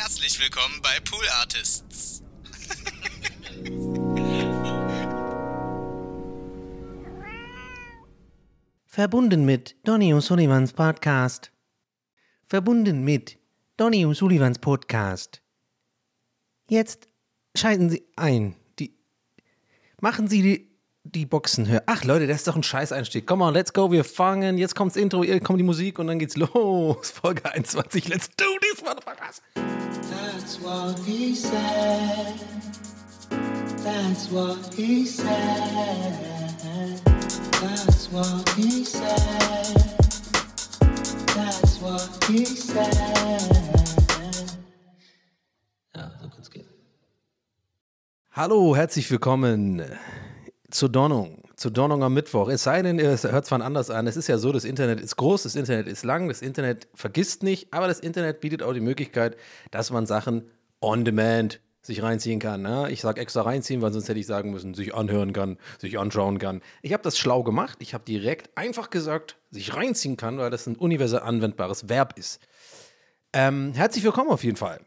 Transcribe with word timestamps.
Herzlich 0.00 0.38
willkommen 0.38 0.80
bei 0.80 1.00
Pool 1.00 1.28
Artists. 1.40 2.22
Verbunden 8.86 9.44
mit 9.44 9.74
Donny 9.82 10.14
O'Sullivans 10.14 10.72
Podcast. 10.72 11.50
Verbunden 12.46 13.02
mit 13.02 13.40
Donny 13.76 14.06
O'Sullivans 14.06 14.60
Podcast. 14.60 15.42
Jetzt 16.70 17.08
schalten 17.56 17.90
Sie 17.90 18.06
ein. 18.14 18.54
Die, 18.78 18.96
machen 20.00 20.28
Sie 20.28 20.42
die, 20.42 20.67
die 21.14 21.26
Boxen 21.26 21.68
höher. 21.68 21.82
Ach 21.86 22.04
Leute, 22.04 22.26
das 22.26 22.38
ist 22.38 22.48
doch 22.48 22.56
ein 22.56 22.62
Scheiß-Einstieg. 22.62 23.26
Come 23.26 23.44
on, 23.44 23.54
let's 23.54 23.72
go. 23.72 23.90
Wir 23.90 24.04
fangen. 24.04 24.58
Jetzt 24.58 24.74
kommt's 24.74 24.96
Intro, 24.96 25.24
hier 25.24 25.40
kommt 25.40 25.58
die 25.58 25.64
Musik 25.64 25.98
und 25.98 26.06
dann 26.06 26.18
geht's 26.18 26.36
los. 26.36 27.10
Folge 27.22 27.44
21. 27.50 28.08
Let's 28.08 28.28
do 28.36 28.44
this, 28.60 28.82
motherfuckers. 28.82 29.42
That's 29.54 30.60
what 30.62 30.98
he 31.06 31.34
said. 31.34 32.34
That's 33.84 34.30
what 34.30 34.74
he 34.74 35.06
said. 35.06 35.26
That's 37.60 38.12
what 38.12 38.48
he 38.56 38.84
said. 38.84 39.76
That's 41.34 41.80
what 41.80 42.24
he 42.28 42.44
said. 42.44 42.88
Ja, 45.94 46.10
so 46.20 46.28
kann's 46.28 46.50
gehen. 46.50 46.66
Hallo, 48.32 48.76
herzlich 48.76 49.10
willkommen 49.10 49.82
zur 50.70 50.88
Donnung. 50.88 51.42
Zur 51.56 51.70
Donnung 51.70 52.02
am 52.02 52.14
Mittwoch. 52.14 52.48
Es 52.48 52.62
sei 52.62 52.82
denn, 52.82 52.98
es 52.98 53.24
hört 53.24 53.46
zwar 53.46 53.60
anders 53.62 53.90
an. 53.90 54.06
Es 54.06 54.16
ist 54.16 54.28
ja 54.28 54.38
so, 54.38 54.52
das 54.52 54.64
Internet 54.64 55.00
ist 55.00 55.16
groß, 55.16 55.44
das 55.44 55.56
Internet 55.56 55.86
ist 55.88 56.04
lang, 56.04 56.28
das 56.28 56.42
Internet 56.42 56.88
vergisst 56.94 57.42
nicht, 57.42 57.72
aber 57.72 57.88
das 57.88 58.00
Internet 58.00 58.40
bietet 58.40 58.62
auch 58.62 58.72
die 58.72 58.80
Möglichkeit, 58.80 59.36
dass 59.70 59.90
man 59.90 60.06
Sachen 60.06 60.50
on 60.80 61.04
demand 61.04 61.60
sich 61.80 62.02
reinziehen 62.02 62.38
kann. 62.38 62.62
Ne? 62.62 62.90
Ich 62.90 63.00
sage 63.00 63.20
extra 63.20 63.42
reinziehen, 63.42 63.80
weil 63.80 63.92
sonst 63.92 64.08
hätte 64.08 64.20
ich 64.20 64.26
sagen 64.26 64.50
müssen, 64.50 64.74
sich 64.74 64.94
anhören 64.94 65.32
kann, 65.32 65.56
sich 65.78 65.98
anschauen 65.98 66.38
kann. 66.38 66.60
Ich 66.82 66.92
habe 66.92 67.02
das 67.02 67.16
schlau 67.16 67.42
gemacht. 67.42 67.78
Ich 67.80 67.94
habe 67.94 68.04
direkt 68.04 68.56
einfach 68.56 68.90
gesagt, 68.90 69.36
sich 69.50 69.74
reinziehen 69.74 70.16
kann, 70.16 70.38
weil 70.38 70.50
das 70.50 70.66
ein 70.66 70.76
universell 70.76 71.20
anwendbares 71.20 71.88
Verb 71.88 72.18
ist. 72.18 72.40
Ähm, 73.32 73.72
herzlich 73.74 74.04
willkommen 74.04 74.30
auf 74.30 74.44
jeden 74.44 74.56
Fall 74.56 74.80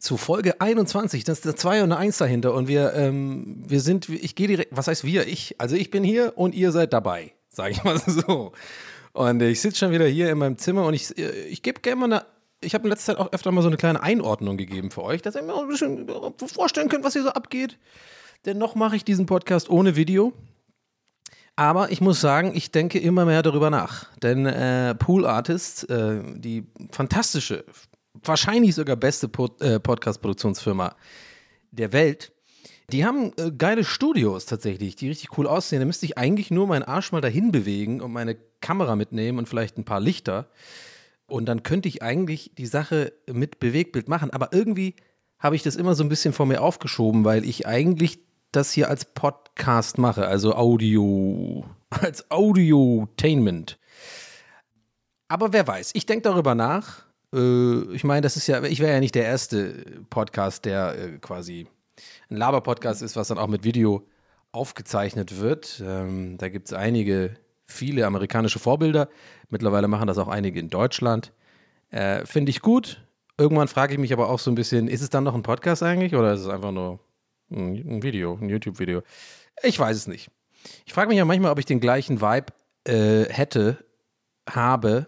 zu 0.00 0.16
Folge 0.16 0.60
21. 0.60 1.24
Das 1.24 1.38
ist 1.38 1.44
der 1.44 1.56
2 1.56 1.82
und 1.82 1.92
eine 1.92 1.96
1 1.98 2.18
dahinter. 2.18 2.54
Und 2.54 2.68
wir, 2.68 2.94
ähm, 2.94 3.62
wir 3.66 3.80
sind, 3.80 4.08
ich 4.08 4.34
gehe 4.34 4.48
direkt, 4.48 4.76
was 4.76 4.88
heißt 4.88 5.04
wir? 5.04 5.26
Ich. 5.26 5.56
Also 5.58 5.76
ich 5.76 5.90
bin 5.90 6.04
hier 6.04 6.32
und 6.36 6.54
ihr 6.54 6.72
seid 6.72 6.92
dabei, 6.92 7.32
sage 7.48 7.72
ich 7.72 7.84
mal 7.84 7.98
so. 8.06 8.52
Und 9.12 9.40
ich 9.42 9.60
sitze 9.60 9.78
schon 9.78 9.92
wieder 9.92 10.06
hier 10.06 10.30
in 10.30 10.38
meinem 10.38 10.58
Zimmer 10.58 10.84
und 10.84 10.94
ich, 10.94 11.16
ich 11.16 11.62
gebe 11.62 11.80
gerne 11.80 12.00
mal 12.00 12.12
eine, 12.12 12.26
ich 12.60 12.74
habe 12.74 12.84
in 12.84 12.90
letzter 12.90 13.14
Zeit 13.14 13.18
auch 13.18 13.32
öfter 13.32 13.50
mal 13.50 13.62
so 13.62 13.68
eine 13.68 13.78
kleine 13.78 14.02
Einordnung 14.02 14.56
gegeben 14.56 14.90
für 14.90 15.02
euch, 15.02 15.22
dass 15.22 15.36
ihr 15.36 15.42
mir 15.42 15.54
auch 15.54 15.62
ein 15.62 15.68
bisschen 15.68 16.06
vorstellen 16.36 16.88
könnt, 16.88 17.04
was 17.04 17.14
hier 17.14 17.22
so 17.22 17.30
abgeht. 17.30 17.78
Denn 18.44 18.58
noch 18.58 18.74
mache 18.74 18.96
ich 18.96 19.04
diesen 19.04 19.26
Podcast 19.26 19.70
ohne 19.70 19.96
Video. 19.96 20.32
Aber 21.56 21.90
ich 21.90 22.02
muss 22.02 22.20
sagen, 22.20 22.52
ich 22.54 22.70
denke 22.70 22.98
immer 22.98 23.24
mehr 23.24 23.42
darüber 23.42 23.70
nach. 23.70 24.14
Denn 24.18 24.44
äh, 24.44 24.94
Pool 24.94 25.24
Artists, 25.24 25.84
äh, 25.84 26.20
die 26.34 26.66
fantastische, 26.92 27.64
wahrscheinlich 28.24 28.74
sogar 28.74 28.96
beste 28.96 29.28
Pod 29.28 29.60
äh, 29.60 29.80
Podcast-Produktionsfirma 29.80 30.96
der 31.70 31.92
Welt, 31.92 32.32
die 32.90 33.04
haben 33.04 33.32
äh, 33.36 33.50
geile 33.50 33.84
Studios 33.84 34.46
tatsächlich, 34.46 34.96
die 34.96 35.08
richtig 35.08 35.36
cool 35.36 35.46
aussehen. 35.46 35.80
Da 35.80 35.86
müsste 35.86 36.06
ich 36.06 36.18
eigentlich 36.18 36.50
nur 36.50 36.66
meinen 36.66 36.84
Arsch 36.84 37.12
mal 37.12 37.20
dahin 37.20 37.50
bewegen 37.50 38.00
und 38.00 38.12
meine 38.12 38.36
Kamera 38.60 38.96
mitnehmen 38.96 39.38
und 39.38 39.48
vielleicht 39.48 39.76
ein 39.78 39.84
paar 39.84 40.00
Lichter. 40.00 40.48
Und 41.26 41.46
dann 41.46 41.64
könnte 41.64 41.88
ich 41.88 42.02
eigentlich 42.02 42.52
die 42.56 42.66
Sache 42.66 43.12
mit 43.30 43.58
Bewegbild 43.58 44.08
machen. 44.08 44.30
Aber 44.30 44.52
irgendwie 44.52 44.94
habe 45.38 45.56
ich 45.56 45.62
das 45.62 45.74
immer 45.76 45.94
so 45.94 46.04
ein 46.04 46.08
bisschen 46.08 46.32
vor 46.32 46.46
mir 46.46 46.62
aufgeschoben, 46.62 47.24
weil 47.24 47.44
ich 47.44 47.66
eigentlich 47.66 48.20
das 48.52 48.72
hier 48.72 48.88
als 48.88 49.04
Podcast 49.04 49.98
mache, 49.98 50.28
also 50.28 50.54
Audio, 50.54 51.64
als 51.90 52.30
Audiotainment. 52.30 53.78
Aber 55.28 55.52
wer 55.52 55.66
weiß, 55.66 55.90
ich 55.94 56.06
denke 56.06 56.22
darüber 56.22 56.54
nach. 56.54 57.05
Äh, 57.34 57.94
ich 57.94 58.04
meine, 58.04 58.22
das 58.22 58.36
ist 58.36 58.46
ja, 58.46 58.62
ich 58.62 58.80
wäre 58.80 58.92
ja 58.92 59.00
nicht 59.00 59.14
der 59.14 59.24
erste 59.24 59.84
Podcast, 60.10 60.64
der 60.64 60.98
äh, 60.98 61.18
quasi 61.18 61.66
ein 62.30 62.36
Laber-Podcast 62.36 63.02
ist, 63.02 63.16
was 63.16 63.28
dann 63.28 63.38
auch 63.38 63.46
mit 63.48 63.64
Video 63.64 64.06
aufgezeichnet 64.52 65.40
wird. 65.40 65.82
Ähm, 65.84 66.38
da 66.38 66.48
gibt 66.48 66.68
es 66.68 66.72
einige, 66.72 67.34
viele 67.66 68.06
amerikanische 68.06 68.58
Vorbilder. 68.58 69.08
Mittlerweile 69.50 69.88
machen 69.88 70.06
das 70.06 70.18
auch 70.18 70.28
einige 70.28 70.60
in 70.60 70.70
Deutschland. 70.70 71.32
Äh, 71.90 72.24
Finde 72.26 72.50
ich 72.50 72.60
gut. 72.60 73.02
Irgendwann 73.38 73.68
frage 73.68 73.92
ich 73.92 73.98
mich 73.98 74.12
aber 74.12 74.30
auch 74.30 74.38
so 74.38 74.50
ein 74.50 74.54
bisschen, 74.54 74.88
ist 74.88 75.02
es 75.02 75.10
dann 75.10 75.24
noch 75.24 75.34
ein 75.34 75.42
Podcast 75.42 75.82
eigentlich 75.82 76.14
oder 76.14 76.32
ist 76.32 76.40
es 76.40 76.48
einfach 76.48 76.72
nur 76.72 77.00
ein 77.50 78.02
Video, 78.02 78.38
ein 78.40 78.48
YouTube-Video? 78.48 79.02
Ich 79.62 79.78
weiß 79.78 79.96
es 79.96 80.06
nicht. 80.06 80.30
Ich 80.86 80.94
frage 80.94 81.08
mich 81.08 81.18
ja 81.18 81.24
manchmal, 81.24 81.52
ob 81.52 81.58
ich 81.58 81.66
den 81.66 81.80
gleichen 81.80 82.20
Vibe 82.20 82.46
äh, 82.84 83.24
hätte, 83.30 83.84
habe, 84.48 85.06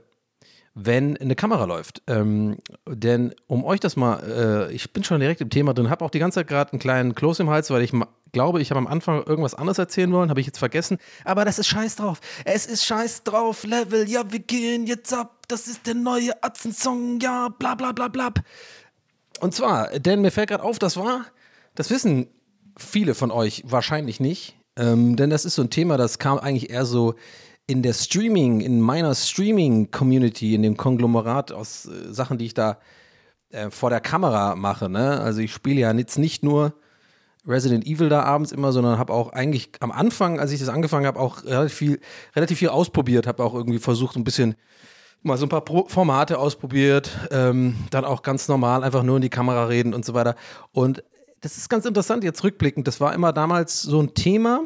wenn 0.81 1.17
eine 1.17 1.35
Kamera 1.35 1.65
läuft. 1.65 2.03
Ähm, 2.07 2.59
denn 2.87 3.35
um 3.49 3.65
euch 3.65 3.81
das 3.81 3.97
mal, 3.97 4.69
äh, 4.71 4.73
ich 4.73 4.93
bin 4.93 5.03
schon 5.03 5.19
direkt 5.19 5.41
im 5.41 5.51
Thema 5.51 5.75
drin, 5.75 5.91
habe 5.91 6.05
auch 6.05 6.11
die 6.11 6.21
ganze 6.21 6.37
Zeit 6.37 6.47
gerade 6.47 6.73
einen 6.73 6.79
kleinen 6.79 7.15
Kloß 7.17 7.41
im 7.41 7.51
Hals, 7.51 7.71
weil 7.71 7.83
ich 7.83 7.93
glaube, 8.33 8.61
ich 8.63 8.71
habe 8.71 8.79
am 8.79 8.87
Anfang 8.87 9.25
irgendwas 9.25 9.55
anderes 9.55 9.79
erzählen 9.79 10.13
wollen, 10.13 10.31
habe 10.31 10.41
ich 10.41 10.47
jetzt 10.47 10.59
vergessen. 10.59 10.99
Aber 11.25 11.45
das 11.45 11.59
ist 11.59 11.67
scheiß 11.67 11.97
drauf. 11.97 12.21
Es 12.45 12.67
ist 12.67 12.85
scheiß 12.85 13.25
drauf, 13.25 13.65
Level, 13.65 14.09
ja, 14.09 14.31
wir 14.31 14.39
gehen 14.39 14.87
jetzt 14.87 15.13
ab. 15.13 15.43
Das 15.49 15.67
ist 15.67 15.87
der 15.87 15.95
neue 15.95 16.43
Atzen-Song, 16.43 17.19
ja, 17.21 17.49
bla 17.49 17.75
bla 17.75 17.93
bla 17.93 18.09
bla. 18.09 18.33
Und 19.41 19.55
zwar, 19.55 19.99
denn 19.99 20.21
mir 20.21 20.31
fällt 20.31 20.51
gerade 20.51 20.63
auf, 20.63 20.79
das 20.79 20.97
war, 20.97 21.27
das 21.75 21.91
wissen 21.91 22.29
viele 22.77 23.15
von 23.15 23.33
euch 23.33 23.65
wahrscheinlich 23.67 24.21
nicht, 24.21 24.57
ähm, 24.77 25.17
denn 25.17 25.31
das 25.31 25.45
ist 25.45 25.57
so 25.57 25.63
ein 25.63 25.71
Thema, 25.71 25.97
das 25.97 26.21
kam 26.21 26.39
eigentlich 26.39 26.71
eher 26.71 26.85
so 26.85 27.15
in 27.69 27.83
der 27.83 27.93
Streaming, 27.93 28.61
in 28.63 28.81
meiner 28.81 29.15
Streaming-Community, 29.15 30.55
in 30.55 30.63
dem 30.63 30.77
Konglomerat 30.77 31.53
aus 31.53 31.87
äh, 31.87 32.13
Sachen, 32.13 32.39
die 32.39 32.47
ich 32.47 32.55
da 32.55 32.79
äh, 33.51 33.71
vor 33.71 33.91
der 33.91 34.01
Kamera 34.01 34.57
mache. 34.57 34.89
Ne? 34.89 35.21
Also 35.21 35.41
ich 35.41 35.53
spiele 35.53 35.81
ja 35.81 35.93
jetzt 35.93 36.19
nicht 36.19 36.43
nur 36.43 36.73
Resident 37.47 37.87
Evil 37.87 38.09
da 38.09 38.23
abends 38.23 38.53
immer, 38.53 38.73
sondern 38.73 38.99
habe 38.99 39.13
auch 39.13 39.33
eigentlich 39.33 39.71
am 39.81 39.93
Anfang, 39.93 40.41
als 40.41 40.51
ich 40.51 40.61
das 40.61 40.71
angefangen 40.71 41.07
habe, 41.07 41.21
auch 41.21 41.45
relativ 41.45 41.77
viel, 41.77 42.01
relativ 42.35 42.59
viel 42.59 42.71
ausprobiert, 42.71 43.27
habe 43.27 43.45
auch 43.45 43.55
irgendwie 43.55 43.79
versucht, 43.79 44.17
ein 44.17 44.25
bisschen 44.25 44.57
mal 45.23 45.37
so 45.37 45.45
ein 45.45 45.51
paar 45.51 45.65
Pro 45.65 45.87
Formate 45.89 46.39
ausprobiert, 46.39 47.11
ähm, 47.31 47.77
dann 47.91 48.05
auch 48.05 48.23
ganz 48.23 48.49
normal 48.49 48.83
einfach 48.83 49.03
nur 49.03 49.17
in 49.17 49.23
die 49.23 49.31
Kamera 49.31 49.67
reden 49.67 49.93
und 49.93 50.07
so 50.07 50.15
weiter. 50.15 50.37
Und 50.73 51.05
das 51.43 51.59
ist 51.59 51.69
ganz 51.69 51.85
interessant 51.85 52.25
jetzt 52.25 52.43
rückblickend. 52.45 52.87
Das 52.89 53.01
war 53.01 53.15
immer 53.15 53.33
damals 53.35 53.83
so 53.83 54.01
ein 54.01 54.15
Thema, 54.15 54.63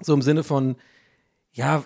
so 0.00 0.12
im 0.12 0.22
Sinne 0.22 0.42
von, 0.42 0.76
ja, 1.52 1.84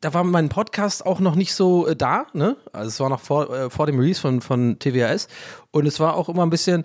da 0.00 0.14
war 0.14 0.24
mein 0.24 0.48
Podcast 0.48 1.04
auch 1.04 1.20
noch 1.20 1.34
nicht 1.34 1.54
so 1.54 1.86
äh, 1.86 1.96
da, 1.96 2.26
ne? 2.32 2.56
Also 2.72 2.88
es 2.88 3.00
war 3.00 3.08
noch 3.08 3.20
vor, 3.20 3.50
äh, 3.50 3.70
vor 3.70 3.86
dem 3.86 3.98
Release 3.98 4.20
von, 4.20 4.40
von 4.40 4.78
TWAS 4.78 5.28
und 5.70 5.86
es 5.86 5.98
war 6.00 6.14
auch 6.16 6.28
immer 6.28 6.44
ein 6.44 6.50
bisschen, 6.50 6.84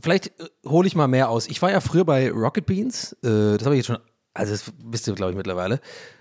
vielleicht 0.00 0.28
äh, 0.40 0.48
hole 0.66 0.86
ich 0.86 0.94
mal 0.94 1.08
mehr 1.08 1.28
aus. 1.28 1.48
Ich 1.48 1.60
war 1.62 1.70
ja 1.70 1.80
früher 1.80 2.04
bei 2.04 2.30
Rocket 2.30 2.66
Beans, 2.66 3.14
äh, 3.22 3.56
das 3.56 3.64
habe 3.64 3.74
ich 3.74 3.80
jetzt 3.80 3.86
schon, 3.86 3.98
also 4.34 4.52
das 4.52 4.72
wisst 4.84 5.08
ihr, 5.08 5.14
glaube 5.14 5.32
ich, 5.32 5.36
mittlerweile. 5.36 5.80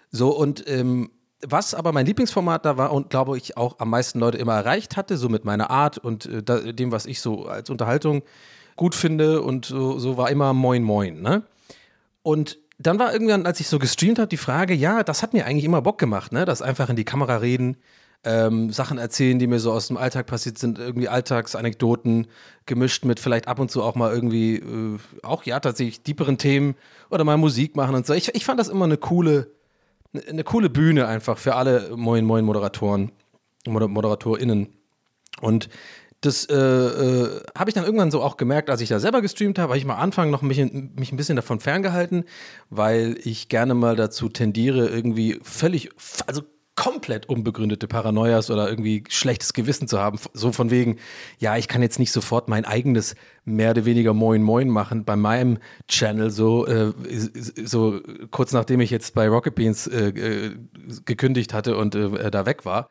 So, 0.10 0.36
und 0.36 0.68
ähm, 0.68 1.12
was 1.46 1.74
aber 1.74 1.92
mein 1.92 2.06
Lieblingsformat 2.06 2.66
da 2.66 2.78
war 2.78 2.92
und 2.92 3.10
glaube 3.10 3.38
ich 3.38 3.58
auch 3.58 3.80
am 3.80 3.90
meisten 3.90 4.20
Leute 4.20 4.38
immer 4.38 4.56
erreicht 4.56 4.98
hatte, 4.98 5.18
so 5.18 5.30
mit 5.30 5.46
meiner 5.46 5.70
Art 5.70 5.98
und 5.98 6.26
äh, 6.26 6.74
dem, 6.74 6.92
was 6.92 7.06
ich 7.06 7.22
so 7.22 7.46
als 7.46 7.70
Unterhaltung 7.70 8.24
gut 8.76 8.96
finde 8.96 9.42
und 9.42 9.66
so, 9.66 10.00
so 10.00 10.18
war 10.18 10.30
immer 10.30 10.54
Moin 10.54 10.84
Moin, 10.84 11.22
ne? 11.22 11.44
Und 12.24 12.60
dann 12.82 13.00
war 13.00 13.14
irgendwann, 13.14 13.46
als 13.46 13.60
ich 13.60 13.68
so 13.68 13.80
gestreamt 13.80 14.20
habe, 14.20 14.28
die 14.28 14.38
Frage, 14.38 14.74
ja, 14.74 15.04
das 15.04 15.24
hat 15.24 15.34
mir 15.34 15.46
eigentlich 15.46 15.66
immer 15.66 15.82
Bock 15.82 15.98
gemacht, 15.98 16.32
ne? 16.32 16.46
Das 16.46 16.62
einfach 16.62 16.90
in 16.90 16.96
die 16.96 17.04
Kamera 17.04 17.38
reden, 17.38 17.78
ähm, 18.24 18.72
Sachen 18.72 18.98
erzählen, 18.98 19.40
die 19.40 19.48
mir 19.48 19.60
so 19.60 19.72
aus 19.72 19.88
dem 19.88 19.98
Alltag 19.98 20.28
passiert 20.28 20.58
sind, 20.58 20.78
irgendwie 20.78 21.10
Alltagsanekdoten 21.10 22.28
gemischt 22.66 23.04
mit 23.04 23.20
vielleicht 23.20 23.48
ab 23.48 23.60
und 23.60 23.72
zu 23.72 23.82
auch 23.82 23.96
mal 23.96 24.14
irgendwie, 24.14 24.58
äh, 24.58 25.00
auch 25.24 25.44
ja, 25.44 25.60
tatsächlich 25.60 26.02
tieferen 26.02 26.38
Themen 26.38 26.76
oder 27.10 27.24
mal 27.24 27.38
Musik 27.38 27.76
machen 27.76 27.96
und 27.96 28.06
so. 28.06 28.14
Ich, 28.14 28.34
ich 28.36 28.46
fand 28.46 28.60
das 28.60 28.70
immer 28.70 28.86
eine 28.86 28.98
coole, 28.98 29.52
eine, 30.28 30.44
coole 30.44 30.70
Bühne 30.70 31.08
einfach 31.08 31.38
für 31.38 31.56
alle 31.56 31.96
Moin 31.96 32.26
Moin 32.26 32.46
Moderatoren, 32.46 33.12
Moder 33.68 33.88
ModeratorInnen. 33.88 34.68
Und 35.40 35.70
das 36.22 36.46
äh, 36.46 36.56
äh, 36.56 37.42
habe 37.58 37.70
ich 37.70 37.74
dann 37.74 37.84
irgendwann 37.84 38.12
so 38.12 38.22
auch 38.22 38.38
gemerkt, 38.38 38.70
als 38.70 38.82
ich 38.82 38.90
da 38.90 39.00
selber 39.00 39.22
gestreamt 39.22 39.58
habe, 39.58 39.70
habe 39.70 39.78
ich 39.80 39.86
mal 39.86 39.96
Anfang 39.96 40.30
noch 40.30 40.44
mich, 40.44 40.60
mich 40.60 41.12
ein 41.12 41.18
bisschen 41.18 41.36
davon 41.36 41.60
ferngehalten, 41.60 42.26
weil 42.70 43.18
ich 43.24 43.50
gerne 43.50 43.74
mal 43.74 43.96
dazu 43.96 44.30
tendiere, 44.30 44.88
irgendwie 44.88 45.40
völlig, 45.42 45.90
also 46.28 46.44
komplett 46.76 47.28
unbegründete 47.28 47.88
Paranoias 47.88 48.50
oder 48.50 48.70
irgendwie 48.70 49.04
schlechtes 49.10 49.54
Gewissen 49.54 49.88
zu 49.88 50.00
haben. 50.00 50.20
So 50.34 50.52
von 50.52 50.72
wegen, 50.72 50.98
ja, 51.40 51.58
ich 51.58 51.68
kann 51.68 51.82
jetzt 51.82 52.00
nicht 52.00 52.12
sofort 52.12 52.48
mein 52.48 52.66
eigenes 52.66 53.16
mehr 53.44 53.72
oder 53.72 53.86
weniger 53.86 54.14
Moin 54.14 54.42
Moin 54.42 54.70
machen 54.70 55.04
bei 55.06 55.16
meinem 55.16 55.58
Channel, 55.88 56.30
so, 56.30 56.66
äh, 56.68 56.94
so 57.66 58.00
kurz 58.30 58.54
nachdem 58.54 58.80
ich 58.80 58.90
jetzt 58.90 59.16
bei 59.16 59.28
Rocket 59.28 59.56
Beans 59.56 59.88
äh, 59.88 60.10
äh 60.10 60.56
gekündigt 61.06 61.54
hatte 61.54 61.78
und 61.78 61.96
äh, 61.96 62.32
da 62.32 62.46
weg 62.46 62.64
war. 62.64 62.90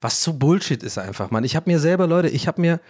Was 0.00 0.22
so 0.22 0.32
Bullshit 0.32 0.82
ist 0.82 0.98
einfach, 0.98 1.30
Mann. 1.30 1.44
Ich 1.44 1.56
habe 1.56 1.70
mir 1.70 1.78
selber, 1.78 2.06
Leute, 2.06 2.28
ich 2.28 2.48
habe 2.48 2.60
mir 2.60 2.80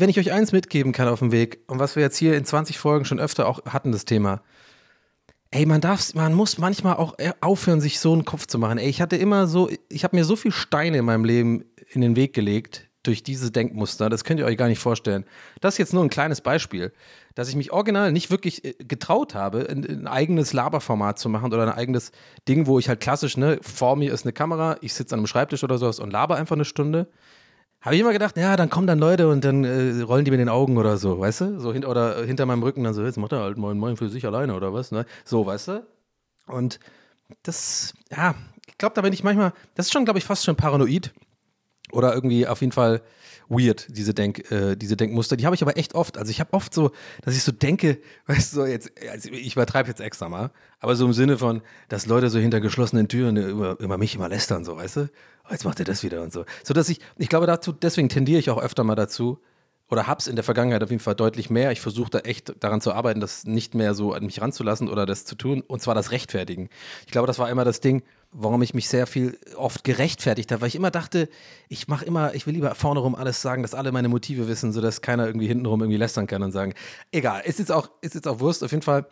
wenn 0.00 0.08
ich 0.08 0.18
euch 0.18 0.32
eins 0.32 0.52
mitgeben 0.52 0.92
kann 0.92 1.08
auf 1.08 1.18
dem 1.20 1.32
Weg, 1.32 1.60
und 1.66 1.78
was 1.78 1.96
wir 1.96 2.02
jetzt 2.02 2.16
hier 2.16 2.36
in 2.36 2.44
20 2.44 2.78
Folgen 2.78 3.04
schon 3.04 3.20
öfter 3.20 3.46
auch 3.46 3.64
hatten, 3.66 3.92
das 3.92 4.04
Thema, 4.04 4.42
ey, 5.50 5.66
man 5.66 5.80
darf, 5.80 6.14
man 6.14 6.34
muss 6.34 6.58
manchmal 6.58 6.96
auch 6.96 7.18
äh, 7.18 7.32
aufhören, 7.40 7.80
sich 7.80 8.00
so 8.00 8.12
einen 8.12 8.24
Kopf 8.24 8.46
zu 8.46 8.58
machen. 8.58 8.78
Ey, 8.78 8.88
ich 8.88 9.00
hatte 9.00 9.16
immer 9.16 9.46
so, 9.46 9.70
ich 9.88 10.04
habe 10.04 10.16
mir 10.16 10.24
so 10.24 10.36
viel 10.36 10.52
Steine 10.52 10.98
in 10.98 11.04
meinem 11.04 11.24
Leben 11.24 11.64
in 11.90 12.00
den 12.00 12.16
Weg 12.16 12.34
gelegt 12.34 12.88
durch 13.04 13.22
diese 13.22 13.52
Denkmuster. 13.52 14.10
Das 14.10 14.24
könnt 14.24 14.40
ihr 14.40 14.46
euch 14.46 14.56
gar 14.56 14.66
nicht 14.66 14.80
vorstellen. 14.80 15.24
Das 15.60 15.74
ist 15.74 15.78
jetzt 15.78 15.94
nur 15.94 16.02
ein 16.02 16.10
kleines 16.10 16.40
Beispiel, 16.40 16.92
dass 17.34 17.48
ich 17.48 17.54
mich 17.54 17.70
original 17.70 18.10
nicht 18.10 18.30
wirklich 18.30 18.64
äh, 18.64 18.72
getraut 18.72 19.34
habe, 19.34 19.68
ein, 19.70 19.84
ein 19.84 20.06
eigenes 20.08 20.52
Laberformat 20.52 21.18
zu 21.18 21.28
machen 21.28 21.52
oder 21.52 21.62
ein 21.62 21.78
eigenes 21.78 22.10
Ding, 22.48 22.66
wo 22.66 22.78
ich 22.78 22.88
halt 22.88 23.00
klassisch, 23.00 23.36
ne, 23.36 23.58
vor 23.62 23.94
mir 23.96 24.12
ist 24.12 24.24
eine 24.24 24.32
Kamera, 24.32 24.76
ich 24.80 24.94
sitze 24.94 25.14
an 25.14 25.20
einem 25.20 25.26
Schreibtisch 25.28 25.62
oder 25.62 25.78
sowas 25.78 26.00
und 26.00 26.10
laber 26.10 26.36
einfach 26.36 26.56
eine 26.56 26.64
Stunde. 26.64 27.06
Habe 27.80 27.96
ich 27.96 28.00
immer 28.00 28.12
gedacht, 28.12 28.36
ja, 28.38 28.56
dann 28.56 28.70
kommen 28.70 28.86
dann 28.86 28.98
Leute 28.98 29.28
und 29.28 29.44
dann 29.44 29.62
äh, 29.64 30.00
rollen 30.00 30.24
die 30.24 30.30
mir 30.30 30.36
in 30.36 30.46
den 30.46 30.48
Augen 30.48 30.78
oder 30.78 30.96
so, 30.96 31.20
weißt 31.20 31.40
du? 31.42 31.60
So 31.60 31.72
hin, 31.72 31.84
oder 31.84 32.24
hinter 32.24 32.46
meinem 32.46 32.62
Rücken 32.62 32.82
dann 32.82 32.94
so, 32.94 33.04
jetzt 33.04 33.18
macht 33.18 33.32
er 33.32 33.40
halt 33.40 33.58
moin 33.58 33.78
moin 33.78 33.96
für 33.98 34.08
sich 34.08 34.24
alleine 34.24 34.54
oder 34.54 34.72
was, 34.72 34.90
ne? 34.90 35.04
So, 35.24 35.44
weißt 35.44 35.68
du? 35.68 35.86
Und 36.46 36.80
das, 37.42 37.92
ja, 38.10 38.34
ich 38.66 38.78
glaube, 38.78 38.94
da 38.94 39.02
bin 39.02 39.12
ich 39.12 39.22
manchmal, 39.22 39.52
das 39.74 39.86
ist 39.86 39.92
schon, 39.92 40.04
glaube 40.04 40.18
ich, 40.18 40.24
fast 40.24 40.44
schon 40.44 40.56
paranoid 40.56 41.12
oder 41.94 42.14
irgendwie 42.14 42.46
auf 42.46 42.60
jeden 42.60 42.72
Fall 42.72 43.02
weird, 43.48 43.86
diese, 43.90 44.14
Denk, 44.14 44.50
äh, 44.50 44.76
diese 44.76 44.96
Denkmuster. 44.96 45.36
Die 45.36 45.46
habe 45.46 45.54
ich 45.54 45.62
aber 45.62 45.76
echt 45.76 45.94
oft. 45.94 46.18
Also 46.18 46.30
ich 46.30 46.40
habe 46.40 46.52
oft 46.52 46.72
so, 46.72 46.90
dass 47.22 47.36
ich 47.36 47.42
so 47.42 47.52
denke, 47.52 47.98
weißt 48.26 48.52
du, 48.52 48.56
so 48.56 48.66
jetzt, 48.66 48.92
also 49.10 49.30
ich 49.30 49.54
übertreibe 49.54 49.88
jetzt 49.88 50.00
extra 50.00 50.28
mal, 50.28 50.50
aber 50.80 50.96
so 50.96 51.06
im 51.06 51.12
Sinne 51.12 51.38
von, 51.38 51.62
dass 51.88 52.06
Leute 52.06 52.30
so 52.30 52.38
hinter 52.38 52.60
geschlossenen 52.60 53.08
Türen 53.08 53.36
über, 53.36 53.78
über 53.80 53.98
mich 53.98 54.14
immer 54.14 54.28
lästern, 54.28 54.64
so, 54.64 54.76
weißt 54.76 54.96
du? 54.96 55.10
Oh, 55.46 55.52
jetzt 55.52 55.64
macht 55.64 55.78
er 55.78 55.84
das 55.84 56.02
wieder 56.02 56.22
und 56.22 56.32
so. 56.32 56.44
So 56.62 56.72
dass 56.72 56.88
ich, 56.88 57.00
ich 57.18 57.28
glaube 57.28 57.46
dazu, 57.46 57.72
deswegen 57.72 58.08
tendiere 58.08 58.38
ich 58.38 58.50
auch 58.50 58.62
öfter 58.62 58.84
mal 58.84 58.94
dazu, 58.94 59.40
oder 59.90 60.06
hab's 60.06 60.26
in 60.26 60.34
der 60.34 60.44
Vergangenheit 60.44 60.82
auf 60.82 60.90
jeden 60.90 61.02
Fall 61.02 61.14
deutlich 61.14 61.50
mehr. 61.50 61.70
Ich 61.70 61.80
versuche 61.80 62.10
da 62.10 62.20
echt 62.20 62.54
daran 62.60 62.80
zu 62.80 62.92
arbeiten, 62.92 63.20
das 63.20 63.44
nicht 63.44 63.74
mehr 63.74 63.94
so 63.94 64.12
an 64.12 64.24
mich 64.24 64.40
ranzulassen 64.40 64.88
oder 64.88 65.04
das 65.04 65.24
zu 65.24 65.34
tun, 65.34 65.60
und 65.60 65.82
zwar 65.82 65.94
das 65.94 66.10
Rechtfertigen. 66.10 66.70
Ich 67.06 67.12
glaube, 67.12 67.26
das 67.26 67.38
war 67.38 67.50
immer 67.50 67.64
das 67.64 67.80
Ding, 67.80 68.02
warum 68.34 68.60
ich 68.62 68.74
mich 68.74 68.88
sehr 68.88 69.06
viel 69.06 69.38
oft 69.56 69.84
gerechtfertigt 69.84 70.52
habe, 70.52 70.60
weil 70.60 70.68
ich 70.68 70.76
immer 70.76 70.90
dachte, 70.90 71.28
ich 71.68 71.88
mache 71.88 72.04
immer, 72.04 72.34
ich 72.34 72.46
will 72.46 72.54
lieber 72.54 72.74
vorne 72.74 73.00
rum 73.00 73.14
alles 73.14 73.40
sagen, 73.40 73.62
dass 73.62 73.74
alle 73.74 73.92
meine 73.92 74.08
Motive 74.08 74.48
wissen, 74.48 74.72
sodass 74.72 75.00
keiner 75.00 75.26
irgendwie 75.26 75.46
hintenrum 75.46 75.80
irgendwie 75.80 75.98
lästern 75.98 76.26
kann 76.26 76.42
und 76.42 76.52
sagen, 76.52 76.74
egal, 77.12 77.42
ist 77.44 77.60
jetzt 77.60 77.72
auch, 77.72 77.88
ist 78.00 78.14
jetzt 78.14 78.28
auch 78.28 78.40
Wurst, 78.40 78.64
auf 78.64 78.72
jeden 78.72 78.82
Fall 78.82 79.06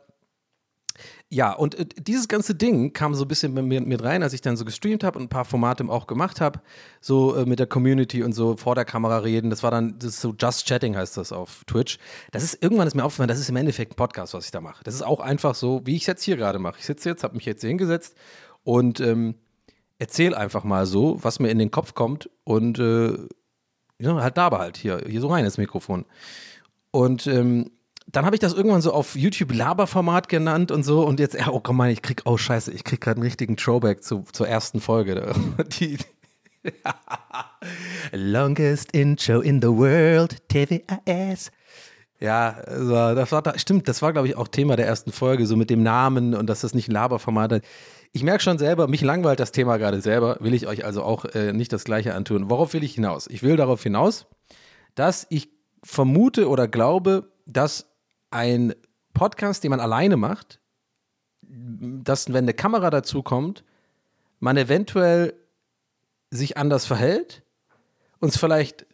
ja, 1.29 1.53
und 1.53 1.75
äh, 1.75 1.87
dieses 1.97 2.29
ganze 2.29 2.55
Ding 2.55 2.93
kam 2.93 3.15
so 3.15 3.25
ein 3.25 3.29
bisschen 3.29 3.55
mit, 3.55 3.87
mit 3.87 4.03
rein, 4.03 4.23
als 4.23 4.33
ich 4.33 4.43
dann 4.43 4.57
so 4.57 4.65
gestreamt 4.65 5.03
habe 5.05 5.19
und 5.19 5.25
ein 5.25 5.29
paar 5.29 5.45
Formate 5.45 5.85
auch 5.89 6.07
gemacht 6.07 6.41
habe, 6.41 6.61
so 7.01 7.35
äh, 7.35 7.47
mit 7.47 7.59
der 7.59 7.67
Community 7.67 8.23
und 8.23 8.33
so 8.35 8.57
vor 8.57 8.75
der 8.75 8.85
Kamera 8.85 9.19
reden. 9.19 9.49
Das 9.49 9.63
war 9.63 9.71
dann, 9.71 9.99
das 9.99 10.11
ist 10.11 10.21
so 10.21 10.35
Just 10.39 10.67
Chatting 10.67 10.97
heißt 10.97 11.17
das 11.17 11.33
auf 11.33 11.65
Twitch. 11.67 11.99
Das 12.33 12.43
ist, 12.43 12.63
irgendwann 12.63 12.87
ist 12.87 12.95
mir 12.95 13.05
aufgefallen, 13.05 13.29
das 13.29 13.39
ist 13.39 13.49
im 13.49 13.57
Endeffekt 13.57 13.93
ein 13.93 13.97
Podcast, 13.97 14.35
was 14.35 14.45
ich 14.45 14.51
da 14.51 14.61
mache. 14.61 14.85
Das 14.85 14.95
ist 14.95 15.03
auch 15.03 15.21
einfach 15.21 15.55
so, 15.55 15.81
wie 15.85 15.97
ich 15.97 16.03
es 16.03 16.07
jetzt 16.07 16.23
hier 16.23 16.37
gerade 16.37 16.59
mache. 16.59 16.77
Ich 16.79 16.87
sitze 16.87 17.09
jetzt, 17.09 17.25
habe 17.25 17.35
mich 17.35 17.47
jetzt 17.47 17.63
hier 17.63 17.69
hingesetzt 17.69 18.15
und 18.65 19.01
ähm, 19.01 19.35
erzähle 19.99 20.37
einfach 20.37 20.65
mal 20.65 20.87
so, 20.87 21.19
was 21.23 21.39
mir 21.39 21.51
in 21.51 21.59
den 21.59 21.71
Kopf 21.71 21.95
kommt 21.95 22.29
und 22.45 22.79
äh, 22.79 23.17
ja, 23.99 24.15
halt 24.21 24.37
da 24.37 24.51
halt 24.51 24.77
hier, 24.77 25.03
hier 25.07 25.21
so 25.21 25.29
rein 25.29 25.45
ins 25.45 25.59
Mikrofon. 25.59 26.05
Und 26.91 27.27
ähm, 27.27 27.71
dann 28.09 28.27
habe 28.27 28.35
ich 28.35 28.41
das 28.41 28.53
irgendwann 28.53 28.83
so 28.83 28.93
auf 28.93 29.15
YouTube 29.15 29.55
Laberformat 29.55 30.29
genannt 30.29 30.71
und 30.71 30.83
so 30.83 31.07
und 31.07 31.21
jetzt, 31.21 31.37
oh 31.49 31.61
komm 31.61 31.77
mal, 31.77 31.91
ich 31.91 32.03
krieg, 32.03 32.23
oh 32.25 32.37
scheiße, 32.37 32.73
ich 32.73 32.85
krieg 32.85 33.01
gerade 33.01 33.19
einen 33.19 33.25
richtigen 33.25 33.57
Throwback 33.57 34.03
zu, 34.03 34.25
zur 34.33 34.49
ersten 34.49 34.81
Folge. 34.81 35.33
Die, 35.81 35.99
Longest 38.13 38.93
Intro 38.93 39.41
in 39.41 39.61
the 39.63 39.69
world, 39.69 40.37
TVAS. 40.49 41.51
Ja, 42.21 42.61
das 42.67 43.33
war, 43.33 43.59
stimmt, 43.59 43.89
das 43.89 44.03
war 44.03 44.13
glaube 44.13 44.29
ich 44.29 44.37
auch 44.37 44.49
Thema 44.49 44.77
der 44.77 44.87
ersten 44.87 45.13
Folge, 45.13 45.47
so 45.47 45.57
mit 45.57 45.71
dem 45.71 45.83
Namen 45.83 46.35
und 46.35 46.47
dass 46.47 46.61
das 46.61 46.75
nicht 46.75 46.89
ein 46.89 46.93
Laberformat 46.93 47.53
ist. 47.53 47.65
Ich 48.13 48.23
merke 48.23 48.43
schon 48.43 48.59
selber, 48.59 48.89
mich 48.89 49.01
langweilt 49.01 49.41
das 49.41 49.53
Thema 49.53 49.79
gerade 49.79 50.03
selber, 50.03 50.37
will 50.41 50.53
ich 50.53 50.67
euch 50.67 50.85
also 50.85 51.03
auch 51.03 51.25
äh, 51.25 51.53
nicht 51.53 51.73
das 51.73 51.85
gleiche 51.85 52.15
antun. 52.15 52.51
Worauf 52.51 52.75
will 52.75 52.85
ich 52.85 52.95
hinaus? 52.95 53.27
Ich 53.27 53.43
will 53.43 53.57
darauf 53.57 53.83
hinaus, 53.83 54.27
dass 54.95 55.27
ich 55.31 55.49
vermute 55.83 56.49
oder 56.49 56.69
glaube, 56.69 57.33
dass 57.47 57.87
ein 58.31 58.75
Podcast, 59.15 59.65
den 59.65 59.71
man 59.71 59.81
alleine 59.81 60.17
macht, 60.19 60.61
dass, 61.43 62.29
wenn 62.29 62.45
eine 62.45 62.55
Kamera 62.55 62.91
dazu 62.91 63.23
kommt, 63.23 63.65
man 64.41 64.57
eventuell 64.57 65.35
sich 66.31 66.57
anders 66.57 66.87
verhält 66.87 67.43
und 68.21 68.31
es 68.31 68.37
vielleicht 68.37 68.87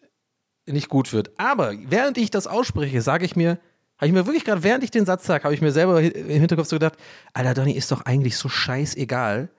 nicht 0.66 0.88
gut 0.88 1.12
wird. 1.12 1.30
Aber 1.38 1.72
während 1.88 2.18
ich 2.18 2.30
das 2.30 2.46
ausspreche, 2.46 3.02
sage 3.02 3.24
ich 3.24 3.36
mir, 3.36 3.58
habe 3.98 4.06
ich 4.06 4.12
mir 4.12 4.26
wirklich 4.26 4.44
gerade, 4.44 4.62
während 4.62 4.84
ich 4.84 4.90
den 4.90 5.04
Satz 5.04 5.26
sage, 5.26 5.44
habe 5.44 5.54
ich 5.54 5.60
mir 5.60 5.72
selber 5.72 6.00
im 6.00 6.40
Hinterkopf 6.40 6.68
so 6.68 6.76
gedacht, 6.76 6.94
Alter, 7.34 7.54
Donny, 7.54 7.72
ist 7.72 7.90
doch 7.90 8.02
eigentlich 8.02 8.36
so 8.36 8.48
scheißegal. 8.48 9.50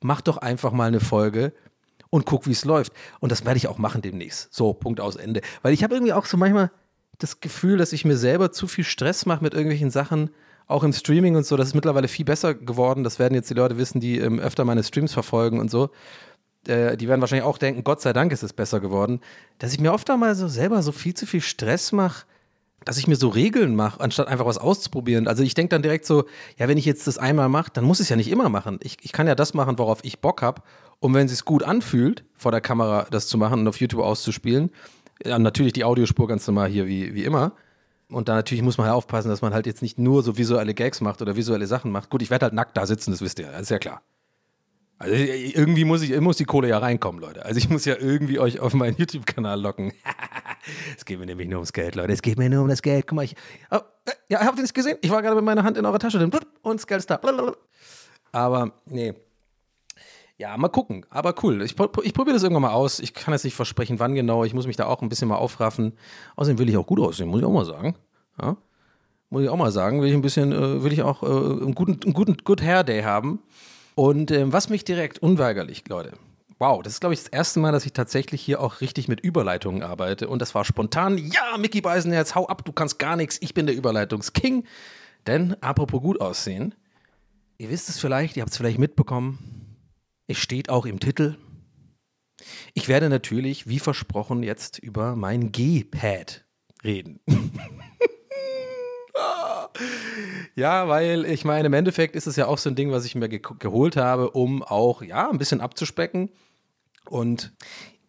Mach 0.00 0.20
doch 0.20 0.38
einfach 0.38 0.72
mal 0.72 0.88
eine 0.88 1.00
Folge 1.00 1.52
und 2.08 2.24
guck, 2.24 2.46
wie 2.46 2.52
es 2.52 2.64
läuft. 2.64 2.92
Und 3.18 3.32
das 3.32 3.44
werde 3.44 3.58
ich 3.58 3.68
auch 3.68 3.78
machen 3.78 4.00
demnächst. 4.00 4.52
So, 4.54 4.72
Punkt 4.72 5.00
aus 5.00 5.16
Ende. 5.16 5.40
Weil 5.62 5.72
ich 5.72 5.82
habe 5.82 5.94
irgendwie 5.94 6.12
auch 6.12 6.24
so 6.24 6.36
manchmal, 6.36 6.70
das 7.18 7.40
Gefühl, 7.40 7.76
dass 7.76 7.92
ich 7.92 8.04
mir 8.04 8.16
selber 8.16 8.50
zu 8.52 8.66
viel 8.66 8.84
Stress 8.84 9.26
mache 9.26 9.44
mit 9.44 9.52
irgendwelchen 9.52 9.90
Sachen, 9.90 10.30
auch 10.66 10.84
im 10.84 10.92
Streaming 10.92 11.36
und 11.36 11.44
so. 11.44 11.56
Das 11.56 11.68
ist 11.68 11.74
mittlerweile 11.74 12.08
viel 12.08 12.24
besser 12.24 12.54
geworden. 12.54 13.04
Das 13.04 13.18
werden 13.18 13.34
jetzt 13.34 13.50
die 13.50 13.54
Leute 13.54 13.76
wissen, 13.76 14.00
die 14.00 14.18
ähm, 14.18 14.38
öfter 14.38 14.64
meine 14.64 14.82
Streams 14.82 15.12
verfolgen 15.12 15.60
und 15.60 15.70
so. 15.70 15.90
Äh, 16.66 16.96
die 16.96 17.08
werden 17.08 17.20
wahrscheinlich 17.20 17.44
auch 17.44 17.58
denken, 17.58 17.84
Gott 17.84 18.00
sei 18.00 18.12
Dank 18.12 18.32
ist 18.32 18.42
es 18.42 18.52
besser 18.52 18.80
geworden. 18.80 19.20
Dass 19.58 19.72
ich 19.72 19.80
mir 19.80 19.92
oft 19.92 20.08
einmal 20.10 20.34
so 20.34 20.48
selber 20.48 20.82
so 20.82 20.92
viel 20.92 21.14
zu 21.14 21.26
viel 21.26 21.40
Stress 21.40 21.92
mache, 21.92 22.24
dass 22.84 22.96
ich 22.96 23.06
mir 23.06 23.16
so 23.16 23.28
Regeln 23.28 23.76
mache, 23.76 24.00
anstatt 24.00 24.28
einfach 24.28 24.46
was 24.46 24.58
auszuprobieren. 24.58 25.28
Also 25.28 25.42
ich 25.42 25.54
denke 25.54 25.70
dann 25.70 25.82
direkt 25.82 26.06
so, 26.06 26.24
ja, 26.58 26.68
wenn 26.68 26.78
ich 26.78 26.84
jetzt 26.84 27.06
das 27.06 27.18
einmal 27.18 27.48
mache, 27.48 27.70
dann 27.72 27.84
muss 27.84 28.00
ich 28.00 28.04
es 28.04 28.08
ja 28.08 28.16
nicht 28.16 28.30
immer 28.30 28.48
machen. 28.48 28.78
Ich, 28.82 28.96
ich 29.02 29.12
kann 29.12 29.26
ja 29.26 29.34
das 29.34 29.54
machen, 29.54 29.78
worauf 29.78 30.00
ich 30.02 30.20
Bock 30.20 30.42
habe. 30.42 30.62
Und 30.98 31.14
wenn 31.14 31.26
es 31.26 31.32
sich 31.32 31.44
gut 31.44 31.62
anfühlt, 31.62 32.24
vor 32.36 32.52
der 32.52 32.60
Kamera 32.60 33.06
das 33.10 33.26
zu 33.26 33.38
machen 33.38 33.60
und 33.60 33.68
auf 33.68 33.80
YouTube 33.80 34.02
auszuspielen, 34.02 34.70
ja, 35.24 35.38
natürlich 35.38 35.74
die 35.74 35.84
Audiospur 35.84 36.26
ganz 36.26 36.46
normal 36.46 36.68
hier 36.68 36.86
wie, 36.86 37.14
wie 37.14 37.24
immer. 37.24 37.52
Und 38.08 38.28
da 38.28 38.34
natürlich 38.34 38.62
muss 38.62 38.78
man 38.78 38.88
ja 38.88 38.94
aufpassen, 38.94 39.28
dass 39.28 39.42
man 39.42 39.54
halt 39.54 39.66
jetzt 39.66 39.82
nicht 39.82 39.98
nur 39.98 40.22
so 40.22 40.36
visuelle 40.36 40.74
Gags 40.74 41.00
macht 41.00 41.22
oder 41.22 41.36
visuelle 41.36 41.66
Sachen 41.66 41.92
macht. 41.92 42.10
Gut, 42.10 42.22
ich 42.22 42.30
werde 42.30 42.44
halt 42.44 42.54
nackt 42.54 42.76
da 42.76 42.86
sitzen, 42.86 43.12
das 43.12 43.20
wisst 43.20 43.38
ihr, 43.38 43.46
das 43.46 43.62
ist 43.62 43.70
ja 43.70 43.78
klar. 43.78 44.02
Also 45.00 45.14
irgendwie 45.14 45.84
muss 45.84 46.02
ich, 46.02 46.18
muss 46.20 46.36
die 46.36 46.44
Kohle 46.44 46.68
ja 46.68 46.78
reinkommen, 46.78 47.20
Leute. 47.20 47.44
Also 47.44 47.58
ich 47.58 47.68
muss 47.70 47.86
ja 47.86 47.96
irgendwie 47.98 48.38
euch 48.38 48.60
auf 48.60 48.74
meinen 48.74 48.96
YouTube-Kanal 48.96 49.60
locken. 49.60 49.92
es 50.96 51.04
geht 51.04 51.18
mir 51.18 51.26
nämlich 51.26 51.48
nur 51.48 51.58
ums 51.58 51.72
Geld, 51.72 51.94
Leute. 51.94 52.12
Es 52.12 52.22
geht 52.22 52.38
mir 52.38 52.50
nur 52.50 52.62
um 52.62 52.68
das 52.68 52.82
Geld. 52.82 53.06
Guck 53.06 53.16
mal, 53.16 53.24
ich. 53.24 53.34
Oh, 53.70 53.76
äh, 53.76 54.12
ja, 54.28 54.40
habt 54.40 54.58
ihr 54.58 54.62
das 54.62 54.74
gesehen? 54.74 54.98
Ich 55.00 55.10
war 55.10 55.22
gerade 55.22 55.36
mit 55.36 55.44
meiner 55.44 55.64
Hand 55.64 55.78
in 55.78 55.86
eurer 55.86 55.98
Tasche 55.98 56.18
drin 56.18 56.30
und 56.62 56.80
das 56.80 56.86
Geld 56.86 57.00
ist 57.00 57.10
da. 57.10 57.18
Aber 58.32 58.72
nee, 58.84 59.14
ja, 60.40 60.56
mal 60.56 60.68
gucken. 60.68 61.04
Aber 61.10 61.34
cool. 61.42 61.60
Ich, 61.60 61.72
ich 61.72 62.14
probiere 62.14 62.32
das 62.32 62.42
irgendwann 62.42 62.62
mal 62.62 62.72
aus. 62.72 62.98
Ich 62.98 63.12
kann 63.12 63.34
jetzt 63.34 63.44
nicht 63.44 63.54
versprechen, 63.54 63.98
wann 63.98 64.14
genau. 64.14 64.42
Ich 64.42 64.54
muss 64.54 64.66
mich 64.66 64.76
da 64.76 64.86
auch 64.86 65.02
ein 65.02 65.10
bisschen 65.10 65.28
mal 65.28 65.36
aufraffen. 65.36 65.92
Außerdem 66.36 66.58
will 66.58 66.68
ich 66.70 66.78
auch 66.78 66.86
gut 66.86 66.98
aussehen, 66.98 67.28
muss 67.28 67.40
ich 67.40 67.46
auch 67.46 67.52
mal 67.52 67.66
sagen. 67.66 67.94
Ja? 68.40 68.56
Muss 69.28 69.42
ich 69.42 69.50
auch 69.50 69.58
mal 69.58 69.70
sagen. 69.70 70.00
Will 70.00 70.08
ich 70.08 70.14
ein 70.14 70.22
bisschen, 70.22 70.50
äh, 70.50 70.82
will 70.82 70.94
ich 70.94 71.02
auch 71.02 71.22
äh, 71.22 71.26
einen 71.26 71.74
guten, 71.74 72.00
einen 72.02 72.14
guten 72.14 72.38
Good 72.42 72.62
Hair 72.62 72.84
Day 72.84 73.02
haben. 73.02 73.40
Und 74.00 74.30
äh, 74.30 74.50
was 74.50 74.70
mich 74.70 74.84
direkt 74.84 75.18
unweigerlich, 75.18 75.84
Leute. 75.86 76.12
Wow, 76.58 76.82
das 76.82 76.94
ist, 76.94 77.00
glaube 77.00 77.12
ich, 77.12 77.20
das 77.20 77.28
erste 77.28 77.60
Mal, 77.60 77.70
dass 77.70 77.84
ich 77.84 77.92
tatsächlich 77.92 78.40
hier 78.40 78.62
auch 78.62 78.80
richtig 78.80 79.08
mit 79.08 79.20
Überleitungen 79.20 79.82
arbeite. 79.82 80.26
Und 80.26 80.40
das 80.40 80.54
war 80.54 80.64
spontan. 80.64 81.18
Ja, 81.18 81.58
Mickey 81.58 81.82
Beisenherz, 81.82 82.34
hau 82.34 82.46
ab, 82.46 82.64
du 82.64 82.72
kannst 82.72 82.98
gar 82.98 83.16
nichts. 83.16 83.36
Ich 83.42 83.52
bin 83.52 83.66
der 83.66 83.76
Überleitungsking. 83.76 84.64
Denn, 85.26 85.54
apropos 85.62 86.00
gut 86.00 86.18
aussehen, 86.18 86.74
ihr 87.58 87.68
wisst 87.68 87.90
es 87.90 87.98
vielleicht, 87.98 88.38
ihr 88.38 88.40
habt 88.40 88.52
es 88.52 88.56
vielleicht 88.56 88.78
mitbekommen, 88.78 89.76
es 90.28 90.38
steht 90.38 90.70
auch 90.70 90.86
im 90.86 90.98
Titel. 90.98 91.36
Ich 92.72 92.88
werde 92.88 93.10
natürlich, 93.10 93.68
wie 93.68 93.80
versprochen, 93.80 94.42
jetzt 94.42 94.78
über 94.78 95.14
mein 95.14 95.52
G-Pad 95.52 96.46
reden. 96.82 97.20
ja, 100.54 100.88
weil 100.88 101.24
ich 101.24 101.44
meine, 101.44 101.66
im 101.66 101.72
Endeffekt 101.72 102.16
ist 102.16 102.26
es 102.26 102.36
ja 102.36 102.46
auch 102.46 102.58
so 102.58 102.70
ein 102.70 102.76
Ding, 102.76 102.90
was 102.90 103.04
ich 103.04 103.14
mir 103.14 103.28
ge 103.28 103.40
geholt 103.58 103.96
habe, 103.96 104.30
um 104.30 104.62
auch, 104.62 105.02
ja, 105.02 105.30
ein 105.30 105.38
bisschen 105.38 105.60
abzuspecken. 105.60 106.30
Und 107.08 107.52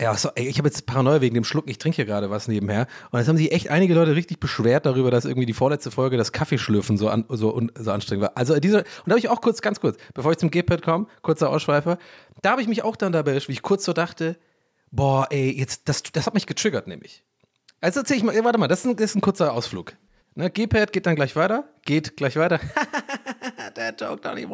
ja, 0.01 0.15
so, 0.15 0.29
ey, 0.33 0.47
ich 0.47 0.57
habe 0.57 0.67
jetzt 0.67 0.87
Paranoia 0.87 1.21
wegen 1.21 1.35
dem 1.35 1.43
Schluck. 1.43 1.69
Ich 1.69 1.77
trinke 1.77 1.97
hier 1.97 2.05
gerade 2.05 2.31
was 2.31 2.47
nebenher. 2.47 2.87
Und 3.11 3.19
jetzt 3.19 3.27
haben 3.27 3.37
sich 3.37 3.51
echt 3.51 3.69
einige 3.69 3.93
Leute 3.93 4.15
richtig 4.15 4.39
beschwert 4.39 4.87
darüber, 4.87 5.11
dass 5.11 5.25
irgendwie 5.25 5.45
die 5.45 5.53
vorletzte 5.53 5.91
Folge 5.91 6.17
das 6.17 6.31
Kaffeeschlürfen 6.31 6.97
so, 6.97 7.07
an, 7.07 7.25
so, 7.29 7.61
so 7.77 7.91
anstrengend 7.91 8.23
war. 8.23 8.31
Also 8.35 8.59
diese, 8.59 8.79
und 8.79 8.87
da 9.05 9.11
habe 9.11 9.19
ich 9.19 9.29
auch 9.29 9.41
kurz, 9.41 9.61
ganz 9.61 9.79
kurz, 9.79 9.97
bevor 10.15 10.31
ich 10.31 10.39
zum 10.39 10.49
G-Pad 10.49 10.81
komme, 10.81 11.05
kurzer 11.21 11.51
Ausschweifer, 11.51 11.99
da 12.41 12.51
habe 12.51 12.63
ich 12.63 12.67
mich 12.67 12.83
auch 12.83 12.95
dann 12.95 13.11
dabei, 13.11 13.35
wie 13.35 13.51
ich 13.51 13.61
kurz 13.61 13.85
so 13.85 13.93
dachte, 13.93 14.37
boah, 14.89 15.27
ey, 15.29 15.51
jetzt, 15.51 15.87
das, 15.87 16.01
das 16.01 16.25
hat 16.25 16.33
mich 16.33 16.47
getriggert 16.47 16.87
nämlich. 16.87 17.23
Also 17.79 17.99
erzähl 17.99 18.17
ich 18.17 18.23
mal, 18.23 18.35
warte 18.43 18.57
mal, 18.57 18.67
das 18.67 18.79
ist 18.79 18.85
ein, 18.85 18.95
das 18.95 19.11
ist 19.11 19.15
ein 19.15 19.21
kurzer 19.21 19.53
Ausflug. 19.53 19.93
Ne, 20.33 20.49
G-Pad 20.49 20.93
geht 20.93 21.05
dann 21.05 21.15
gleich 21.15 21.35
weiter, 21.35 21.65
geht 21.83 22.15
gleich 22.15 22.37
weiter. 22.37 22.57
Dad 23.73 23.99
Joke 23.99 24.21
Donny. 24.21 24.47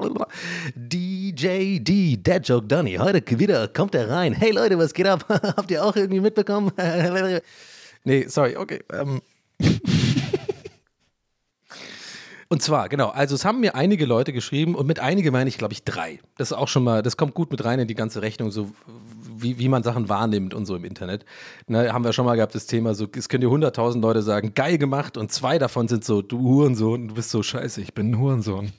DJ 0.76 1.78
D, 1.80 2.18
Dad 2.18 2.48
Joke 2.48 2.66
Donny. 2.66 2.96
Heute 2.96 3.22
wieder 3.38 3.68
kommt 3.68 3.94
er 3.94 4.10
rein. 4.10 4.34
Hey 4.34 4.52
Leute, 4.52 4.80
was 4.80 4.92
geht 4.92 5.06
ab? 5.06 5.24
Habt 5.30 5.70
ihr 5.70 5.86
auch 5.86 5.96
irgendwie 5.96 6.20
mitbekommen? 6.20 6.72
Nee, 8.04 8.26
sorry, 8.30 8.56
okay. 8.56 8.80
Ähm. 8.94 9.22
Und 12.48 12.62
zwar, 12.62 12.88
genau, 12.88 13.10
also 13.10 13.36
es 13.36 13.44
haben 13.44 13.60
mir 13.60 13.76
einige 13.76 14.06
Leute 14.06 14.32
geschrieben 14.32 14.76
und 14.76 14.88
mit 14.88 15.00
einige 15.00 15.32
meine 15.32 15.50
ich, 15.50 15.58
glaube 15.58 15.74
ich, 15.74 15.84
drei. 15.84 16.20
Das 16.38 16.52
ist 16.52 16.58
auch 16.58 16.70
schon 16.70 16.86
mal, 16.86 17.02
das 17.02 17.18
kommt 17.18 17.34
gut 17.34 17.52
mit 17.52 17.66
rein 17.66 17.80
in 17.80 17.88
die 17.90 17.96
ganze 17.96 18.22
Rechnung, 18.22 18.50
so 18.50 18.72
wie, 19.42 19.60
wie 19.60 19.70
man 19.70 19.84
Sachen 19.84 20.10
wahrnimmt 20.10 20.54
und 20.54 20.66
so 20.66 20.76
im 20.76 20.86
Internet. 20.86 21.26
Ne, 21.68 21.94
haben 21.94 22.04
wir 22.04 22.14
schon 22.14 22.26
mal 22.26 22.36
gehabt, 22.36 22.56
das 22.56 22.68
Thema, 22.68 22.94
so, 22.94 23.08
es 23.16 23.30
können 23.30 23.42
dir 23.42 23.50
hunderttausend 23.50 24.04
Leute 24.04 24.22
sagen, 24.22 24.54
geil 24.54 24.78
gemacht 24.78 25.18
und 25.18 25.32
zwei 25.32 25.58
davon 25.58 25.88
sind 25.88 26.04
so, 26.04 26.22
du 26.22 26.40
Hurensohn, 26.40 27.10
du 27.10 27.16
bist 27.16 27.30
so 27.30 27.44
scheiße, 27.44 27.82
ich 27.82 27.94
bin 27.94 28.12
ein 28.12 28.20
Hurensohn. 28.20 28.72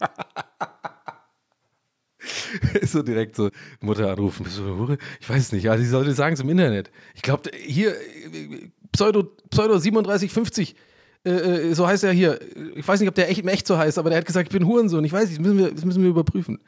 so 2.82 3.02
direkt 3.02 3.36
so 3.36 3.50
Mutter 3.80 4.10
anrufen, 4.10 4.44
bist 4.44 4.58
du 4.58 4.62
eine 4.62 4.76
Hure? 4.76 4.98
Ich 5.20 5.28
weiß 5.28 5.42
es 5.42 5.52
nicht, 5.52 5.64
ja, 5.64 5.76
die 5.76 5.84
Leute 5.84 6.12
sagen 6.12 6.34
es 6.34 6.40
im 6.40 6.48
Internet. 6.48 6.90
Ich 7.14 7.22
glaube, 7.22 7.50
hier, 7.54 7.94
Pseudo, 8.92 9.24
Pseudo 9.50 9.74
3750, 9.74 10.76
äh, 11.24 11.30
äh, 11.30 11.74
so 11.74 11.86
heißt 11.86 12.04
er 12.04 12.12
hier. 12.12 12.38
Ich 12.76 12.86
weiß 12.86 13.00
nicht, 13.00 13.08
ob 13.08 13.14
der 13.14 13.28
echt, 13.28 13.44
echt 13.44 13.66
so 13.66 13.76
heißt, 13.76 13.98
aber 13.98 14.10
der 14.10 14.18
hat 14.18 14.26
gesagt, 14.26 14.48
ich 14.48 14.56
bin 14.56 14.66
Hurensohn. 14.66 15.04
Ich 15.04 15.12
weiß 15.12 15.28
nicht, 15.28 15.38
das 15.38 15.46
müssen 15.46 15.58
wir, 15.58 15.72
das 15.72 15.84
müssen 15.84 16.02
wir 16.02 16.10
überprüfen. 16.10 16.58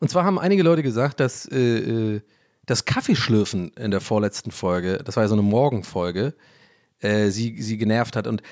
Und 0.00 0.10
zwar 0.10 0.24
haben 0.24 0.38
einige 0.38 0.62
Leute 0.62 0.82
gesagt, 0.82 1.20
dass 1.20 1.46
äh, 1.46 2.16
äh, 2.16 2.20
das 2.66 2.84
Kaffeeschlürfen 2.84 3.70
in 3.76 3.90
der 3.90 4.00
vorletzten 4.00 4.50
Folge, 4.50 5.00
das 5.04 5.16
war 5.16 5.24
ja 5.24 5.28
so 5.28 5.34
eine 5.34 5.42
Morgenfolge, 5.42 6.34
äh, 7.00 7.30
sie, 7.30 7.60
sie 7.62 7.78
genervt 7.78 8.16
hat. 8.16 8.26
Und 8.26 8.42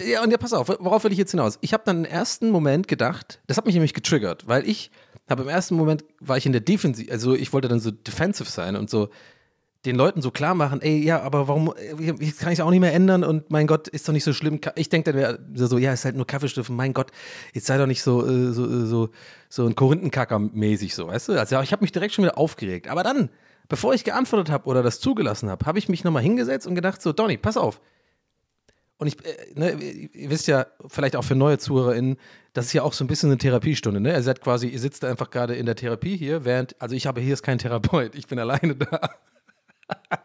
ja, 0.00 0.22
und 0.22 0.30
ja, 0.30 0.38
pass 0.38 0.54
auf, 0.54 0.68
worauf 0.68 1.04
will 1.04 1.12
ich 1.12 1.18
jetzt 1.18 1.32
hinaus? 1.32 1.58
Ich 1.60 1.74
habe 1.74 1.82
dann 1.84 2.04
im 2.04 2.10
ersten 2.10 2.50
Moment 2.50 2.88
gedacht, 2.88 3.40
das 3.46 3.58
hat 3.58 3.66
mich 3.66 3.74
nämlich 3.74 3.92
getriggert, 3.92 4.48
weil 4.48 4.66
ich 4.66 4.90
habe 5.28 5.42
im 5.42 5.48
ersten 5.48 5.74
Moment 5.74 6.04
war 6.18 6.38
ich 6.38 6.46
in 6.46 6.52
der 6.52 6.62
Defensive, 6.62 7.12
also 7.12 7.34
ich 7.34 7.52
wollte 7.52 7.68
dann 7.68 7.78
so 7.78 7.90
defensive 7.90 8.50
sein 8.50 8.76
und 8.76 8.88
so 8.88 9.10
den 9.84 9.96
Leuten 9.96 10.22
so 10.22 10.30
klar 10.30 10.54
machen, 10.54 10.80
ey, 10.80 11.02
ja, 11.02 11.20
aber 11.22 11.48
warum, 11.48 11.74
ich 11.98 12.36
kann 12.36 12.52
ich 12.52 12.58
es 12.58 12.60
auch 12.60 12.70
nicht 12.70 12.80
mehr 12.80 12.94
ändern 12.94 13.24
und 13.24 13.50
mein 13.50 13.66
Gott, 13.66 13.88
ist 13.88 14.06
doch 14.06 14.12
nicht 14.12 14.22
so 14.22 14.32
schlimm. 14.32 14.60
Ich 14.76 14.88
denke 14.88 15.12
dann 15.12 15.38
so, 15.54 15.76
ja, 15.76 15.92
ist 15.92 16.04
halt 16.04 16.14
nur 16.14 16.26
Kaffeestiften, 16.26 16.76
mein 16.76 16.92
Gott, 16.92 17.10
jetzt 17.52 17.66
sei 17.66 17.78
doch 17.78 17.86
nicht 17.86 18.02
so, 18.02 18.24
äh, 18.24 18.52
so, 18.52 18.64
äh, 18.64 18.86
so, 18.86 19.08
so 19.48 19.66
ein 19.66 19.74
Korinthenkacker 19.74 20.38
mäßig 20.38 20.94
so, 20.94 21.08
weißt 21.08 21.28
du? 21.28 21.32
Also 21.32 21.60
ich 21.60 21.72
habe 21.72 21.82
mich 21.82 21.90
direkt 21.90 22.14
schon 22.14 22.24
wieder 22.24 22.38
aufgeregt. 22.38 22.86
Aber 22.86 23.02
dann, 23.02 23.28
bevor 23.68 23.94
ich 23.94 24.04
geantwortet 24.04 24.50
habe 24.50 24.66
oder 24.66 24.82
das 24.82 25.00
zugelassen 25.00 25.48
habe, 25.50 25.66
habe 25.66 25.78
ich 25.78 25.88
mich 25.88 26.04
nochmal 26.04 26.22
hingesetzt 26.22 26.66
und 26.66 26.74
gedacht, 26.74 27.02
so, 27.02 27.12
Donny, 27.12 27.36
pass 27.36 27.56
auf. 27.56 27.80
Und 29.02 29.08
ich, 29.08 29.24
äh, 29.26 29.52
ne, 29.54 29.72
ihr 29.72 30.30
wisst 30.30 30.46
ja, 30.46 30.66
vielleicht 30.86 31.16
auch 31.16 31.24
für 31.24 31.34
neue 31.34 31.58
ZuhörerInnen, 31.58 32.18
das 32.52 32.66
ist 32.66 32.72
ja 32.72 32.82
auch 32.82 32.92
so 32.92 33.02
ein 33.02 33.08
bisschen 33.08 33.30
eine 33.30 33.38
Therapiestunde, 33.38 34.00
ne? 34.00 34.12
Ihr 34.12 34.22
seid 34.22 34.40
quasi, 34.40 34.68
ihr 34.68 34.78
sitzt 34.78 35.04
einfach 35.04 35.30
gerade 35.30 35.56
in 35.56 35.66
der 35.66 35.74
Therapie 35.74 36.16
hier, 36.16 36.44
während, 36.44 36.80
also 36.80 36.94
ich 36.94 37.08
habe 37.08 37.20
hier 37.20 37.32
ist 37.32 37.42
kein 37.42 37.58
Therapeut, 37.58 38.14
ich 38.14 38.28
bin 38.28 38.38
alleine 38.38 38.76
da. 38.76 39.10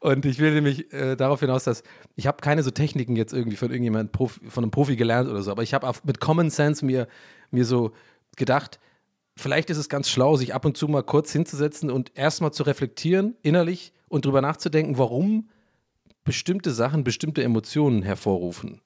Und 0.00 0.26
ich 0.26 0.38
will 0.40 0.52
nämlich 0.52 0.92
äh, 0.92 1.14
darauf 1.14 1.40
hinaus, 1.40 1.64
dass 1.64 1.82
ich 2.16 2.26
habe 2.26 2.38
keine 2.40 2.62
so 2.62 2.70
Techniken 2.70 3.16
jetzt 3.16 3.32
irgendwie 3.32 3.56
von 3.56 3.70
irgendjemandem, 3.70 4.28
von 4.28 4.64
einem 4.64 4.70
Profi 4.70 4.96
gelernt 4.96 5.28
oder 5.28 5.42
so, 5.42 5.52
aber 5.52 5.62
ich 5.62 5.72
habe 5.72 5.90
mit 6.04 6.20
Common 6.20 6.50
Sense 6.50 6.84
mir, 6.84 7.06
mir 7.50 7.64
so 7.64 7.92
gedacht, 8.36 8.80
vielleicht 9.36 9.70
ist 9.70 9.78
es 9.78 9.88
ganz 9.88 10.08
schlau, 10.08 10.36
sich 10.36 10.54
ab 10.54 10.64
und 10.64 10.76
zu 10.76 10.88
mal 10.88 11.02
kurz 11.02 11.32
hinzusetzen 11.32 11.90
und 11.90 12.12
erstmal 12.16 12.52
zu 12.52 12.62
reflektieren, 12.62 13.36
innerlich 13.42 13.92
und 14.08 14.24
drüber 14.24 14.40
nachzudenken, 14.40 14.98
warum 14.98 15.48
bestimmte 16.24 16.72
Sachen 16.72 17.04
bestimmte 17.04 17.42
Emotionen 17.42 18.02
hervorrufen 18.02 18.80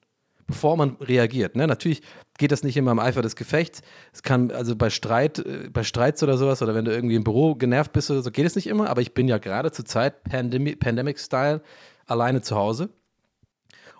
bevor 0.51 0.77
man 0.77 0.97
reagiert. 0.97 1.55
Ne? 1.55 1.65
Natürlich 1.65 2.01
geht 2.37 2.51
das 2.51 2.63
nicht 2.63 2.77
immer 2.77 2.91
im 2.91 2.99
Eifer 2.99 3.21
des 3.21 3.35
Gefechts. 3.35 3.81
Es 4.13 4.21
kann, 4.21 4.51
also 4.51 4.75
bei 4.75 4.89
Streit, 4.89 5.39
äh, 5.39 5.69
bei 5.71 5.83
Streits 5.83 6.21
oder 6.21 6.37
sowas, 6.37 6.61
oder 6.61 6.75
wenn 6.75 6.85
du 6.85 6.91
irgendwie 6.91 7.15
im 7.15 7.23
Büro 7.23 7.55
genervt 7.55 7.93
bist 7.93 8.11
oder 8.11 8.21
so, 8.21 8.31
geht 8.31 8.45
es 8.45 8.55
nicht 8.55 8.67
immer, 8.67 8.89
aber 8.89 9.01
ich 9.01 9.13
bin 9.13 9.27
ja 9.27 9.39
gerade 9.39 9.71
zur 9.71 9.85
Zeit 9.85 10.23
Pandemic, 10.23 10.79
Pandemic-Style 10.79 11.61
alleine 12.05 12.41
zu 12.41 12.55
Hause 12.55 12.89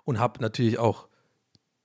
und 0.04 0.20
habe 0.20 0.40
natürlich 0.40 0.78
auch 0.78 1.08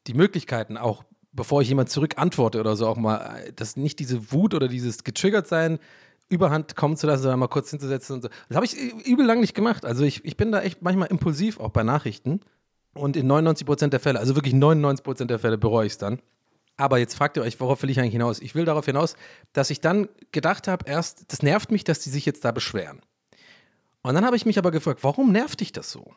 die 0.07 0.13
Möglichkeiten, 0.13 0.77
auch 0.77 1.03
bevor 1.37 1.61
ich 1.61 1.69
jemand 1.69 1.89
zurück 1.89 2.15
antworte 2.17 2.59
oder 2.59 2.75
so, 2.75 2.87
auch 2.87 2.97
mal, 2.97 3.53
dass 3.55 3.77
nicht 3.77 3.99
diese 3.99 4.33
Wut 4.33 4.53
oder 4.53 4.67
dieses 4.67 5.05
getriggert 5.05 5.47
sein 5.47 5.79
Überhand 6.27 6.75
kommen 6.75 6.97
zu 6.97 7.07
lassen, 7.07 7.23
sondern 7.23 7.39
mal 7.39 7.47
kurz 7.47 7.69
hinzusetzen 7.69 8.15
und 8.15 8.23
so. 8.23 8.29
Das 8.49 8.57
habe 8.57 8.65
ich 8.65 8.75
übel 9.05 9.25
lang 9.25 9.39
nicht 9.39 9.53
gemacht. 9.53 9.85
Also 9.85 10.03
ich, 10.03 10.25
ich 10.25 10.35
bin 10.35 10.51
da 10.51 10.61
echt 10.61 10.81
manchmal 10.81 11.07
impulsiv, 11.07 11.61
auch 11.61 11.69
bei 11.69 11.83
Nachrichten. 11.83 12.41
Und 12.93 13.15
in 13.15 13.31
99% 13.31 13.87
der 13.87 14.01
Fälle, 14.01 14.19
also 14.19 14.35
wirklich 14.35 14.53
99% 14.53 15.25
der 15.25 15.39
Fälle 15.39 15.57
bereue 15.57 15.85
ich 15.85 15.93
es 15.93 15.97
dann. 15.97 16.19
Aber 16.75 16.97
jetzt 16.97 17.15
fragt 17.15 17.37
ihr 17.37 17.43
euch, 17.43 17.59
worauf 17.61 17.81
will 17.81 17.89
ich 17.89 17.99
eigentlich 17.99 18.11
hinaus? 18.11 18.39
Ich 18.39 18.55
will 18.55 18.65
darauf 18.65 18.85
hinaus, 18.85 19.15
dass 19.53 19.69
ich 19.69 19.79
dann 19.79 20.09
gedacht 20.31 20.67
habe, 20.67 20.85
erst, 20.89 21.31
das 21.31 21.41
nervt 21.41 21.71
mich, 21.71 21.83
dass 21.85 21.99
die 21.99 22.09
sich 22.09 22.25
jetzt 22.25 22.43
da 22.43 22.51
beschweren. 22.51 22.99
Und 24.01 24.13
dann 24.13 24.25
habe 24.25 24.35
ich 24.35 24.45
mich 24.45 24.57
aber 24.57 24.71
gefragt, 24.71 25.03
warum 25.03 25.31
nervt 25.31 25.61
dich 25.61 25.71
das 25.71 25.91
so? 25.91 26.13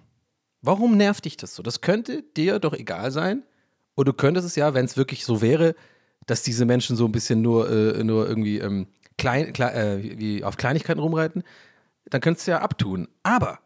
Warum 0.60 0.96
nervt 0.96 1.24
dich 1.24 1.36
das 1.36 1.54
so? 1.54 1.62
Das 1.62 1.80
könnte 1.80 2.22
dir 2.22 2.58
doch 2.58 2.74
egal 2.74 3.10
sein. 3.10 3.44
Und 3.94 4.08
du 4.08 4.12
könntest 4.12 4.46
es 4.46 4.56
ja, 4.56 4.74
wenn 4.74 4.84
es 4.84 4.96
wirklich 4.96 5.24
so 5.24 5.42
wäre, 5.42 5.74
dass 6.26 6.42
diese 6.42 6.64
Menschen 6.64 6.96
so 6.96 7.06
ein 7.06 7.12
bisschen 7.12 7.42
nur, 7.42 7.70
äh, 7.70 8.04
nur 8.04 8.28
irgendwie 8.28 8.58
ähm, 8.58 8.86
klein, 9.18 9.52
klein 9.52 9.74
äh, 9.74 10.18
wie 10.18 10.44
auf 10.44 10.56
Kleinigkeiten 10.56 11.00
rumreiten, 11.00 11.42
dann 12.06 12.20
könntest 12.20 12.46
du 12.46 12.52
ja 12.52 12.60
abtun. 12.60 13.08
Aber 13.22 13.60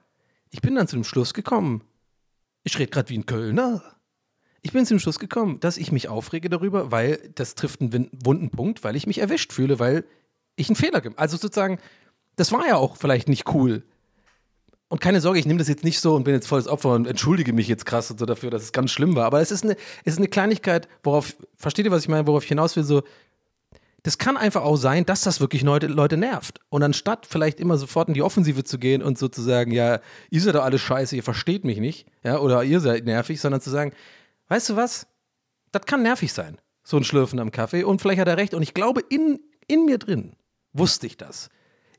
ich 0.51 0.61
bin 0.61 0.75
dann 0.75 0.89
zu 0.89 0.97
dem 0.97 1.05
Schluss 1.05 1.35
gekommen, 1.35 1.83
ich 2.63 2.79
rede 2.79 2.91
gerade 2.91 3.11
wie 3.11 3.19
ein 3.19 3.27
Kölner. 3.27 3.83
Ich 4.63 4.73
bin 4.73 4.87
zum 4.87 4.99
Schluss 4.99 5.19
gekommen, 5.19 5.61
dass 5.61 5.77
ich 5.77 5.93
mich 5.93 6.09
aufrege 6.09 6.49
darüber, 6.49 6.91
weil 6.91 7.19
das 7.35 7.55
trifft 7.55 7.83
einen 7.83 8.09
wunden 8.25 8.51
Punkt, 8.51 8.83
weil 8.83 8.97
ich 8.97 9.07
mich 9.07 9.19
erwischt 9.19 9.53
fühle, 9.53 9.79
weil 9.79 10.05
ich 10.57 10.69
einen 10.69 10.77
Fehler 10.77 11.03
gemacht. 11.03 11.19
Also 11.19 11.37
sozusagen, 11.37 11.79
das 12.37 12.51
war 12.51 12.67
ja 12.67 12.77
auch 12.77 12.97
vielleicht 12.97 13.29
nicht 13.29 13.53
cool. 13.53 13.83
Und 14.95 15.01
keine 15.01 15.21
Sorge, 15.21 15.41
ich 15.41 15.47
nehme 15.47 15.59
das 15.59 15.67
jetzt 15.67 15.83
nicht 15.83 15.99
so 15.99 16.15
und 16.15 16.23
bin 16.23 16.35
jetzt 16.35 16.47
volles 16.47 16.69
Opfer 16.69 16.91
und 16.91 17.09
entschuldige 17.09 17.53
mich 17.53 17.67
jetzt 17.67 17.85
krass 17.85 18.07
so 18.07 18.15
dafür, 18.15 18.51
dass 18.51 18.63
es 18.63 18.71
ganz 18.71 18.93
schlimm 18.93 19.17
war. 19.17 19.25
Aber 19.25 19.41
es 19.41 19.51
ist 19.51 19.65
eine, 19.65 19.73
es 20.05 20.13
ist 20.13 20.19
eine 20.19 20.29
Kleinigkeit, 20.29 20.87
worauf, 21.03 21.35
versteht 21.57 21.85
ihr, 21.85 21.91
was 21.91 22.03
ich 22.03 22.09
meine, 22.09 22.29
worauf 22.29 22.45
ich 22.45 22.49
hinaus 22.49 22.77
will? 22.77 22.85
So, 22.85 23.03
das 24.05 24.19
kann 24.19 24.37
einfach 24.37 24.63
auch 24.63 24.77
sein, 24.77 25.05
dass 25.05 25.23
das 25.23 25.41
wirklich 25.41 25.63
Leute, 25.63 25.89
Leute 25.89 26.17
nervt. 26.17 26.61
Und 26.69 26.85
anstatt 26.85 27.27
vielleicht 27.27 27.59
immer 27.59 27.77
sofort 27.77 28.07
in 28.07 28.15
die 28.15 28.23
Offensive 28.23 28.63
zu 28.63 28.79
gehen 28.79 29.03
und 29.03 29.19
sozusagen, 29.19 29.73
ja, 29.73 29.99
ihr 30.31 30.41
seid 30.41 30.55
doch 30.55 30.63
alle 30.63 30.79
scheiße, 30.79 31.17
ihr 31.17 31.25
versteht 31.25 31.65
mich 31.65 31.81
nicht, 31.81 32.07
ja, 32.23 32.39
oder 32.39 32.63
ihr 32.63 32.79
seid 32.79 33.05
nervig, 33.05 33.41
sondern 33.41 33.61
zu 33.61 33.71
sagen, 33.71 33.91
weißt 34.47 34.69
du 34.69 34.77
was, 34.77 35.09
das 35.73 35.87
kann 35.87 36.05
nervig 36.05 36.33
sein, 36.33 36.59
so 36.85 36.97
ein 36.97 37.03
Schlürfen 37.03 37.41
am 37.41 37.51
Kaffee. 37.51 37.83
Und 37.83 38.01
vielleicht 38.01 38.21
hat 38.21 38.29
er 38.29 38.37
recht. 38.37 38.55
Und 38.55 38.63
ich 38.63 38.75
glaube, 38.75 39.01
in, 39.09 39.41
in 39.67 39.87
mir 39.87 39.99
drin 39.99 40.37
wusste 40.73 41.09
ich 41.09 41.17
das. 41.17 41.49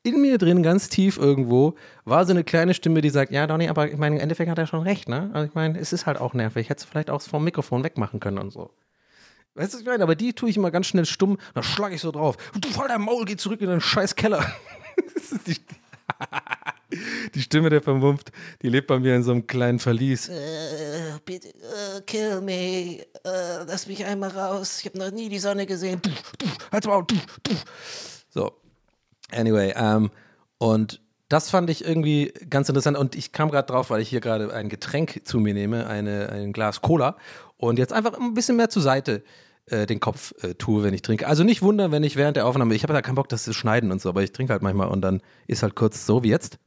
In 0.06 0.22
mir 0.22 0.38
drin, 0.38 0.62
ganz 0.62 0.88
tief 0.88 1.18
irgendwo, 1.18 1.74
war 2.04 2.26
so 2.26 2.32
eine 2.32 2.44
kleine 2.44 2.76
Stimme, 2.76 3.02
die 3.02 3.10
sagt, 3.10 3.32
ja, 3.32 3.48
Donny, 3.48 3.70
aber 3.70 3.90
ich 3.90 3.98
meine, 3.98 4.18
im 4.18 4.22
Endeffekt 4.22 4.52
hat 4.52 4.60
er 4.60 4.68
schon 4.68 4.84
recht, 4.84 5.10
ne? 5.10 5.32
Also 5.34 5.48
ich 5.48 5.56
meine, 5.56 5.80
es 5.80 5.94
ist 5.94 6.06
halt 6.06 6.20
auch 6.20 6.36
nervig. 6.36 6.62
Ich 6.62 6.70
hätte 6.70 6.84
es 6.84 6.86
vielleicht 6.86 7.10
auch 7.10 7.24
vom 7.24 7.44
Mikrofon 7.44 7.84
wegmachen 7.84 8.20
können 8.20 8.38
und 8.38 8.52
so. 8.52 8.70
Weißt 9.56 9.74
du, 9.74 9.78
was 9.78 9.82
ich 9.82 9.88
meine? 9.88 10.04
Aber 10.04 10.14
die 10.14 10.34
tue 10.34 10.52
ich 10.52 10.58
immer 10.58 10.70
ganz 10.70 10.86
schnell 10.86 11.08
stumm, 11.08 11.40
dann 11.56 11.64
schlage 11.64 11.96
ich 11.96 12.02
so 12.02 12.12
drauf. 12.12 12.38
Du 12.54 12.70
voll 12.70 12.88
dein 12.88 13.02
Maul, 13.02 13.26
geh 13.26 13.36
zurück 13.36 13.62
in 13.62 13.68
deinen 13.68 13.82
scheiß 13.82 14.16
Keller. 14.16 14.46
das 15.16 15.32
ist 15.32 15.48
die, 15.48 15.58
die 17.34 17.42
Stimme 17.42 17.72
der 17.72 17.82
Vermumpft, 17.82 18.32
die 18.62 18.70
lebt 18.70 18.86
bei 18.86 19.00
mir 19.00 19.16
in 19.16 19.24
so 19.24 19.32
einem 19.32 19.48
kleinen 19.48 19.80
Verlies. 19.80 20.30
Uh, 20.30 21.18
bitte, 21.26 21.48
uh, 21.48 22.02
kill 22.06 22.42
me. 22.42 23.08
Uh, 23.26 23.66
lass 23.66 23.88
mich 23.88 24.06
einmal 24.06 24.30
raus. 24.30 24.82
Ich 24.82 24.86
habe 24.86 25.00
noch 25.00 25.10
nie 25.10 25.30
die 25.30 25.40
Sonne 25.40 25.66
gesehen. 25.66 26.00
Halt's 26.72 26.86
mal, 26.86 27.04
So. 28.30 28.65
Anyway, 29.32 29.74
ähm, 29.76 30.12
und 30.58 31.02
das 31.30 31.50
fand 31.50 31.70
ich 31.70 31.84
irgendwie 31.84 32.34
ganz 32.50 32.70
interessant 32.70 32.98
und 32.98 33.16
ich 33.16 33.32
kam 33.32 33.50
gerade 33.50 33.68
drauf, 33.68 33.90
weil 33.90 34.02
ich 34.02 34.10
hier 34.10 34.22
gerade 34.22 34.54
ein 34.54 34.70
Getränk 34.70 35.22
zu 35.26 35.40
mir 35.40 35.54
nehme, 35.54 35.88
eine, 35.88 36.30
ein 36.30 36.54
Glas 36.54 36.82
Cola 36.82 37.18
und 37.58 37.80
jetzt 37.80 37.94
einfach 37.94 38.14
ein 38.14 38.34
bisschen 38.36 38.58
mehr 38.58 38.70
zur 38.70 38.84
Seite 38.84 39.24
äh, 39.66 39.88
den 39.88 40.00
Kopf 40.00 40.34
äh, 40.44 40.54
tue, 40.54 40.84
wenn 40.84 40.94
ich 40.94 41.02
trinke. 41.02 41.28
Also 41.28 41.44
nicht 41.44 41.64
wundern, 41.64 41.92
wenn 41.92 42.04
ich 42.04 42.16
während 42.16 42.38
der 42.38 42.46
Aufnahme, 42.46 42.76
ich 42.76 42.84
habe 42.84 42.94
da 42.94 43.02
keinen 43.02 43.16
Bock, 43.16 43.30
das 43.30 43.44
zu 43.44 43.54
schneiden 43.54 43.92
und 43.92 44.02
so, 44.02 44.10
aber 44.10 44.22
ich 44.22 44.32
trinke 44.32 44.54
halt 44.54 44.62
manchmal 44.62 44.90
und 44.90 45.02
dann 45.02 45.22
ist 45.48 45.64
halt 45.64 45.76
kurz 45.76 46.06
so 46.06 46.24
wie 46.24 46.30
jetzt. 46.30 46.60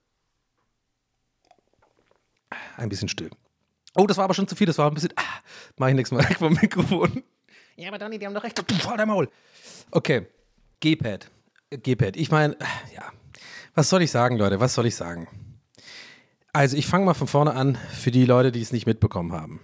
Ein 2.76 2.88
bisschen 2.88 3.08
still. 3.08 3.30
Oh, 3.94 4.06
das 4.06 4.16
war 4.16 4.24
aber 4.24 4.34
schon 4.34 4.48
zu 4.48 4.56
viel, 4.56 4.66
das 4.66 4.78
war 4.78 4.88
ein 4.88 4.94
bisschen, 4.94 5.12
ah, 5.16 5.22
mach 5.76 5.88
ich 5.88 5.94
nächstes 5.94 6.18
Mal 6.18 6.28
weg 6.28 6.38
vom 6.38 6.52
Mikrofon. 6.54 7.22
Ja, 7.76 7.88
aber 7.88 7.98
Dani, 7.98 8.18
die 8.18 8.26
haben 8.26 8.34
doch 8.34 8.42
recht. 8.42 8.58
Du 8.58 8.74
voll 8.74 8.96
dein 8.96 9.06
Maul. 9.06 9.28
Okay, 9.92 10.26
G-Pad. 10.80 11.30
G-Pad. 11.70 12.16
Ich 12.16 12.30
meine, 12.30 12.56
ja, 12.94 13.02
was 13.74 13.90
soll 13.90 14.02
ich 14.02 14.10
sagen, 14.10 14.36
Leute? 14.36 14.60
Was 14.60 14.74
soll 14.74 14.86
ich 14.86 14.96
sagen? 14.96 15.28
Also, 16.52 16.76
ich 16.76 16.86
fange 16.86 17.04
mal 17.04 17.14
von 17.14 17.26
vorne 17.28 17.54
an 17.54 17.76
für 17.92 18.10
die 18.10 18.24
Leute, 18.24 18.52
die 18.52 18.62
es 18.62 18.72
nicht 18.72 18.86
mitbekommen 18.86 19.32
haben. 19.32 19.60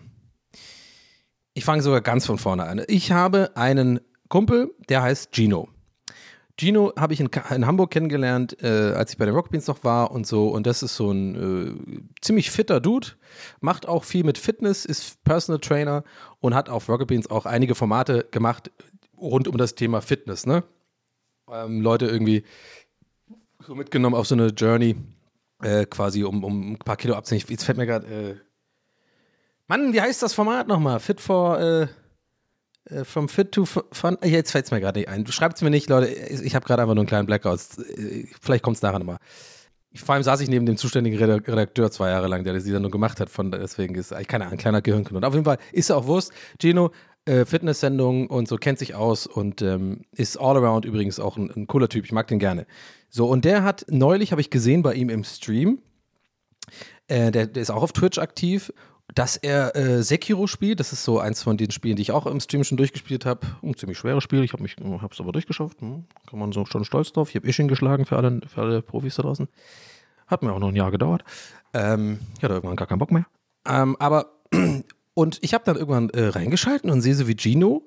Ich 1.54 1.64
fange 1.64 1.82
sogar 1.82 2.00
ganz 2.00 2.26
von 2.26 2.38
vorne 2.38 2.64
an. 2.64 2.82
Ich 2.88 3.12
habe 3.12 3.56
einen 3.56 4.00
Kumpel, 4.28 4.74
der 4.88 5.02
heißt 5.02 5.34
Gino. 5.34 5.68
Gino 6.58 6.92
habe 6.96 7.12
ich 7.14 7.20
in, 7.20 7.30
in, 7.50 7.66
Hamburg 7.66 7.90
kennengelernt, 7.90 8.62
äh, 8.62 8.92
als 8.92 9.12
ich 9.12 9.18
bei 9.18 9.24
den 9.24 9.34
Rockbeans 9.34 9.66
noch 9.66 9.82
war 9.82 10.12
und 10.12 10.26
so. 10.26 10.48
Und 10.48 10.66
das 10.66 10.82
ist 10.82 10.94
so 10.94 11.10
ein 11.10 11.34
äh, 11.34 12.20
ziemlich 12.20 12.50
fitter 12.50 12.80
Dude, 12.80 13.08
macht 13.60 13.88
auch 13.88 14.04
viel 14.04 14.24
mit 14.24 14.38
Fitness, 14.38 14.84
ist 14.84 15.22
Personal 15.24 15.60
Trainer 15.60 16.04
und 16.40 16.54
hat 16.54 16.68
auf 16.68 16.88
Rockbeans 16.88 17.28
auch 17.30 17.46
einige 17.46 17.74
Formate 17.74 18.26
gemacht 18.30 18.70
rund 19.16 19.48
um 19.48 19.56
das 19.56 19.74
Thema 19.74 20.00
Fitness. 20.00 20.46
Ne? 20.46 20.62
Ähm, 21.50 21.80
Leute 21.82 22.06
irgendwie 22.06 22.44
so 23.66 23.74
mitgenommen 23.74 24.14
auf 24.14 24.26
so 24.26 24.34
eine 24.34 24.46
Journey 24.48 24.96
äh, 25.62 25.84
quasi 25.86 26.24
um, 26.24 26.42
um 26.44 26.72
ein 26.72 26.78
paar 26.78 26.96
Kilo 26.96 27.14
abzunehmen. 27.14 27.46
Jetzt 27.48 27.64
fällt 27.64 27.78
mir 27.78 27.86
gerade, 27.86 28.06
äh, 28.06 28.36
Mann, 29.66 29.92
wie 29.92 30.00
heißt 30.00 30.22
das 30.22 30.34
Format 30.34 30.68
nochmal? 30.68 31.00
Fit 31.00 31.20
for, 31.20 31.58
äh, 31.60 31.86
äh, 32.94 33.04
From 33.04 33.28
Fit 33.28 33.52
to 33.52 33.64
Fun. 33.64 34.18
Äh, 34.20 34.28
Jetzt 34.28 34.50
fällt 34.52 34.66
es 34.66 34.70
mir 34.70 34.80
gerade 34.80 35.00
nicht 35.00 35.08
ein. 35.08 35.26
Schreibt 35.26 35.56
es 35.56 35.62
mir 35.62 35.70
nicht, 35.70 35.88
Leute. 35.88 36.08
Ich 36.08 36.54
habe 36.54 36.66
gerade 36.66 36.82
einfach 36.82 36.94
nur 36.94 37.02
einen 37.02 37.08
kleinen 37.08 37.26
Blackout. 37.26 37.60
Äh, 37.78 38.26
Vielleicht 38.40 38.62
kommt 38.62 38.76
es 38.76 38.82
nachher 38.82 38.98
nochmal. 38.98 39.18
Vor 39.94 40.14
allem 40.14 40.24
saß 40.24 40.40
ich 40.40 40.48
neben 40.48 40.66
dem 40.66 40.76
zuständigen 40.76 41.18
Redak- 41.18 41.46
Redakteur 41.46 41.90
zwei 41.90 42.10
Jahre 42.10 42.26
lang, 42.26 42.42
der 42.42 42.52
das 42.52 42.64
Sendung 42.64 42.90
gemacht 42.90 43.20
hat. 43.20 43.30
Von, 43.30 43.52
deswegen 43.52 43.94
ist 43.94 44.12
eigentlich 44.12 44.28
keine 44.28 44.44
Ahnung, 44.44 44.54
ein 44.54 44.58
kleiner 44.58 44.82
Gehirnknoten. 44.82 45.24
Auf 45.24 45.34
jeden 45.34 45.44
Fall 45.44 45.58
ist 45.72 45.90
auch 45.92 46.06
Wurst. 46.06 46.32
Gino, 46.60 46.90
äh, 47.26 47.44
Fitnesssendung 47.44 48.28
und 48.28 48.48
so 48.48 48.56
kennt 48.56 48.78
sich 48.78 48.94
aus 48.94 49.26
und 49.26 49.62
ähm, 49.62 50.02
ist 50.12 50.36
all 50.36 50.56
around 50.56 50.84
übrigens 50.84 51.18
auch 51.18 51.36
ein, 51.36 51.50
ein 51.50 51.66
cooler 51.66 51.88
Typ. 51.88 52.04
Ich 52.04 52.12
mag 52.12 52.28
den 52.28 52.38
gerne. 52.38 52.66
So, 53.08 53.26
und 53.26 53.44
der 53.44 53.62
hat 53.62 53.86
neulich, 53.88 54.32
habe 54.32 54.40
ich 54.40 54.50
gesehen 54.50 54.82
bei 54.82 54.94
ihm 54.94 55.08
im 55.08 55.24
Stream, 55.24 55.78
äh, 57.08 57.30
der, 57.30 57.46
der 57.46 57.62
ist 57.62 57.70
auch 57.70 57.82
auf 57.82 57.92
Twitch 57.92 58.18
aktiv, 58.18 58.72
dass 59.14 59.36
er 59.36 59.76
äh, 59.76 60.02
Sekiro 60.02 60.46
spielt. 60.46 60.80
Das 60.80 60.92
ist 60.92 61.04
so 61.04 61.18
eins 61.18 61.42
von 61.42 61.56
den 61.56 61.70
Spielen, 61.70 61.96
die 61.96 62.02
ich 62.02 62.12
auch 62.12 62.26
im 62.26 62.40
Stream 62.40 62.64
schon 62.64 62.78
durchgespielt 62.78 63.26
habe. 63.26 63.46
Ein 63.62 63.76
ziemlich 63.76 63.98
schweres 63.98 64.24
Spiel. 64.24 64.42
Ich 64.42 64.52
habe 64.52 64.64
es 64.64 65.20
aber 65.20 65.32
durchgeschafft. 65.32 65.80
Hm, 65.80 66.04
kann 66.28 66.38
man 66.38 66.52
so 66.52 66.64
schon 66.64 66.84
stolz 66.84 67.12
drauf. 67.12 67.28
Ich 67.28 67.36
habe 67.36 67.46
Ishin 67.46 67.68
geschlagen 67.68 68.06
für 68.06 68.16
alle, 68.16 68.40
für 68.46 68.62
alle 68.62 68.82
Profis 68.82 69.16
da 69.16 69.22
draußen. 69.22 69.48
Hat 70.26 70.42
mir 70.42 70.52
auch 70.52 70.58
noch 70.58 70.68
ein 70.68 70.76
Jahr 70.76 70.90
gedauert. 70.90 71.22
Ähm, 71.74 72.20
ich 72.36 72.42
hatte 72.42 72.54
irgendwann 72.54 72.76
gar 72.76 72.88
keinen 72.88 72.98
Bock 72.98 73.12
mehr. 73.12 73.26
Ähm, 73.66 73.96
aber 73.98 74.40
und 75.14 75.38
ich 75.42 75.54
habe 75.54 75.64
dann 75.64 75.76
irgendwann 75.76 76.10
äh, 76.10 76.26
reingeschalten 76.26 76.90
und 76.90 77.00
sehe 77.00 77.14
so, 77.14 77.26
wie 77.28 77.36
Gino 77.36 77.82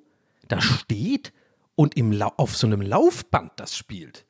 da 0.48 0.62
steht 0.62 1.34
und 1.76 1.96
im 1.98 2.20
auf 2.22 2.56
so 2.56 2.68
einem 2.68 2.82
Laufband 2.82 3.52
das 3.58 3.76
spielt. 3.76 4.26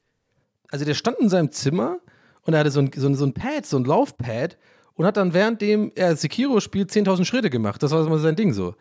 Also 0.70 0.84
der 0.84 0.96
stand 0.96 1.20
in 1.20 1.30
seinem 1.30 1.52
Zimmer 1.52 2.00
und 2.42 2.54
er 2.54 2.60
hatte 2.60 2.72
so 2.72 2.82
ein, 2.82 2.92
so 2.96 3.08
ein, 3.08 3.16
so 3.16 3.26
ein 3.26 3.34
Pad, 3.34 3.66
so 3.66 3.78
ein 3.78 3.86
Laufpad 3.86 4.58
und 4.96 5.06
hat 5.06 5.18
dann 5.18 5.34
währenddem 5.34 5.92
er 5.96 6.16
Sekiro 6.16 6.60
spielt 6.60 6.92
10.000 6.92 7.26
Schritte 7.26 7.50
gemacht. 7.50 7.82
Das 7.82 7.92
war 7.92 8.06
immer 8.06 8.20
sein 8.20 8.36
Ding 8.36 8.52
so. 8.54 8.76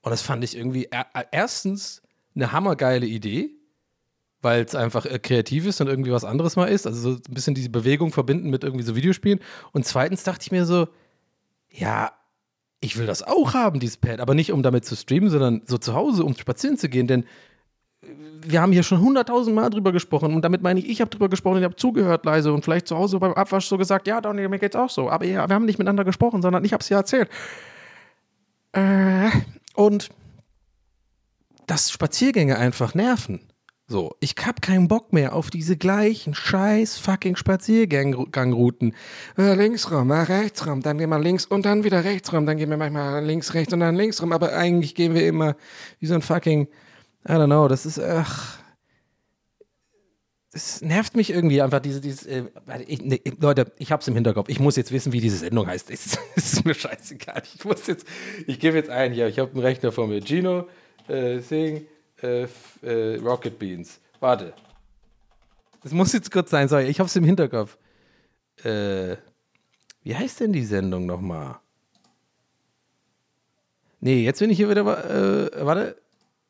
Und 0.00 0.10
das 0.10 0.22
fand 0.22 0.42
ich 0.42 0.56
irgendwie 0.56 0.88
er, 0.90 1.06
erstens 1.30 2.02
eine 2.34 2.52
hammergeile 2.52 3.06
Idee, 3.06 3.50
weil 4.40 4.64
es 4.64 4.74
einfach 4.74 5.04
äh, 5.04 5.18
kreativ 5.18 5.66
ist 5.66 5.80
und 5.80 5.88
irgendwie 5.88 6.12
was 6.12 6.24
anderes 6.24 6.56
mal 6.56 6.66
ist. 6.66 6.86
Also 6.86 7.12
so 7.12 7.16
ein 7.16 7.34
bisschen 7.34 7.54
diese 7.54 7.70
Bewegung 7.70 8.12
verbinden 8.12 8.50
mit 8.50 8.64
irgendwie 8.64 8.84
so 8.84 8.96
Videospielen. 8.96 9.40
Und 9.72 9.84
zweitens 9.84 10.22
dachte 10.22 10.42
ich 10.42 10.52
mir 10.52 10.64
so, 10.64 10.88
ja, 11.70 12.12
ich 12.80 12.96
will 12.96 13.06
das 13.06 13.22
auch 13.22 13.54
haben, 13.54 13.80
dieses 13.80 13.96
Pad, 13.96 14.20
aber 14.20 14.34
nicht 14.34 14.52
um 14.52 14.62
damit 14.62 14.84
zu 14.84 14.96
streamen, 14.96 15.30
sondern 15.30 15.62
so 15.66 15.78
zu 15.78 15.94
Hause, 15.94 16.24
um 16.24 16.36
spazieren 16.36 16.76
zu 16.76 16.88
gehen, 16.88 17.06
denn 17.06 17.24
wir 18.40 18.62
haben 18.62 18.72
hier 18.72 18.84
schon 18.84 19.00
hunderttausend 19.00 19.54
Mal 19.54 19.70
drüber 19.70 19.92
gesprochen 19.92 20.34
und 20.34 20.42
damit 20.42 20.62
meine 20.62 20.78
ich, 20.80 20.88
ich 20.88 21.00
habe 21.00 21.10
drüber 21.10 21.28
gesprochen 21.28 21.58
ich 21.58 21.64
habe 21.64 21.76
zugehört 21.76 22.24
leise 22.24 22.52
und 22.52 22.64
vielleicht 22.64 22.86
zu 22.86 22.96
Hause 22.96 23.18
beim 23.18 23.32
Abwasch 23.32 23.66
so 23.66 23.76
gesagt, 23.76 24.06
ja, 24.06 24.20
Donny, 24.20 24.46
mir 24.48 24.58
geht's 24.58 24.76
auch 24.76 24.90
so. 24.90 25.10
Aber 25.10 25.24
ja, 25.24 25.48
wir 25.48 25.54
haben 25.54 25.64
nicht 25.64 25.78
miteinander 25.78 26.04
gesprochen, 26.04 26.40
sondern 26.40 26.64
ich 26.64 26.72
habe 26.72 26.80
es 26.80 26.88
ja 26.88 26.98
erzählt. 26.98 27.28
Äh, 28.72 29.30
und 29.74 30.10
dass 31.66 31.90
Spaziergänge 31.90 32.56
einfach 32.56 32.94
nerven. 32.94 33.40
So, 33.90 34.14
ich 34.20 34.34
hab 34.44 34.60
keinen 34.60 34.86
Bock 34.86 35.14
mehr 35.14 35.34
auf 35.34 35.48
diese 35.48 35.78
gleichen 35.78 36.34
scheiß 36.34 36.98
fucking 36.98 37.36
Spaziergangrouten. 37.36 38.94
Äh, 39.38 39.54
links 39.54 39.90
rum, 39.90 40.10
äh, 40.10 40.20
rechts 40.20 40.66
rum, 40.66 40.82
dann 40.82 40.98
gehen 40.98 41.08
wir 41.08 41.18
links 41.18 41.46
und 41.46 41.64
dann 41.64 41.84
wieder 41.84 42.04
rechts 42.04 42.30
rum, 42.30 42.44
dann 42.44 42.58
gehen 42.58 42.68
wir 42.68 42.76
manchmal 42.76 43.24
links, 43.24 43.54
rechts 43.54 43.72
und 43.72 43.80
dann 43.80 43.96
links 43.96 44.20
rum, 44.20 44.32
aber 44.32 44.52
eigentlich 44.52 44.94
gehen 44.94 45.14
wir 45.14 45.26
immer 45.26 45.56
wie 46.00 46.06
so 46.06 46.12
ein 46.12 46.20
fucking, 46.20 46.68
I 47.26 47.32
don't 47.32 47.46
know, 47.46 47.66
das 47.66 47.86
ist, 47.86 47.98
ach, 47.98 48.58
das 50.52 50.82
nervt 50.82 51.16
mich 51.16 51.30
irgendwie 51.30 51.62
einfach, 51.62 51.80
diese, 51.80 52.02
dieses, 52.02 52.26
äh, 52.26 52.44
ich, 52.86 53.00
nee, 53.00 53.22
Leute, 53.40 53.72
ich 53.78 53.90
hab's 53.90 54.06
im 54.06 54.14
Hinterkopf, 54.14 54.50
ich 54.50 54.60
muss 54.60 54.76
jetzt 54.76 54.92
wissen, 54.92 55.14
wie 55.14 55.22
diese 55.22 55.38
Sendung 55.38 55.66
heißt. 55.66 55.90
Es 55.90 56.04
ist, 56.12 56.18
es 56.36 56.52
ist 56.52 56.66
mir 56.66 56.74
scheißegal, 56.74 57.42
ich 57.54 57.64
muss 57.64 57.86
jetzt, 57.86 58.06
ich 58.46 58.60
gebe 58.60 58.76
jetzt 58.76 58.90
ein 58.90 59.14
hier, 59.14 59.28
ich 59.28 59.38
habe 59.38 59.50
einen 59.52 59.60
Rechner 59.60 59.92
vor 59.92 60.06
mir, 60.08 60.20
Gino, 60.20 60.68
äh, 61.08 61.38
Sing, 61.38 61.86
äh, 62.22 62.46
äh, 62.82 63.16
Rocket 63.16 63.58
Beans. 63.58 64.00
Warte. 64.20 64.52
Das 65.82 65.92
muss 65.92 66.12
jetzt 66.12 66.30
kurz 66.30 66.50
sein, 66.50 66.68
sorry, 66.68 66.86
ich 66.86 67.00
hab's 67.00 67.16
im 67.16 67.24
Hinterkopf. 67.24 67.78
Äh, 68.64 69.16
wie 70.02 70.14
heißt 70.14 70.40
denn 70.40 70.52
die 70.52 70.64
Sendung 70.64 71.06
nochmal? 71.06 71.56
Nee, 74.00 74.24
jetzt 74.24 74.38
bin 74.40 74.50
ich 74.50 74.56
hier 74.56 74.70
wieder, 74.70 74.82
äh, 74.82 75.64
warte. 75.64 75.96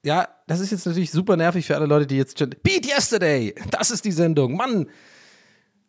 Ja, 0.05 0.29
das 0.47 0.61
ist 0.61 0.71
jetzt 0.71 0.87
natürlich 0.87 1.11
super 1.11 1.37
nervig 1.37 1.67
für 1.67 1.77
alle 1.77 1.87
Leute, 1.87 2.07
die 2.07 2.17
jetzt 2.17 2.39
schon. 2.39 2.51
Beat 2.63 2.87
Yesterday! 2.87 3.55
Das 3.71 3.91
ist 3.91 4.05
die 4.05 4.13
Sendung, 4.13 4.57
Mann! 4.57 4.87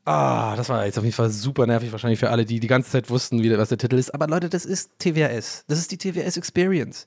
Ah, 0.05 0.55
das 0.55 0.69
war 0.69 0.85
jetzt 0.85 0.97
auf 0.97 1.03
jeden 1.03 1.15
Fall 1.15 1.29
super 1.29 1.67
nervig, 1.67 1.91
wahrscheinlich 1.91 2.19
für 2.19 2.31
alle, 2.31 2.43
die 2.43 2.59
die 2.59 2.67
ganze 2.67 2.89
Zeit 2.89 3.09
wussten, 3.09 3.43
wie, 3.43 3.57
was 3.57 3.69
der 3.69 3.77
Titel 3.77 3.97
ist. 3.97 4.13
Aber 4.13 4.27
Leute, 4.27 4.49
das 4.49 4.65
ist 4.65 4.97
TWS. 4.97 5.65
Das 5.67 5.77
ist 5.77 5.91
die 5.91 5.97
TWS 5.97 6.37
Experience. 6.37 7.05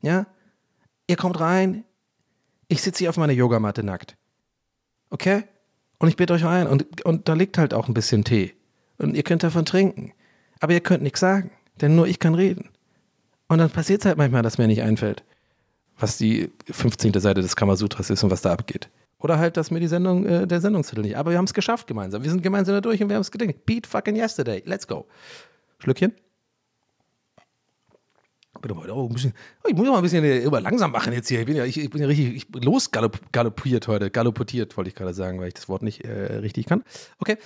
Ja? 0.00 0.26
Ihr 1.06 1.16
kommt 1.16 1.38
rein, 1.40 1.84
ich 2.68 2.82
sitze 2.82 3.00
hier 3.00 3.10
auf 3.10 3.16
meiner 3.16 3.32
Yogamatte 3.32 3.82
nackt. 3.82 4.16
Okay? 5.10 5.44
Und 5.98 6.08
ich 6.08 6.16
bitte 6.16 6.32
euch 6.32 6.44
ein. 6.44 6.66
Und, 6.66 7.04
und 7.04 7.28
da 7.28 7.34
liegt 7.34 7.58
halt 7.58 7.74
auch 7.74 7.88
ein 7.88 7.94
bisschen 7.94 8.24
Tee. 8.24 8.54
Und 8.98 9.14
ihr 9.14 9.22
könnt 9.22 9.42
davon 9.42 9.64
trinken. 9.64 10.12
Aber 10.60 10.72
ihr 10.72 10.80
könnt 10.80 11.02
nichts 11.02 11.20
sagen. 11.20 11.50
Denn 11.80 11.94
nur 11.94 12.06
ich 12.06 12.18
kann 12.18 12.34
reden. 12.34 12.70
Und 13.48 13.58
dann 13.58 13.70
passiert 13.70 14.00
es 14.00 14.06
halt 14.06 14.18
manchmal, 14.18 14.42
dass 14.42 14.58
mir 14.58 14.66
nicht 14.66 14.82
einfällt, 14.82 15.22
was 15.98 16.16
die 16.16 16.50
15. 16.70 17.12
Seite 17.20 17.42
des 17.42 17.56
Kamasutras 17.56 18.10
ist 18.10 18.22
und 18.24 18.30
was 18.30 18.42
da 18.42 18.52
abgeht. 18.52 18.88
Oder 19.18 19.38
halt, 19.38 19.56
dass 19.56 19.70
mir 19.70 19.80
die 19.80 19.86
Sendung, 19.86 20.26
äh, 20.26 20.46
der 20.46 20.60
Sendungstitel 20.60 21.02
nicht. 21.02 21.16
Aber 21.16 21.30
wir 21.30 21.38
haben 21.38 21.44
es 21.44 21.54
geschafft 21.54 21.86
gemeinsam. 21.86 22.22
Wir 22.22 22.30
sind 22.30 22.42
gemeinsam 22.42 22.74
da 22.74 22.80
durch 22.80 23.02
und 23.02 23.08
wir 23.08 23.16
haben 23.16 23.22
es 23.22 23.30
gedenkt. 23.30 23.64
Beat 23.66 23.86
fucking 23.86 24.16
yesterday. 24.16 24.62
Let's 24.66 24.86
go. 24.86 25.06
Schlückchen. 25.78 26.12
Bitte 28.64 28.74
mal, 28.74 28.88
oh, 28.90 29.06
ein 29.06 29.12
bisschen, 29.12 29.34
oh, 29.62 29.68
ich 29.68 29.76
muss 29.76 29.86
mal 29.86 29.96
ein 29.96 30.02
bisschen 30.02 30.24
äh, 30.24 30.38
immer 30.38 30.58
langsam 30.58 30.90
machen 30.90 31.12
jetzt 31.12 31.28
hier. 31.28 31.40
Ich 31.40 31.44
bin 31.46 31.54
ja, 31.54 31.66
ich, 31.66 31.78
ich 31.78 31.90
bin 31.90 32.00
ja 32.00 32.06
richtig 32.06 32.34
ich 32.34 32.48
bin 32.50 32.62
losgaloppiert 32.62 33.88
heute. 33.88 34.10
Galoppiert 34.10 34.74
wollte 34.78 34.88
ich 34.88 34.94
gerade 34.94 35.12
sagen, 35.12 35.38
weil 35.38 35.48
ich 35.48 35.54
das 35.54 35.68
Wort 35.68 35.82
nicht 35.82 36.02
äh, 36.02 36.36
richtig 36.36 36.64
kann. 36.64 36.82
Okay. 37.18 37.36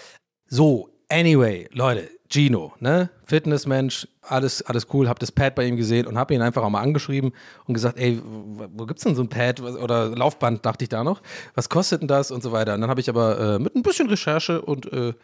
So, 0.47 0.91
anyway, 1.09 1.69
Leute, 1.73 2.09
Gino, 2.31 2.73
ne? 2.79 3.11
Fitnessmensch, 3.25 4.07
alles, 4.23 4.63
alles 4.63 4.87
cool, 4.93 5.09
hab 5.09 5.19
das 5.19 5.33
Pad 5.33 5.57
bei 5.57 5.67
ihm 5.67 5.77
gesehen 5.77 6.07
und 6.07 6.17
hab 6.17 6.31
ihn 6.31 6.41
einfach 6.41 6.63
auch 6.63 6.71
mal 6.71 6.83
angeschrieben 6.83 7.33
und 7.67 7.75
gesagt, 7.75 7.99
ey, 7.99 8.23
wo- 8.23 8.87
gibt's 8.87 9.03
denn 9.03 9.17
so 9.17 9.23
ein 9.23 9.29
Pad 9.29 9.61
oder 9.61 10.11
Laufband, 10.11 10.65
dachte 10.65 10.85
ich 10.85 10.89
da 10.89 11.03
noch. 11.03 11.21
Was 11.57 11.69
kostet 11.69 12.03
denn 12.03 12.09
das 12.09 12.31
und 12.31 12.45
so 12.45 12.53
weiter. 12.53 12.75
Und 12.75 12.83
dann 12.83 12.91
habe 12.91 13.01
ich 13.01 13.09
aber 13.09 13.57
äh, 13.57 13.59
mit 13.59 13.75
ein 13.75 13.83
bisschen 13.83 14.09
Recherche 14.09 14.63
und 14.63 14.93
äh, 14.93 15.15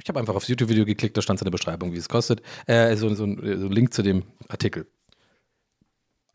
ich 0.00 0.08
habe 0.08 0.20
einfach 0.20 0.36
aufs 0.36 0.46
YouTube-Video 0.46 0.84
geklickt, 0.84 1.16
da 1.16 1.22
stand 1.22 1.38
es 1.38 1.42
in 1.42 1.46
der 1.46 1.50
Beschreibung, 1.52 1.92
wie 1.92 1.96
es 1.96 2.08
kostet. 2.08 2.42
Äh, 2.66 2.94
so, 2.96 3.08
so, 3.08 3.16
so 3.16 3.24
ein 3.24 3.72
Link 3.72 3.92
zu 3.92 4.02
dem 4.02 4.22
Artikel. 4.48 4.86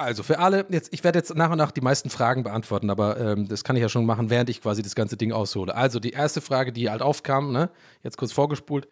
Also 0.02 0.24
für 0.24 0.40
alle, 0.40 0.66
jetzt, 0.70 0.94
ich 0.94 1.04
werde 1.04 1.20
jetzt 1.20 1.36
nach 1.36 1.52
und 1.52 1.58
nach 1.58 1.72
die 1.72 1.82
meisten 1.82 2.10
Fragen 2.10 2.44
beantworten, 2.44 2.90
aber 2.90 3.20
ähm, 3.20 3.48
das 3.48 3.64
kann 3.64 3.76
ich 3.76 3.82
ja 3.82 3.90
schon 3.90 4.06
machen, 4.06 4.30
während 4.30 4.50
ich 4.50 4.62
quasi 4.62 4.82
das 4.82 4.96
ganze 4.96 5.18
Ding 5.18 5.32
aushole. 5.32 5.74
Also 5.76 6.00
die 6.00 6.12
erste 6.12 6.42
Frage, 6.42 6.72
die 6.72 6.90
halt 6.90 7.02
aufkam, 7.02 7.52
ne, 7.52 7.70
jetzt 8.04 8.18
kurz 8.18 8.32
vorgespult. 8.32 8.88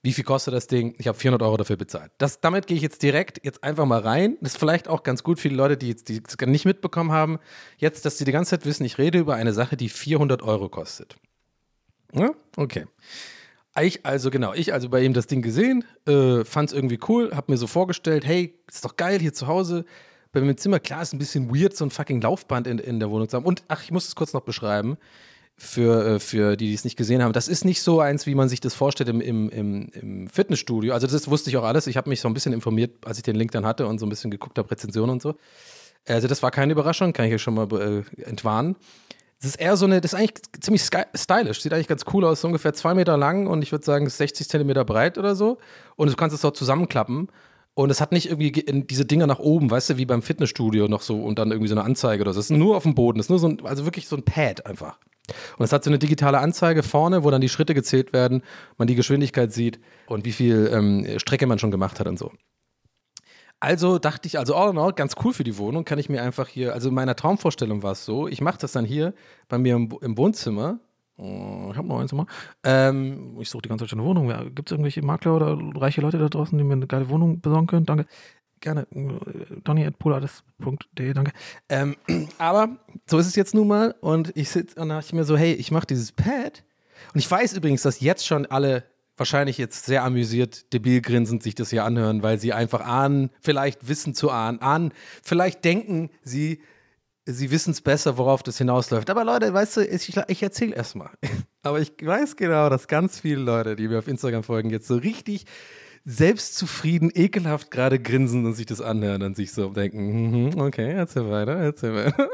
Wie 0.00 0.12
viel 0.12 0.22
kostet 0.22 0.54
das 0.54 0.68
Ding? 0.68 0.94
Ich 0.98 1.08
habe 1.08 1.18
400 1.18 1.42
Euro 1.42 1.56
dafür 1.56 1.76
bezahlt. 1.76 2.12
Das, 2.18 2.40
damit 2.40 2.68
gehe 2.68 2.76
ich 2.76 2.82
jetzt 2.82 3.02
direkt 3.02 3.44
jetzt 3.44 3.64
einfach 3.64 3.84
mal 3.84 3.98
rein. 3.98 4.36
Das 4.40 4.52
ist 4.52 4.58
vielleicht 4.58 4.86
auch 4.86 5.02
ganz 5.02 5.24
gut 5.24 5.40
für 5.40 5.48
die 5.48 5.56
Leute, 5.56 5.76
die 5.76 5.88
jetzt 5.88 6.08
die 6.08 6.22
nicht 6.46 6.64
mitbekommen 6.64 7.10
haben. 7.10 7.40
Jetzt, 7.78 8.04
dass 8.04 8.16
sie 8.16 8.24
die 8.24 8.30
ganze 8.30 8.50
Zeit 8.50 8.64
wissen, 8.64 8.84
ich 8.84 8.96
rede 8.98 9.18
über 9.18 9.34
eine 9.34 9.52
Sache, 9.52 9.76
die 9.76 9.88
400 9.88 10.42
Euro 10.42 10.68
kostet. 10.68 11.16
Ja? 12.14 12.30
Okay. 12.56 12.86
Ich 13.80 14.04
also, 14.06 14.30
genau, 14.30 14.54
ich 14.54 14.72
also 14.72 14.88
bei 14.88 15.02
ihm 15.02 15.14
das 15.14 15.26
Ding 15.26 15.42
gesehen, 15.42 15.84
äh, 16.06 16.44
fand 16.44 16.70
es 16.70 16.74
irgendwie 16.74 16.98
cool, 17.08 17.30
hab 17.34 17.48
mir 17.48 17.56
so 17.56 17.66
vorgestellt, 17.66 18.26
hey, 18.26 18.58
ist 18.68 18.84
doch 18.84 18.96
geil 18.96 19.20
hier 19.20 19.32
zu 19.32 19.46
Hause. 19.46 19.84
Bei 20.40 20.44
mir 20.44 20.52
im 20.52 20.56
Zimmer, 20.56 20.80
klar, 20.80 21.02
ist 21.02 21.12
ein 21.12 21.18
bisschen 21.18 21.54
weird, 21.54 21.76
so 21.76 21.84
ein 21.84 21.90
fucking 21.90 22.20
Laufband 22.20 22.66
in, 22.66 22.78
in 22.78 23.00
der 23.00 23.10
Wohnung 23.10 23.28
zu 23.28 23.36
haben. 23.36 23.44
Und, 23.44 23.62
ach, 23.68 23.82
ich 23.82 23.90
muss 23.90 24.06
es 24.06 24.14
kurz 24.14 24.32
noch 24.32 24.42
beschreiben, 24.42 24.96
für, 25.56 26.06
äh, 26.06 26.20
für 26.20 26.56
die, 26.56 26.68
die 26.68 26.74
es 26.74 26.84
nicht 26.84 26.96
gesehen 26.96 27.22
haben. 27.22 27.32
Das 27.32 27.48
ist 27.48 27.64
nicht 27.64 27.82
so 27.82 28.00
eins, 28.00 28.26
wie 28.26 28.34
man 28.34 28.48
sich 28.48 28.60
das 28.60 28.74
vorstellt 28.74 29.08
im, 29.08 29.20
im, 29.20 29.50
im, 29.50 29.88
im 29.92 30.28
Fitnessstudio. 30.28 30.94
Also 30.94 31.06
das 31.06 31.28
wusste 31.28 31.50
ich 31.50 31.56
auch 31.56 31.64
alles. 31.64 31.88
Ich 31.88 31.96
habe 31.96 32.08
mich 32.08 32.20
so 32.20 32.28
ein 32.28 32.34
bisschen 32.34 32.52
informiert, 32.52 33.04
als 33.04 33.18
ich 33.18 33.24
den 33.24 33.34
Link 33.34 33.50
dann 33.50 33.66
hatte 33.66 33.86
und 33.86 33.98
so 33.98 34.06
ein 34.06 34.08
bisschen 34.08 34.30
geguckt 34.30 34.56
habe, 34.58 34.70
Rezensionen 34.70 35.10
und 35.10 35.22
so. 35.22 35.34
Also 36.06 36.28
das 36.28 36.42
war 36.42 36.50
keine 36.50 36.72
Überraschung, 36.72 37.12
kann 37.12 37.26
ich 37.26 37.30
hier 37.30 37.38
schon 37.38 37.54
mal 37.54 37.68
äh, 37.72 38.22
entwarnen. 38.22 38.76
Das 39.40 39.50
ist 39.50 39.56
eher 39.56 39.76
so 39.76 39.86
eine, 39.86 40.00
das 40.00 40.12
ist 40.12 40.18
eigentlich 40.18 40.34
ziemlich 40.60 40.82
stylisch, 40.82 41.60
sieht 41.60 41.72
eigentlich 41.72 41.86
ganz 41.86 42.04
cool 42.12 42.24
aus, 42.24 42.40
so 42.40 42.48
ungefähr 42.48 42.72
zwei 42.72 42.94
Meter 42.94 43.16
lang 43.16 43.46
und 43.46 43.62
ich 43.62 43.70
würde 43.70 43.84
sagen 43.84 44.08
60 44.08 44.48
Zentimeter 44.48 44.84
breit 44.84 45.18
oder 45.18 45.36
so. 45.36 45.58
Und 45.96 46.10
du 46.10 46.16
kannst 46.16 46.34
es 46.34 46.40
dort 46.40 46.56
zusammenklappen. 46.56 47.28
Und 47.74 47.90
es 47.90 48.00
hat 48.00 48.10
nicht 48.10 48.28
irgendwie 48.28 48.50
diese 48.50 49.04
Dinger 49.04 49.26
nach 49.26 49.38
oben, 49.38 49.70
weißt 49.70 49.90
du, 49.90 49.98
wie 49.98 50.04
beim 50.04 50.22
Fitnessstudio 50.22 50.88
noch 50.88 51.02
so 51.02 51.22
und 51.22 51.38
dann 51.38 51.52
irgendwie 51.52 51.68
so 51.68 51.76
eine 51.76 51.84
Anzeige 51.84 52.22
oder 52.22 52.32
so. 52.32 52.40
Es 52.40 52.50
ist 52.50 52.56
nur 52.56 52.76
auf 52.76 52.82
dem 52.82 52.94
Boden, 52.94 53.20
es 53.20 53.26
ist 53.26 53.30
nur 53.30 53.38
so 53.38 53.48
ein, 53.48 53.64
also 53.64 53.84
wirklich 53.84 54.08
so 54.08 54.16
ein 54.16 54.24
Pad 54.24 54.66
einfach. 54.66 54.98
Und 55.58 55.64
es 55.64 55.72
hat 55.72 55.84
so 55.84 55.90
eine 55.90 55.98
digitale 55.98 56.38
Anzeige 56.38 56.82
vorne, 56.82 57.22
wo 57.22 57.30
dann 57.30 57.40
die 57.40 57.48
Schritte 57.48 57.74
gezählt 57.74 58.12
werden, 58.12 58.42
man 58.78 58.88
die 58.88 58.94
Geschwindigkeit 58.94 59.52
sieht 59.52 59.78
und 60.06 60.24
wie 60.24 60.32
viel 60.32 60.70
ähm, 60.72 61.18
Strecke 61.18 61.46
man 61.46 61.58
schon 61.58 61.70
gemacht 61.70 62.00
hat 62.00 62.08
und 62.08 62.18
so. 62.18 62.32
Also 63.60 63.98
dachte 63.98 64.28
ich, 64.28 64.38
also 64.38 64.54
all 64.54 64.70
in 64.70 64.78
all, 64.78 64.92
ganz 64.92 65.14
cool 65.24 65.32
für 65.32 65.42
die 65.44 65.58
Wohnung, 65.58 65.84
kann 65.84 65.98
ich 65.98 66.08
mir 66.08 66.22
einfach 66.22 66.46
hier, 66.46 66.74
also 66.74 66.90
in 66.90 66.94
meiner 66.94 67.16
Traumvorstellung 67.16 67.82
war 67.82 67.92
es 67.92 68.04
so, 68.04 68.28
ich 68.28 68.40
mache 68.40 68.58
das 68.58 68.72
dann 68.72 68.84
hier 68.84 69.14
bei 69.48 69.58
mir 69.58 69.74
im, 69.74 69.96
im 70.00 70.16
Wohnzimmer 70.16 70.78
Ich 71.18 71.76
habe 71.76 71.88
noch 71.88 71.98
eins 71.98 72.12
mal. 72.12 72.26
Ähm, 72.62 73.36
ich 73.40 73.50
suche 73.50 73.62
die 73.62 73.68
ganze 73.68 73.84
Zeit 73.84 73.90
schon 73.90 73.98
eine 73.98 74.08
Wohnung. 74.08 74.28
Gibt 74.54 74.68
es 74.68 74.72
irgendwelche 74.72 75.02
Makler 75.02 75.34
oder 75.34 75.58
reiche 75.80 76.00
Leute 76.00 76.18
da 76.18 76.28
draußen, 76.28 76.56
die 76.56 76.62
mir 76.62 76.74
eine 76.74 76.86
geile 76.86 77.08
Wohnung 77.08 77.40
besorgen 77.40 77.66
können? 77.66 77.86
Danke. 77.86 78.06
Gerne. 78.60 78.86
donny.polades.de, 79.64 81.12
danke. 81.12 81.32
Ähm, 81.68 81.96
aber 82.38 82.78
so 83.06 83.18
ist 83.18 83.26
es 83.26 83.36
jetzt 83.36 83.54
nun 83.54 83.68
mal. 83.68 83.94
Und 84.00 84.36
ich 84.36 84.50
sitze 84.50 84.80
und 84.80 84.90
dachte 84.90 85.16
mir 85.16 85.24
so, 85.24 85.36
hey, 85.36 85.52
ich 85.54 85.70
mache 85.72 85.86
dieses 85.86 86.12
Pad. 86.12 86.62
Und 87.14 87.18
ich 87.18 87.30
weiß 87.30 87.54
übrigens, 87.54 87.82
dass 87.82 88.00
jetzt 88.00 88.26
schon 88.26 88.46
alle 88.46 88.84
wahrscheinlich 89.16 89.58
jetzt 89.58 89.86
sehr 89.86 90.04
amüsiert, 90.04 90.72
debil 90.72 91.00
grinsend 91.00 91.42
sich 91.42 91.56
das 91.56 91.70
hier 91.70 91.84
anhören, 91.84 92.22
weil 92.22 92.38
sie 92.38 92.52
einfach 92.52 92.80
ahnen, 92.80 93.30
vielleicht 93.40 93.88
wissen 93.88 94.14
zu 94.14 94.30
ahnen, 94.30 94.60
ahnen, 94.60 94.92
vielleicht 95.22 95.64
denken 95.64 96.10
sie, 96.22 96.60
sie 97.30 97.50
wissen 97.50 97.72
es 97.72 97.80
besser, 97.80 98.16
worauf 98.16 98.42
das 98.42 98.58
hinausläuft. 98.58 99.10
Aber 99.10 99.24
Leute, 99.24 99.52
weißt 99.52 99.76
du, 99.76 99.86
ich, 99.86 100.16
ich 100.28 100.42
erzähle 100.42 100.74
erstmal. 100.74 101.10
Aber 101.62 101.80
ich 101.80 101.92
weiß 102.00 102.36
genau, 102.36 102.70
dass 102.70 102.88
ganz 102.88 103.20
viele 103.20 103.42
Leute, 103.42 103.76
die 103.76 103.88
mir 103.88 103.98
auf 103.98 104.08
Instagram 104.08 104.42
folgen, 104.42 104.70
jetzt 104.70 104.88
so 104.88 104.96
richtig 104.96 105.44
selbstzufrieden, 106.04 107.10
ekelhaft 107.14 107.70
gerade 107.70 107.98
grinsen 108.00 108.46
und 108.46 108.54
sich 108.54 108.64
das 108.64 108.80
anhören 108.80 109.22
und 109.22 109.36
sich 109.36 109.52
so 109.52 109.68
denken, 109.68 110.46
mhm, 110.46 110.60
okay, 110.60 110.92
erzähl 110.92 111.28
weiter, 111.28 111.56
erzähl 111.56 111.94
weiter. 111.94 112.30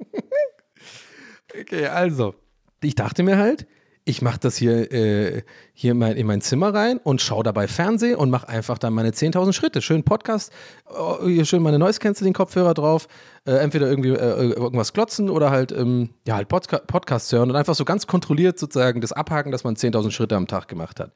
okay, 1.60 1.86
also, 1.86 2.34
ich 2.82 2.96
dachte 2.96 3.22
mir 3.22 3.36
halt, 3.38 3.68
ich 4.04 4.20
mache 4.20 4.38
das 4.40 4.56
hier, 4.56 4.90
äh, 4.92 5.42
hier 5.72 5.92
in 5.92 5.98
mein, 5.98 6.16
in 6.16 6.26
mein 6.26 6.40
Zimmer 6.40 6.74
rein 6.74 6.98
und 6.98 7.20
schaue 7.20 7.44
dabei 7.44 7.68
Fernsehen 7.68 8.16
und 8.16 8.30
mache 8.30 8.48
einfach 8.48 8.78
dann 8.78 8.92
meine 8.92 9.10
10.000 9.10 9.52
Schritte. 9.52 9.80
Schön 9.80 10.02
Podcast, 10.02 10.52
äh, 10.90 11.28
hier 11.28 11.44
schön 11.44 11.62
meine 11.62 11.78
Noise 11.78 12.00
Canceling 12.00 12.32
Kopfhörer 12.32 12.74
drauf, 12.74 13.06
äh, 13.44 13.52
entweder 13.52 13.88
irgendwie 13.88 14.10
äh, 14.10 14.52
irgendwas 14.52 14.92
klotzen 14.92 15.30
oder 15.30 15.50
halt, 15.50 15.70
ähm, 15.72 16.10
ja, 16.26 16.34
halt 16.34 16.48
Podca 16.48 16.78
Podcasts 16.78 17.32
hören 17.32 17.50
und 17.50 17.56
einfach 17.56 17.74
so 17.74 17.84
ganz 17.84 18.06
kontrolliert 18.06 18.58
sozusagen 18.58 19.00
das 19.00 19.12
abhaken, 19.12 19.52
dass 19.52 19.62
man 19.62 19.76
10.000 19.76 20.10
Schritte 20.10 20.36
am 20.36 20.48
Tag 20.48 20.66
gemacht 20.66 20.98
hat. 20.98 21.12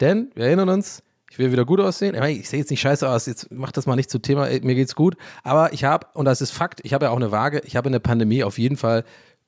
Denn, 0.00 0.30
wir 0.34 0.46
erinnern 0.46 0.70
uns, 0.70 1.02
ich 1.30 1.38
will 1.38 1.52
wieder 1.52 1.64
gut 1.64 1.78
aussehen. 1.78 2.20
Ich 2.24 2.48
sehe 2.48 2.58
jetzt 2.58 2.70
nicht 2.70 2.80
scheiße 2.80 3.08
aus, 3.08 3.26
jetzt 3.26 3.48
mach 3.52 3.70
das 3.70 3.86
mal 3.86 3.96
nicht 3.96 4.10
zu 4.10 4.18
Thema, 4.18 4.48
mir 4.62 4.74
geht's 4.74 4.96
gut. 4.96 5.16
Aber 5.44 5.72
ich 5.72 5.84
habe, 5.84 6.06
und 6.14 6.24
das 6.24 6.40
ist 6.40 6.50
Fakt, 6.50 6.80
ich 6.84 6.92
habe 6.92 7.04
ja 7.04 7.10
auch 7.12 7.16
eine 7.16 7.30
Waage, 7.30 7.62
ich 7.64 7.76
habe 7.76 7.88
in 7.88 7.92
der 7.92 8.00
Pandemie 8.00 8.42
auf 8.42 8.58
jeden 8.58 8.76
Fall, 8.76 9.04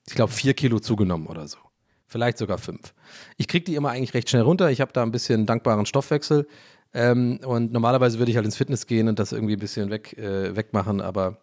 ich 0.07 0.14
glaube, 0.14 0.33
vier 0.33 0.55
Kilo 0.55 0.78
zugenommen 0.78 1.26
oder 1.26 1.48
so. 1.48 1.59
Vielleicht 2.12 2.37
sogar 2.37 2.59
fünf. 2.59 2.92
Ich 3.38 3.48
kriege 3.48 3.64
die 3.64 3.75
immer 3.75 3.88
eigentlich 3.88 4.12
recht 4.12 4.29
schnell 4.29 4.42
runter. 4.42 4.70
Ich 4.70 4.83
habe 4.83 4.92
da 4.92 5.03
ein 5.03 5.12
bisschen 5.12 5.46
dankbaren 5.46 5.87
Stoffwechsel. 5.87 6.46
Ähm, 6.92 7.40
und 7.42 7.72
normalerweise 7.72 8.18
würde 8.18 8.31
ich 8.31 8.37
halt 8.37 8.44
ins 8.44 8.57
Fitness 8.57 8.87
gehen 8.87 9.09
und 9.09 9.18
das 9.18 9.33
irgendwie 9.33 9.55
ein 9.55 9.59
bisschen 9.59 9.88
weg, 9.88 10.16
äh, 10.18 10.55
wegmachen, 10.55 11.01
aber 11.01 11.38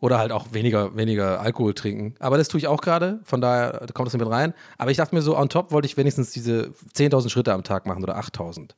oder 0.00 0.18
halt 0.18 0.32
auch 0.32 0.48
weniger, 0.50 0.96
weniger 0.96 1.40
Alkohol 1.40 1.74
trinken. 1.74 2.16
Aber 2.18 2.36
das 2.38 2.48
tue 2.48 2.58
ich 2.58 2.66
auch 2.66 2.80
gerade, 2.80 3.20
von 3.22 3.40
daher 3.40 3.86
kommt 3.94 4.08
das 4.08 4.18
mit 4.18 4.28
rein. 4.28 4.52
Aber 4.78 4.90
ich 4.90 4.96
dachte 4.96 5.14
mir 5.14 5.22
so, 5.22 5.38
on 5.38 5.48
top 5.48 5.70
wollte 5.70 5.86
ich 5.86 5.96
wenigstens 5.96 6.32
diese 6.32 6.72
10.000 6.94 7.30
Schritte 7.30 7.52
am 7.52 7.62
Tag 7.62 7.86
machen 7.86 8.02
oder 8.02 8.18
8.000. 8.18 8.70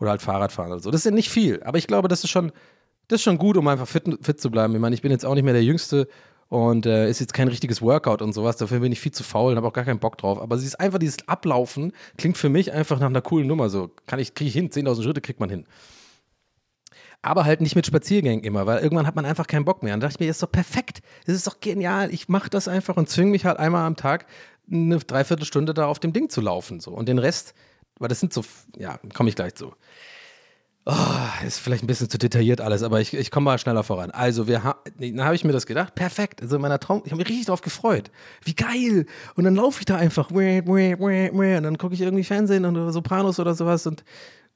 Oder 0.00 0.10
halt 0.10 0.22
Fahrrad 0.22 0.50
fahren 0.50 0.72
oder 0.72 0.80
so. 0.80 0.90
Das 0.90 1.02
ist 1.02 1.04
ja 1.04 1.12
nicht 1.12 1.30
viel, 1.30 1.62
aber 1.62 1.78
ich 1.78 1.86
glaube, 1.86 2.08
das 2.08 2.24
ist 2.24 2.30
schon, 2.30 2.50
das 3.06 3.20
ist 3.20 3.22
schon 3.22 3.38
gut, 3.38 3.56
um 3.56 3.68
einfach 3.68 3.86
fit, 3.86 4.04
fit 4.22 4.40
zu 4.40 4.50
bleiben. 4.50 4.74
Ich 4.74 4.80
meine, 4.80 4.94
ich 4.94 5.02
bin 5.02 5.12
jetzt 5.12 5.24
auch 5.24 5.34
nicht 5.34 5.44
mehr 5.44 5.54
der 5.54 5.64
Jüngste 5.64 6.08
und 6.54 6.86
äh, 6.86 7.10
ist 7.10 7.18
jetzt 7.18 7.34
kein 7.34 7.48
richtiges 7.48 7.82
Workout 7.82 8.22
und 8.22 8.32
sowas. 8.32 8.56
Dafür 8.56 8.78
bin 8.78 8.92
ich 8.92 9.00
viel 9.00 9.10
zu 9.10 9.24
faul 9.24 9.50
und 9.50 9.56
habe 9.56 9.66
auch 9.66 9.72
gar 9.72 9.84
keinen 9.84 9.98
Bock 9.98 10.16
drauf. 10.16 10.40
Aber 10.40 10.54
es 10.54 10.62
ist 10.62 10.78
einfach 10.78 11.00
dieses 11.00 11.26
Ablaufen, 11.26 11.92
klingt 12.16 12.38
für 12.38 12.48
mich 12.48 12.72
einfach 12.72 13.00
nach 13.00 13.08
einer 13.08 13.22
coolen 13.22 13.48
Nummer. 13.48 13.68
So, 13.68 13.90
kann 14.06 14.20
ich, 14.20 14.34
kriege 14.36 14.46
ich 14.46 14.54
hin, 14.54 14.70
10.000 14.70 15.02
Schritte 15.02 15.20
kriegt 15.20 15.40
man 15.40 15.50
hin. 15.50 15.66
Aber 17.22 17.44
halt 17.44 17.60
nicht 17.60 17.74
mit 17.74 17.88
Spaziergängen 17.88 18.44
immer, 18.44 18.66
weil 18.66 18.84
irgendwann 18.84 19.08
hat 19.08 19.16
man 19.16 19.24
einfach 19.24 19.48
keinen 19.48 19.64
Bock 19.64 19.82
mehr. 19.82 19.94
Und 19.94 20.00
da 20.00 20.06
dachte 20.06 20.18
ich 20.18 20.20
mir, 20.20 20.28
das 20.28 20.36
ist 20.36 20.42
doch 20.44 20.52
perfekt. 20.52 21.00
Das 21.26 21.34
ist 21.34 21.48
doch 21.48 21.58
genial. 21.58 22.14
Ich 22.14 22.28
mache 22.28 22.50
das 22.50 22.68
einfach 22.68 22.96
und 22.96 23.08
zwinge 23.08 23.32
mich 23.32 23.44
halt 23.44 23.58
einmal 23.58 23.84
am 23.84 23.96
Tag 23.96 24.26
eine 24.70 24.98
Dreiviertelstunde 24.98 25.74
da 25.74 25.86
auf 25.86 25.98
dem 25.98 26.12
Ding 26.12 26.30
zu 26.30 26.40
laufen. 26.40 26.78
So. 26.78 26.92
Und 26.92 27.08
den 27.08 27.18
Rest, 27.18 27.54
weil 27.98 28.06
das 28.06 28.20
sind 28.20 28.32
so, 28.32 28.44
ja, 28.76 29.00
komme 29.12 29.28
ich 29.28 29.34
gleich 29.34 29.56
zu. 29.56 29.72
Oh, 30.86 31.46
ist 31.46 31.60
vielleicht 31.60 31.82
ein 31.82 31.86
bisschen 31.86 32.10
zu 32.10 32.18
detailliert 32.18 32.60
alles, 32.60 32.82
aber 32.82 33.00
ich, 33.00 33.14
ich 33.14 33.30
komme 33.30 33.44
mal 33.44 33.58
schneller 33.58 33.82
voran. 33.82 34.10
Also, 34.10 34.46
wir 34.46 34.64
ha 34.64 34.76
dann 34.98 35.24
habe 35.24 35.34
ich 35.34 35.42
mir 35.42 35.52
das 35.52 35.64
gedacht, 35.64 35.94
perfekt. 35.94 36.42
Also 36.42 36.56
in 36.56 36.62
meiner 36.62 36.78
Traum, 36.78 37.02
ich 37.06 37.10
habe 37.10 37.20
mich 37.22 37.28
richtig 37.28 37.46
drauf 37.46 37.62
gefreut. 37.62 38.10
Wie 38.44 38.54
geil! 38.54 39.06
Und 39.34 39.44
dann 39.44 39.54
laufe 39.54 39.80
ich 39.80 39.86
da 39.86 39.96
einfach, 39.96 40.30
und 40.30 40.66
dann 40.66 41.78
gucke 41.78 41.94
ich 41.94 42.02
irgendwie 42.02 42.24
Fernsehen 42.24 42.66
und 42.66 42.92
Sopranos 42.92 43.40
oder 43.40 43.54
sowas 43.54 43.86
und 43.86 44.04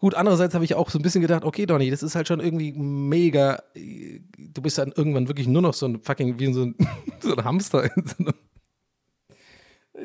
Gut, 0.01 0.15
andererseits 0.15 0.55
habe 0.55 0.65
ich 0.65 0.77
auch 0.77 0.91
so 0.91 0.99
ein 0.99 1.03
bisschen 1.03 1.23
gedacht, 1.23 1.45
okay, 1.45 1.67
Donny, 1.67 1.91
das 1.91 2.05
ist 2.05 2.15
halt 2.15 2.29
schon 2.29 2.39
irgendwie 2.39 2.73
mega. 2.73 3.61
Du 3.75 4.63
bist 4.63 4.79
dann 4.79 4.93
irgendwann 4.93 5.27
wirklich 5.27 5.49
nur 5.49 5.61
noch 5.61 5.75
so 5.75 5.87
ein 5.87 6.01
fucking, 6.01 6.39
wie 6.39 6.53
so 6.53 6.67
ein, 6.67 6.77
so 7.21 7.35
ein 7.35 7.45
Hamster 7.45 7.85
in 7.97 8.07
so 8.07 8.15
einem 8.21 8.35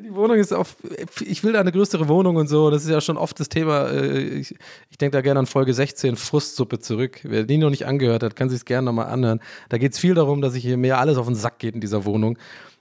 die 0.02 0.14
Wohnung 0.14 0.38
ist 0.38 0.54
auf, 0.54 0.76
ich 1.22 1.44
will 1.44 1.54
da 1.54 1.60
eine 1.60 1.72
größere 1.72 2.08
Wohnung 2.08 2.36
und 2.36 2.48
so. 2.48 2.70
Das 2.70 2.84
ist 2.84 2.90
ja 2.90 3.02
schon 3.02 3.18
oft 3.18 3.40
das 3.40 3.50
Thema. 3.50 3.90
Äh, 3.90 4.20
ich, 4.22 4.56
ich 4.90 4.98
denke 4.98 5.18
da 5.18 5.22
gerne 5.22 5.40
an 5.40 5.46
Folge 5.46 5.74
16, 5.74 6.16
Frustsuppe 6.16 6.80
zurück. 6.80 7.20
Wer 7.24 7.44
die 7.44 7.58
noch 7.58 7.70
nicht 7.70 7.86
angehört 7.86 8.24
hat, 8.24 8.36
kann 8.36 8.50
sich 8.50 8.58
es 8.60 8.66
gerne 8.66 8.86
nochmal 8.86 9.08
anhören. 9.08 9.40
Da 9.70 9.78
geht 9.78 9.94
es 9.94 10.00
viel 10.00 10.14
darum, 10.14 10.42
dass 10.42 10.56
ich 10.56 10.64
hier 10.64 10.78
mir 10.78 10.98
alles 10.98 11.18
auf 11.18 11.26
den 11.26 11.36
Sack 11.36 11.60
geht 11.60 11.76
in 11.76 11.82
dieser 11.82 12.06
Wohnung. 12.06 12.38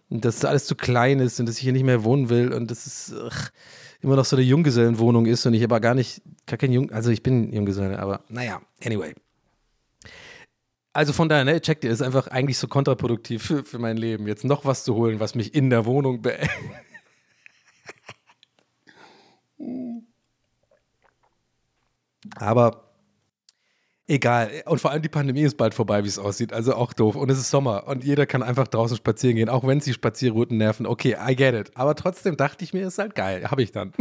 Und 0.08 0.24
dass 0.24 0.44
alles 0.44 0.66
zu 0.66 0.74
klein 0.74 1.20
ist 1.20 1.40
und 1.40 1.46
dass 1.46 1.56
ich 1.56 1.62
hier 1.62 1.72
nicht 1.72 1.84
mehr 1.84 2.04
wohnen 2.04 2.28
will. 2.28 2.52
Und 2.52 2.70
das 2.70 2.86
ist 2.86 3.14
ach, 3.26 3.50
immer 4.02 4.16
noch 4.16 4.24
so 4.24 4.36
eine 4.36 4.44
Junggesellenwohnung 4.44 5.26
ist 5.26 5.46
und 5.46 5.54
ich 5.54 5.64
aber 5.64 5.80
gar 5.80 5.94
nicht, 5.94 6.20
gar 6.46 6.58
kein 6.58 6.72
Jung, 6.72 6.90
also 6.90 7.10
ich 7.10 7.22
bin 7.22 7.52
Junggeselle, 7.52 7.98
aber 7.98 8.20
naja, 8.28 8.60
anyway. 8.84 9.14
Also 10.92 11.14
von 11.14 11.28
daher, 11.28 11.44
ne, 11.44 11.60
checkt 11.60 11.84
ihr, 11.84 11.90
ist 11.90 12.02
einfach 12.02 12.26
eigentlich 12.26 12.58
so 12.58 12.68
kontraproduktiv 12.68 13.42
für, 13.42 13.64
für 13.64 13.78
mein 13.78 13.96
Leben, 13.96 14.26
jetzt 14.26 14.44
noch 14.44 14.66
was 14.66 14.84
zu 14.84 14.94
holen, 14.94 15.20
was 15.20 15.34
mich 15.34 15.54
in 15.54 15.70
der 15.70 15.86
Wohnung 15.86 16.20
beengt. 16.20 16.50
Aber 22.36 22.92
egal. 24.06 24.62
Und 24.66 24.80
vor 24.80 24.90
allem 24.90 25.02
die 25.02 25.08
Pandemie 25.08 25.42
ist 25.42 25.56
bald 25.56 25.74
vorbei, 25.74 26.04
wie 26.04 26.08
es 26.08 26.18
aussieht. 26.18 26.52
Also 26.52 26.74
auch 26.74 26.92
doof. 26.92 27.16
Und 27.16 27.30
es 27.30 27.38
ist 27.38 27.50
Sommer 27.50 27.86
und 27.86 28.04
jeder 28.04 28.26
kann 28.26 28.42
einfach 28.42 28.68
draußen 28.68 28.96
spazieren 28.96 29.36
gehen, 29.36 29.48
auch 29.48 29.66
wenn 29.66 29.78
es 29.78 29.92
Spazierrouten 29.92 30.56
nerven. 30.56 30.86
Okay, 30.86 31.16
I 31.18 31.36
get 31.36 31.54
it. 31.54 31.76
Aber 31.76 31.94
trotzdem 31.94 32.36
dachte 32.36 32.64
ich 32.64 32.72
mir, 32.72 32.86
ist 32.86 32.98
halt 32.98 33.14
geil. 33.14 33.50
Habe 33.50 33.62
ich 33.62 33.72
dann. 33.72 33.92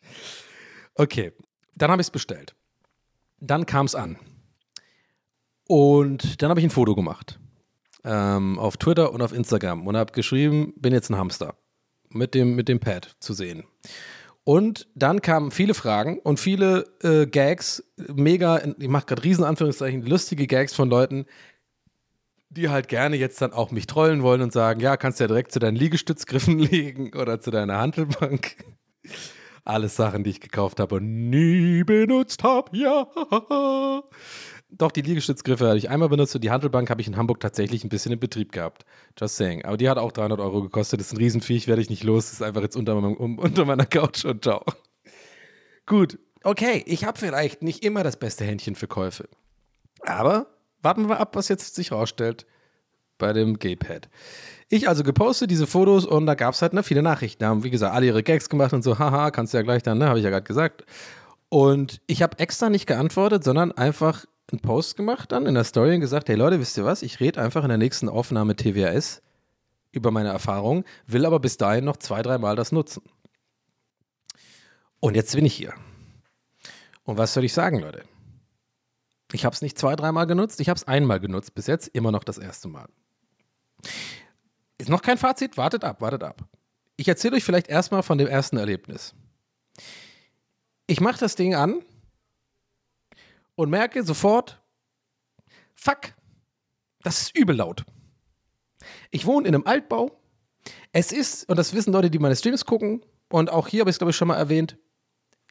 okay, 0.94 1.32
dann 1.74 1.90
habe 1.90 2.00
ich 2.00 2.06
es 2.06 2.10
bestellt. 2.10 2.54
Dann 3.40 3.66
kam 3.66 3.86
es 3.86 3.94
an. 3.94 4.18
Und 5.68 6.42
dann 6.42 6.50
habe 6.50 6.60
ich 6.60 6.66
ein 6.66 6.70
Foto 6.70 6.94
gemacht. 6.94 7.38
Ähm, 8.04 8.58
auf 8.58 8.76
Twitter 8.78 9.12
und 9.12 9.20
auf 9.20 9.32
Instagram 9.32 9.86
und 9.86 9.96
habe 9.96 10.12
geschrieben, 10.12 10.72
bin 10.76 10.92
jetzt 10.92 11.10
ein 11.10 11.16
Hamster. 11.16 11.54
Mit 12.10 12.34
dem, 12.34 12.56
mit 12.56 12.68
dem 12.68 12.80
Pad 12.80 13.16
zu 13.20 13.34
sehen. 13.34 13.64
Und 14.48 14.88
dann 14.94 15.20
kamen 15.20 15.50
viele 15.50 15.74
Fragen 15.74 16.20
und 16.20 16.40
viele 16.40 16.86
äh, 17.02 17.26
Gags, 17.26 17.84
mega, 17.98 18.62
ich 18.78 18.88
mache 18.88 19.04
gerade 19.04 19.22
riesen 19.22 19.44
Anführungszeichen, 19.44 20.06
lustige 20.06 20.46
Gags 20.46 20.72
von 20.74 20.88
Leuten, 20.88 21.26
die 22.48 22.70
halt 22.70 22.88
gerne 22.88 23.16
jetzt 23.16 23.42
dann 23.42 23.52
auch 23.52 23.72
mich 23.72 23.86
trollen 23.86 24.22
wollen 24.22 24.40
und 24.40 24.54
sagen, 24.54 24.80
ja, 24.80 24.96
kannst 24.96 25.20
ja 25.20 25.26
direkt 25.26 25.52
zu 25.52 25.58
deinen 25.58 25.76
Liegestützgriffen 25.76 26.58
legen 26.60 27.12
oder 27.14 27.42
zu 27.42 27.50
deiner 27.50 27.76
Handelbank. 27.76 28.56
Alles 29.66 29.96
Sachen, 29.96 30.24
die 30.24 30.30
ich 30.30 30.40
gekauft 30.40 30.80
habe 30.80 30.94
und 30.94 31.28
nie 31.28 31.84
benutzt 31.84 32.42
habe, 32.42 32.74
ja. 32.74 33.06
Doch, 34.70 34.92
die 34.92 35.00
Liegestützgriffe 35.00 35.66
habe 35.66 35.78
ich 35.78 35.88
einmal 35.88 36.10
benutzt 36.10 36.34
und 36.34 36.44
die 36.44 36.50
Handelbank 36.50 36.90
habe 36.90 37.00
ich 37.00 37.06
in 37.06 37.16
Hamburg 37.16 37.40
tatsächlich 37.40 37.84
ein 37.84 37.88
bisschen 37.88 38.12
in 38.12 38.20
Betrieb 38.20 38.52
gehabt. 38.52 38.84
Just 39.18 39.36
saying. 39.36 39.64
Aber 39.64 39.78
die 39.78 39.88
hat 39.88 39.96
auch 39.96 40.12
300 40.12 40.38
Euro 40.40 40.62
gekostet. 40.62 41.00
Das 41.00 41.06
ist 41.06 41.14
ein 41.14 41.18
Riesenviech, 41.18 41.68
werde 41.68 41.80
ich 41.80 41.88
nicht 41.88 42.04
los. 42.04 42.26
Das 42.26 42.34
ist 42.34 42.42
einfach 42.42 42.60
jetzt 42.60 42.76
unter, 42.76 42.94
meinem, 42.94 43.38
unter 43.38 43.64
meiner 43.64 43.86
Couch 43.86 44.26
und 44.26 44.42
ciao. 44.42 44.62
Gut, 45.86 46.18
okay, 46.44 46.82
ich 46.86 47.04
habe 47.04 47.18
vielleicht 47.18 47.62
nicht 47.62 47.82
immer 47.82 48.04
das 48.04 48.18
beste 48.18 48.44
Händchen 48.44 48.74
für 48.74 48.88
Käufe. 48.88 49.28
Aber 50.02 50.48
warten 50.82 51.08
wir 51.08 51.18
ab, 51.18 51.34
was 51.34 51.48
jetzt 51.48 51.74
sich 51.74 51.92
rausstellt 51.92 52.46
bei 53.16 53.32
dem 53.32 53.58
Gaypad. 53.58 54.08
Ich 54.68 54.88
also 54.88 55.02
gepostet 55.02 55.50
diese 55.50 55.66
Fotos 55.66 56.04
und 56.04 56.26
da 56.26 56.34
gab 56.34 56.54
es 56.54 56.62
halt 56.62 56.74
ne, 56.74 56.82
viele 56.82 57.02
Nachrichten. 57.02 57.40
Da 57.40 57.48
haben, 57.48 57.64
wie 57.64 57.70
gesagt, 57.70 57.94
alle 57.94 58.06
ihre 58.06 58.22
Gags 58.22 58.48
gemacht 58.48 58.74
und 58.74 58.82
so, 58.82 58.98
haha, 58.98 59.30
kannst 59.30 59.54
du 59.54 59.58
ja 59.58 59.62
gleich 59.62 59.82
dann, 59.82 59.98
ne, 59.98 60.08
habe 60.08 60.18
ich 60.18 60.24
ja 60.24 60.30
gerade 60.30 60.44
gesagt. 60.44 60.84
Und 61.48 62.00
ich 62.06 62.22
habe 62.22 62.38
extra 62.38 62.68
nicht 62.68 62.86
geantwortet, 62.86 63.42
sondern 63.42 63.72
einfach 63.72 64.26
einen 64.50 64.60
Post 64.60 64.96
gemacht 64.96 65.32
dann 65.32 65.46
in 65.46 65.54
der 65.54 65.64
Story 65.64 65.94
und 65.94 66.00
gesagt, 66.00 66.28
hey 66.28 66.36
Leute, 66.36 66.58
wisst 66.60 66.76
ihr 66.78 66.84
was? 66.84 67.02
Ich 67.02 67.20
rede 67.20 67.40
einfach 67.40 67.62
in 67.62 67.68
der 67.68 67.78
nächsten 67.78 68.08
Aufnahme 68.08 68.56
TWS 68.56 69.22
über 69.92 70.10
meine 70.10 70.28
Erfahrung, 70.28 70.84
will 71.06 71.26
aber 71.26 71.40
bis 71.40 71.56
dahin 71.56 71.84
noch 71.84 71.96
zwei, 71.96 72.22
dreimal 72.22 72.56
das 72.56 72.72
nutzen. 72.72 73.02
Und 75.00 75.14
jetzt 75.14 75.34
bin 75.34 75.44
ich 75.44 75.54
hier. 75.54 75.74
Und 77.04 77.18
was 77.18 77.34
soll 77.34 77.44
ich 77.44 77.52
sagen, 77.52 77.80
Leute? 77.80 78.04
Ich 79.32 79.44
habe 79.44 79.54
es 79.54 79.62
nicht 79.62 79.78
zwei, 79.78 79.94
dreimal 79.96 80.26
genutzt, 80.26 80.60
ich 80.60 80.68
habe 80.68 80.78
es 80.78 80.88
einmal 80.88 81.20
genutzt, 81.20 81.54
bis 81.54 81.66
jetzt 81.66 81.88
immer 81.88 82.10
noch 82.10 82.24
das 82.24 82.38
erste 82.38 82.68
Mal. 82.68 82.88
Ist 84.78 84.88
noch 84.88 85.02
kein 85.02 85.18
Fazit, 85.18 85.56
wartet 85.56 85.84
ab, 85.84 86.00
wartet 86.00 86.22
ab. 86.22 86.44
Ich 86.96 87.08
erzähle 87.08 87.36
euch 87.36 87.44
vielleicht 87.44 87.68
erstmal 87.68 88.02
von 88.02 88.18
dem 88.18 88.26
ersten 88.26 88.56
Erlebnis. 88.56 89.14
Ich 90.86 91.00
mache 91.00 91.18
das 91.18 91.36
Ding 91.36 91.54
an 91.54 91.82
und 93.58 93.70
merke 93.70 94.04
sofort, 94.04 94.62
fuck, 95.74 96.14
das 97.02 97.22
ist 97.22 97.36
übel 97.36 97.56
laut. 97.56 97.84
Ich 99.10 99.26
wohne 99.26 99.48
in 99.48 99.54
einem 99.54 99.66
Altbau. 99.66 100.16
Es 100.92 101.10
ist, 101.10 101.48
und 101.48 101.56
das 101.56 101.74
wissen 101.74 101.92
Leute, 101.92 102.08
die 102.08 102.20
meine 102.20 102.36
Streams 102.36 102.64
gucken, 102.64 103.04
und 103.28 103.50
auch 103.50 103.66
hier 103.66 103.80
habe 103.80 103.90
ich 103.90 103.94
es, 103.94 103.98
glaube 103.98 104.12
ich, 104.12 104.16
schon 104.16 104.28
mal 104.28 104.36
erwähnt, 104.36 104.78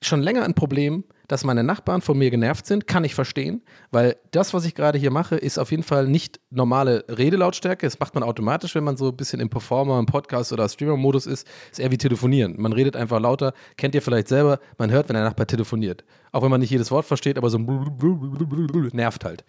schon 0.01 0.21
länger 0.21 0.43
ein 0.43 0.53
Problem, 0.53 1.03
dass 1.27 1.43
meine 1.43 1.63
Nachbarn 1.63 2.01
von 2.01 2.17
mir 2.17 2.29
genervt 2.31 2.65
sind, 2.65 2.87
kann 2.87 3.03
ich 3.03 3.13
verstehen, 3.13 3.61
weil 3.91 4.15
das, 4.31 4.53
was 4.53 4.63
ich 4.65 4.75
gerade 4.75 4.97
hier 4.97 5.11
mache, 5.11 5.35
ist 5.35 5.57
auf 5.57 5.71
jeden 5.71 5.83
Fall 5.83 6.07
nicht 6.07 6.39
normale 6.49 7.03
Redelautstärke. 7.09 7.85
Das 7.85 7.99
macht 7.99 8.13
man 8.13 8.23
automatisch, 8.23 8.75
wenn 8.75 8.83
man 8.83 8.95
so 8.95 9.09
ein 9.09 9.17
bisschen 9.17 9.39
im 9.41 9.49
Performer, 9.49 9.99
im 9.99 10.05
Podcast 10.05 10.53
oder 10.53 10.69
Streamer-Modus 10.69 11.25
ist. 11.25 11.47
Ist 11.71 11.79
eher 11.79 11.91
wie 11.91 11.97
telefonieren. 11.97 12.55
Man 12.57 12.71
redet 12.71 12.95
einfach 12.95 13.19
lauter, 13.19 13.53
kennt 13.75 13.93
ihr 13.95 14.01
vielleicht 14.01 14.29
selber, 14.29 14.59
man 14.77 14.89
hört, 14.89 15.09
wenn 15.09 15.15
der 15.15 15.25
Nachbar 15.25 15.47
telefoniert. 15.47 16.05
Auch 16.31 16.43
wenn 16.43 16.51
man 16.51 16.61
nicht 16.61 16.71
jedes 16.71 16.91
Wort 16.91 17.05
versteht, 17.05 17.37
aber 17.37 17.49
so 17.49 17.57
nervt 17.57 19.25
halt. 19.25 19.43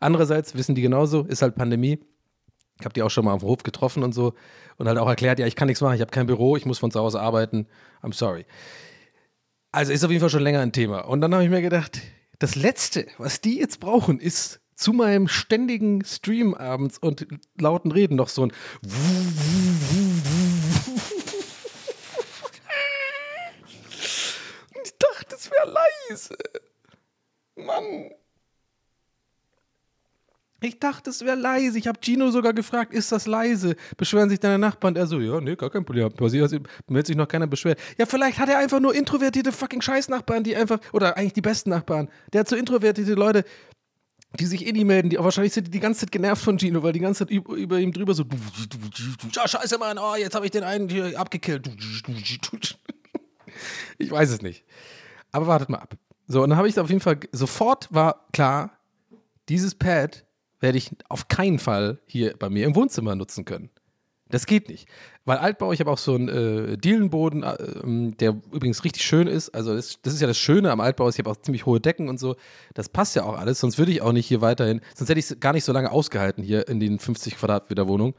Andererseits 0.00 0.54
wissen 0.54 0.74
die 0.74 0.82
genauso, 0.82 1.22
ist 1.22 1.42
halt 1.42 1.54
Pandemie. 1.54 2.00
Ich 2.78 2.84
habe 2.84 2.92
die 2.92 3.02
auch 3.02 3.10
schon 3.10 3.24
mal 3.24 3.32
auf 3.32 3.40
dem 3.40 3.48
Hof 3.48 3.62
getroffen 3.62 4.02
und 4.02 4.12
so 4.12 4.34
und 4.76 4.88
halt 4.88 4.98
auch 4.98 5.08
erklärt, 5.08 5.38
ja, 5.38 5.46
ich 5.46 5.54
kann 5.54 5.68
nichts 5.68 5.80
machen, 5.80 5.94
ich 5.94 6.00
habe 6.00 6.10
kein 6.10 6.26
Büro, 6.26 6.56
ich 6.56 6.66
muss 6.66 6.80
von 6.80 6.90
zu 6.90 6.98
Hause 6.98 7.20
arbeiten. 7.20 7.68
I'm 8.02 8.12
sorry. 8.12 8.44
Also 9.72 9.92
ist 9.92 10.04
auf 10.04 10.10
jeden 10.10 10.20
Fall 10.20 10.28
schon 10.28 10.42
länger 10.42 10.60
ein 10.60 10.72
Thema. 10.72 11.00
Und 11.00 11.22
dann 11.22 11.32
habe 11.32 11.44
ich 11.44 11.50
mir 11.50 11.62
gedacht, 11.62 12.00
das 12.38 12.54
Letzte, 12.54 13.06
was 13.16 13.40
die 13.40 13.58
jetzt 13.58 13.80
brauchen, 13.80 14.20
ist 14.20 14.60
zu 14.74 14.92
meinem 14.92 15.28
ständigen 15.28 16.04
Stream 16.04 16.52
abends 16.54 16.98
und 16.98 17.26
lauten 17.58 17.90
Reden 17.90 18.16
noch 18.16 18.28
so 18.28 18.44
ein 18.44 18.52
Ich 24.84 24.98
dachte, 24.98 25.36
es 25.36 25.50
wäre 25.50 25.72
leise. 26.10 26.36
Mann. 27.56 28.10
Ich 30.62 30.78
dachte, 30.78 31.10
es 31.10 31.24
wäre 31.24 31.36
leise. 31.36 31.76
Ich 31.76 31.88
habe 31.88 31.98
Gino 32.00 32.30
sogar 32.30 32.52
gefragt, 32.52 32.94
ist 32.94 33.10
das 33.10 33.26
leise? 33.26 33.74
Beschweren 33.96 34.28
sich 34.28 34.38
deine 34.38 34.58
Nachbarn? 34.58 34.94
Er 34.94 35.08
so, 35.08 35.18
ja, 35.18 35.40
nee, 35.40 35.56
gar 35.56 35.70
kein 35.70 35.84
Problem. 35.84 36.08
Bei 36.16 36.28
mir 36.28 36.98
hat 36.98 37.06
sich 37.06 37.16
noch 37.16 37.26
keiner 37.26 37.48
beschwert. 37.48 37.80
Ja, 37.98 38.06
vielleicht 38.06 38.38
hat 38.38 38.48
er 38.48 38.58
einfach 38.58 38.78
nur 38.78 38.94
introvertierte 38.94 39.50
fucking 39.50 39.82
Scheißnachbarn, 39.82 40.44
die 40.44 40.54
einfach, 40.54 40.78
oder 40.92 41.16
eigentlich 41.16 41.32
die 41.32 41.40
besten 41.40 41.70
Nachbarn. 41.70 42.08
Der 42.32 42.40
hat 42.40 42.48
so 42.48 42.54
introvertierte 42.54 43.14
Leute, 43.14 43.44
die 44.38 44.46
sich 44.46 44.66
eh 44.66 44.72
nie 44.72 44.84
melden, 44.84 45.10
die 45.10 45.18
wahrscheinlich 45.18 45.52
sind 45.52 45.66
die 45.66 45.70
die 45.70 45.80
ganze 45.80 46.00
Zeit 46.00 46.12
genervt 46.12 46.42
von 46.42 46.58
Gino, 46.58 46.82
weil 46.82 46.92
die 46.92 47.00
ganze 47.00 47.26
Zeit 47.26 47.30
über, 47.30 47.54
über 47.54 47.78
ihm 47.78 47.92
drüber 47.92 48.14
so, 48.14 48.24
ja, 49.32 49.48
scheiße, 49.48 49.78
Mann, 49.78 49.98
oh, 49.98 50.14
jetzt 50.16 50.34
habe 50.34 50.46
ich 50.46 50.52
den 50.52 50.64
einen 50.64 50.88
hier 50.88 51.18
abgekillt. 51.18 51.68
Ich 53.98 54.10
weiß 54.10 54.30
es 54.30 54.40
nicht. 54.40 54.64
Aber 55.32 55.46
wartet 55.46 55.68
mal 55.68 55.78
ab. 55.78 55.96
So, 56.28 56.42
und 56.42 56.50
dann 56.50 56.56
habe 56.56 56.68
ich 56.68 56.78
auf 56.78 56.88
jeden 56.88 57.00
Fall, 57.00 57.18
sofort 57.32 57.92
war 57.92 58.26
klar, 58.32 58.78
dieses 59.48 59.74
Pad 59.74 60.24
werde 60.62 60.78
ich 60.78 60.90
auf 61.08 61.28
keinen 61.28 61.58
Fall 61.58 61.98
hier 62.06 62.34
bei 62.38 62.48
mir 62.48 62.66
im 62.66 62.74
Wohnzimmer 62.74 63.14
nutzen 63.14 63.44
können. 63.44 63.70
Das 64.32 64.46
geht 64.46 64.70
nicht. 64.70 64.88
Weil 65.26 65.36
Altbau, 65.36 65.72
ich 65.72 65.80
habe 65.80 65.90
auch 65.90 65.98
so 65.98 66.14
einen 66.14 66.28
äh, 66.28 66.78
Dielenboden, 66.78 67.42
äh, 67.42 67.54
ähm, 67.84 68.16
der 68.16 68.30
übrigens 68.50 68.82
richtig 68.82 69.04
schön 69.04 69.26
ist. 69.28 69.50
Also 69.50 69.76
das, 69.76 70.00
das, 70.00 70.14
ist 70.14 70.20
ja 70.20 70.26
das 70.26 70.38
Schöne 70.38 70.70
am 70.72 70.80
Altbau, 70.80 71.08
ich 71.10 71.18
habe 71.18 71.30
auch 71.30 71.36
ziemlich 71.36 71.66
hohe 71.66 71.80
Decken 71.80 72.08
und 72.08 72.18
so. 72.18 72.36
Das 72.72 72.88
passt 72.88 73.14
ja 73.14 73.24
auch 73.24 73.38
alles, 73.38 73.60
sonst 73.60 73.78
würde 73.78 73.92
ich 73.92 74.00
auch 74.00 74.12
nicht 74.12 74.26
hier 74.26 74.40
weiterhin, 74.40 74.80
sonst 74.94 75.10
hätte 75.10 75.20
ich 75.20 75.30
es 75.30 75.38
gar 75.38 75.52
nicht 75.52 75.64
so 75.64 75.72
lange 75.72 75.92
ausgehalten 75.92 76.42
hier 76.42 76.66
in 76.66 76.80
den 76.80 76.98
50 76.98 77.36
Quadratmeter 77.36 77.86
Wohnung. 77.86 78.14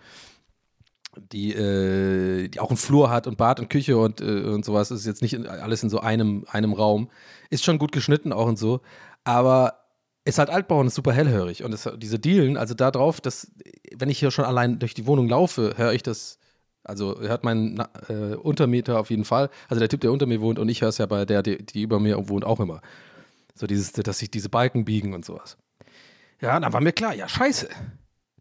Die, 1.31 1.53
äh, 1.53 2.47
die 2.47 2.59
auch 2.59 2.69
einen 2.69 2.77
Flur 2.77 3.09
hat 3.09 3.27
und 3.27 3.37
Bad 3.37 3.59
und 3.59 3.69
Küche 3.69 3.97
und, 3.97 4.21
äh, 4.21 4.43
und 4.43 4.65
sowas. 4.65 4.89
Das 4.89 4.99
ist 4.99 5.05
jetzt 5.05 5.21
nicht 5.21 5.47
alles 5.47 5.83
in 5.83 5.89
so 5.89 5.99
einem, 5.99 6.45
einem 6.49 6.73
Raum. 6.73 7.09
Ist 7.51 7.63
schon 7.63 7.77
gut 7.77 7.91
geschnitten 7.91 8.33
auch 8.33 8.47
und 8.47 8.57
so. 8.57 8.81
Aber 9.23 9.82
ist 10.25 10.39
halt 10.39 10.49
Altbau 10.49 10.79
und 10.79 10.87
ist 10.87 10.95
super 10.95 11.13
hellhörig. 11.13 11.63
Und 11.63 11.71
das, 11.71 11.89
diese 11.97 12.19
Dielen, 12.19 12.57
also 12.57 12.73
da 12.73 12.91
drauf, 12.91 13.21
das, 13.21 13.51
wenn 13.95 14.09
ich 14.09 14.19
hier 14.19 14.31
schon 14.31 14.45
allein 14.45 14.79
durch 14.79 14.93
die 14.93 15.05
Wohnung 15.05 15.27
laufe, 15.27 15.73
höre 15.77 15.93
ich 15.93 16.03
das, 16.03 16.39
also 16.83 17.19
hört 17.19 17.43
mein 17.43 17.83
äh, 18.07 18.35
Untermieter 18.35 18.99
auf 18.99 19.09
jeden 19.09 19.25
Fall, 19.25 19.49
also 19.67 19.79
der 19.79 19.89
Typ, 19.89 20.01
der 20.01 20.11
unter 20.11 20.25
mir 20.25 20.41
wohnt 20.41 20.59
und 20.59 20.69
ich 20.69 20.81
höre 20.81 20.89
es 20.89 20.97
ja 20.97 21.05
bei 21.05 21.25
der, 21.25 21.43
die, 21.43 21.65
die 21.65 21.81
über 21.81 21.99
mir 21.99 22.29
wohnt, 22.29 22.45
auch 22.45 22.59
immer. 22.59 22.81
So 23.55 23.67
dieses, 23.67 23.91
dass 23.91 24.19
sich 24.19 24.31
diese 24.31 24.49
Balken 24.49 24.85
biegen 24.85 25.13
und 25.13 25.25
sowas. 25.25 25.57
Ja, 26.41 26.59
dann 26.59 26.73
war 26.73 26.81
mir 26.81 26.93
klar, 26.93 27.13
ja, 27.13 27.27
scheiße. 27.27 27.69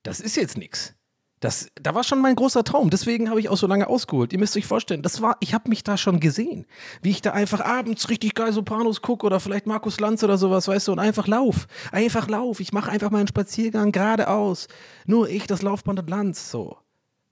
Das 0.02 0.20
ist 0.20 0.36
jetzt 0.36 0.56
nichts. 0.56 0.94
Das, 1.42 1.72
da 1.74 1.92
war 1.92 2.04
schon 2.04 2.20
mein 2.20 2.36
großer 2.36 2.62
Traum. 2.62 2.88
Deswegen 2.88 3.28
habe 3.28 3.40
ich 3.40 3.48
auch 3.48 3.56
so 3.56 3.66
lange 3.66 3.88
ausgeholt. 3.88 4.32
Ihr 4.32 4.38
müsst 4.38 4.56
euch 4.56 4.64
vorstellen, 4.64 5.02
das 5.02 5.22
war, 5.22 5.36
ich 5.40 5.54
habe 5.54 5.68
mich 5.70 5.82
da 5.82 5.96
schon 5.96 6.20
gesehen. 6.20 6.66
Wie 7.02 7.10
ich 7.10 7.20
da 7.20 7.32
einfach 7.32 7.60
abends 7.60 8.08
richtig 8.08 8.36
geil 8.36 8.52
Sopranos 8.52 9.02
gucke 9.02 9.26
oder 9.26 9.40
vielleicht 9.40 9.66
Markus 9.66 9.98
Lanz 9.98 10.22
oder 10.22 10.38
sowas, 10.38 10.68
weißt 10.68 10.86
du, 10.86 10.92
und 10.92 11.00
einfach 11.00 11.26
lauf. 11.26 11.66
Einfach 11.90 12.28
lauf. 12.28 12.60
Ich 12.60 12.72
mache 12.72 12.92
einfach 12.92 13.10
meinen 13.10 13.26
Spaziergang 13.26 13.90
geradeaus. 13.90 14.68
Nur 15.04 15.28
ich, 15.28 15.48
das 15.48 15.62
Laufband 15.62 15.98
und 15.98 16.08
Lanz, 16.08 16.48
so. 16.48 16.78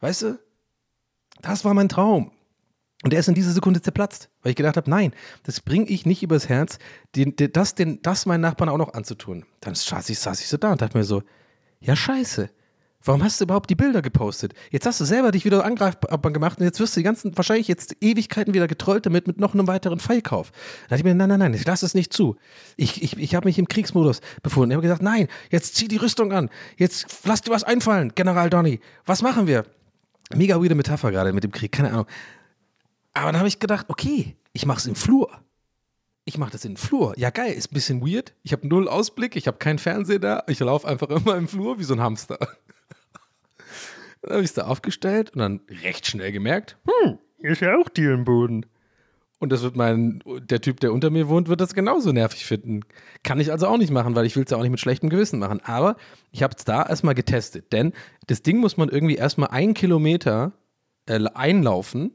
Weißt 0.01 0.23
du? 0.23 0.40
Das 1.40 1.64
war 1.64 1.73
mein 1.73 1.88
Traum. 1.88 2.33
Und 3.05 3.12
der 3.12 3.20
ist 3.20 3.29
in 3.29 3.37
dieser 3.37 3.53
Sekunde 3.53 3.81
zerplatzt, 3.81 4.29
weil 4.42 4.51
ich 4.51 4.57
gedacht 4.57 4.77
habe, 4.77 4.90
nein, 4.90 5.14
das 5.44 5.61
bringe 5.61 5.87
ich 5.87 6.05
nicht 6.05 6.25
übers 6.25 6.49
Herz, 6.49 6.81
den, 7.14 7.37
den, 7.37 7.53
das, 7.53 7.77
den, 7.77 8.03
das 8.03 8.27
meinen 8.27 8.40
Nachbarn 8.40 8.70
auch 8.70 8.77
noch 8.77 8.92
anzutun. 8.92 9.46
Dann 9.61 9.77
saß 9.77 10.11
ich, 10.11 10.18
saß 10.18 10.40
ich 10.40 10.49
so 10.49 10.57
da 10.57 10.73
und 10.73 10.83
dachte 10.83 10.99
mir 10.99 11.05
so, 11.05 11.23
ja 11.79 11.94
scheiße, 11.94 12.51
Warum 13.03 13.25
hast 13.25 13.41
du 13.41 13.45
überhaupt 13.45 13.71
die 13.71 13.75
Bilder 13.75 14.03
gepostet? 14.03 14.53
Jetzt 14.71 14.85
hast 14.85 15.01
du 15.01 15.07
selber 15.07 15.31
dich 15.31 15.47
wieder 15.47 15.65
angreifbar 15.65 16.33
gemacht 16.33 16.59
und 16.59 16.65
jetzt 16.65 16.81
wirst 16.81 16.97
du 16.97 17.01
die 17.01 17.05
ganzen, 17.05 17.35
wahrscheinlich 17.37 17.67
jetzt 17.67 17.97
Ewigkeiten 18.01 18.53
wieder 18.53 18.67
getrollt 18.69 19.07
damit 19.07 19.27
mit 19.27 19.41
noch 19.41 19.55
einem 19.55 19.67
weiteren 19.67 20.01
Fehlkauf. 20.01 20.51
Da 20.51 20.89
dachte 20.89 21.01
ich 21.01 21.05
mir, 21.05 21.15
nein, 21.15 21.31
nein, 21.31 21.39
nein, 21.39 21.55
ich 21.55 21.65
lasse 21.65 21.87
es 21.87 21.95
nicht 21.95 22.13
zu. 22.13 22.37
Ich, 22.77 23.03
ich, 23.03 23.17
ich 23.17 23.35
habe 23.35 23.49
mich 23.49 23.59
im 23.59 23.69
Kriegsmodus 23.69 24.21
befunden. 24.43 24.73
Ich 24.73 24.75
habe 24.75 24.83
gesagt, 24.83 25.03
nein, 25.03 25.29
jetzt 25.51 25.77
zieh 25.77 25.89
die 25.89 25.97
Rüstung 25.97 26.33
an. 26.33 26.51
Jetzt 26.77 27.07
lass 27.25 27.41
dir 27.41 27.53
was 27.53 27.65
einfallen, 27.65 28.13
General 28.15 28.51
Donny. 28.51 28.81
Was 29.07 29.23
machen 29.23 29.47
wir? 29.47 29.65
Mega 30.35 30.61
weirde 30.61 30.75
Metapher 30.75 31.11
gerade 31.11 31.33
mit 31.33 31.43
dem 31.43 31.53
Krieg, 31.53 31.73
keine 31.73 31.91
Ahnung. 31.91 32.07
Aber 33.15 33.33
dann 33.33 33.39
habe 33.39 33.49
ich 33.49 33.59
gedacht, 33.59 33.87
okay, 33.89 34.37
ich 34.53 34.67
mache 34.67 34.79
es 34.79 34.87
im 34.87 34.95
Flur. 34.95 35.31
Ich 36.24 36.38
mache 36.38 36.52
das 36.52 36.64
in 36.64 36.72
den 36.72 36.76
Flur. 36.76 37.14
Ja, 37.16 37.30
geil, 37.30 37.52
ist 37.52 37.70
ein 37.70 37.74
bisschen 37.74 38.06
weird. 38.06 38.35
Ich 38.42 38.52
habe 38.52 38.66
null 38.66 38.88
Ausblick, 38.88 39.37
ich 39.37 39.46
habe 39.46 39.59
keinen 39.59 39.78
Fernseher 39.78 40.18
da. 40.18 40.44
Ich 40.46 40.61
laufe 40.61 40.87
einfach 40.87 41.09
immer 41.11 41.37
im 41.37 41.48
Flur 41.48 41.78
wie 41.78 41.85
so 41.85 41.94
ein 41.94 42.00
Hamster. 42.00 42.38
Dann 44.22 44.33
habe 44.33 44.42
ich 44.42 44.50
es 44.50 44.54
da 44.54 44.66
aufgestellt 44.66 45.30
und 45.30 45.38
dann 45.38 45.61
recht 45.83 46.06
schnell 46.06 46.30
gemerkt, 46.30 46.76
hm, 46.85 47.18
hier 47.38 47.50
ist 47.50 47.62
ja 47.62 47.74
auch 47.78 47.88
Dielenboden. 47.88 48.66
Und 49.38 49.50
das 49.50 49.62
wird 49.62 49.74
mein, 49.74 50.22
der 50.26 50.61
Typ, 50.61 50.80
der 50.80 50.92
unter 50.92 51.09
mir 51.09 51.28
wohnt, 51.28 51.48
wird 51.48 51.62
das 51.62 51.72
genauso 51.72 52.12
nervig 52.12 52.44
finden. 52.44 52.80
Kann 53.22 53.40
ich 53.40 53.50
also 53.50 53.66
auch 53.66 53.78
nicht 53.78 53.90
machen, 53.90 54.14
weil 54.14 54.26
ich 54.26 54.37
will 54.37 54.44
es 54.44 54.50
ja 54.50 54.59
auch 54.59 54.62
nicht 54.62 54.70
mit 54.70 54.80
schlechtem 54.80 55.09
Gewissen 55.09 55.38
machen. 55.38 55.61
Aber 55.64 55.96
ich 56.30 56.42
habe 56.42 56.54
es 56.54 56.64
da 56.66 56.83
erstmal 56.83 57.14
getestet. 57.14 57.72
Denn 57.72 57.94
das 58.26 58.42
Ding 58.42 58.59
muss 58.59 58.76
man 58.76 58.90
irgendwie 58.90 59.14
erstmal 59.14 59.48
einen 59.48 59.72
Kilometer 59.72 60.52
äh, 61.06 61.24
einlaufen 61.33 62.12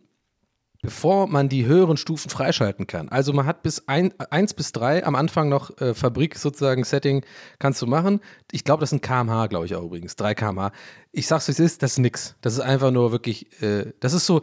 bevor 0.86 1.28
man 1.28 1.50
die 1.50 1.66
höheren 1.66 1.98
Stufen 1.98 2.30
freischalten 2.30 2.88
kann. 2.88 3.10
Also 3.10 3.34
man 3.34 3.46
hat 3.46 3.64
bis 3.64 3.88
1 3.88 4.54
bis 4.54 4.72
3 4.72 5.06
am 5.06 5.16
Anfang 5.16 5.50
noch 5.50 5.76
äh, 5.82 5.94
Fabrik 5.94 6.38
sozusagen 6.38 6.84
Setting 6.84 7.26
kannst 7.60 7.82
du 7.82 7.88
machen. 7.88 8.22
Ich 8.52 8.64
glaube, 8.64 8.82
das 8.82 8.92
sind 8.92 9.02
kmh, 9.02 9.48
glaube 9.48 9.66
ich 9.66 9.76
auch 9.76 9.84
übrigens, 9.84 10.16
3 10.16 10.36
kmh. 10.36 10.72
Ich 11.12 11.28
sag's, 11.28 11.48
wie 11.48 11.52
es 11.52 11.60
ist, 11.60 11.84
das 11.84 11.94
ist 11.94 11.98
nix. 12.00 12.36
Das 12.42 12.54
ist 12.54 12.60
einfach 12.60 12.92
nur 12.92 13.12
wirklich, 13.12 13.62
äh, 13.62 13.94
das 14.00 14.14
ist 14.14 14.26
so, 14.26 14.42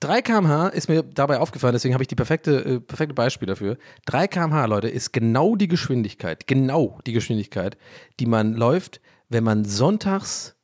3 0.00 0.22
kmh 0.22 0.68
ist 0.68 0.88
mir 0.88 1.02
dabei 1.02 1.38
aufgefallen, 1.38 1.72
deswegen 1.72 1.94
habe 1.94 2.04
ich 2.04 2.08
die 2.08 2.14
perfekte, 2.14 2.64
äh, 2.64 2.80
perfekte 2.80 3.14
Beispiel 3.14 3.46
dafür. 3.46 3.78
3 4.06 4.28
kmh, 4.28 4.66
Leute, 4.66 4.88
ist 4.88 5.12
genau 5.12 5.56
die 5.56 5.68
Geschwindigkeit, 5.68 6.46
genau 6.46 6.98
die 7.06 7.12
Geschwindigkeit, 7.12 7.78
die 8.20 8.26
man 8.26 8.54
läuft, 8.54 9.00
wenn 9.28 9.44
man 9.44 9.64
sonntags, 9.64 10.54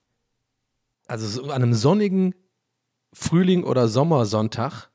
also 1.06 1.26
so 1.26 1.50
an 1.50 1.62
einem 1.62 1.74
sonnigen 1.74 2.34
Frühling- 3.12 3.64
oder 3.64 3.88
Sommersonntag 3.88 4.91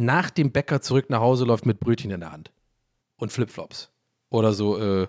nach 0.00 0.30
dem 0.30 0.50
Bäcker 0.50 0.80
zurück 0.80 1.10
nach 1.10 1.20
Hause 1.20 1.44
läuft 1.44 1.66
mit 1.66 1.80
Brötchen 1.80 2.10
in 2.10 2.20
der 2.20 2.32
Hand. 2.32 2.50
Und 3.16 3.32
Flipflops. 3.32 3.90
Oder 4.30 4.52
so 4.52 4.78
äh, 4.78 5.06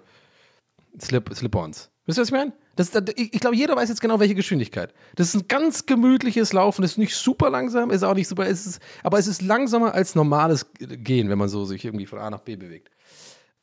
Slip, 0.99 1.29
Slip-Ons. 1.33 1.89
Wisst 2.05 2.17
ihr, 2.17 2.21
was 2.21 2.27
ich 2.27 2.33
meine? 2.33 2.53
Das, 2.75 2.91
das, 2.91 3.03
ich, 3.15 3.33
ich 3.33 3.39
glaube, 3.39 3.55
jeder 3.55 3.75
weiß 3.75 3.89
jetzt 3.89 4.01
genau, 4.01 4.19
welche 4.19 4.35
Geschwindigkeit. 4.35 4.93
Das 5.15 5.27
ist 5.27 5.35
ein 5.35 5.47
ganz 5.47 5.85
gemütliches 5.85 6.53
Laufen. 6.53 6.81
Das 6.81 6.91
ist 6.91 6.97
nicht 6.97 7.15
super 7.15 7.49
langsam, 7.49 7.91
ist 7.91 8.03
auch 8.03 8.15
nicht 8.15 8.27
super, 8.27 8.45
ist, 8.45 8.79
aber 9.03 9.19
es 9.19 9.27
ist 9.27 9.41
langsamer 9.41 9.93
als 9.93 10.15
normales 10.15 10.65
Gehen, 10.79 11.29
wenn 11.29 11.37
man 11.37 11.49
so 11.49 11.65
sich 11.65 11.85
irgendwie 11.85 12.05
von 12.05 12.19
A 12.19 12.29
nach 12.29 12.41
B 12.41 12.55
bewegt. 12.55 12.89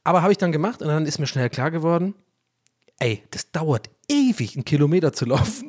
Aber 0.05 0.23
habe 0.23 0.33
ich 0.33 0.38
dann 0.38 0.53
gemacht 0.53 0.81
und 0.81 0.88
dann 0.88 1.05
ist 1.05 1.19
mir 1.19 1.27
schnell 1.27 1.51
klar 1.51 1.71
geworden, 1.71 2.14
ey, 2.99 3.23
das 3.31 3.51
dauert 3.51 3.91
ewig, 4.09 4.55
einen 4.55 4.64
Kilometer 4.64 5.12
zu 5.12 5.25
laufen 5.25 5.68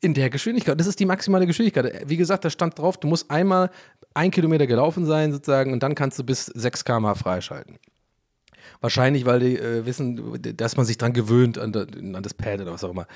in 0.00 0.14
der 0.14 0.30
Geschwindigkeit. 0.30 0.78
Das 0.80 0.86
ist 0.86 0.98
die 0.98 1.06
maximale 1.06 1.46
Geschwindigkeit. 1.46 2.08
Wie 2.08 2.16
gesagt, 2.16 2.44
da 2.44 2.50
stand 2.50 2.78
drauf, 2.78 2.98
du 2.98 3.06
musst 3.06 3.30
einmal 3.30 3.70
ein 4.14 4.30
Kilometer 4.30 4.66
gelaufen 4.66 5.06
sein 5.06 5.32
sozusagen 5.32 5.72
und 5.72 5.82
dann 5.82 5.94
kannst 5.94 6.18
du 6.18 6.24
bis 6.24 6.46
6 6.46 6.84
km 6.84 7.14
freischalten. 7.14 7.78
Wahrscheinlich, 8.80 9.26
weil 9.26 9.40
die 9.40 9.58
äh, 9.58 9.84
wissen, 9.84 10.40
dass 10.56 10.76
man 10.76 10.86
sich 10.86 10.96
dran 10.96 11.12
gewöhnt 11.12 11.58
an, 11.58 11.74
an, 11.74 12.22
das 12.22 12.32
Pad 12.32 12.62
oder 12.62 12.72
was 12.72 12.82
auch 12.82 12.90
immer. 12.90 13.06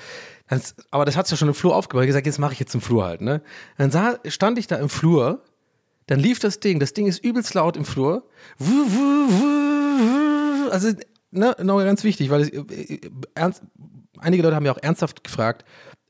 Das, 0.47 0.75
aber 0.91 1.05
das 1.05 1.17
hat 1.17 1.29
ja 1.29 1.37
schon 1.37 1.47
im 1.47 1.55
Flur 1.55 1.75
aufgebaut. 1.75 2.03
Ich 2.03 2.07
gesagt, 2.07 2.27
jetzt 2.27 2.37
mache 2.37 2.53
ich 2.53 2.59
jetzt 2.59 2.75
im 2.75 2.81
Flur 2.81 3.03
halt. 3.03 3.21
Ne? 3.21 3.41
Dann 3.77 3.89
sah, 3.89 4.19
stand 4.27 4.59
ich 4.59 4.67
da 4.67 4.75
im 4.75 4.89
Flur, 4.89 5.41
dann 6.05 6.19
lief 6.19 6.37
das 6.37 6.59
Ding. 6.59 6.79
Das 6.79 6.93
Ding 6.93 7.07
ist 7.07 7.23
übelst 7.23 7.55
laut 7.55 7.77
im 7.77 7.85
Flur. 7.85 8.27
Also, 10.69 10.91
ne, 11.31 11.55
noch 11.63 11.79
ganz 11.79 12.03
wichtig, 12.03 12.29
weil 12.29 12.41
es, 12.41 12.49
äh, 12.49 12.99
ernst, 13.33 13.63
einige 14.19 14.43
Leute 14.43 14.55
haben 14.55 14.65
ja 14.65 14.71
auch 14.71 14.81
ernsthaft 14.81 15.23
gefragt, 15.23 15.65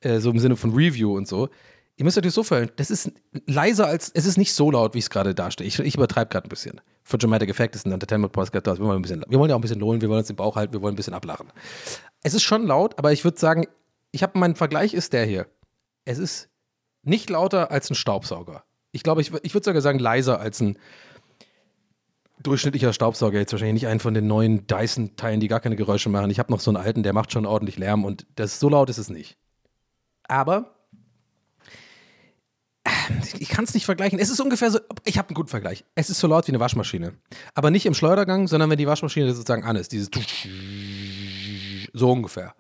äh, 0.06 0.20
so 0.20 0.30
im 0.30 0.40
Sinne 0.40 0.56
von 0.56 0.74
Review 0.74 1.16
und 1.16 1.28
so 1.28 1.50
Ihr 1.98 2.04
müsst 2.04 2.18
euch 2.18 2.24
das 2.24 2.34
so 2.34 2.44
vorstellen, 2.44 2.72
das 2.76 2.92
ist 2.92 3.12
leiser 3.46 3.88
als, 3.88 4.12
es 4.14 4.26
ist 4.26 4.38
nicht 4.38 4.54
so 4.54 4.70
laut, 4.70 4.94
wie 4.94 4.98
ich 4.98 5.06
es 5.06 5.10
gerade 5.10 5.34
darstelle. 5.34 5.68
Ich, 5.68 5.80
ich 5.80 5.96
übertreibe 5.96 6.30
gerade 6.30 6.46
ein 6.46 6.50
bisschen. 6.50 6.82
Für 7.04 7.18
Dramatic 7.18 7.50
Effect 7.50 7.74
ist 7.76 7.86
ein 7.86 7.94
Entertainment 7.94 8.34
Podcast, 8.34 8.66
wir 8.66 8.80
wollen, 8.80 8.98
ein 8.98 9.02
bisschen, 9.02 9.24
wir 9.30 9.40
wollen 9.40 9.50
ja 9.50 9.56
auch 9.56 9.60
ein 9.60 9.62
bisschen 9.62 9.80
lohnen, 9.80 10.02
wir 10.02 10.10
wollen 10.10 10.20
uns 10.20 10.28
den 10.28 10.36
Bauch 10.36 10.58
halten, 10.58 10.74
wir 10.74 10.82
wollen 10.82 10.94
ein 10.94 10.98
bisschen 10.98 11.14
ablachen. 11.14 11.48
Es 12.22 12.34
ist 12.34 12.44
schon 12.44 12.68
laut, 12.68 13.00
aber 13.00 13.14
ich 13.14 13.24
würde 13.24 13.40
sagen, 13.40 13.66
ich 14.12 14.24
habe 14.24 14.38
mein 14.38 14.56
Vergleich 14.56 14.94
ist 14.94 15.14
der 15.14 15.26
hier. 15.26 15.48
Es 16.04 16.18
ist 16.18 16.50
nicht 17.04 17.30
lauter 17.30 17.72
als 17.72 17.90
ein 17.90 17.96
Staubsauger. 17.96 18.64
Ich 18.92 19.04
glaube, 19.04 19.22
ich, 19.22 19.32
ich 19.44 19.54
würde 19.54 19.64
sogar 19.64 19.82
sagen, 19.82 20.00
leiser 20.00 20.40
als 20.40 20.60
ein 20.60 20.78
durchschnittlicher 22.44 22.92
Staubsauger. 22.92 23.40
Jetzt 23.40 23.54
wahrscheinlich 23.54 23.84
nicht 23.84 23.88
einen 23.88 24.02
von 24.02 24.14
den 24.14 24.28
neuen 24.28 24.68
Dyson-Teilen, 24.68 25.40
die 25.40 25.48
gar 25.48 25.62
keine 25.62 25.78
Geräusche 25.78 26.10
machen. 26.10 26.30
Ich 26.30 26.40
habe 26.40 26.52
noch 26.52 26.60
so 26.60 26.72
einen 26.72 26.78
alten, 26.78 27.04
der 27.04 27.14
macht 27.14 27.32
schon 27.32 27.46
ordentlich 27.46 27.78
Lärm 27.78 28.04
und 28.04 28.26
das 28.36 28.60
so 28.60 28.68
laut 28.68 28.90
ist 28.90 28.98
es 28.98 29.10
nicht. 29.10 29.38
Aber 30.28 30.76
ich 33.40 33.50
kann 33.50 33.66
es 33.66 33.74
nicht 33.74 33.86
vergleichen. 33.86 34.20
Es 34.20 34.30
ist 34.30 34.40
ungefähr 34.40 34.72
so, 34.72 34.80
ich 35.04 35.18
habe 35.18 35.30
einen 35.30 35.36
guten 35.36 35.50
Vergleich. 35.50 35.86
Es 35.96 36.10
ist 36.10 36.20
so 36.20 36.28
laut 36.28 36.48
wie 36.48 36.52
eine 36.52 36.60
Waschmaschine. 36.60 37.14
Aber 37.54 37.72
nicht 37.72 37.86
im 37.86 37.94
Schleudergang, 37.94 38.48
sondern 38.48 38.70
wenn 38.70 38.78
die 38.78 38.88
Waschmaschine 38.88 39.34
sozusagen 39.34 39.64
an 39.64 39.76
ist. 39.76 39.92
Dieses 39.92 40.10
so 41.94 42.12
ungefähr. 42.12 42.54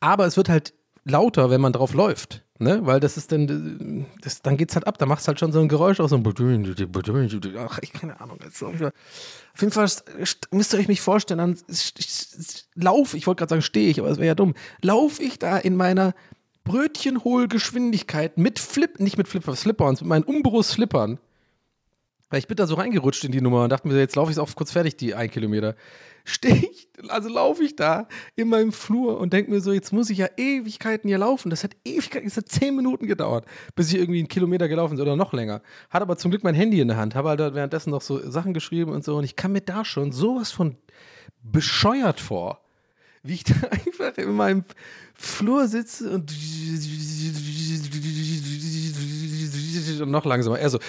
Aber 0.00 0.26
es 0.26 0.36
wird 0.36 0.48
halt 0.48 0.74
lauter, 1.04 1.50
wenn 1.50 1.60
man 1.60 1.72
drauf 1.72 1.94
läuft. 1.94 2.44
Ne? 2.58 2.80
Weil 2.84 3.00
das 3.00 3.16
ist 3.16 3.32
dann, 3.32 4.06
das, 4.20 4.42
dann 4.42 4.58
geht's 4.58 4.74
halt 4.74 4.86
ab. 4.86 4.98
Da 4.98 5.06
macht 5.06 5.22
es 5.22 5.28
halt 5.28 5.40
schon 5.40 5.50
so 5.50 5.60
ein 5.60 5.68
Geräusch 5.68 5.98
aus 5.98 6.10
so 6.10 6.16
ein 6.16 6.22
Ach, 7.56 7.78
ich 7.80 7.92
keine 7.92 8.20
Ahnung. 8.20 8.38
Auf 8.42 9.60
jeden 9.60 9.72
Fall 9.72 9.88
müsst 10.50 10.74
ihr 10.74 10.78
euch 10.78 10.88
mich 10.88 11.00
vorstellen, 11.00 11.38
dann 11.38 11.58
lauf, 12.74 13.14
ich 13.14 13.26
wollte 13.26 13.38
gerade 13.38 13.50
sagen, 13.50 13.62
stehe 13.62 13.88
ich, 13.88 13.98
aber 13.98 14.10
es 14.10 14.18
wäre 14.18 14.26
ja 14.26 14.34
dumm. 14.34 14.54
Lauf 14.82 15.20
ich 15.20 15.38
da 15.38 15.56
in 15.56 15.74
meiner 15.74 16.14
Brötchenhohlgeschwindigkeit 16.64 18.38
mit 18.38 18.58
Flip, 18.58 18.98
nicht 19.00 19.18
mit 19.18 19.28
Flip, 19.28 19.44
Slip-ons, 19.44 20.00
mit 20.00 20.08
meinen 20.08 20.24
Umbro-Slippern. 20.24 21.18
Weil 22.30 22.38
ich 22.38 22.46
bin 22.46 22.56
da 22.56 22.66
so 22.66 22.76
reingerutscht 22.76 23.24
in 23.24 23.32
die 23.32 23.40
Nummer 23.40 23.64
und 23.64 23.70
dachte 23.70 23.88
mir, 23.88 23.98
jetzt 23.98 24.14
laufe 24.14 24.30
ich 24.30 24.36
es 24.36 24.38
auch 24.38 24.54
kurz 24.54 24.70
fertig, 24.70 24.96
die 24.96 25.14
ein 25.16 25.30
Kilometer. 25.30 25.74
Stehe 26.24 26.54
ich, 26.54 26.88
also 27.08 27.28
laufe 27.28 27.64
ich 27.64 27.74
da 27.74 28.06
in 28.36 28.48
meinem 28.48 28.72
Flur 28.72 29.18
und 29.18 29.32
denke 29.32 29.50
mir 29.50 29.60
so, 29.60 29.72
jetzt 29.72 29.92
muss 29.92 30.10
ich 30.10 30.18
ja 30.18 30.28
Ewigkeiten 30.36 31.08
hier 31.08 31.18
laufen. 31.18 31.50
Das 31.50 31.64
hat 31.64 31.72
Ewigkeiten, 31.84 32.28
das 32.28 32.36
hat 32.36 32.48
zehn 32.48 32.76
Minuten 32.76 33.06
gedauert, 33.06 33.46
bis 33.74 33.92
ich 33.92 33.98
irgendwie 33.98 34.20
einen 34.20 34.28
Kilometer 34.28 34.68
gelaufen 34.68 34.96
bin 34.96 35.02
oder 35.02 35.16
noch 35.16 35.32
länger. 35.32 35.62
Hat 35.88 36.02
aber 36.02 36.18
zum 36.18 36.30
Glück 36.30 36.44
mein 36.44 36.54
Handy 36.54 36.80
in 36.80 36.88
der 36.88 36.98
Hand, 36.98 37.16
habe 37.16 37.30
halt 37.30 37.40
währenddessen 37.54 37.90
noch 37.90 38.02
so 38.02 38.30
Sachen 38.30 38.54
geschrieben 38.54 38.92
und 38.92 39.02
so 39.02 39.16
und 39.16 39.24
ich 39.24 39.34
kann 39.34 39.52
mir 39.52 39.62
da 39.62 39.84
schon 39.84 40.12
sowas 40.12 40.52
von 40.52 40.76
bescheuert 41.42 42.20
vor 42.20 42.60
wie 43.22 43.34
ich 43.34 43.44
da 43.44 43.54
einfach 43.68 44.16
in 44.18 44.32
meinem 44.34 44.64
Flur 45.14 45.68
sitze 45.68 46.10
und, 46.10 46.32
und 50.00 50.10
noch 50.10 50.24
langsamer. 50.24 50.58
Er 50.58 50.70
so. 50.70 50.78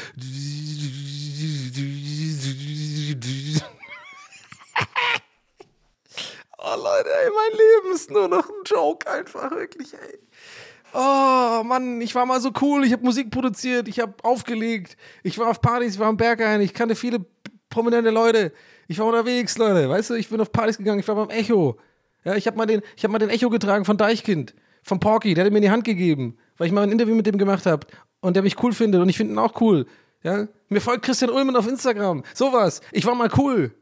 Oh 6.64 6.76
Leute, 6.76 7.10
ey, 7.10 7.30
mein 7.36 7.58
Leben 7.58 7.96
ist 7.96 8.12
nur 8.12 8.28
noch 8.28 8.48
ein 8.48 8.64
Joke 8.66 9.10
einfach, 9.10 9.50
wirklich, 9.50 9.96
ey. 9.96 10.20
Oh 10.94 11.64
Mann, 11.64 12.00
ich 12.02 12.14
war 12.14 12.26
mal 12.28 12.40
so 12.40 12.52
cool, 12.62 12.86
ich 12.86 12.94
habe 12.94 13.04
Musik 13.04 13.32
produziert, 13.32 13.88
ich 13.88 14.00
habe 14.00 14.14
aufgelegt, 14.22 14.96
ich 15.24 15.40
war 15.40 15.50
auf 15.50 15.60
Partys, 15.60 15.96
ich 15.96 16.00
war 16.00 16.08
am 16.08 16.18
Berghain, 16.18 16.62
ich 16.62 16.76
kannte 16.76 16.96
viele 16.96 17.26
prominente 17.70 18.12
Leute, 18.12 18.54
ich 18.88 19.00
war 19.00 19.08
unterwegs, 19.08 19.58
Leute, 19.58 19.90
weißt 19.90 20.12
du, 20.12 20.14
ich 20.14 20.30
bin 20.30 20.40
auf 20.40 20.52
Partys 20.52 20.78
gegangen, 20.78 21.00
ich 21.00 21.08
war 21.08 21.16
beim 21.16 21.32
Echo, 21.32 21.80
ja, 22.24 22.36
ich 22.36 22.48
habe 22.48 22.58
mal, 22.58 22.66
den, 22.66 22.82
hab 23.02 23.12
mal 23.12 23.20
den 23.20 23.30
Echo 23.30 23.50
getragen 23.50 23.86
von 23.86 23.98
Deichkind, 23.98 24.54
von 24.84 25.00
Porky, 25.00 25.34
der 25.34 25.46
hat 25.46 25.52
mir 25.52 25.58
in 25.58 25.64
die 25.64 25.72
Hand 25.72 25.84
gegeben, 25.84 26.38
weil 26.58 26.68
ich 26.68 26.74
mal 26.74 26.84
ein 26.84 26.92
Interview 26.92 27.16
mit 27.16 27.26
dem 27.26 27.38
gemacht 27.38 27.66
habe 27.66 27.88
und 28.20 28.36
der 28.36 28.44
mich 28.44 28.62
cool 28.64 28.74
findet 28.74 29.02
und 29.02 29.10
ich 29.10 29.18
finde 29.18 29.34
ihn 29.34 29.40
auch 29.40 29.60
cool. 29.62 29.86
Ja? 30.24 30.48
Mir 30.70 30.82
folgt 30.82 31.06
Christian 31.06 31.32
Ullmann 31.32 31.56
auf 31.56 31.68
Instagram. 31.68 32.24
Sowas. 32.34 32.82
Ich 32.92 33.06
war 33.06 33.16
mal 33.16 33.30
cool. 33.38 33.74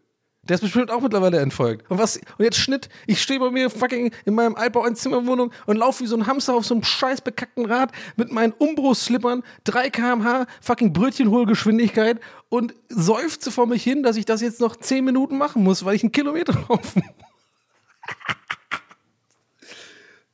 Der 0.44 0.56
ist 0.56 0.62
bestimmt 0.62 0.90
auch 0.90 1.02
mittlerweile 1.02 1.38
entfolgt. 1.40 1.92
Und 1.92 2.00
was? 2.00 2.16
Und 2.16 2.46
jetzt 2.46 2.58
Schnitt. 2.58 2.88
Ich 3.08 3.22
stehe 3.22 3.40
bei 3.40 3.52
mir 3.52 3.70
fucking 3.70 4.12
in 4.26 4.34
meinem 4.34 4.56
Altbau 4.56 4.86
in 4.86 4.96
Zimmerwohnung 4.96 5.52
und 5.66 5.76
laufe 5.76 6.04
wie 6.04 6.08
so 6.08 6.16
ein 6.16 6.28
Hamster 6.28 6.56
auf 6.56 6.66
so 6.66 6.74
einem 6.74 6.84
scheiß 6.84 7.22
bekackten 7.22 7.66
Rad 7.66 7.92
mit 8.16 8.32
meinen 8.32 8.54
Umbro-Slippern, 8.54 9.44
3 9.66 9.90
kmh, 9.90 10.48
fucking 10.62 10.94
Brötchenholgeschwindigkeit 10.94 12.20
und 12.48 12.74
seufze 12.88 13.52
vor 13.52 13.68
mich 13.68 13.84
hin, 13.84 14.02
dass 14.02 14.16
ich 14.16 14.26
das 14.26 14.42
jetzt 14.42 14.62
noch 14.62 14.78
10 14.78 15.04
Minuten 15.04 15.38
machen 15.38 15.62
muss, 15.62 15.84
weil 15.84 15.96
ich 15.96 16.04
einen 16.04 16.14
Kilometer 16.14 16.54
laufen 16.70 17.04
muss 17.06 17.29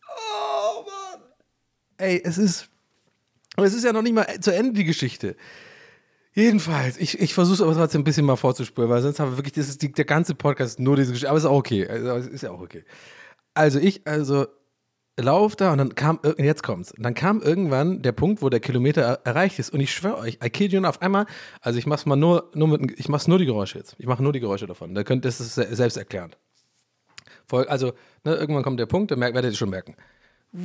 oh 0.10 0.86
Mann. 0.86 1.22
Ey, 1.98 2.22
es 2.24 2.38
ist. 2.38 2.70
es 3.58 3.74
ist 3.74 3.84
ja 3.84 3.94
noch 3.94 4.02
nicht 4.02 4.14
mal 4.14 4.40
zu 4.40 4.54
Ende 4.54 4.74
die 4.74 4.86
Geschichte. 4.86 5.36
Jedenfalls, 6.34 6.98
ich, 6.98 7.20
ich 7.22 7.34
versuche 7.34 7.56
es 7.56 7.62
aber 7.62 7.74
trotzdem 7.74 8.02
ein 8.02 8.04
bisschen 8.04 8.26
mal 8.26 8.36
vorzuspulen, 8.36 8.90
weil 8.90 9.02
sonst 9.02 9.22
haben 9.22 9.32
wir 9.32 9.38
wirklich, 9.38 9.54
das 9.54 9.70
ist 9.70 9.82
die, 9.82 9.94
der 9.94 10.04
ganze 10.04 10.36
Podcast 10.36 10.82
nur 10.82 10.98
diese 10.98 11.14
Geschichte. 11.14 11.30
Aber 11.30 11.38
ist 11.38 11.46
auch 11.46 11.58
okay. 11.58 11.88
Also, 11.88 12.30
ist 12.30 12.42
ja 12.42 12.52
auch 12.52 12.60
okay. 12.60 12.84
Also 13.54 13.80
ich, 13.80 14.06
also 14.06 14.46
lauf 15.18 15.56
da 15.56 15.72
und 15.72 15.78
dann 15.78 15.96
kam, 15.96 16.20
jetzt 16.38 16.62
kommt's. 16.62 16.94
dann 16.98 17.14
kam 17.14 17.42
irgendwann 17.42 18.02
der 18.02 18.12
Punkt, 18.12 18.42
wo 18.42 18.50
der 18.50 18.60
Kilometer 18.60 19.22
erreicht 19.24 19.60
ist 19.60 19.70
und 19.72 19.80
ich 19.80 19.94
schwöre 19.94 20.18
euch, 20.18 20.40
I 20.44 20.50
kid 20.50 20.74
you 20.74 20.84
auf 20.84 21.02
einmal, 21.02 21.26
also 21.62 21.80
ich 21.80 21.86
mach's 21.86 22.06
mal 22.06 22.18
nur, 22.18 22.52
nur 22.54 22.68
mit, 22.68 23.00
ich 23.00 23.08
mach's 23.08 23.30
nur 23.30 23.40
die 23.40 23.46
Geräusche 23.46 23.78
jetzt. 23.78 23.96
Ich 23.98 24.06
mache 24.06 24.22
nur 24.22 24.34
die 24.34 24.42
Geräusche 24.42 24.68
davon. 24.68 24.94
Da 24.94 25.06
könnt, 25.06 25.24
das 25.24 25.40
ist 25.40 25.56
selbst 25.56 25.98
erklärend. 27.48 27.70
Also, 27.70 27.94
ne, 28.24 28.36
irgendwann 28.36 28.64
kommt 28.64 28.80
der 28.80 28.86
Punkt, 28.86 29.12
da 29.12 29.20
werdet 29.20 29.46
ihr 29.46 29.58
schon 29.58 29.70
merken. 29.70 29.96
da 30.54 30.62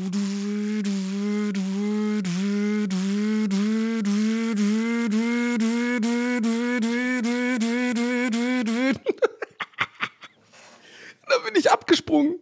bin 11.45 11.57
ich 11.57 11.71
abgesprungen. 11.71 12.39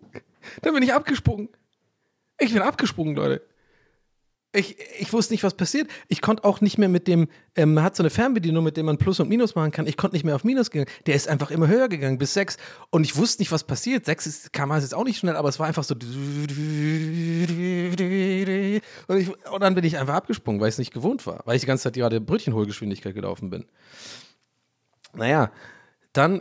Da 0.63 0.73
bin 0.73 0.83
ich 0.83 0.93
abgesprungen. 0.93 1.49
Ich 2.39 2.53
bin 2.53 2.63
abgesprungen, 2.63 3.15
Leute. 3.17 3.43
Ich, 4.53 4.79
ich 4.99 5.13
wusste 5.13 5.35
nicht, 5.35 5.43
was 5.43 5.53
passiert. 5.53 5.91
Ich 6.09 6.23
konnte 6.23 6.43
auch 6.45 6.63
nicht 6.63 6.79
mehr 6.79 6.89
mit 6.89 7.07
dem, 7.07 7.29
ähm, 7.55 7.75
man 7.75 7.85
hat 7.85 7.95
so 7.97 8.03
eine 8.03 8.09
Fernbedienung, 8.09 8.65
mit 8.65 8.79
der 8.79 8.85
man 8.85 8.97
Plus 8.97 9.21
und 9.21 9.29
Minus 9.29 9.55
machen 9.55 9.73
kann. 9.73 9.87
Ich 9.87 9.99
konnte 9.99 10.17
nicht 10.17 10.25
mehr 10.25 10.35
auf 10.35 10.43
Minus 10.43 10.71
gehen. 10.71 10.87
Der 11.07 11.15
ist 11.17 11.29
einfach 11.29 11.51
immer 11.51 11.69
höher 11.69 11.91
gegangen, 11.91 12.17
bis 12.17 12.33
sechs. 12.33 12.57
Und 12.89 13.05
ich 13.05 13.15
wusste 13.17 13.43
nicht, 13.43 13.53
was 13.53 13.65
passiert. 13.65 14.07
Sechs 14.07 14.27
ist, 14.27 14.55
kam 14.55 14.73
jetzt 14.73 14.95
auch 14.95 15.05
nicht 15.05 15.19
schnell, 15.19 15.37
aber 15.37 15.51
es 15.51 15.59
war 15.59 15.67
einfach 15.67 15.85
so. 15.85 15.95
Und, 15.95 16.01
ich, 19.19 19.29
und 19.51 19.61
dann 19.61 19.75
bin 19.75 19.85
ich 19.85 19.99
einfach 19.99 20.15
abgesprungen, 20.15 20.63
weil 20.63 20.69
ich 20.69 20.77
es 20.77 20.79
nicht 20.79 20.95
gewohnt 20.95 21.27
war. 21.27 21.43
Weil 21.45 21.57
ich 21.57 21.61
die 21.61 21.67
ganze 21.67 21.85
Zeit 21.85 21.95
gerade 21.95 22.19
Brötchenholgeschwindigkeit 22.19 23.15
gelaufen 23.15 23.51
bin. 23.51 23.67
Naja, 25.13 25.53
dann 26.15 26.41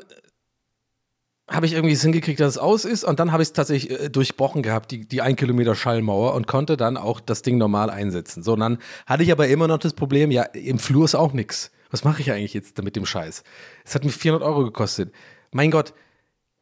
habe 1.50 1.66
ich 1.66 1.74
irgendwie 1.74 1.94
es 1.94 2.02
hingekriegt, 2.02 2.40
dass 2.40 2.54
es 2.54 2.58
aus 2.58 2.84
ist 2.84 3.04
und 3.04 3.20
dann 3.20 3.32
habe 3.32 3.42
ich 3.42 3.50
es 3.50 3.54
tatsächlich 3.54 4.00
äh, 4.00 4.10
durchbrochen 4.10 4.62
gehabt, 4.64 4.92
die, 4.92 5.08
die 5.08 5.22
ein 5.22 5.36
Kilometer 5.36 5.76
Schallmauer 5.76 6.34
und 6.34 6.46
konnte 6.46 6.76
dann 6.76 6.98
auch 6.98 7.20
das 7.20 7.42
Ding 7.42 7.58
normal 7.58 7.90
einsetzen. 7.90 8.44
So, 8.44 8.54
und 8.54 8.60
dann 8.60 8.80
hatte 9.06 9.24
ich 9.24 9.32
aber 9.32 9.48
immer 9.48 9.68
noch 9.68 9.78
das 9.78 9.94
Problem, 9.94 10.30
ja, 10.32 10.44
im 10.44 10.80
Flur 10.80 11.06
ist 11.06 11.16
auch 11.16 11.34
nichts. 11.34 11.72
Was 11.90 12.04
mache 12.04 12.22
ich 12.22 12.32
eigentlich 12.32 12.54
jetzt 12.54 12.82
mit 12.84 12.98
dem 12.98 13.06
Scheiß? 13.06 13.44
Es 13.86 13.96
hat 13.96 14.04
mir 14.04 14.12
400 14.12 14.46
Euro 14.46 14.66
gekostet. 14.66 15.14
Mein 15.52 15.72
Gott, 15.72 15.94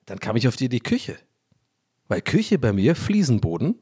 dann 0.05 0.19
kam 0.19 0.35
ich 0.35 0.47
auf 0.47 0.55
die 0.55 0.65
Idee 0.65 0.79
Küche. 0.79 1.17
Weil 2.07 2.21
Küche 2.21 2.59
bei 2.59 2.71
mir, 2.71 2.95
Fliesenboden. 2.95 3.79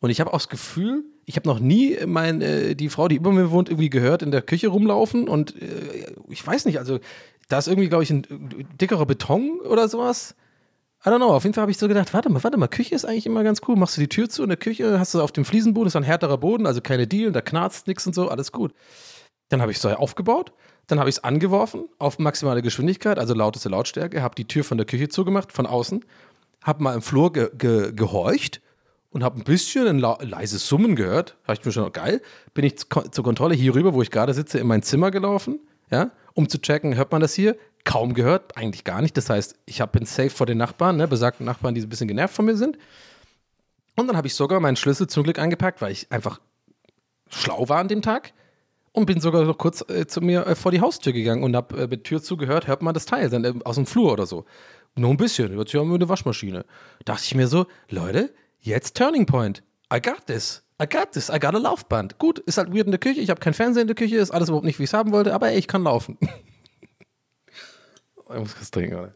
Und 0.00 0.10
ich 0.10 0.20
habe 0.20 0.30
auch 0.30 0.38
das 0.38 0.48
Gefühl, 0.48 1.04
ich 1.26 1.36
habe 1.36 1.48
noch 1.48 1.60
nie 1.60 1.96
mein, 2.06 2.40
äh, 2.40 2.74
die 2.74 2.88
Frau, 2.88 3.06
die 3.06 3.16
über 3.16 3.30
mir 3.30 3.52
wohnt, 3.52 3.68
irgendwie 3.68 3.90
gehört, 3.90 4.22
in 4.22 4.32
der 4.32 4.42
Küche 4.42 4.68
rumlaufen. 4.68 5.28
Und 5.28 5.54
äh, 5.62 6.12
ich 6.28 6.44
weiß 6.44 6.64
nicht, 6.64 6.78
also 6.78 6.98
da 7.50 7.58
ist 7.58 7.68
irgendwie, 7.68 7.88
glaube 7.88 8.04
ich, 8.04 8.10
ein 8.10 8.24
äh, 8.24 8.64
dickerer 8.80 9.06
Beton 9.06 9.60
oder 9.60 9.88
sowas. 9.88 10.34
I 11.04 11.08
don't 11.08 11.16
know, 11.16 11.32
auf 11.32 11.44
jeden 11.44 11.54
Fall 11.54 11.62
habe 11.62 11.70
ich 11.70 11.78
so 11.78 11.88
gedacht, 11.88 12.12
warte 12.12 12.30
mal, 12.30 12.42
warte 12.44 12.58
mal, 12.58 12.68
Küche 12.68 12.94
ist 12.94 13.04
eigentlich 13.04 13.26
immer 13.26 13.42
ganz 13.42 13.60
cool. 13.66 13.76
Machst 13.76 13.96
du 13.96 14.00
die 14.00 14.08
Tür 14.08 14.28
zu 14.28 14.42
in 14.42 14.50
der 14.50 14.58
Küche, 14.58 14.98
hast 14.98 15.14
du 15.14 15.22
auf 15.22 15.32
dem 15.32 15.44
Fliesenboden, 15.44 15.88
ist 15.88 15.96
ein 15.96 16.02
härterer 16.02 16.38
Boden, 16.38 16.66
also 16.66 16.80
keine 16.80 17.06
Dielen, 17.06 17.32
da 17.32 17.40
knarzt 17.40 17.86
nichts 17.86 18.06
und 18.06 18.14
so, 18.14 18.28
alles 18.28 18.52
gut. 18.52 18.72
Dann 19.48 19.62
habe 19.62 19.72
ich 19.72 19.78
es 19.78 19.82
so 19.82 19.88
aufgebaut, 19.88 20.52
dann 20.86 20.98
habe 20.98 21.08
ich 21.08 21.16
es 21.16 21.24
angeworfen 21.24 21.88
auf 21.98 22.18
maximale 22.18 22.62
Geschwindigkeit, 22.62 23.18
also 23.18 23.34
lauteste 23.34 23.68
Lautstärke, 23.68 24.22
habe 24.22 24.34
die 24.34 24.46
Tür 24.46 24.62
von 24.62 24.76
der 24.76 24.86
Küche 24.86 25.08
zugemacht, 25.08 25.52
von 25.52 25.66
außen, 25.66 26.04
habe 26.62 26.82
mal 26.82 26.94
im 26.94 27.02
Flur 27.02 27.32
ge 27.32 27.50
ge 27.56 27.92
gehorcht 27.92 28.60
und 29.10 29.24
habe 29.24 29.40
ein 29.40 29.44
bisschen 29.44 29.86
ein 29.88 29.98
leises 29.98 30.66
Summen 30.68 30.96
gehört. 30.96 31.36
Habe 31.44 31.54
ich 31.54 31.64
mir 31.64 31.72
schon 31.72 31.90
geil. 31.92 32.20
Bin 32.54 32.64
ich 32.64 32.76
zur 32.76 33.24
Kontrolle 33.24 33.54
hier 33.54 33.74
rüber, 33.74 33.94
wo 33.94 34.02
ich 34.02 34.10
gerade 34.10 34.34
sitze, 34.34 34.58
in 34.58 34.66
mein 34.66 34.82
Zimmer 34.82 35.10
gelaufen, 35.10 35.60
ja, 35.90 36.10
um 36.34 36.48
zu 36.48 36.60
checken, 36.60 36.96
hört 36.96 37.12
man 37.12 37.20
das 37.20 37.34
hier? 37.34 37.56
kaum 37.84 38.14
gehört, 38.14 38.56
eigentlich 38.56 38.84
gar 38.84 39.02
nicht. 39.02 39.16
Das 39.16 39.30
heißt, 39.30 39.56
ich 39.66 39.84
bin 39.86 40.04
safe 40.04 40.30
vor 40.30 40.46
den 40.46 40.58
Nachbarn, 40.58 40.96
ne, 40.96 41.08
besagten 41.08 41.46
Nachbarn, 41.46 41.74
die 41.74 41.80
ein 41.80 41.88
bisschen 41.88 42.08
genervt 42.08 42.34
von 42.34 42.44
mir 42.44 42.56
sind. 42.56 42.78
Und 43.96 44.06
dann 44.06 44.16
habe 44.16 44.26
ich 44.26 44.34
sogar 44.34 44.60
meinen 44.60 44.76
Schlüssel 44.76 45.06
zum 45.06 45.24
Glück 45.24 45.38
eingepackt, 45.38 45.80
weil 45.82 45.92
ich 45.92 46.10
einfach 46.10 46.40
schlau 47.28 47.68
war 47.68 47.78
an 47.78 47.88
dem 47.88 48.02
Tag. 48.02 48.32
Und 48.92 49.06
bin 49.06 49.20
sogar 49.20 49.44
noch 49.44 49.56
kurz 49.56 49.88
äh, 49.88 50.06
zu 50.08 50.20
mir 50.20 50.46
äh, 50.46 50.56
vor 50.56 50.72
die 50.72 50.80
Haustür 50.80 51.12
gegangen 51.12 51.44
und 51.44 51.54
habe 51.54 51.82
äh, 51.82 51.86
mit 51.86 52.02
Tür 52.04 52.20
zugehört, 52.20 52.66
hört 52.66 52.82
man 52.82 52.92
das 52.92 53.06
Teil 53.06 53.30
dann, 53.30 53.44
äh, 53.44 53.54
aus 53.64 53.76
dem 53.76 53.86
Flur 53.86 54.12
oder 54.12 54.26
so. 54.26 54.46
Nur 54.96 55.10
ein 55.10 55.16
bisschen, 55.16 55.56
jetzt 55.56 55.72
haben 55.74 55.90
wir 55.90 55.94
eine 55.94 56.08
Waschmaschine. 56.08 56.64
Dachte 57.04 57.22
ich 57.24 57.34
mir 57.36 57.46
so, 57.46 57.66
Leute, 57.88 58.34
jetzt 58.58 58.96
Turning 58.96 59.26
Point. 59.26 59.62
I 59.92 60.00
got 60.00 60.26
this. 60.26 60.62
I 60.80 60.86
got 60.86 61.12
this. 61.12 61.30
I 61.30 61.38
got 61.38 61.54
a 61.54 61.58
Laufband. 61.58 62.18
Gut, 62.18 62.38
ist 62.38 62.58
halt 62.58 62.72
weird 62.72 62.86
in 62.86 62.92
der 62.92 63.00
Küche. 63.00 63.20
Ich 63.20 63.30
habe 63.30 63.40
kein 63.40 63.54
Fernseher 63.54 63.82
in 63.82 63.88
der 63.88 63.96
Küche. 63.96 64.16
Ist 64.16 64.30
alles 64.30 64.48
überhaupt 64.48 64.64
nicht, 64.64 64.78
wie 64.78 64.84
ich 64.84 64.90
es 64.90 64.94
haben 64.94 65.12
wollte. 65.12 65.34
Aber 65.34 65.48
ey, 65.50 65.58
ich 65.58 65.68
kann 65.68 65.82
laufen. 65.82 66.16
ich 68.16 68.38
muss 68.38 68.58
was 68.58 68.70
trinken, 68.70 68.96
oder? 68.96 69.14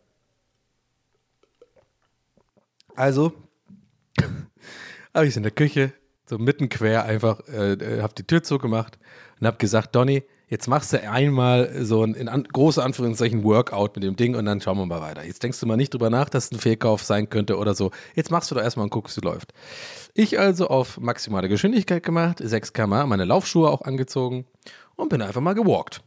Also, 2.96 3.32
habe 5.14 5.26
ich 5.26 5.36
in 5.36 5.42
der 5.42 5.52
Küche, 5.52 5.92
so 6.26 6.38
mitten 6.38 6.68
quer 6.68 7.04
einfach, 7.04 7.40
äh, 7.48 7.72
äh, 7.72 8.02
habe 8.02 8.14
die 8.14 8.26
Tür 8.26 8.42
zugemacht 8.42 8.98
und 9.40 9.46
habe 9.46 9.56
gesagt, 9.56 9.94
Donny, 9.94 10.22
jetzt 10.48 10.68
machst 10.68 10.92
du 10.92 11.10
einmal 11.10 11.84
so 11.84 12.02
ein 12.02 12.14
in 12.14 12.28
an, 12.28 12.44
große 12.44 12.82
Anführungszeichen 12.82 13.44
Workout 13.44 13.94
mit 13.96 14.04
dem 14.04 14.16
Ding 14.16 14.34
und 14.36 14.44
dann 14.44 14.60
schauen 14.60 14.78
wir 14.78 14.86
mal 14.86 15.00
weiter. 15.00 15.24
Jetzt 15.24 15.42
denkst 15.42 15.58
du 15.60 15.66
mal 15.66 15.76
nicht 15.76 15.92
drüber 15.92 16.10
nach, 16.10 16.28
dass 16.28 16.46
es 16.46 16.52
ein 16.52 16.58
Fehlkauf 16.58 17.02
sein 17.04 17.28
könnte 17.30 17.56
oder 17.58 17.74
so. 17.74 17.90
Jetzt 18.14 18.30
machst 18.30 18.50
du 18.50 18.54
doch 18.54 18.62
erstmal 18.62 18.84
und 18.84 18.90
guckst, 18.90 19.16
wie 19.16 19.24
läuft. 19.26 19.52
Ich 20.14 20.38
also 20.38 20.68
auf 20.68 20.98
maximale 21.00 21.48
Geschwindigkeit 21.48 22.02
gemacht, 22.02 22.38
6 22.42 22.72
km, 22.72 23.08
meine 23.08 23.24
Laufschuhe 23.24 23.68
auch 23.70 23.82
angezogen 23.82 24.46
und 24.96 25.08
bin 25.08 25.22
einfach 25.22 25.40
mal 25.40 25.54
gewalkt. 25.54 26.02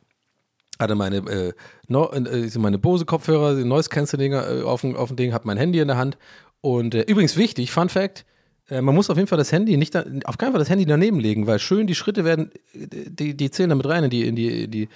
Hatte 0.80 0.96
meine, 0.96 1.18
äh, 1.18 1.54
no, 1.88 2.10
äh, 2.12 2.50
meine 2.60 2.78
Bose-Kopfhörer, 2.78 3.54
Noise-Canceling 3.56 4.34
äh, 4.34 4.62
auf, 4.64 4.82
dem- 4.82 4.96
auf 4.96 5.08
dem 5.10 5.18
Ding, 5.18 5.34
hab 5.34 5.44
mein 5.46 5.58
Handy 5.58 5.80
in 5.80 5.88
der 5.88 5.98
Hand. 5.98 6.18
Und 6.62 6.94
äh, 6.96 7.02
übrigens 7.02 7.36
wichtig, 7.36 7.72
Fun 7.72 7.90
Fact, 7.90 8.26
äh, 8.70 8.82
man 8.82 8.96
muss 8.96 9.10
auf 9.10 9.18
jeden 9.18 9.28
Fall 9.28 9.38
das 9.38 9.52
Handy 9.52 9.78
nicht, 9.78 9.96
da, 9.96 10.04
auf 10.26 10.38
keinen 10.38 10.52
Fall 10.52 10.60
das 10.60 10.70
Handy 10.70 10.86
daneben 10.86 11.20
legen, 11.20 11.48
weil 11.48 11.60
schön 11.60 11.88
die 11.88 11.96
Schritte 11.96 12.26
werden, 12.26 12.52
die, 12.74 13.36
die 13.36 13.52
zählen 13.52 13.70
damit 13.70 13.88
rein 13.88 14.04
in 14.06 14.10
die, 14.10 14.28
in 14.28 14.36
die, 14.36 14.68
die, 14.68 14.90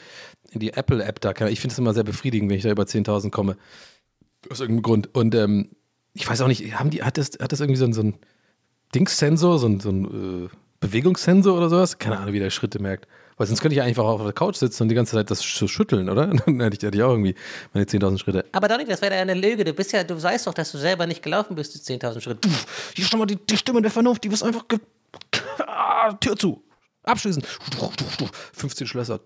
in 0.51 0.59
die 0.59 0.73
Apple-App 0.73 1.21
da. 1.21 1.31
Ich 1.47 1.59
finde 1.59 1.73
es 1.73 1.79
immer 1.79 1.93
sehr 1.93 2.03
befriedigend, 2.03 2.49
wenn 2.49 2.57
ich 2.57 2.63
da 2.63 2.71
über 2.71 2.83
10.000 2.83 3.31
komme. 3.31 3.57
Aus 4.49 4.59
irgendeinem 4.59 4.83
Grund. 4.83 5.15
Und 5.15 5.35
ähm, 5.35 5.69
ich 6.13 6.29
weiß 6.29 6.41
auch 6.41 6.47
nicht, 6.47 6.79
haben 6.79 6.89
die, 6.89 7.03
hat 7.03 7.17
das, 7.17 7.31
hat 7.39 7.51
das 7.51 7.59
irgendwie 7.59 7.77
so 7.77 7.85
ein, 7.85 7.93
so 7.93 8.01
ein 8.01 8.15
Dingssensor, 8.93 9.59
so 9.59 9.67
ein, 9.67 9.79
so 9.79 9.89
ein 9.89 10.45
äh, 10.45 10.49
Bewegungssensor 10.81 11.55
oder 11.55 11.69
sowas? 11.69 11.99
Keine 11.99 12.17
Ahnung, 12.17 12.33
wie 12.33 12.39
der 12.39 12.49
Schritte 12.49 12.81
merkt. 12.81 13.07
Weil 13.41 13.47
sonst 13.47 13.61
könnte 13.61 13.73
ich 13.73 13.81
einfach 13.81 14.03
auf 14.03 14.21
der 14.21 14.33
Couch 14.33 14.57
sitzen 14.57 14.83
und 14.83 14.89
die 14.89 14.93
ganze 14.93 15.15
Zeit 15.15 15.31
das 15.31 15.39
so 15.39 15.67
schütteln, 15.67 16.11
oder? 16.11 16.27
Dann 16.45 16.59
hätte 16.61 16.77
ich, 16.77 16.83
hätte 16.83 16.95
ich 16.95 17.01
auch 17.01 17.09
irgendwie 17.09 17.33
meine 17.73 17.87
10.000 17.87 18.19
Schritte. 18.19 18.45
Aber 18.51 18.67
Donny, 18.67 18.85
das 18.85 19.01
wäre 19.01 19.15
ja 19.15 19.21
eine 19.21 19.33
Lüge. 19.33 19.63
Du 19.63 19.73
bist 19.73 19.91
ja, 19.93 20.03
du 20.03 20.21
weißt 20.21 20.45
doch, 20.45 20.53
dass 20.53 20.71
du 20.71 20.77
selber 20.77 21.07
nicht 21.07 21.23
gelaufen 21.23 21.55
bist, 21.55 21.73
die 21.73 21.79
10.000 21.79 22.21
Schritte. 22.21 22.47
Hier 22.93 23.03
ist 23.03 23.09
schon 23.09 23.17
mal 23.17 23.25
die, 23.25 23.37
die 23.37 23.57
Stimme 23.57 23.81
der 23.81 23.89
Vernunft, 23.89 24.23
die 24.23 24.27
ist 24.27 24.43
einfach. 24.43 24.63
Ah, 25.65 26.13
Tür 26.13 26.37
zu. 26.37 26.61
Abschließen. 27.01 27.41
15 28.53 28.85
Schlösser. 28.85 29.19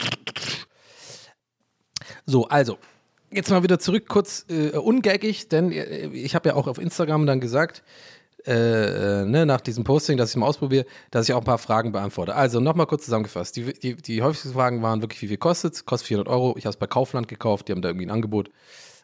So, 2.25 2.47
also. 2.47 2.77
Jetzt 3.31 3.49
mal 3.49 3.63
wieder 3.63 3.79
zurück, 3.79 4.07
kurz 4.07 4.45
äh, 4.47 4.77
ungaggig, 4.77 5.49
denn 5.49 5.73
äh, 5.73 6.07
ich 6.07 6.35
habe 6.35 6.47
ja 6.47 6.55
auch 6.55 6.67
auf 6.67 6.77
Instagram 6.77 7.25
dann 7.25 7.41
gesagt, 7.41 7.83
äh, 8.47 9.21
äh, 9.21 9.25
ne, 9.25 9.45
nach 9.45 9.61
diesem 9.61 9.83
Posting, 9.83 10.17
dass 10.17 10.29
ich 10.29 10.35
mal 10.35 10.47
ausprobiere, 10.47 10.85
dass 11.11 11.27
ich 11.27 11.33
auch 11.33 11.41
ein 11.41 11.45
paar 11.45 11.57
Fragen 11.57 11.91
beantworte. 11.91 12.35
Also 12.35 12.59
nochmal 12.59 12.85
kurz 12.85 13.05
zusammengefasst. 13.05 13.55
Die, 13.55 13.73
die, 13.73 13.95
die 13.95 14.21
häufigsten 14.21 14.53
Fragen 14.53 14.81
waren 14.81 15.01
wirklich, 15.01 15.21
wie 15.21 15.27
viel 15.27 15.37
kostet 15.37 15.73
es? 15.73 15.85
Kostet 15.85 16.07
400 16.07 16.31
Euro. 16.31 16.55
Ich 16.57 16.65
habe 16.65 16.71
es 16.71 16.77
bei 16.77 16.87
Kaufland 16.87 17.27
gekauft, 17.27 17.67
die 17.67 17.71
haben 17.71 17.81
da 17.81 17.89
irgendwie 17.89 18.05
ein 18.05 18.11
Angebot. 18.11 18.49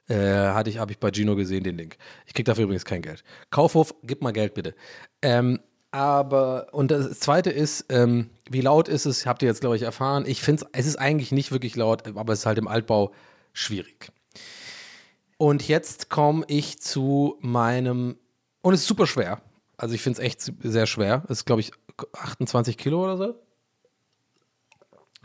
Äh, 0.09 0.69
ich, 0.69 0.77
habe 0.77 0.91
ich 0.91 0.99
bei 0.99 1.11
Gino 1.11 1.35
gesehen, 1.35 1.63
den 1.63 1.77
Link. 1.77 1.97
Ich 2.25 2.33
kriege 2.33 2.45
dafür 2.45 2.65
übrigens 2.65 2.85
kein 2.85 3.01
Geld. 3.01 3.23
Kaufhof, 3.49 3.95
gib 4.03 4.21
mal 4.21 4.31
Geld 4.31 4.53
bitte. 4.53 4.75
Ähm, 5.21 5.59
aber, 5.91 6.67
und 6.71 6.89
das 6.89 7.19
zweite 7.19 7.49
ist, 7.49 7.85
ähm, 7.89 8.29
wie 8.49 8.61
laut 8.61 8.87
ist 8.87 9.05
es? 9.05 9.25
Habt 9.25 9.41
ihr 9.41 9.49
jetzt, 9.49 9.61
glaube 9.61 9.75
ich, 9.75 9.81
erfahren. 9.81 10.23
Ich 10.25 10.41
finde 10.41 10.65
es 10.71 10.85
ist 10.85 10.97
eigentlich 10.97 11.31
nicht 11.31 11.51
wirklich 11.51 11.75
laut, 11.75 12.07
aber 12.15 12.33
es 12.33 12.39
ist 12.39 12.45
halt 12.45 12.57
im 12.57 12.67
Altbau 12.67 13.11
schwierig. 13.53 14.11
Und 15.37 15.67
jetzt 15.67 16.09
komme 16.09 16.45
ich 16.47 16.79
zu 16.79 17.37
meinem, 17.41 18.17
und 18.61 18.73
es 18.73 18.81
ist 18.81 18.87
super 18.87 19.07
schwer. 19.07 19.41
Also 19.77 19.95
ich 19.95 20.01
finde 20.01 20.21
es 20.21 20.25
echt 20.25 20.41
sehr 20.61 20.85
schwer. 20.85 21.23
Es 21.25 21.39
ist, 21.39 21.45
glaube 21.45 21.61
ich, 21.61 21.71
28 22.13 22.77
Kilo 22.77 23.03
oder 23.03 23.17
so. 23.17 23.35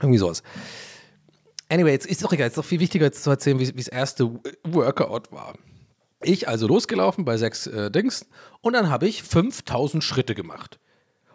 Irgendwie 0.00 0.18
sowas. 0.18 0.42
Anyway, 1.68 1.92
jetzt 1.92 2.06
ist 2.06 2.22
doch 2.22 2.32
egal, 2.32 2.46
jetzt 2.46 2.52
ist 2.52 2.58
doch 2.58 2.68
viel 2.68 2.80
wichtiger 2.80 3.06
jetzt 3.06 3.22
zu 3.22 3.30
erzählen, 3.30 3.58
wie 3.58 3.70
das 3.70 3.88
erste 3.88 4.40
Workout 4.64 5.32
war. 5.32 5.54
Ich 6.22 6.48
also 6.48 6.66
losgelaufen 6.66 7.24
bei 7.24 7.36
sechs 7.36 7.66
äh, 7.66 7.90
Dings 7.90 8.26
und 8.60 8.72
dann 8.72 8.88
habe 8.88 9.06
ich 9.06 9.22
5000 9.22 10.02
Schritte 10.02 10.34
gemacht. 10.34 10.78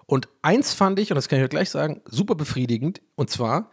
Und 0.06 0.28
eins 0.42 0.74
fand 0.74 1.00
ich, 1.00 1.12
und 1.12 1.16
das 1.16 1.28
kann 1.28 1.40
ich 1.40 1.44
euch 1.46 1.50
gleich 1.50 1.70
sagen, 1.70 2.02
super 2.06 2.36
befriedigend. 2.36 3.02
Und 3.16 3.30
zwar, 3.30 3.72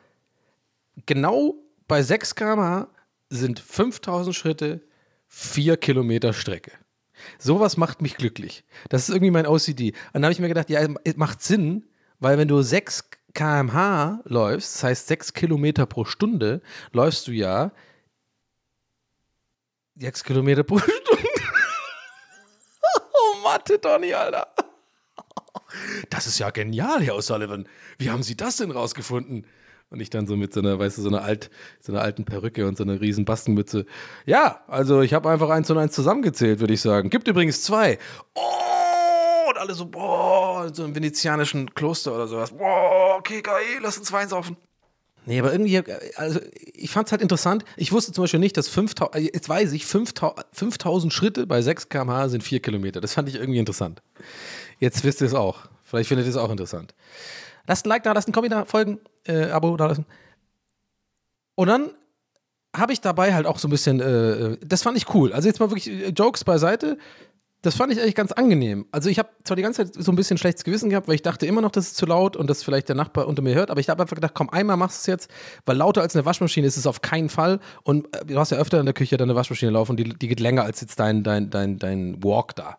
genau 1.06 1.54
bei 1.86 2.02
6 2.02 2.34
km 2.34 2.86
sind 3.30 3.58
5000 3.58 4.34
Schritte 4.34 4.82
4 5.28 5.76
Kilometer 5.76 6.32
Strecke. 6.32 6.72
Sowas 7.38 7.76
macht 7.76 8.02
mich 8.02 8.16
glücklich. 8.16 8.64
Das 8.88 9.02
ist 9.02 9.14
irgendwie 9.14 9.30
mein 9.30 9.46
OCD. 9.46 9.92
Und 9.92 10.14
dann 10.14 10.24
habe 10.24 10.32
ich 10.32 10.40
mir 10.40 10.48
gedacht, 10.48 10.70
ja, 10.70 10.86
es 11.04 11.16
macht 11.16 11.42
Sinn, 11.42 11.84
weil 12.20 12.38
wenn 12.38 12.48
du 12.48 12.62
6 12.62 13.10
kmh 13.34 14.20
läufst, 14.24 14.76
das 14.76 14.84
heißt 14.84 15.06
6 15.08 15.32
Kilometer 15.34 15.86
pro 15.86 16.04
Stunde, 16.04 16.60
läufst 16.92 17.26
du 17.26 17.32
ja 17.32 17.72
6 19.96 20.24
Kilometer 20.24 20.62
pro 20.64 20.78
Stunde. 20.78 21.28
oh, 22.82 23.42
Mathe, 23.44 23.78
Donny, 23.78 24.14
Alter. 24.14 24.48
Das 26.10 26.26
ist 26.26 26.38
ja 26.38 26.50
genial, 26.50 27.02
Herr 27.02 27.14
O'Sullivan. 27.14 27.66
Wie 27.98 28.10
haben 28.10 28.22
Sie 28.22 28.36
das 28.36 28.56
denn 28.56 28.70
rausgefunden? 28.70 29.46
Und 29.90 30.00
ich 30.00 30.10
dann 30.10 30.26
so 30.26 30.36
mit 30.36 30.52
so 30.52 30.60
einer, 30.60 30.78
weißt 30.78 30.98
du, 30.98 31.02
so 31.02 31.08
einer, 31.08 31.22
alt, 31.22 31.50
so 31.80 31.92
einer 31.92 32.02
alten 32.02 32.24
Perücke 32.24 32.66
und 32.66 32.76
so 32.76 32.84
einer 32.84 33.00
riesen 33.00 33.24
Bastenmütze. 33.24 33.86
Ja, 34.26 34.62
also 34.68 35.00
ich 35.00 35.14
habe 35.14 35.30
einfach 35.30 35.48
eins 35.48 35.70
und 35.70 35.78
eins 35.78 35.94
zusammengezählt, 35.94 36.60
würde 36.60 36.74
ich 36.74 36.82
sagen. 36.82 37.08
Gibt 37.08 37.26
übrigens 37.26 37.62
zwei. 37.62 37.98
Oh, 38.34 39.48
und 39.48 39.56
alle 39.56 39.72
so, 39.72 39.86
boah, 39.86 40.70
so 40.74 40.84
einem 40.84 40.94
venezianischen 40.94 41.74
Kloster 41.74 42.14
oder 42.14 42.26
sowas. 42.28 42.50
Boah, 42.50 43.16
okay, 43.18 43.40
geil, 43.40 43.64
lass 43.82 43.96
uns 43.96 44.12
Wein 44.12 44.28
saufen. 44.28 44.58
Nee, 45.24 45.40
aber 45.40 45.52
irgendwie, 45.52 45.82
also 46.16 46.40
ich 46.72 46.90
fand 46.90 47.08
es 47.08 47.12
halt 47.12 47.20
interessant. 47.20 47.64
Ich 47.76 47.92
wusste 47.92 48.12
zum 48.12 48.24
Beispiel 48.24 48.40
nicht, 48.40 48.56
dass 48.56 48.68
5000, 48.68 49.34
jetzt 49.34 49.48
weiß 49.48 49.72
ich, 49.72 49.84
5000 49.84 50.46
5000 50.52 51.12
Schritte 51.12 51.46
bei 51.46 51.60
6 51.60 51.90
km/h 51.90 52.28
sind 52.30 52.42
4 52.42 52.60
Kilometer. 52.60 53.02
Das 53.02 53.12
fand 53.12 53.28
ich 53.28 53.34
irgendwie 53.34 53.58
interessant. 53.58 54.00
Jetzt 54.78 55.04
wisst 55.04 55.20
ihr 55.20 55.26
es 55.26 55.34
auch. 55.34 55.68
Vielleicht 55.84 56.08
findet 56.08 56.26
ihr 56.26 56.30
es 56.30 56.36
auch 56.36 56.50
interessant. 56.50 56.94
Lasst 57.68 57.86
ein 57.86 57.90
Like 57.90 58.02
da, 58.02 58.12
lasst 58.12 58.28
ein 58.28 58.32
Kommentar 58.32 58.66
folgen, 58.66 58.98
äh, 59.26 59.50
Abo 59.50 59.76
da 59.76 59.86
lassen. 59.86 60.06
Und 61.54 61.68
dann 61.68 61.90
habe 62.74 62.92
ich 62.92 63.00
dabei 63.00 63.34
halt 63.34 63.46
auch 63.46 63.58
so 63.58 63.68
ein 63.68 63.70
bisschen, 63.70 64.00
äh, 64.00 64.56
das 64.64 64.82
fand 64.82 64.96
ich 64.96 65.14
cool. 65.14 65.32
Also 65.32 65.48
jetzt 65.48 65.60
mal 65.60 65.70
wirklich 65.70 65.88
äh, 65.88 66.08
Jokes 66.08 66.44
beiseite. 66.44 66.98
Das 67.62 67.74
fand 67.74 67.92
ich 67.92 68.00
eigentlich 68.00 68.14
ganz 68.14 68.30
angenehm. 68.30 68.86
Also 68.92 69.10
ich 69.10 69.18
habe 69.18 69.30
zwar 69.42 69.56
die 69.56 69.64
ganze 69.64 69.84
Zeit 69.84 70.02
so 70.02 70.12
ein 70.12 70.16
bisschen 70.16 70.38
schlechtes 70.38 70.62
Gewissen 70.62 70.90
gehabt, 70.90 71.08
weil 71.08 71.16
ich 71.16 71.22
dachte 71.22 71.44
immer 71.44 71.60
noch, 71.60 71.72
das 71.72 71.88
ist 71.88 71.96
zu 71.96 72.06
laut 72.06 72.36
und 72.36 72.48
das 72.48 72.62
vielleicht 72.62 72.88
der 72.88 72.94
Nachbar 72.94 73.26
unter 73.26 73.42
mir 73.42 73.54
hört, 73.54 73.70
aber 73.70 73.80
ich 73.80 73.88
habe 73.88 74.00
einfach 74.00 74.14
gedacht, 74.14 74.34
komm, 74.34 74.48
einmal 74.50 74.76
machst 74.76 74.98
du 74.98 75.00
es 75.00 75.06
jetzt, 75.06 75.30
weil 75.66 75.76
lauter 75.76 76.02
als 76.02 76.14
eine 76.14 76.24
Waschmaschine 76.24 76.68
ist 76.68 76.76
es 76.76 76.86
auf 76.86 77.02
keinen 77.02 77.28
Fall 77.28 77.58
und 77.82 78.06
äh, 78.16 78.24
du 78.26 78.38
hast 78.38 78.52
ja 78.52 78.58
öfter 78.58 78.78
in 78.78 78.86
der 78.86 78.94
Küche 78.94 79.16
deine 79.16 79.34
Waschmaschine 79.34 79.72
laufen, 79.72 79.96
die, 79.96 80.04
die 80.04 80.28
geht 80.28 80.38
länger 80.38 80.62
als 80.62 80.80
jetzt 80.80 81.00
dein, 81.00 81.24
dein, 81.24 81.50
dein, 81.50 81.80
dein 81.80 82.22
Walk 82.22 82.54
da. 82.54 82.78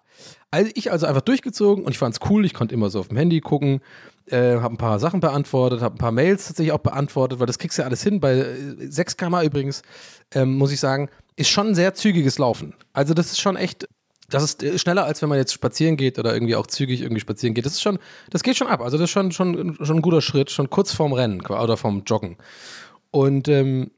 Also 0.49 0.71
ich 0.75 0.91
also 0.91 1.05
einfach 1.07 1.21
durchgezogen 1.21 1.83
und 1.83 1.91
ich 1.91 1.97
fand 1.97 2.15
es 2.15 2.29
cool, 2.29 2.45
ich 2.45 2.53
konnte 2.53 2.73
immer 2.73 2.89
so 2.89 3.01
auf 3.01 3.09
dem 3.09 3.17
Handy 3.17 3.41
gucken, 3.41 3.81
äh, 4.31 4.59
habe 4.59 4.73
ein 4.73 4.77
paar 4.77 4.99
Sachen 4.99 5.19
beantwortet, 5.19 5.81
habe 5.81 5.95
ein 5.95 5.99
paar 5.99 6.11
Mails 6.11 6.47
tatsächlich 6.47 6.73
auch 6.73 6.79
beantwortet, 6.79 7.39
weil 7.39 7.47
das 7.47 7.59
kriegst 7.59 7.77
du 7.77 7.81
ja 7.81 7.87
alles 7.87 8.03
hin. 8.03 8.19
Bei 8.19 8.33
äh, 8.33 8.87
6 8.89 9.17
km 9.17 9.35
übrigens, 9.43 9.81
ähm, 10.33 10.57
muss 10.57 10.71
ich 10.71 10.79
sagen, 10.79 11.09
ist 11.35 11.49
schon 11.49 11.67
ein 11.67 11.75
sehr 11.75 11.93
zügiges 11.93 12.37
Laufen. 12.37 12.75
Also 12.93 13.13
das 13.13 13.31
ist 13.31 13.39
schon 13.39 13.55
echt, 13.55 13.87
das 14.29 14.43
ist 14.43 14.63
äh, 14.63 14.77
schneller, 14.77 15.05
als 15.05 15.21
wenn 15.21 15.29
man 15.29 15.37
jetzt 15.37 15.53
spazieren 15.53 15.97
geht 15.97 16.19
oder 16.19 16.33
irgendwie 16.33 16.55
auch 16.55 16.67
zügig 16.67 17.01
irgendwie 17.01 17.21
spazieren 17.21 17.53
geht. 17.53 17.65
Das 17.65 17.73
ist 17.73 17.81
schon, 17.81 17.99
das 18.29 18.43
geht 18.43 18.57
schon 18.57 18.67
ab. 18.67 18.81
Also 18.81 18.97
das 18.97 19.05
ist 19.05 19.11
schon, 19.11 19.31
schon, 19.31 19.77
schon 19.81 19.97
ein 19.97 20.01
guter 20.01 20.21
Schritt, 20.21 20.51
schon 20.51 20.69
kurz 20.69 20.93
vorm 20.93 21.13
Rennen 21.13 21.41
oder 21.45 21.77
vorm 21.77 22.03
Joggen. 22.05 22.37
Und 23.11 23.47
ähm, 23.47 23.91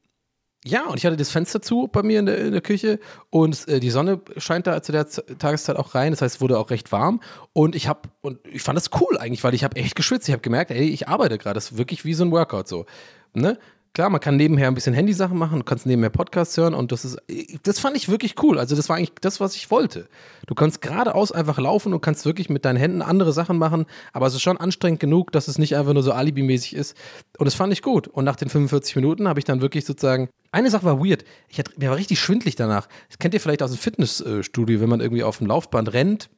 ja, 0.63 0.85
und 0.85 0.97
ich 0.97 1.05
hatte 1.05 1.17
das 1.17 1.31
Fenster 1.31 1.61
zu 1.61 1.87
bei 1.91 2.03
mir 2.03 2.19
in 2.19 2.27
der, 2.27 2.37
in 2.37 2.51
der 2.51 2.61
Küche 2.61 2.99
und 3.31 3.67
äh, 3.67 3.79
die 3.79 3.89
Sonne 3.89 4.21
scheint 4.37 4.67
da 4.67 4.83
zu 4.83 4.91
der 4.91 5.07
Z 5.07 5.39
Tageszeit 5.39 5.75
auch 5.75 5.95
rein. 5.95 6.11
Das 6.11 6.21
heißt, 6.21 6.35
es 6.35 6.41
wurde 6.41 6.59
auch 6.59 6.69
recht 6.69 6.91
warm 6.91 7.19
und 7.53 7.75
ich 7.75 7.87
habe 7.87 8.01
und 8.21 8.39
ich 8.45 8.61
fand 8.61 8.77
das 8.77 8.91
cool 9.01 9.17
eigentlich, 9.17 9.43
weil 9.43 9.55
ich 9.55 9.63
habe 9.63 9.75
echt 9.77 9.95
geschwitzt. 9.95 10.27
Ich 10.29 10.33
habe 10.33 10.41
gemerkt, 10.41 10.69
ey, 10.69 10.87
ich 10.87 11.07
arbeite 11.07 11.39
gerade. 11.39 11.55
Das 11.55 11.71
ist 11.71 11.77
wirklich 11.79 12.05
wie 12.05 12.13
so 12.13 12.23
ein 12.23 12.31
Workout 12.31 12.67
so. 12.67 12.85
Ne? 13.33 13.57
Klar, 13.93 14.09
man 14.09 14.21
kann 14.21 14.37
nebenher 14.37 14.69
ein 14.69 14.73
bisschen 14.73 14.93
Handysachen 14.93 15.37
machen, 15.37 15.59
du 15.59 15.65
kannst 15.65 15.85
nebenher 15.85 16.09
Podcasts 16.09 16.55
hören 16.55 16.73
und 16.73 16.93
das 16.93 17.03
ist, 17.03 17.17
das 17.63 17.79
fand 17.79 17.97
ich 17.97 18.07
wirklich 18.07 18.41
cool. 18.41 18.57
Also 18.57 18.73
das 18.73 18.87
war 18.87 18.95
eigentlich 18.95 19.11
das, 19.19 19.41
was 19.41 19.53
ich 19.57 19.69
wollte. 19.69 20.07
Du 20.47 20.55
kannst 20.55 20.81
geradeaus 20.81 21.33
einfach 21.33 21.59
laufen 21.59 21.93
und 21.93 21.99
kannst 21.99 22.25
wirklich 22.25 22.49
mit 22.49 22.63
deinen 22.63 22.77
Händen 22.77 23.01
andere 23.01 23.33
Sachen 23.33 23.57
machen, 23.57 23.85
aber 24.13 24.27
es 24.27 24.33
ist 24.33 24.43
schon 24.43 24.55
anstrengend 24.55 25.01
genug, 25.01 25.33
dass 25.33 25.49
es 25.49 25.57
nicht 25.57 25.75
einfach 25.75 25.91
nur 25.91 26.03
so 26.03 26.13
alibimäßig 26.13 26.73
ist. 26.73 26.95
Und 27.37 27.45
das 27.45 27.53
fand 27.53 27.73
ich 27.73 27.81
gut. 27.81 28.07
Und 28.07 28.23
nach 28.23 28.37
den 28.37 28.47
45 28.47 28.95
Minuten 28.95 29.27
habe 29.27 29.41
ich 29.41 29.45
dann 29.45 29.59
wirklich 29.59 29.83
sozusagen, 29.83 30.29
eine 30.53 30.69
Sache 30.69 30.85
war 30.85 31.05
weird. 31.05 31.25
Ich 31.49 31.59
hatte, 31.59 31.73
mir 31.75 31.89
war 31.89 31.97
richtig 31.97 32.21
schwindlig 32.21 32.55
danach. 32.55 32.87
Das 33.09 33.19
kennt 33.19 33.33
ihr 33.33 33.41
vielleicht 33.41 33.61
aus 33.61 33.71
dem 33.71 33.77
Fitnessstudio, 33.77 34.79
wenn 34.79 34.89
man 34.89 35.01
irgendwie 35.01 35.23
auf 35.23 35.39
dem 35.39 35.47
Laufband 35.47 35.91
rennt 35.91 36.29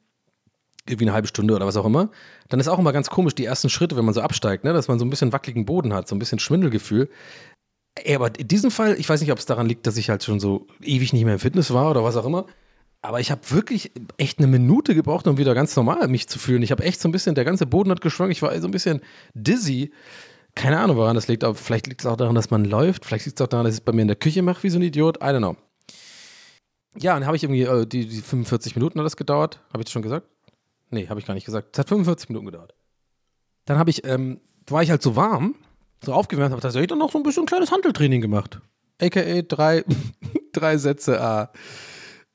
irgendwie 0.86 1.04
eine 1.04 1.14
halbe 1.14 1.28
Stunde 1.28 1.54
oder 1.54 1.66
was 1.66 1.76
auch 1.76 1.86
immer, 1.86 2.10
dann 2.48 2.60
ist 2.60 2.68
auch 2.68 2.78
immer 2.78 2.92
ganz 2.92 3.10
komisch 3.10 3.34
die 3.34 3.44
ersten 3.44 3.70
Schritte, 3.70 3.96
wenn 3.96 4.04
man 4.04 4.14
so 4.14 4.20
absteigt, 4.20 4.64
ne, 4.64 4.72
dass 4.72 4.88
man 4.88 4.98
so 4.98 5.04
ein 5.04 5.10
bisschen 5.10 5.32
wackeligen 5.32 5.64
Boden 5.64 5.94
hat, 5.94 6.08
so 6.08 6.14
ein 6.14 6.18
bisschen 6.18 6.38
Schwindelgefühl. 6.38 7.08
Ey, 7.94 8.16
aber 8.16 8.38
in 8.38 8.48
diesem 8.48 8.70
Fall, 8.70 8.96
ich 8.98 9.08
weiß 9.08 9.20
nicht, 9.20 9.32
ob 9.32 9.38
es 9.38 9.46
daran 9.46 9.66
liegt, 9.68 9.86
dass 9.86 9.96
ich 9.96 10.10
halt 10.10 10.24
schon 10.24 10.40
so 10.40 10.66
ewig 10.82 11.12
nicht 11.12 11.24
mehr 11.24 11.34
im 11.34 11.40
Fitness 11.40 11.72
war 11.72 11.90
oder 11.90 12.02
was 12.04 12.16
auch 12.16 12.26
immer, 12.26 12.46
Aber 13.02 13.20
ich 13.20 13.30
habe 13.30 13.42
wirklich 13.50 13.92
echt 14.16 14.38
eine 14.38 14.46
Minute 14.46 14.94
gebraucht, 14.94 15.26
um 15.26 15.36
wieder 15.36 15.54
ganz 15.54 15.76
normal 15.76 16.08
mich 16.08 16.26
zu 16.26 16.38
fühlen. 16.38 16.62
Ich 16.62 16.70
habe 16.70 16.84
echt 16.84 17.02
so 17.02 17.08
ein 17.08 17.12
bisschen, 17.12 17.34
der 17.34 17.44
ganze 17.44 17.66
Boden 17.66 17.90
hat 17.90 18.00
geschwankt. 18.00 18.32
Ich 18.32 18.40
war 18.40 18.58
so 18.58 18.66
ein 18.66 18.70
bisschen 18.70 19.02
dizzy. 19.34 19.92
Keine 20.54 20.78
Ahnung, 20.80 20.96
woran 20.96 21.14
das 21.14 21.28
liegt. 21.28 21.44
Aber 21.44 21.54
vielleicht 21.54 21.86
liegt 21.86 22.00
es 22.00 22.06
auch 22.06 22.16
daran, 22.16 22.34
dass 22.34 22.50
man 22.50 22.64
läuft. 22.64 23.04
Vielleicht 23.04 23.26
liegt 23.26 23.38
es 23.38 23.44
auch 23.44 23.48
daran, 23.48 23.66
dass 23.66 23.74
ich 23.74 23.80
es 23.80 23.84
bei 23.84 23.92
mir 23.92 24.02
in 24.02 24.08
der 24.08 24.16
Küche 24.16 24.40
mache, 24.40 24.62
wie 24.62 24.70
so 24.70 24.78
ein 24.78 24.82
Idiot. 24.82 25.18
I 25.18 25.26
don't 25.26 25.38
know. 25.38 25.56
Ja, 26.98 27.12
dann 27.12 27.26
habe 27.26 27.36
ich 27.36 27.42
irgendwie, 27.42 27.64
äh, 27.64 27.86
die, 27.86 28.06
die 28.06 28.22
45 28.22 28.74
Minuten 28.74 28.98
hat 28.98 29.04
das 29.04 29.18
gedauert. 29.18 29.60
Habe 29.68 29.82
ich 29.82 29.84
das 29.84 29.92
schon 29.92 30.02
gesagt? 30.02 30.26
Nee, 30.94 31.08
habe 31.08 31.20
ich 31.20 31.26
gar 31.26 31.34
nicht 31.34 31.44
gesagt. 31.44 31.68
Es 31.72 31.78
hat 31.78 31.88
45 31.88 32.28
Minuten 32.30 32.46
gedauert. 32.46 32.74
Dann 33.66 33.78
habe 33.78 33.90
ich, 33.90 34.04
ähm, 34.06 34.40
war 34.66 34.82
ich 34.82 34.90
halt 34.90 35.02
so 35.02 35.16
warm, 35.16 35.54
so 36.04 36.12
aufgewärmt, 36.12 36.52
habe 36.52 36.62
tatsächlich 36.62 36.88
dann 36.88 36.98
noch 36.98 37.10
so 37.12 37.18
ein 37.18 37.22
bisschen 37.22 37.46
kleines 37.46 37.70
Handeltraining 37.72 38.20
gemacht. 38.20 38.60
AKA 39.00 39.42
drei, 39.42 39.84
drei 40.52 40.76
Sätze, 40.78 41.20
ah, 41.20 41.50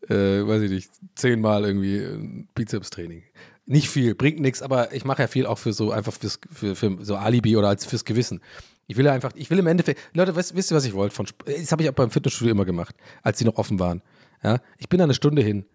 äh, 0.10 0.46
weiß 0.48 0.64
ich 0.64 0.72
nicht, 0.72 0.92
zehnmal 1.16 1.66
irgendwie 1.66 1.98
äh, 1.98 2.46
Bizeps-Training. 2.56 3.24
Nicht 3.66 3.90
viel, 3.90 4.16
bringt 4.16 4.40
nichts, 4.40 4.62
aber 4.64 4.94
ich 4.94 5.06
mache 5.06 5.22
ja 5.22 5.28
viel 5.28 5.46
auch 5.46 5.58
für 5.60 5.74
so 5.74 5.92
einfach 5.92 6.14
fürs, 6.14 6.40
für, 6.52 6.76
für 6.76 6.98
so 7.02 7.16
Alibi 7.16 7.56
oder 7.56 7.68
als 7.70 7.86
fürs 7.86 8.04
Gewissen. 8.06 8.42
Ich 8.88 8.98
will 8.98 9.06
ja 9.06 9.14
einfach, 9.14 9.32
ich 9.36 9.52
will 9.52 9.60
im 9.60 9.68
Endeffekt, 9.68 10.00
Leute, 10.14 10.36
wisst, 10.36 10.56
wisst 10.56 10.72
ihr, 10.72 10.76
was 10.78 10.86
ich 10.86 10.94
wollte? 10.96 11.14
Von, 11.14 11.28
Sp- 11.30 11.46
das 11.46 11.72
habe 11.72 11.84
ich 11.84 11.90
auch 11.90 11.94
beim 11.94 12.10
Fitnessstudio 12.10 12.52
immer 12.52 12.66
gemacht, 12.66 12.96
als 13.22 13.38
die 13.38 13.46
noch 13.46 13.58
offen 13.58 13.80
waren. 13.80 14.02
Ja, 14.44 14.60
ich 14.80 14.90
bin 14.90 14.98
da 14.98 15.04
eine 15.04 15.14
Stunde 15.14 15.44
hin, 15.44 15.66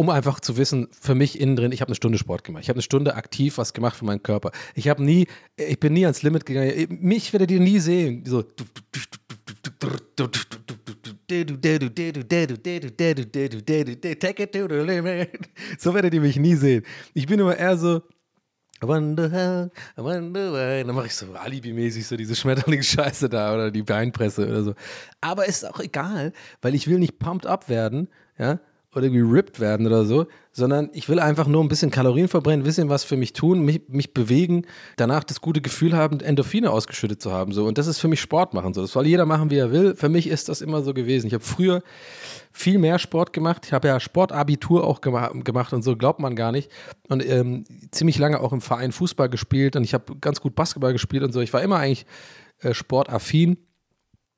um 0.00 0.08
einfach 0.08 0.40
zu 0.40 0.56
wissen, 0.56 0.88
für 0.98 1.14
mich 1.14 1.38
innen 1.38 1.56
drin, 1.56 1.72
ich 1.72 1.82
habe 1.82 1.90
eine 1.90 1.94
Stunde 1.94 2.16
Sport 2.16 2.42
gemacht. 2.42 2.62
Ich 2.62 2.70
habe 2.70 2.78
eine 2.78 2.82
Stunde 2.82 3.16
aktiv 3.16 3.58
was 3.58 3.74
gemacht 3.74 3.98
für 3.98 4.06
meinen 4.06 4.22
Körper. 4.22 4.50
Ich 4.74 4.88
habe 4.88 5.04
nie, 5.04 5.26
ich 5.58 5.78
bin 5.78 5.92
nie 5.92 6.06
ans 6.06 6.22
Limit 6.22 6.46
gegangen. 6.46 6.72
Mich 7.02 7.30
werdet 7.34 7.50
ihr 7.50 7.60
nie 7.60 7.78
sehen. 7.80 8.24
So. 8.24 8.42
So 15.78 15.94
werdet 15.94 16.14
ihr 16.14 16.20
mich 16.22 16.36
nie 16.36 16.54
sehen. 16.54 16.82
Ich 17.12 17.26
bin 17.26 17.38
immer 17.38 17.58
eher 17.58 17.76
so, 17.76 18.00
Wonder 18.80 19.30
how, 19.30 19.70
I 19.98 20.00
wonder 20.02 20.54
why. 20.54 20.82
Dann 20.82 20.94
mache 20.94 21.08
ich 21.08 21.14
so 21.14 21.30
alibimäßig 21.34 22.06
so 22.06 22.16
diese 22.16 22.34
Schmetterlingsscheiße 22.34 23.28
da 23.28 23.52
oder 23.52 23.70
die 23.70 23.82
Beinpresse 23.82 24.48
oder 24.48 24.62
so. 24.62 24.74
Aber 25.20 25.44
ist 25.44 25.66
auch 25.66 25.80
egal, 25.80 26.32
weil 26.62 26.74
ich 26.74 26.88
will 26.88 26.98
nicht 26.98 27.18
pumped 27.18 27.44
up 27.44 27.68
werden, 27.68 28.08
ja, 28.38 28.58
oder 28.94 29.04
irgendwie 29.04 29.22
ripped 29.22 29.60
werden 29.60 29.86
oder 29.86 30.04
so, 30.04 30.26
sondern 30.52 30.90
ich 30.92 31.08
will 31.08 31.20
einfach 31.20 31.46
nur 31.46 31.62
ein 31.62 31.68
bisschen 31.68 31.92
Kalorien 31.92 32.26
verbrennen, 32.26 32.62
ein 32.62 32.64
bisschen 32.64 32.88
was 32.88 33.04
für 33.04 33.16
mich 33.16 33.32
tun, 33.32 33.64
mich, 33.64 33.82
mich 33.88 34.12
bewegen, 34.12 34.66
danach 34.96 35.22
das 35.22 35.40
gute 35.40 35.60
Gefühl 35.60 35.96
haben, 35.96 36.18
Endorphine 36.18 36.70
ausgeschüttet 36.70 37.22
zu 37.22 37.30
haben. 37.30 37.52
So. 37.52 37.66
Und 37.66 37.78
das 37.78 37.86
ist 37.86 37.98
für 37.98 38.08
mich 38.08 38.20
Sport 38.20 38.52
machen. 38.52 38.74
So. 38.74 38.82
Das 38.82 38.90
soll 38.90 39.06
jeder 39.06 39.26
machen, 39.26 39.50
wie 39.50 39.58
er 39.58 39.70
will. 39.70 39.94
Für 39.94 40.08
mich 40.08 40.26
ist 40.26 40.48
das 40.48 40.60
immer 40.60 40.82
so 40.82 40.92
gewesen. 40.92 41.28
Ich 41.28 41.34
habe 41.34 41.44
früher 41.44 41.82
viel 42.50 42.78
mehr 42.78 42.98
Sport 42.98 43.32
gemacht. 43.32 43.64
Ich 43.66 43.72
habe 43.72 43.86
ja 43.86 44.00
Sportabitur 44.00 44.84
auch 44.84 45.00
gema 45.00 45.28
gemacht 45.28 45.72
und 45.72 45.82
so, 45.82 45.96
glaubt 45.96 46.18
man 46.18 46.34
gar 46.34 46.50
nicht. 46.50 46.68
Und 47.08 47.24
ähm, 47.24 47.64
ziemlich 47.92 48.18
lange 48.18 48.40
auch 48.40 48.52
im 48.52 48.60
Verein 48.60 48.90
Fußball 48.90 49.28
gespielt 49.28 49.76
und 49.76 49.84
ich 49.84 49.94
habe 49.94 50.16
ganz 50.20 50.40
gut 50.40 50.56
Basketball 50.56 50.92
gespielt 50.92 51.22
und 51.22 51.32
so. 51.32 51.40
Ich 51.40 51.52
war 51.52 51.62
immer 51.62 51.78
eigentlich 51.78 52.06
äh, 52.58 52.74
sportaffin. 52.74 53.56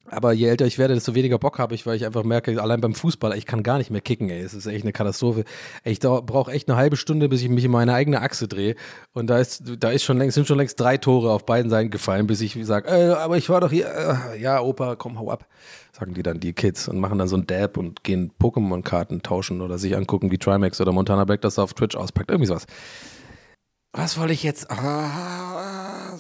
Aber 0.06 0.32
je 0.32 0.46
älter 0.46 0.66
ich 0.66 0.78
werde, 0.78 0.94
desto 0.94 1.14
weniger 1.14 1.38
Bock 1.38 1.58
habe 1.58 1.74
ich, 1.74 1.86
weil 1.86 1.96
ich 1.96 2.04
einfach 2.04 2.24
merke, 2.24 2.60
allein 2.60 2.80
beim 2.80 2.94
Fußball, 2.94 3.36
ich 3.36 3.46
kann 3.46 3.62
gar 3.62 3.78
nicht 3.78 3.90
mehr 3.90 4.00
kicken, 4.00 4.28
ey. 4.28 4.40
Es 4.40 4.52
ist 4.52 4.66
echt 4.66 4.84
eine 4.84 4.92
Katastrophe. 4.92 5.44
Ich 5.84 6.00
brauche 6.00 6.50
echt 6.50 6.68
eine 6.68 6.76
halbe 6.76 6.96
Stunde, 6.96 7.28
bis 7.28 7.42
ich 7.42 7.48
mich 7.48 7.64
in 7.64 7.70
meine 7.70 7.94
eigene 7.94 8.20
Achse 8.20 8.48
drehe. 8.48 8.74
Und 9.12 9.28
da 9.28 9.38
ist, 9.38 9.62
da 9.78 9.90
ist 9.90 10.02
schon 10.02 10.18
längst, 10.18 10.34
sind 10.34 10.46
schon 10.46 10.58
längst 10.58 10.78
drei 10.78 10.98
Tore 10.98 11.32
auf 11.32 11.46
beiden 11.46 11.70
Seiten 11.70 11.90
gefallen, 11.90 12.26
bis 12.26 12.40
ich 12.40 12.58
sage, 12.66 12.88
äh, 12.88 13.12
aber 13.14 13.36
ich 13.38 13.48
war 13.48 13.60
doch 13.60 13.70
hier, 13.70 13.86
äh, 14.34 14.40
ja, 14.40 14.60
Opa, 14.60 14.96
komm, 14.96 15.18
hau 15.18 15.30
ab. 15.30 15.46
Sagen 15.92 16.14
die 16.14 16.22
dann, 16.22 16.40
die 16.40 16.52
Kids, 16.52 16.88
und 16.88 16.98
machen 16.98 17.18
dann 17.18 17.28
so 17.28 17.36
ein 17.36 17.46
Dab 17.46 17.76
und 17.76 18.02
gehen 18.02 18.32
Pokémon-Karten 18.40 19.22
tauschen 19.22 19.60
oder 19.60 19.78
sich 19.78 19.96
angucken, 19.96 20.30
wie 20.30 20.38
Trimax 20.38 20.80
oder 20.80 20.92
Montana 20.92 21.24
Black 21.24 21.42
das 21.42 21.58
auf 21.58 21.74
Twitch 21.74 21.96
auspackt. 21.96 22.30
Irgendwie 22.30 22.46
sowas. 22.46 22.66
Was 23.92 24.18
wollte 24.18 24.32
ich 24.32 24.42
jetzt? 24.42 24.70
Ah, 24.70 26.18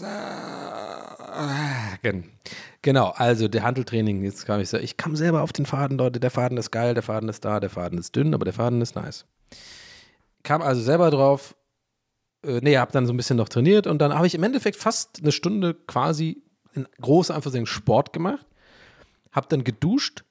Genau, 2.82 3.10
also 3.10 3.46
der 3.46 3.62
Handeltraining, 3.62 4.24
jetzt 4.24 4.44
kam 4.44 4.60
ich 4.60 4.68
so, 4.68 4.76
ich 4.76 4.96
kam 4.96 5.14
selber 5.14 5.42
auf 5.42 5.52
den 5.52 5.66
Faden, 5.66 5.98
Leute, 5.98 6.18
der 6.18 6.32
Faden 6.32 6.58
ist 6.58 6.72
geil, 6.72 6.94
der 6.94 7.04
Faden 7.04 7.28
ist 7.28 7.44
da, 7.44 7.60
der 7.60 7.70
Faden 7.70 7.96
ist 7.98 8.16
dünn, 8.16 8.34
aber 8.34 8.44
der 8.44 8.54
Faden 8.54 8.80
ist 8.80 8.96
nice. 8.96 9.24
Kam 10.42 10.62
also 10.62 10.82
selber 10.82 11.12
drauf, 11.12 11.54
äh, 12.44 12.58
nee, 12.60 12.76
hab 12.76 12.90
dann 12.90 13.06
so 13.06 13.12
ein 13.12 13.16
bisschen 13.16 13.36
noch 13.36 13.48
trainiert 13.48 13.86
und 13.86 13.98
dann 14.00 14.12
habe 14.12 14.26
ich 14.26 14.34
im 14.34 14.42
Endeffekt 14.42 14.76
fast 14.76 15.20
eine 15.22 15.30
Stunde 15.30 15.74
quasi 15.74 16.42
in 16.74 16.88
großer 17.00 17.34
Anführungszeichen 17.36 17.66
Sport 17.66 18.12
gemacht, 18.12 18.44
hab 19.30 19.48
dann 19.48 19.62
geduscht 19.62 20.24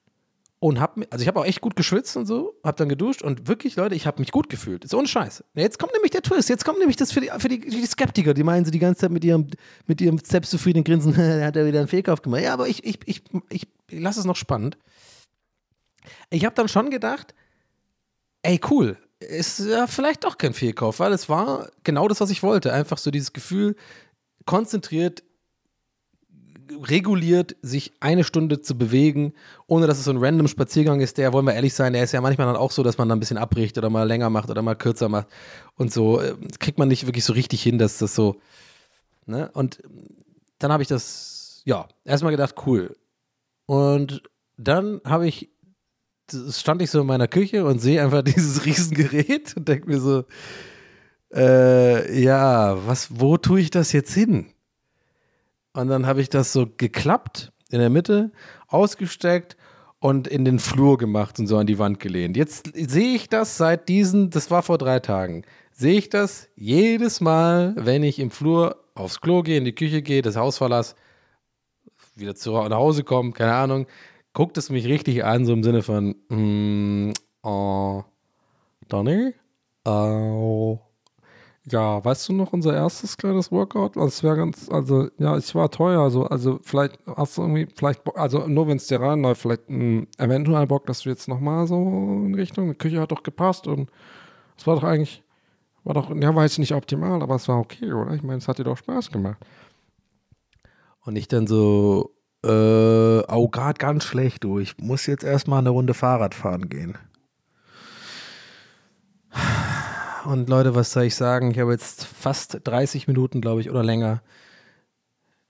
und 0.61 0.79
hab, 0.79 0.95
mi- 0.95 1.07
also 1.09 1.23
ich 1.23 1.27
habe 1.27 1.39
auch 1.39 1.45
echt 1.45 1.59
gut 1.59 1.75
geschwitzt 1.75 2.15
und 2.17 2.27
so, 2.27 2.53
hab 2.63 2.77
dann 2.77 2.87
geduscht 2.87 3.23
und 3.23 3.47
wirklich, 3.47 3.75
Leute, 3.77 3.95
ich 3.95 4.05
habe 4.05 4.19
mich 4.21 4.31
gut 4.31 4.47
gefühlt. 4.47 4.85
Ist 4.85 4.93
ohne 4.93 5.07
Scheiß. 5.07 5.43
Jetzt 5.55 5.79
kommt 5.79 5.91
nämlich 5.93 6.11
der 6.11 6.21
Twist, 6.21 6.49
jetzt 6.49 6.63
kommt 6.63 6.77
nämlich 6.77 6.95
das 6.97 7.11
für 7.11 7.19
die, 7.19 7.31
für 7.39 7.49
die, 7.49 7.59
die 7.59 7.85
Skeptiker, 7.87 8.35
die 8.35 8.43
meinen 8.43 8.63
sie 8.63 8.69
die 8.69 8.77
ganze 8.77 9.01
Zeit 9.01 9.11
mit 9.11 9.25
ihrem, 9.25 9.47
mit 9.87 9.99
ihrem 10.01 10.19
selbstzufriedenen 10.19 10.83
Grinsen, 10.83 11.13
da 11.17 11.45
hat 11.45 11.55
er 11.55 11.65
wieder 11.65 11.79
einen 11.79 11.87
Fehlkauf 11.87 12.21
gemacht. 12.21 12.43
Ja, 12.43 12.53
aber 12.53 12.67
ich, 12.67 12.83
ich, 12.85 12.99
ich, 13.05 13.23
ich, 13.49 13.67
ich 13.89 13.99
lasse 13.99 14.19
es 14.19 14.25
noch 14.27 14.35
spannend. 14.35 14.77
Ich 16.29 16.45
habe 16.45 16.53
dann 16.55 16.67
schon 16.67 16.91
gedacht, 16.91 17.33
ey, 18.43 18.61
cool, 18.69 18.97
ist 19.19 19.59
ja 19.59 19.87
vielleicht 19.87 20.23
doch 20.23 20.37
kein 20.37 20.53
Fehlkauf, 20.53 20.99
weil 20.99 21.11
es 21.13 21.27
war 21.27 21.69
genau 21.83 22.07
das, 22.07 22.21
was 22.21 22.29
ich 22.29 22.43
wollte. 22.43 22.71
Einfach 22.71 22.99
so 22.99 23.09
dieses 23.11 23.33
Gefühl, 23.33 23.75
konzentriert, 24.45 25.23
reguliert, 26.83 27.55
sich 27.61 27.93
eine 27.99 28.23
Stunde 28.23 28.61
zu 28.61 28.77
bewegen, 28.77 29.33
ohne 29.67 29.87
dass 29.87 29.99
es 29.99 30.05
so 30.05 30.11
ein 30.11 30.17
random 30.17 30.47
Spaziergang 30.47 31.01
ist, 31.01 31.17
der, 31.17 31.33
wollen 31.33 31.45
wir 31.45 31.53
ehrlich 31.53 31.73
sein, 31.73 31.93
der 31.93 32.03
ist 32.03 32.11
ja 32.11 32.21
manchmal 32.21 32.47
dann 32.47 32.55
auch 32.55 32.71
so, 32.71 32.83
dass 32.83 32.97
man 32.97 33.09
dann 33.09 33.17
ein 33.17 33.19
bisschen 33.19 33.37
abbricht 33.37 33.77
oder 33.77 33.89
mal 33.89 34.07
länger 34.07 34.29
macht 34.29 34.49
oder 34.49 34.61
mal 34.61 34.75
kürzer 34.75 35.09
macht 35.09 35.27
und 35.75 35.91
so 35.91 36.19
äh, 36.19 36.35
kriegt 36.59 36.77
man 36.77 36.87
nicht 36.87 37.05
wirklich 37.05 37.25
so 37.25 37.33
richtig 37.33 37.61
hin, 37.63 37.77
dass 37.77 37.97
das 37.97 38.15
so, 38.15 38.37
ne? 39.25 39.49
Und 39.53 39.81
dann 40.59 40.71
habe 40.71 40.83
ich 40.83 40.89
das, 40.89 41.61
ja, 41.65 41.87
erstmal 42.05 42.31
gedacht, 42.31 42.55
cool. 42.65 42.95
Und 43.65 44.23
dann 44.57 45.01
habe 45.05 45.27
ich, 45.27 45.49
stand 46.51 46.81
ich 46.81 46.91
so 46.91 47.01
in 47.01 47.07
meiner 47.07 47.27
Küche 47.27 47.65
und 47.65 47.79
sehe 47.79 48.01
einfach 48.01 48.21
dieses 48.23 48.65
Riesengerät 48.65 49.55
und 49.57 49.67
denke 49.67 49.87
mir 49.87 49.99
so, 49.99 50.25
äh, 51.33 52.21
ja, 52.21 52.85
was, 52.85 53.19
wo 53.19 53.37
tue 53.37 53.61
ich 53.61 53.69
das 53.69 53.91
jetzt 53.91 54.13
hin? 54.13 54.47
Und 55.73 55.87
dann 55.87 56.05
habe 56.05 56.21
ich 56.21 56.29
das 56.29 56.53
so 56.53 56.67
geklappt 56.77 57.51
in 57.69 57.79
der 57.79 57.89
Mitte, 57.89 58.31
ausgesteckt 58.67 59.55
und 59.99 60.27
in 60.27 60.43
den 60.43 60.59
Flur 60.59 60.97
gemacht 60.97 61.39
und 61.39 61.47
so 61.47 61.57
an 61.57 61.67
die 61.67 61.79
Wand 61.79 61.99
gelehnt. 61.99 62.35
Jetzt 62.35 62.71
sehe 62.73 63.15
ich 63.15 63.29
das 63.29 63.57
seit 63.57 63.87
diesen, 63.87 64.29
das 64.29 64.51
war 64.51 64.63
vor 64.63 64.77
drei 64.77 64.99
Tagen, 64.99 65.43
sehe 65.71 65.97
ich 65.97 66.09
das 66.09 66.49
jedes 66.55 67.21
Mal, 67.21 67.73
wenn 67.77 68.03
ich 68.03 68.19
im 68.19 68.31
Flur 68.31 68.83
aufs 68.95 69.21
Klo 69.21 69.43
gehe, 69.43 69.57
in 69.57 69.65
die 69.65 69.75
Küche 69.75 70.01
gehe, 70.01 70.21
das 70.21 70.35
Haus 70.35 70.57
verlasse, 70.57 70.95
wieder 72.15 72.35
zu, 72.35 72.51
nach 72.51 72.77
Hause 72.77 73.03
komme, 73.03 73.31
keine 73.31 73.53
Ahnung, 73.53 73.87
guckt 74.33 74.57
es 74.57 74.69
mich 74.69 74.85
richtig 74.85 75.23
an, 75.23 75.45
so 75.45 75.53
im 75.53 75.63
Sinne 75.63 75.81
von, 75.81 76.15
mm, 76.29 77.13
oh, 77.43 78.03
Donny, 78.89 79.33
oh, 79.85 80.79
ja, 81.69 82.03
weißt 82.03 82.29
du 82.29 82.33
noch 82.33 82.53
unser 82.53 82.73
erstes 82.73 83.17
kleines 83.17 83.51
Workout? 83.51 83.95
Das 83.95 84.23
wäre 84.23 84.35
ganz, 84.35 84.67
also 84.69 85.09
ja, 85.19 85.37
ich 85.37 85.53
war 85.53 85.69
teuer, 85.69 86.01
also, 86.01 86.25
also 86.25 86.59
vielleicht 86.63 86.97
hast 87.05 87.37
du 87.37 87.43
irgendwie, 87.43 87.67
vielleicht, 87.75 88.01
also 88.15 88.47
nur 88.47 88.67
wenn 88.67 88.77
es 88.77 88.87
dir 88.87 88.99
reinläuft, 88.99 89.41
vielleicht 89.41 89.69
mh, 89.69 90.07
eventuell 90.17 90.65
Bock, 90.65 90.87
dass 90.87 91.01
du 91.01 91.09
jetzt 91.09 91.27
nochmal 91.27 91.67
so 91.67 91.75
in 91.75 92.33
Richtung, 92.33 92.69
die 92.69 92.77
Küche 92.77 92.99
hat 92.99 93.11
doch 93.11 93.23
gepasst 93.23 93.67
und 93.67 93.91
es 94.57 94.65
war 94.65 94.75
doch 94.75 94.83
eigentlich, 94.83 95.23
war 95.83 95.93
doch, 95.93 96.09
ja, 96.15 96.35
war 96.35 96.43
jetzt 96.43 96.59
nicht 96.59 96.73
optimal, 96.73 97.21
aber 97.21 97.35
es 97.35 97.47
war 97.47 97.59
okay, 97.59 97.93
oder? 97.93 98.11
Ich 98.13 98.23
meine, 98.23 98.39
es 98.39 98.47
hat 98.47 98.57
dir 98.57 98.63
doch 98.63 98.77
Spaß 98.77 99.11
gemacht. 99.11 99.37
Und 101.03 101.15
ich 101.15 101.27
dann 101.27 101.47
so, 101.47 102.11
äh, 102.43 102.49
oh, 103.27 103.49
gerade 103.49 103.77
ganz 103.77 104.03
schlecht, 104.03 104.43
du, 104.43 104.59
ich 104.59 104.77
muss 104.79 105.05
jetzt 105.05 105.23
erstmal 105.23 105.59
eine 105.59 105.69
Runde 105.69 105.93
Fahrrad 105.93 106.33
fahren 106.33 106.69
gehen. 106.69 106.97
Und 110.25 110.49
Leute, 110.49 110.75
was 110.75 110.91
soll 110.91 111.03
ich 111.03 111.15
sagen? 111.15 111.51
Ich 111.51 111.59
habe 111.59 111.71
jetzt 111.71 112.05
fast 112.05 112.59
30 112.63 113.07
Minuten, 113.07 113.41
glaube 113.41 113.61
ich, 113.61 113.69
oder 113.69 113.83
länger 113.83 114.21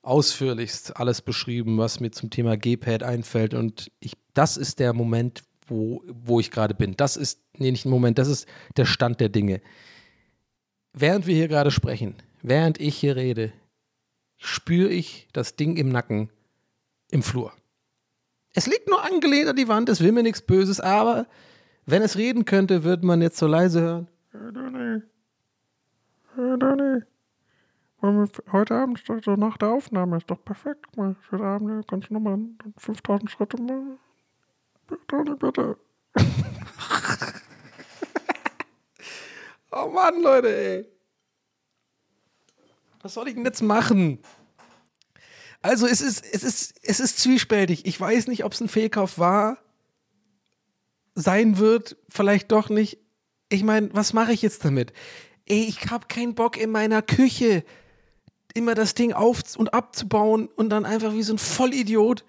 ausführlichst 0.04 0.98
alles 0.98 1.22
beschrieben, 1.22 1.78
was 1.78 2.00
mir 2.00 2.12
zum 2.12 2.30
Thema 2.30 2.58
G-Pad 2.58 3.04
einfällt. 3.04 3.54
Und 3.54 3.92
ich, 4.00 4.14
das 4.34 4.58
ist 4.58 4.80
der 4.80 4.94
Moment, 4.94 5.44
wo, 5.68 6.04
wo 6.08 6.40
ich 6.40 6.52
gerade 6.52 6.74
bin. 6.74 6.96
Das 6.98 7.18
ist, 7.18 7.40
nee, 7.58 7.72
nicht 7.72 7.86
ein 7.86 7.92
Moment, 7.92 8.18
das 8.18 8.28
ist 8.28 8.48
der 8.78 8.86
Stand 8.86 9.20
der 9.20 9.30
Dinge. 9.30 9.62
Während 10.94 11.28
wir 11.28 11.36
hier 11.36 11.48
gerade 11.48 11.72
sprechen, 11.72 12.16
während 12.42 12.80
ich 12.80 12.98
hier 12.98 13.16
rede, 13.16 13.54
spüre 14.38 14.90
ich 14.90 15.28
das 15.34 15.56
Ding 15.56 15.78
im 15.78 15.90
Nacken 15.90 16.30
im 17.12 17.24
Flur. 17.24 17.54
Es 18.54 18.68
liegt 18.68 18.90
nur 18.90 19.04
angelehnt 19.04 19.48
an 19.48 19.56
die 19.56 19.68
Wand, 19.68 19.88
es 19.88 20.02
will 20.02 20.12
mir 20.12 20.24
nichts 20.24 20.42
Böses, 20.42 20.80
aber 20.80 21.28
wenn 21.86 22.02
es 22.02 22.18
reden 22.18 22.46
könnte, 22.46 22.84
würde 22.84 23.06
man 23.06 23.22
jetzt 23.22 23.38
so 23.38 23.48
leise 23.48 23.82
hören. 23.82 24.08
Hey 24.34 24.52
Danny. 24.54 25.02
Hey 26.36 26.58
Danny. 26.58 27.02
Wollen 28.00 28.18
wir 28.18 28.30
heute 28.54 28.76
Abend, 28.76 29.04
so 29.06 29.36
nach 29.36 29.58
der 29.58 29.70
Aufnahme, 29.70 30.18
ist 30.18 30.32
doch 30.32 30.44
perfekt. 30.44 30.96
Mal, 30.96 31.16
heute 31.32 31.44
Abend 31.44 31.88
kannst 31.88 32.10
du 32.10 32.14
nochmal 32.14 32.40
5000 32.78 33.30
Schritte 33.30 33.62
machen. 33.62 34.00
Danny, 35.08 35.36
bitte. 35.36 35.78
Oh 39.74 39.90
Mann, 39.90 40.22
Leute, 40.22 40.54
ey. 40.54 40.86
Was 43.02 43.14
soll 43.14 43.30
ich 43.30 43.36
denn 43.36 43.46
jetzt 43.46 43.62
machen? 43.62 44.20
Also 45.62 45.88
es 45.88 46.02
ist, 46.02 46.26
es 46.26 46.44
ist, 46.44 46.74
es 46.84 47.00
ist 47.00 47.20
zwiespältig. 47.20 47.86
Ich 47.86 48.00
weiß 48.00 48.28
nicht, 48.28 48.44
ob 48.44 48.52
es 48.52 48.60
ein 48.60 48.68
Fehlkauf 48.68 49.18
war, 49.18 49.60
sein 51.16 51.58
wird, 51.58 51.96
vielleicht 52.10 52.52
doch 52.52 52.68
nicht. 52.70 53.00
Ich 53.52 53.64
meine, 53.64 53.90
was 53.94 54.14
mache 54.14 54.32
ich 54.32 54.42
jetzt 54.42 54.64
damit? 54.64 54.94
Ey, 55.46 55.66
ich 55.66 55.92
habe 55.92 56.08
keinen 56.08 56.36
Bock 56.36 56.56
in 56.56 56.72
meiner 56.72 57.02
Küche 57.02 57.66
immer 58.54 58.76
das 58.76 58.94
Ding 58.94 59.12
auf 59.12 59.42
und 59.58 59.74
abzubauen 59.74 60.48
und 60.56 60.70
dann 60.70 60.86
einfach 60.86 61.14
wie 61.14 61.24
so 61.24 61.34
ein 61.34 61.38
Vollidiot 61.38 62.24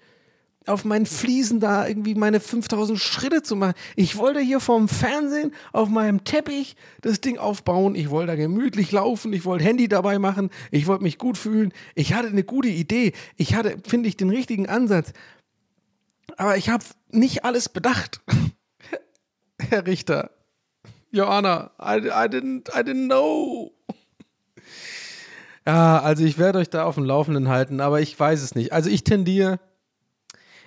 auf 0.65 0.83
meinen 0.83 1.05
Fliesen 1.05 1.61
da 1.61 1.87
irgendwie 1.87 2.15
meine 2.15 2.41
5000 2.41 2.99
Schritte 2.99 3.41
zu 3.41 3.55
machen. 3.55 3.73
Ich 3.95 4.17
wollte 4.17 4.41
hier 4.41 4.59
vorm 4.59 4.89
Fernsehen 4.89 5.53
auf 5.71 5.87
meinem 5.87 6.25
Teppich 6.25 6.75
das 6.99 7.21
Ding 7.21 7.37
aufbauen. 7.37 7.95
Ich 7.95 8.09
wollte 8.09 8.27
da 8.27 8.35
gemütlich 8.35 8.91
laufen. 8.91 9.31
Ich 9.31 9.45
wollte 9.45 9.63
Handy 9.63 9.87
dabei 9.87 10.19
machen. 10.19 10.49
Ich 10.71 10.87
wollte 10.87 11.03
mich 11.03 11.17
gut 11.17 11.37
fühlen. 11.37 11.71
Ich 11.95 12.13
hatte 12.13 12.27
eine 12.27 12.43
gute 12.43 12.69
Idee. 12.69 13.13
Ich 13.37 13.55
hatte, 13.55 13.77
finde 13.87 14.09
ich, 14.09 14.17
den 14.17 14.29
richtigen 14.29 14.67
Ansatz. 14.67 15.13
Aber 16.35 16.57
ich 16.57 16.69
habe 16.69 16.83
nicht 17.11 17.45
alles 17.45 17.69
bedacht. 17.69 18.21
Herr 19.59 19.85
Richter. 19.85 20.31
Joanna, 21.13 21.69
I, 21.79 21.97
I, 22.09 22.27
didn't, 22.27 22.69
I 22.69 22.81
didn't 22.81 23.05
know. 23.05 23.71
Ja, 25.65 26.01
also 26.01 26.25
ich 26.25 26.39
werde 26.39 26.57
euch 26.59 26.69
da 26.69 26.85
auf 26.85 26.95
dem 26.95 27.05
Laufenden 27.05 27.47
halten, 27.47 27.79
aber 27.79 28.01
ich 28.01 28.19
weiß 28.19 28.41
es 28.41 28.55
nicht. 28.55 28.73
Also 28.73 28.89
ich 28.89 29.03
tendiere, 29.03 29.59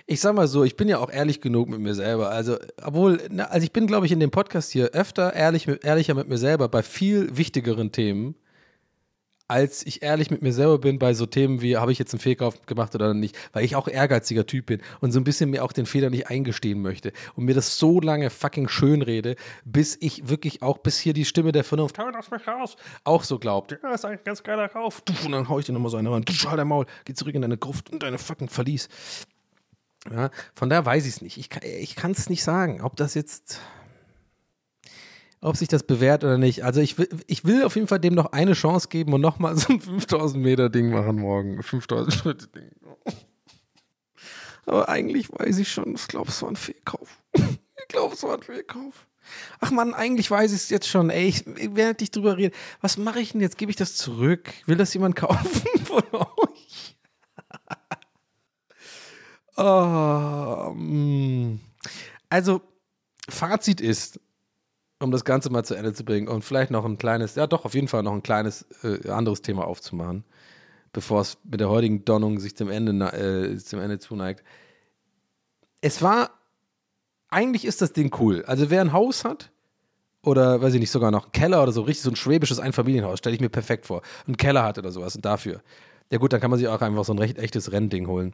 ich 0.05 0.21
sag 0.21 0.33
mal 0.33 0.47
so, 0.47 0.63
ich 0.63 0.77
bin 0.77 0.87
ja 0.87 0.99
auch 0.99 1.11
ehrlich 1.11 1.41
genug 1.41 1.67
mit 1.67 1.81
mir 1.81 1.93
selber. 1.93 2.31
Also, 2.31 2.57
obwohl, 2.81 3.19
also 3.37 3.63
ich 3.63 3.73
bin, 3.73 3.87
glaube 3.87 4.05
ich, 4.05 4.13
in 4.13 4.21
dem 4.21 4.31
Podcast 4.31 4.71
hier 4.71 4.91
öfter 4.91 5.33
ehrlich, 5.33 5.67
ehrlicher 5.83 6.13
mit 6.15 6.29
mir 6.29 6.37
selber 6.37 6.69
bei 6.69 6.81
viel 6.81 7.35
wichtigeren 7.37 7.91
Themen, 7.91 8.35
als 9.47 9.85
ich 9.85 10.01
ehrlich 10.01 10.29
mit 10.29 10.41
mir 10.41 10.53
selber 10.53 10.77
bin 10.77 10.99
bei 10.99 11.13
so 11.13 11.25
Themen 11.25 11.61
wie, 11.61 11.77
habe 11.77 11.91
ich 11.91 11.99
jetzt 11.99 12.13
einen 12.13 12.19
Fehlkauf 12.19 12.65
gemacht 12.65 12.93
oder 12.95 13.13
nicht, 13.13 13.37
weil 13.53 13.63
ich 13.63 13.75
auch 13.75 13.87
ehrgeiziger 13.87 14.45
Typ 14.45 14.67
bin 14.67 14.81
und 14.99 15.11
so 15.11 15.19
ein 15.19 15.23
bisschen 15.23 15.49
mir 15.49 15.63
auch 15.63 15.71
den 15.71 15.85
Fehler 15.85 16.09
nicht 16.09 16.27
eingestehen 16.27 16.81
möchte 16.81 17.13
und 17.35 17.45
mir 17.45 17.55
das 17.55 17.77
so 17.77 18.01
lange 18.01 18.29
fucking 18.29 18.67
schön 18.67 19.01
rede, 19.01 19.35
bis 19.63 19.97
ich 19.99 20.27
wirklich 20.27 20.61
auch, 20.61 20.79
bis 20.79 20.99
hier 20.99 21.13
die 21.13 21.25
Stimme 21.25 21.51
der 21.51 21.63
Vernunft, 21.63 21.97
hör 21.97 22.11
das 22.11 22.29
mich 22.31 22.47
raus, 22.47 22.75
auch 23.03 23.23
so 23.23 23.39
glaubt. 23.39 23.77
Ja, 23.83 23.93
ist 23.93 24.05
eigentlich 24.05 24.19
ein 24.19 24.25
ganz 24.25 24.43
geiler 24.43 24.69
Kauf. 24.69 25.01
Du, 25.01 25.13
Und 25.25 25.31
dann 25.31 25.47
hau 25.47 25.59
ich 25.59 25.65
dir 25.65 25.73
nochmal 25.73 25.91
so 25.91 25.97
eine 25.97 26.11
ran. 26.11 26.23
Du, 26.23 26.33
halt 26.33 26.59
dein 26.59 26.67
Maul, 26.67 26.85
geh 27.05 27.13
zurück 27.13 27.35
in 27.35 27.41
deine 27.41 27.57
Gruft 27.57 27.89
und 27.89 28.03
deine 28.03 28.17
fucking 28.17 28.49
Verlies. 28.49 28.89
Ja, 30.11 30.29
von 30.53 30.69
daher 30.69 30.85
weiß 30.85 31.05
ich 31.05 31.15
es 31.15 31.21
nicht. 31.21 31.37
Ich 31.37 31.95
kann 31.95 32.11
es 32.11 32.29
nicht 32.29 32.43
sagen, 32.43 32.81
ob 32.81 32.95
das 32.95 33.13
jetzt, 33.13 33.59
ob 35.41 35.57
sich 35.57 35.67
das 35.67 35.83
bewährt 35.83 36.23
oder 36.23 36.37
nicht. 36.37 36.63
Also 36.63 36.81
ich 36.81 36.97
will, 36.97 37.09
ich 37.27 37.45
will 37.45 37.63
auf 37.63 37.75
jeden 37.75 37.87
Fall 37.87 37.99
dem 37.99 38.15
noch 38.15 38.31
eine 38.31 38.53
Chance 38.53 38.87
geben 38.89 39.13
und 39.13 39.21
nochmal 39.21 39.55
so 39.55 39.73
ein 39.73 39.81
5000 39.81 40.43
Meter 40.43 40.69
Ding 40.69 40.89
machen 40.89 41.17
morgen. 41.17 41.61
5000 41.61 42.13
Schritte 42.13 42.47
Ding. 42.47 42.71
Aber 44.65 44.89
eigentlich 44.89 45.29
weiß 45.31 45.59
ich 45.59 45.71
schon, 45.71 45.95
ich 45.95 46.07
glaube, 46.07 46.29
es 46.29 46.41
war 46.41 46.49
ein 46.49 46.55
Fehlkauf. 46.55 47.21
Ich 47.79 47.93
glaube, 47.95 48.15
es 48.15 48.23
war 48.23 48.33
ein 48.33 48.43
Fehlkauf. 48.43 49.07
Ach 49.61 49.71
man, 49.71 49.93
eigentlich 49.93 50.29
weiß 50.29 50.51
ich 50.51 50.57
es 50.57 50.69
jetzt 50.69 50.89
schon. 50.89 51.09
Ey, 51.09 51.27
ich, 51.29 51.43
während 51.45 52.01
ich 52.01 52.11
drüber 52.11 52.35
rede, 52.35 52.53
was 52.81 52.97
mache 52.97 53.21
ich 53.21 53.31
denn 53.31 53.39
jetzt? 53.39 53.57
Gebe 53.57 53.71
ich 53.71 53.77
das 53.77 53.95
zurück? 53.95 54.53
Will 54.65 54.75
das 54.75 54.93
jemand 54.93 55.15
kaufen 55.15 55.61
von 55.85 56.03
euch? 56.11 56.97
Oh, 59.55 60.75
also, 62.29 62.61
Fazit 63.29 63.79
ist, 63.79 64.19
um 64.99 65.11
das 65.11 65.25
Ganze 65.25 65.49
mal 65.49 65.63
zu 65.63 65.75
Ende 65.75 65.93
zu 65.93 66.03
bringen 66.03 66.27
und 66.27 66.43
vielleicht 66.43 66.71
noch 66.71 66.85
ein 66.85 66.97
kleines, 66.97 67.35
ja 67.35 67.47
doch, 67.47 67.65
auf 67.65 67.73
jeden 67.73 67.87
Fall 67.87 68.03
noch 68.03 68.13
ein 68.13 68.23
kleines 68.23 68.65
äh, 68.83 69.09
anderes 69.09 69.41
Thema 69.41 69.65
aufzumachen, 69.65 70.23
bevor 70.91 71.21
es 71.21 71.37
mit 71.43 71.59
der 71.59 71.69
heutigen 71.69 72.03
Donnung 72.05 72.39
sich 72.39 72.55
zum 72.55 72.69
Ende, 72.69 72.91
äh, 73.13 73.57
zum 73.57 73.79
Ende 73.79 73.99
zuneigt. 73.99 74.43
Es 75.81 76.01
war, 76.01 76.31
eigentlich 77.29 77.65
ist 77.65 77.81
das 77.81 77.93
Ding 77.93 78.15
cool. 78.19 78.43
Also 78.45 78.69
wer 78.69 78.81
ein 78.81 78.93
Haus 78.93 79.23
hat, 79.23 79.51
oder 80.23 80.61
weiß 80.61 80.73
ich 80.73 80.79
nicht, 80.79 80.91
sogar 80.91 81.11
noch 81.11 81.25
einen 81.25 81.31
Keller 81.31 81.61
oder 81.61 81.71
so, 81.71 81.83
richtig 81.83 82.03
so 82.03 82.09
ein 82.09 82.15
schwäbisches 82.15 82.59
Einfamilienhaus, 82.59 83.19
stelle 83.19 83.35
ich 83.35 83.41
mir 83.41 83.49
perfekt 83.49 83.85
vor. 83.85 84.01
Einen 84.25 84.37
Keller 84.37 84.63
hat 84.63 84.77
oder 84.77 84.91
sowas 84.91 85.15
und 85.15 85.23
dafür. 85.23 85.61
Ja 86.11 86.17
gut, 86.17 86.33
dann 86.33 86.41
kann 86.41 86.49
man 86.49 86.59
sich 86.59 86.67
auch 86.67 86.81
einfach 86.81 87.05
so 87.05 87.13
ein 87.13 87.19
recht 87.19 87.37
echtes 87.37 87.71
Rennding 87.71 88.07
holen. 88.07 88.33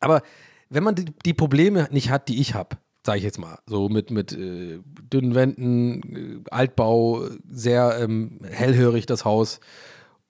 Aber 0.00 0.22
wenn 0.68 0.84
man 0.84 0.94
die, 0.94 1.06
die 1.24 1.34
Probleme 1.34 1.88
nicht 1.90 2.10
hat, 2.10 2.28
die 2.28 2.40
ich 2.40 2.54
habe, 2.54 2.76
sage 3.04 3.18
ich 3.18 3.24
jetzt 3.24 3.38
mal, 3.38 3.58
so 3.66 3.88
mit, 3.88 4.10
mit 4.10 4.32
äh, 4.32 4.80
dünnen 5.12 5.34
Wänden, 5.34 6.42
äh, 6.46 6.50
Altbau, 6.50 7.26
sehr 7.48 7.98
ähm, 8.00 8.40
hellhörig 8.44 9.06
das 9.06 9.24
Haus 9.24 9.60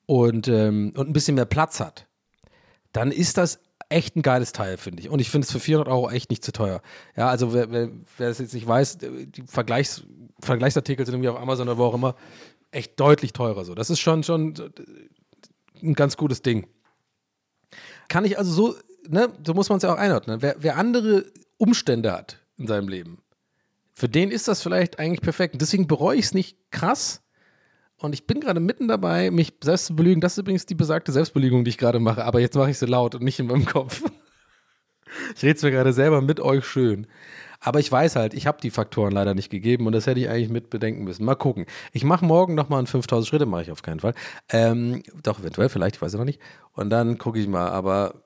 und, 0.07 0.49
ähm, 0.49 0.93
und 0.97 1.09
ein 1.09 1.12
bisschen 1.12 1.35
mehr 1.35 1.47
Platz 1.47 1.81
hat, 1.81 2.07
dann 2.93 3.12
ist 3.12 3.37
das 3.39 3.61
echt 3.89 4.16
ein 4.16 4.23
geiles 4.23 4.53
Teil, 4.53 4.77
finde 4.77 5.03
ich. 5.03 5.09
Und 5.09 5.18
ich 5.18 5.31
finde 5.31 5.47
es 5.47 5.53
für 5.53 5.59
400 5.61 5.93
Euro 5.93 6.11
echt 6.11 6.31
nicht 6.31 6.45
zu 6.45 6.53
teuer. 6.53 6.81
Ja, 7.16 7.29
also 7.29 7.53
wer, 7.53 7.91
es 8.18 8.39
jetzt 8.39 8.55
nicht 8.55 8.66
weiß, 8.66 8.99
die 8.99 9.43
Vergleichs, 9.47 10.05
Vergleichsartikel 10.41 11.05
sind 11.05 11.16
irgendwie 11.16 11.29
auf 11.29 11.41
Amazon 11.41 11.68
oder 11.68 11.79
wo 11.79 11.85
auch 11.85 11.95
immer 11.95 12.14
echt 12.71 12.99
deutlich 13.01 13.33
teurer. 13.33 13.64
So, 13.64 13.75
das 13.75 13.91
ist 13.91 13.99
schon, 13.99 14.23
schon 14.23 14.55
ein 15.83 15.95
ganz 15.95 16.16
gutes 16.16 16.43
Ding. 16.43 16.68
Kann 18.09 18.25
ich 18.25 18.39
also 18.39 18.53
so, 18.53 18.75
ne, 19.09 19.29
so 19.45 19.55
muss 19.55 19.68
man 19.68 19.79
es 19.79 19.83
ja 19.83 19.93
auch 19.93 19.99
einordnen. 19.99 20.41
Wer, 20.41 20.57
wer 20.61 20.77
andere 20.77 21.27
Umstände 21.59 22.12
hat 22.12 22.39
in 22.61 22.66
seinem 22.66 22.88
Leben, 22.88 23.18
für 23.92 24.08
den 24.08 24.30
ist 24.30 24.48
das 24.48 24.62
vielleicht 24.62 24.98
eigentlich 24.98 25.20
perfekt. 25.20 25.54
Und 25.54 25.62
deswegen 25.62 25.86
bereue 25.86 26.16
ich 26.16 26.26
es 26.26 26.34
nicht 26.34 26.56
krass. 26.70 27.22
Und 27.96 28.14
ich 28.14 28.26
bin 28.26 28.40
gerade 28.40 28.61
mitten 28.61 28.88
dabei, 28.88 29.30
mich 29.30 29.52
selbst 29.62 29.86
zu 29.86 29.96
belügen. 29.96 30.22
Das 30.22 30.32
ist 30.32 30.38
übrigens 30.38 30.64
die 30.64 30.74
besagte 30.74 31.12
Selbstbelügung, 31.12 31.64
die 31.64 31.70
ich 31.70 31.76
gerade 31.76 32.00
mache. 32.00 32.24
Aber 32.24 32.40
jetzt 32.40 32.56
mache 32.56 32.70
ich 32.70 32.78
sie 32.78 32.86
laut 32.86 33.14
und 33.14 33.22
nicht 33.22 33.38
in 33.38 33.46
meinem 33.46 33.66
Kopf. 33.66 34.02
Ich 35.34 35.42
rede 35.42 35.56
es 35.56 35.62
mir 35.64 35.72
gerade 35.72 35.92
selber 35.92 36.20
mit 36.20 36.38
euch 36.38 36.64
schön. 36.64 37.08
Aber 37.58 37.80
ich 37.80 37.90
weiß 37.90 38.14
halt, 38.14 38.32
ich 38.32 38.46
habe 38.46 38.58
die 38.62 38.70
Faktoren 38.70 39.11
leider 39.11 39.34
nicht 39.34 39.50
gegeben 39.50 39.86
und 39.86 39.92
das 39.92 40.06
hätte 40.06 40.20
ich 40.20 40.28
eigentlich 40.28 40.50
mit 40.50 40.70
bedenken 40.70 41.02
müssen. 41.02 41.24
Mal 41.24 41.34
gucken. 41.34 41.66
Ich 41.92 42.04
mache 42.04 42.24
morgen 42.24 42.54
nochmal 42.54 42.78
einen 42.78 42.86
5000 42.86 43.28
Schritte, 43.28 43.44
mache 43.44 43.62
ich 43.62 43.72
auf 43.72 43.82
keinen 43.82 43.98
Fall. 43.98 44.14
Ähm, 44.50 45.02
doch, 45.24 45.40
eventuell, 45.40 45.68
vielleicht, 45.68 45.96
ich 45.96 46.02
weiß 46.02 46.12
ja 46.12 46.18
noch 46.18 46.24
nicht. 46.24 46.40
Und 46.72 46.90
dann 46.90 47.18
gucke 47.18 47.40
ich 47.40 47.48
mal. 47.48 47.70
Aber 47.70 48.22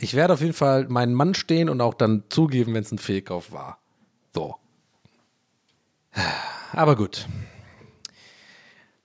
ich 0.00 0.14
werde 0.14 0.32
auf 0.32 0.40
jeden 0.40 0.54
Fall 0.54 0.88
meinen 0.88 1.14
Mann 1.14 1.34
stehen 1.34 1.68
und 1.68 1.80
auch 1.82 1.94
dann 1.94 2.24
zugeben, 2.30 2.72
wenn 2.72 2.82
es 2.82 2.90
ein 2.90 2.98
Fehlkauf 2.98 3.52
war. 3.52 3.78
So. 4.34 4.56
Aber 6.72 6.96
gut. 6.96 7.28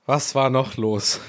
Was 0.06 0.34
war 0.34 0.48
noch 0.48 0.76
los? 0.76 1.20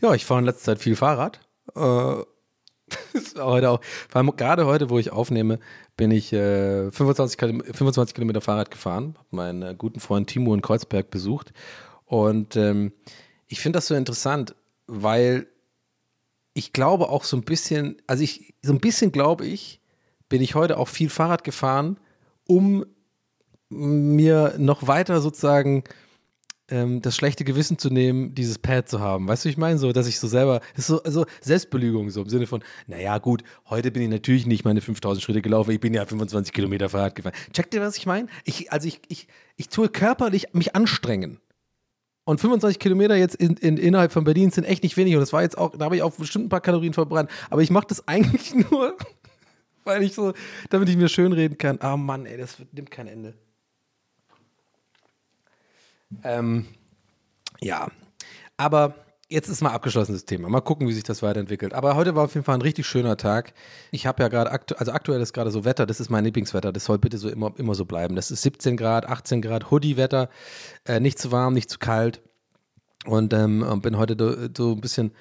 Ja, 0.00 0.12
ich 0.14 0.24
fahre 0.24 0.40
in 0.40 0.46
letzter 0.46 0.72
Zeit 0.72 0.80
viel 0.80 0.96
Fahrrad. 0.96 1.38
Äh, 1.76 1.80
heute 3.38 3.70
auch, 3.70 3.80
vor 4.08 4.16
allem 4.16 4.34
gerade 4.36 4.66
heute, 4.66 4.90
wo 4.90 4.98
ich 4.98 5.12
aufnehme, 5.12 5.60
bin 5.96 6.10
ich 6.10 6.32
äh, 6.32 6.90
25, 6.90 7.38
Kilom 7.38 7.62
25 7.62 8.14
Kilometer 8.14 8.40
Fahrrad 8.40 8.72
gefahren, 8.72 9.14
habe 9.18 9.28
meinen 9.30 9.62
äh, 9.62 9.74
guten 9.78 10.00
Freund 10.00 10.28
Timo 10.28 10.52
in 10.52 10.62
Kreuzberg 10.62 11.10
besucht. 11.10 11.52
Und 12.06 12.56
ähm, 12.56 12.92
ich 13.46 13.60
finde 13.60 13.76
das 13.76 13.86
so 13.86 13.94
interessant, 13.94 14.56
weil 14.88 15.46
ich 16.54 16.72
glaube 16.72 17.08
auch 17.08 17.24
so 17.24 17.36
ein 17.36 17.42
bisschen, 17.42 17.96
also 18.06 18.22
ich, 18.22 18.54
so 18.62 18.72
ein 18.72 18.80
bisschen 18.80 19.12
glaube 19.12 19.46
ich, 19.46 19.80
bin 20.28 20.42
ich 20.42 20.54
heute 20.54 20.78
auch 20.78 20.88
viel 20.88 21.10
Fahrrad 21.10 21.44
gefahren, 21.44 21.98
um 22.46 22.84
mir 23.68 24.54
noch 24.58 24.86
weiter 24.86 25.20
sozusagen 25.20 25.84
ähm, 26.68 27.02
das 27.02 27.16
schlechte 27.16 27.44
Gewissen 27.44 27.78
zu 27.78 27.90
nehmen, 27.90 28.34
dieses 28.34 28.58
Pad 28.58 28.88
zu 28.88 29.00
haben. 29.00 29.28
Weißt 29.28 29.44
du, 29.44 29.48
ich 29.48 29.56
meine 29.56 29.78
so, 29.78 29.92
dass 29.92 30.06
ich 30.06 30.18
so 30.18 30.28
selber, 30.28 30.60
das 30.74 30.84
ist 30.84 30.86
so 30.88 31.02
also 31.02 31.26
Selbstbelügung 31.40 32.10
so 32.10 32.22
im 32.22 32.28
Sinne 32.28 32.46
von, 32.46 32.62
naja 32.86 33.18
gut, 33.18 33.42
heute 33.68 33.90
bin 33.90 34.02
ich 34.02 34.08
natürlich 34.08 34.46
nicht 34.46 34.64
meine 34.64 34.80
5000 34.80 35.22
Schritte 35.22 35.42
gelaufen, 35.42 35.70
ich 35.70 35.80
bin 35.80 35.94
ja 35.94 36.04
25 36.04 36.52
Kilometer 36.52 36.88
Fahrrad 36.88 37.14
gefahren. 37.14 37.34
Checkt 37.52 37.74
ihr, 37.74 37.80
was 37.80 37.96
ich 37.96 38.06
meine? 38.06 38.28
Ich, 38.44 38.72
also 38.72 38.88
ich, 38.88 39.00
ich, 39.08 39.28
ich 39.56 39.68
tue 39.68 39.88
körperlich 39.88 40.54
mich 40.54 40.74
anstrengen. 40.74 41.40
Und 42.24 42.40
25 42.40 42.78
Kilometer 42.78 43.16
jetzt 43.16 43.34
in, 43.34 43.56
in, 43.56 43.76
innerhalb 43.76 44.12
von 44.12 44.24
Berlin 44.24 44.50
sind 44.50 44.64
echt 44.64 44.82
nicht 44.84 44.96
wenig. 44.96 45.14
Und 45.14 45.20
das 45.20 45.32
war 45.32 45.42
jetzt 45.42 45.58
auch, 45.58 45.76
da 45.76 45.86
habe 45.86 45.96
ich 45.96 46.02
auch 46.02 46.12
bestimmt 46.12 46.46
ein 46.46 46.48
paar 46.48 46.60
Kalorien 46.60 46.92
verbrannt. 46.92 47.30
Aber 47.50 47.62
ich 47.62 47.70
mache 47.70 47.86
das 47.88 48.06
eigentlich 48.08 48.54
nur, 48.54 48.96
weil 49.84 50.02
ich 50.02 50.14
so, 50.14 50.32
damit 50.70 50.88
ich 50.88 50.96
mir 50.96 51.08
schön 51.08 51.32
reden 51.32 51.58
kann. 51.58 51.78
Ah 51.80 51.96
Mann, 51.96 52.26
ey, 52.26 52.36
das 52.36 52.56
nimmt 52.72 52.90
kein 52.90 53.08
Ende. 53.08 53.34
Ähm, 56.22 56.66
ja, 57.60 57.88
aber 58.56 58.94
jetzt 59.32 59.48
ist 59.48 59.62
mal 59.62 59.70
abgeschlossenes 59.70 60.24
Thema. 60.24 60.48
Mal 60.48 60.60
gucken, 60.60 60.86
wie 60.88 60.92
sich 60.92 61.04
das 61.04 61.22
weiterentwickelt. 61.22 61.72
Aber 61.74 61.96
heute 61.96 62.14
war 62.14 62.24
auf 62.24 62.34
jeden 62.34 62.44
Fall 62.44 62.56
ein 62.56 62.62
richtig 62.62 62.86
schöner 62.86 63.16
Tag. 63.16 63.54
Ich 63.90 64.06
habe 64.06 64.22
ja 64.22 64.28
gerade, 64.28 64.50
aktu 64.50 64.74
also 64.76 64.92
aktuell 64.92 65.20
ist 65.20 65.32
gerade 65.32 65.50
so 65.50 65.64
Wetter, 65.64 65.86
das 65.86 66.00
ist 66.00 66.10
mein 66.10 66.24
Lieblingswetter, 66.24 66.72
das 66.72 66.84
soll 66.84 66.98
bitte 66.98 67.18
so 67.18 67.28
immer, 67.28 67.52
immer 67.56 67.74
so 67.74 67.84
bleiben. 67.84 68.14
Das 68.14 68.30
ist 68.30 68.42
17 68.42 68.76
Grad, 68.76 69.06
18 69.08 69.42
Grad, 69.42 69.70
Hoodie-Wetter, 69.70 70.28
äh, 70.86 71.00
nicht 71.00 71.18
zu 71.18 71.32
warm, 71.32 71.54
nicht 71.54 71.70
zu 71.70 71.78
kalt. 71.78 72.20
Und 73.04 73.32
ähm, 73.32 73.80
bin 73.82 73.96
heute 73.96 74.50
so 74.56 74.72
ein 74.72 74.80
bisschen 74.80 75.12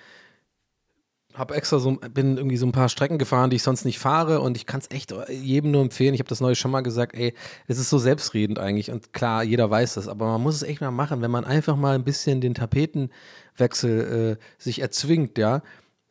Habe 1.34 1.56
extra 1.56 1.80
so, 1.80 1.98
bin 2.14 2.38
irgendwie 2.38 2.58
so 2.58 2.66
ein 2.66 2.72
paar 2.72 2.90
Strecken 2.90 3.18
gefahren, 3.18 3.50
die 3.50 3.56
ich 3.56 3.64
sonst 3.64 3.86
nicht 3.86 4.00
fahre 4.00 4.42
und 4.42 4.58
ich 4.58 4.66
kann 4.66 4.82
es 4.82 4.92
echt 4.92 5.14
jedem 5.30 5.72
nur 5.72 5.82
empfehlen. 5.82 6.14
Ich 6.14 6.20
habe 6.20 6.30
das 6.30 6.42
neue 6.42 6.56
schon 6.56 6.72
mal 6.72 6.82
gesagt, 6.82 7.16
ey, 7.16 7.34
es 7.68 7.80
ist 7.80 7.90
so 7.90 7.98
selbstredend 7.98 8.60
eigentlich 8.60 8.92
und 8.92 9.14
klar, 9.14 9.44
jeder 9.44 9.70
weiß 9.70 9.94
das, 9.94 10.08
aber 10.08 10.26
man 10.28 10.42
muss 10.42 10.56
es 10.56 10.64
echt 10.64 10.82
mal 10.82 10.92
machen, 10.92 11.22
wenn 11.22 11.32
man 11.32 11.46
einfach 11.46 11.76
mal 11.76 11.96
ein 11.96 12.04
bisschen 12.04 12.42
den 12.42 12.54
Tapetenwechsel 12.54 14.38
äh, 14.38 14.62
sich 14.62 14.82
erzwingt, 14.82 15.38
ja. 15.38 15.62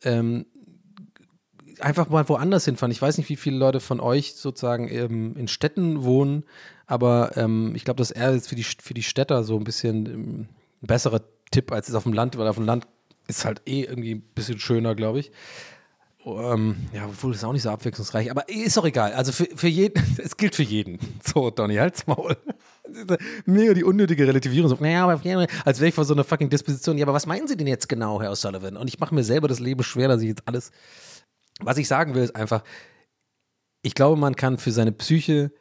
Ähm, 0.03 0.45
einfach 1.79 2.09
mal 2.09 2.27
woanders 2.29 2.65
hinfahren. 2.65 2.91
Ich 2.91 3.01
weiß 3.01 3.17
nicht, 3.17 3.29
wie 3.29 3.35
viele 3.35 3.57
Leute 3.57 3.79
von 3.79 3.99
euch 3.99 4.35
sozusagen 4.35 4.87
ähm, 4.87 5.35
in 5.35 5.47
Städten 5.47 6.03
wohnen, 6.03 6.43
aber 6.87 7.37
ähm, 7.37 7.73
ich 7.75 7.85
glaube, 7.85 7.97
das 7.97 8.11
ist 8.11 8.17
eher 8.17 8.33
jetzt 8.33 8.49
für 8.49 8.55
die, 8.55 8.63
für 8.63 8.93
die 8.93 9.03
Städter 9.03 9.43
so 9.43 9.57
ein 9.57 9.63
bisschen 9.63 10.05
ähm, 10.05 10.47
ein 10.81 10.87
besserer 10.87 11.21
Tipp 11.51 11.71
als 11.71 11.89
es 11.89 11.95
auf 11.95 12.03
dem 12.03 12.13
Land, 12.13 12.37
weil 12.37 12.47
auf 12.47 12.55
dem 12.55 12.65
Land 12.65 12.87
ist 13.27 13.45
halt 13.45 13.61
eh 13.65 13.83
irgendwie 13.83 14.15
ein 14.15 14.21
bisschen 14.21 14.59
schöner, 14.59 14.95
glaube 14.95 15.19
ich. 15.19 15.31
Ähm, 16.23 16.75
ja, 16.93 17.05
obwohl 17.05 17.33
ist 17.33 17.43
auch 17.43 17.53
nicht 17.53 17.63
so 17.63 17.71
abwechslungsreich, 17.71 18.29
aber 18.29 18.47
ist 18.47 18.77
doch 18.77 18.85
egal. 18.85 19.13
Also 19.13 19.31
für, 19.31 19.47
für 19.55 19.67
jeden, 19.67 20.03
es 20.17 20.37
gilt 20.37 20.55
für 20.55 20.63
jeden. 20.63 20.99
So, 21.25 21.49
Donny, 21.49 21.75
halt's 21.75 22.05
Maul. 22.05 22.37
Mega 23.45 23.73
die 23.73 23.83
unnötige 23.83 24.27
Relativierung. 24.27 24.69
So, 24.69 24.77
naja, 24.79 25.03
aber 25.03 25.13
als 25.65 25.79
wäre 25.79 25.89
ich 25.89 25.95
vor 25.95 26.05
so 26.05 26.13
einer 26.13 26.23
fucking 26.23 26.49
Disposition. 26.49 26.97
Ja, 26.97 27.05
aber 27.05 27.13
was 27.13 27.25
meinen 27.25 27.47
Sie 27.47 27.57
denn 27.57 27.67
jetzt 27.67 27.89
genau, 27.89 28.21
Herr 28.21 28.31
O'Sullivan? 28.31 28.77
Und 28.77 28.87
ich 28.87 28.99
mache 28.99 29.15
mir 29.15 29.23
selber 29.23 29.47
das 29.47 29.59
Leben 29.59 29.83
schwer, 29.83 30.07
dass 30.07 30.21
ich 30.21 30.27
jetzt 30.27 30.47
alles. 30.47 30.71
Was 31.59 31.77
ich 31.77 31.87
sagen 31.87 32.13
will, 32.13 32.23
ist 32.23 32.35
einfach, 32.35 32.63
ich 33.81 33.95
glaube, 33.95 34.19
man 34.19 34.35
kann 34.35 34.57
für 34.57 34.71
seine 34.71 34.91
Psyche 34.91 35.51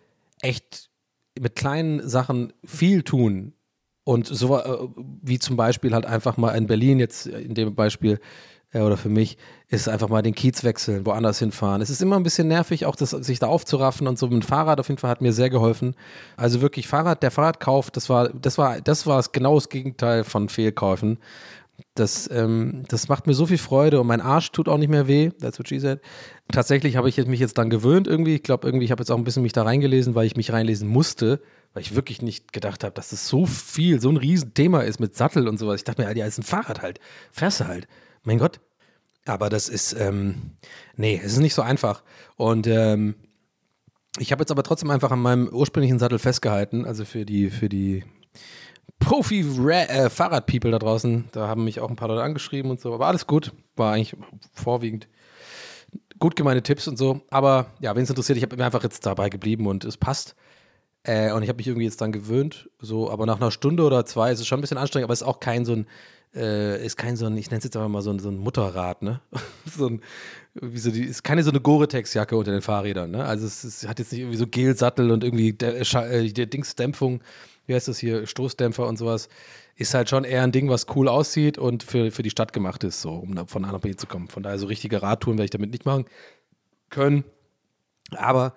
echt 0.43 0.91
mit 1.39 1.57
kleinen 1.57 2.07
Sachen 2.07 2.53
viel 2.65 3.03
tun. 3.03 3.55
Und 4.05 4.26
so 4.26 4.57
äh, 4.59 4.88
wie 5.22 5.38
zum 5.38 5.57
Beispiel 5.57 5.92
halt 5.92 6.07
einfach 6.07 6.36
mal 6.36 6.53
in 6.53 6.66
Berlin 6.66 6.98
jetzt 6.98 7.26
in 7.26 7.55
dem 7.55 7.74
Beispiel 7.74 8.18
äh, 8.72 8.80
oder 8.80 8.96
für 8.96 9.09
mich 9.09 9.36
ist 9.68 9.88
einfach 9.88 10.09
mal 10.09 10.22
den 10.22 10.34
Kiez 10.34 10.64
wechseln, 10.64 11.07
woanders 11.07 11.38
hinfahren. 11.38 11.82
Es 11.82 11.90
ist 11.90 12.03
immer 12.03 12.16
ein 12.16 12.22
bisschen 12.22 12.48
nervig, 12.48 12.86
auch 12.86 12.96
das, 12.96 13.11
sich 13.11 13.38
da 13.38 13.46
aufzuraffen 13.46 14.07
und 14.07 14.18
so 14.18 14.26
mit 14.26 14.42
dem 14.42 14.42
Fahrrad 14.42 14.80
auf 14.80 14.88
jeden 14.88 14.98
Fall 14.98 15.11
hat 15.11 15.20
mir 15.20 15.32
sehr 15.32 15.51
geholfen. 15.51 15.94
Also 16.36 16.61
wirklich 16.61 16.88
Fahrrad, 16.88 17.22
der 17.22 17.30
Fahrradkauf, 17.30 17.90
das 17.90 18.09
war, 18.09 18.30
das 18.30 18.59
war, 18.59 18.80
das 18.80 19.07
war 19.07 19.22
genau 19.32 19.55
das 19.55 19.68
Gegenteil 19.68 20.24
von 20.24 20.48
Fehlkäufen. 20.48 21.18
Das, 21.94 22.28
ähm, 22.30 22.84
das 22.88 23.09
macht 23.09 23.26
mir 23.26 23.34
so 23.34 23.46
viel 23.46 23.59
Freude 23.59 24.01
und 24.01 24.07
mein 24.07 24.20
Arsch 24.20 24.53
tut 24.53 24.68
auch 24.68 24.76
nicht 24.76 24.90
mehr 24.90 25.09
weh. 25.09 25.30
That's 25.30 25.59
what 25.59 25.68
she 25.68 25.78
said. 25.78 26.01
Tatsächlich 26.53 26.96
habe 26.96 27.09
ich 27.09 27.16
mich 27.26 27.40
jetzt 27.40 27.57
dann 27.59 27.70
gewöhnt 27.70 28.07
irgendwie. 28.07 28.34
Ich 28.34 28.42
glaube 28.42 28.68
irgendwie, 28.68 28.84
ich 28.84 28.90
habe 28.90 29.01
jetzt 29.01 29.11
auch 29.11 29.16
ein 29.16 29.24
bisschen 29.24 29.42
mich 29.42 29.53
da 29.53 29.62
reingelesen, 29.62 30.14
weil 30.14 30.26
ich 30.26 30.36
mich 30.36 30.53
reinlesen 30.53 30.88
musste, 30.88 31.40
weil 31.73 31.83
ich 31.83 31.95
wirklich 31.95 32.23
nicht 32.23 32.53
gedacht 32.53 32.85
habe, 32.85 32.95
dass 32.95 33.11
das 33.11 33.29
so 33.29 33.47
viel, 33.47 34.01
so 34.01 34.11
ein 34.11 34.16
Riesenthema 34.16 34.81
ist 34.81 35.01
mit 35.01 35.16
Sattel 35.16 35.49
und 35.49 35.59
sowas. 35.59 35.77
Ich 35.77 35.85
dachte 35.85 36.03
mir, 36.03 36.16
ja, 36.16 36.27
ist 36.27 36.39
ein 36.39 36.43
Fahrrad 36.43 36.83
halt. 36.83 37.01
Du 37.39 37.66
halt. 37.66 37.87
Mein 38.23 38.39
Gott. 38.39 38.61
Aber 39.27 39.51
das 39.51 39.68
ist, 39.68 39.93
ähm, 39.93 40.53
nee, 40.97 41.21
es 41.23 41.33
ist 41.33 41.39
nicht 41.39 41.55
so 41.55 41.62
einfach. 41.62 42.03
Und 42.37 42.66
ähm, 42.66 43.14
ich 44.18 44.33
habe 44.33 44.43
jetzt 44.43 44.51
aber 44.51 44.62
trotzdem 44.62 44.91
einfach 44.91 45.12
an 45.12 45.21
meinem 45.21 45.49
ursprünglichen 45.49 45.99
Sattel 45.99 46.18
festgehalten, 46.18 46.85
also 46.85 47.05
für 47.05 47.25
die, 47.25 47.51
für 47.51 47.68
die 47.68 48.05
Profi-Fahrrad-People 48.99 50.71
da 50.71 50.79
draußen. 50.79 51.29
Da 51.33 51.47
haben 51.47 51.64
mich 51.64 51.81
auch 51.81 51.91
ein 51.91 51.97
paar 51.97 52.09
Leute 52.09 52.23
angeschrieben 52.23 52.71
und 52.71 52.81
so. 52.81 52.93
Aber 52.93 53.07
alles 53.07 53.27
gut. 53.27 53.53
War 53.77 53.93
eigentlich 53.93 54.16
vorwiegend 54.53 55.09
gut 56.21 56.37
gemeinte 56.37 56.62
Tipps 56.62 56.87
und 56.87 56.99
so. 56.99 57.23
Aber 57.31 57.66
ja, 57.81 57.97
wen 57.97 58.03
es 58.03 58.11
interessiert, 58.11 58.37
ich 58.37 58.45
habe 58.45 58.57
mir 58.57 58.64
einfach 58.64 58.85
jetzt 58.85 59.05
dabei 59.05 59.29
geblieben 59.29 59.66
und 59.66 59.85
es 59.85 59.97
passt. 59.97 60.37
Äh, 61.03 61.32
und 61.32 61.42
ich 61.42 61.48
habe 61.48 61.57
mich 61.57 61.66
irgendwie 61.66 61.86
jetzt 61.86 62.01
dann 62.01 62.12
gewöhnt. 62.12 62.68
So, 62.78 63.11
aber 63.11 63.26
nach 63.26 63.40
einer 63.40 63.51
Stunde 63.51 63.84
oder 63.84 64.05
zwei 64.05 64.32
ist 64.32 64.40
es 64.40 64.46
schon 64.46 64.59
ein 64.59 64.61
bisschen 64.61 64.78
anstrengend, 64.78 65.05
aber 65.05 65.14
es 65.14 65.22
ist 65.22 65.26
auch 65.26 65.40
kein 65.40 65.64
so 65.64 65.72
ein, 65.72 65.86
äh, 66.34 66.84
ist 66.84 66.96
kein 66.96 67.16
so 67.16 67.26
ein, 67.26 67.36
ich 67.36 67.51
nenne 67.51 67.59
es 67.59 67.64
jetzt 67.64 67.76
einfach 67.76 67.88
mal 67.88 68.03
so 68.03 68.11
ein, 68.11 68.18
so 68.18 68.28
ein 68.28 68.36
Mutterrad, 68.36 69.03
ne? 69.03 69.20
so 69.64 69.86
ein, 69.86 70.03
wie 70.55 70.78
so 70.78 70.90
die, 70.90 71.05
ist 71.05 71.24
keine 71.24 71.42
so 71.42 71.51
eine 71.51 71.61
Gore-Tex-Jacke 71.61 72.36
unter 72.36 72.53
den 72.53 72.62
Fahrrädern, 72.62 73.11
ne? 73.11 73.24
Also 73.24 73.46
es, 73.46 73.64
es, 73.64 73.88
hat 73.88 73.98
jetzt 73.98 74.12
nicht 74.12 74.20
irgendwie 74.20 74.38
so 74.38 74.46
Gelsattel 74.46 75.11
und 75.11 75.24
irgendwie 75.24 75.53
der, 75.53 75.80
äh, 75.80 76.32
der 76.32 76.46
Dingsdämpfung, 76.46 77.22
wie 77.66 77.74
heißt 77.74 77.88
das 77.88 77.98
hier, 77.98 78.26
Stoßdämpfer 78.26 78.86
und 78.86 78.96
sowas. 78.98 79.28
Ist 79.76 79.94
halt 79.94 80.11
schon 80.11 80.24
eher 80.24 80.42
ein 80.42 80.53
Ding, 80.53 80.68
was 80.68 80.86
cool 80.94 81.09
aussieht 81.09 81.57
und 81.57 81.82
für, 81.82 82.11
für 82.11 82.22
die 82.22 82.28
Stadt 82.28 82.53
gemacht 82.53 82.84
ist, 82.84 83.01
so, 83.01 83.12
um 83.12 83.48
von 83.48 83.64
A 83.64 83.72
nach 83.72 83.80
B 83.80 83.96
zu 83.96 84.07
kommen. 84.07 84.28
Von 84.28 84.42
daher 84.42 84.59
so 84.59 84.66
richtige 84.66 85.01
Radtouren 85.01 85.38
werde 85.38 85.46
ich 85.46 85.51
damit 85.51 85.70
nicht 85.70 85.86
machen 85.86 86.05
können. 86.90 87.24
Aber, 88.14 88.55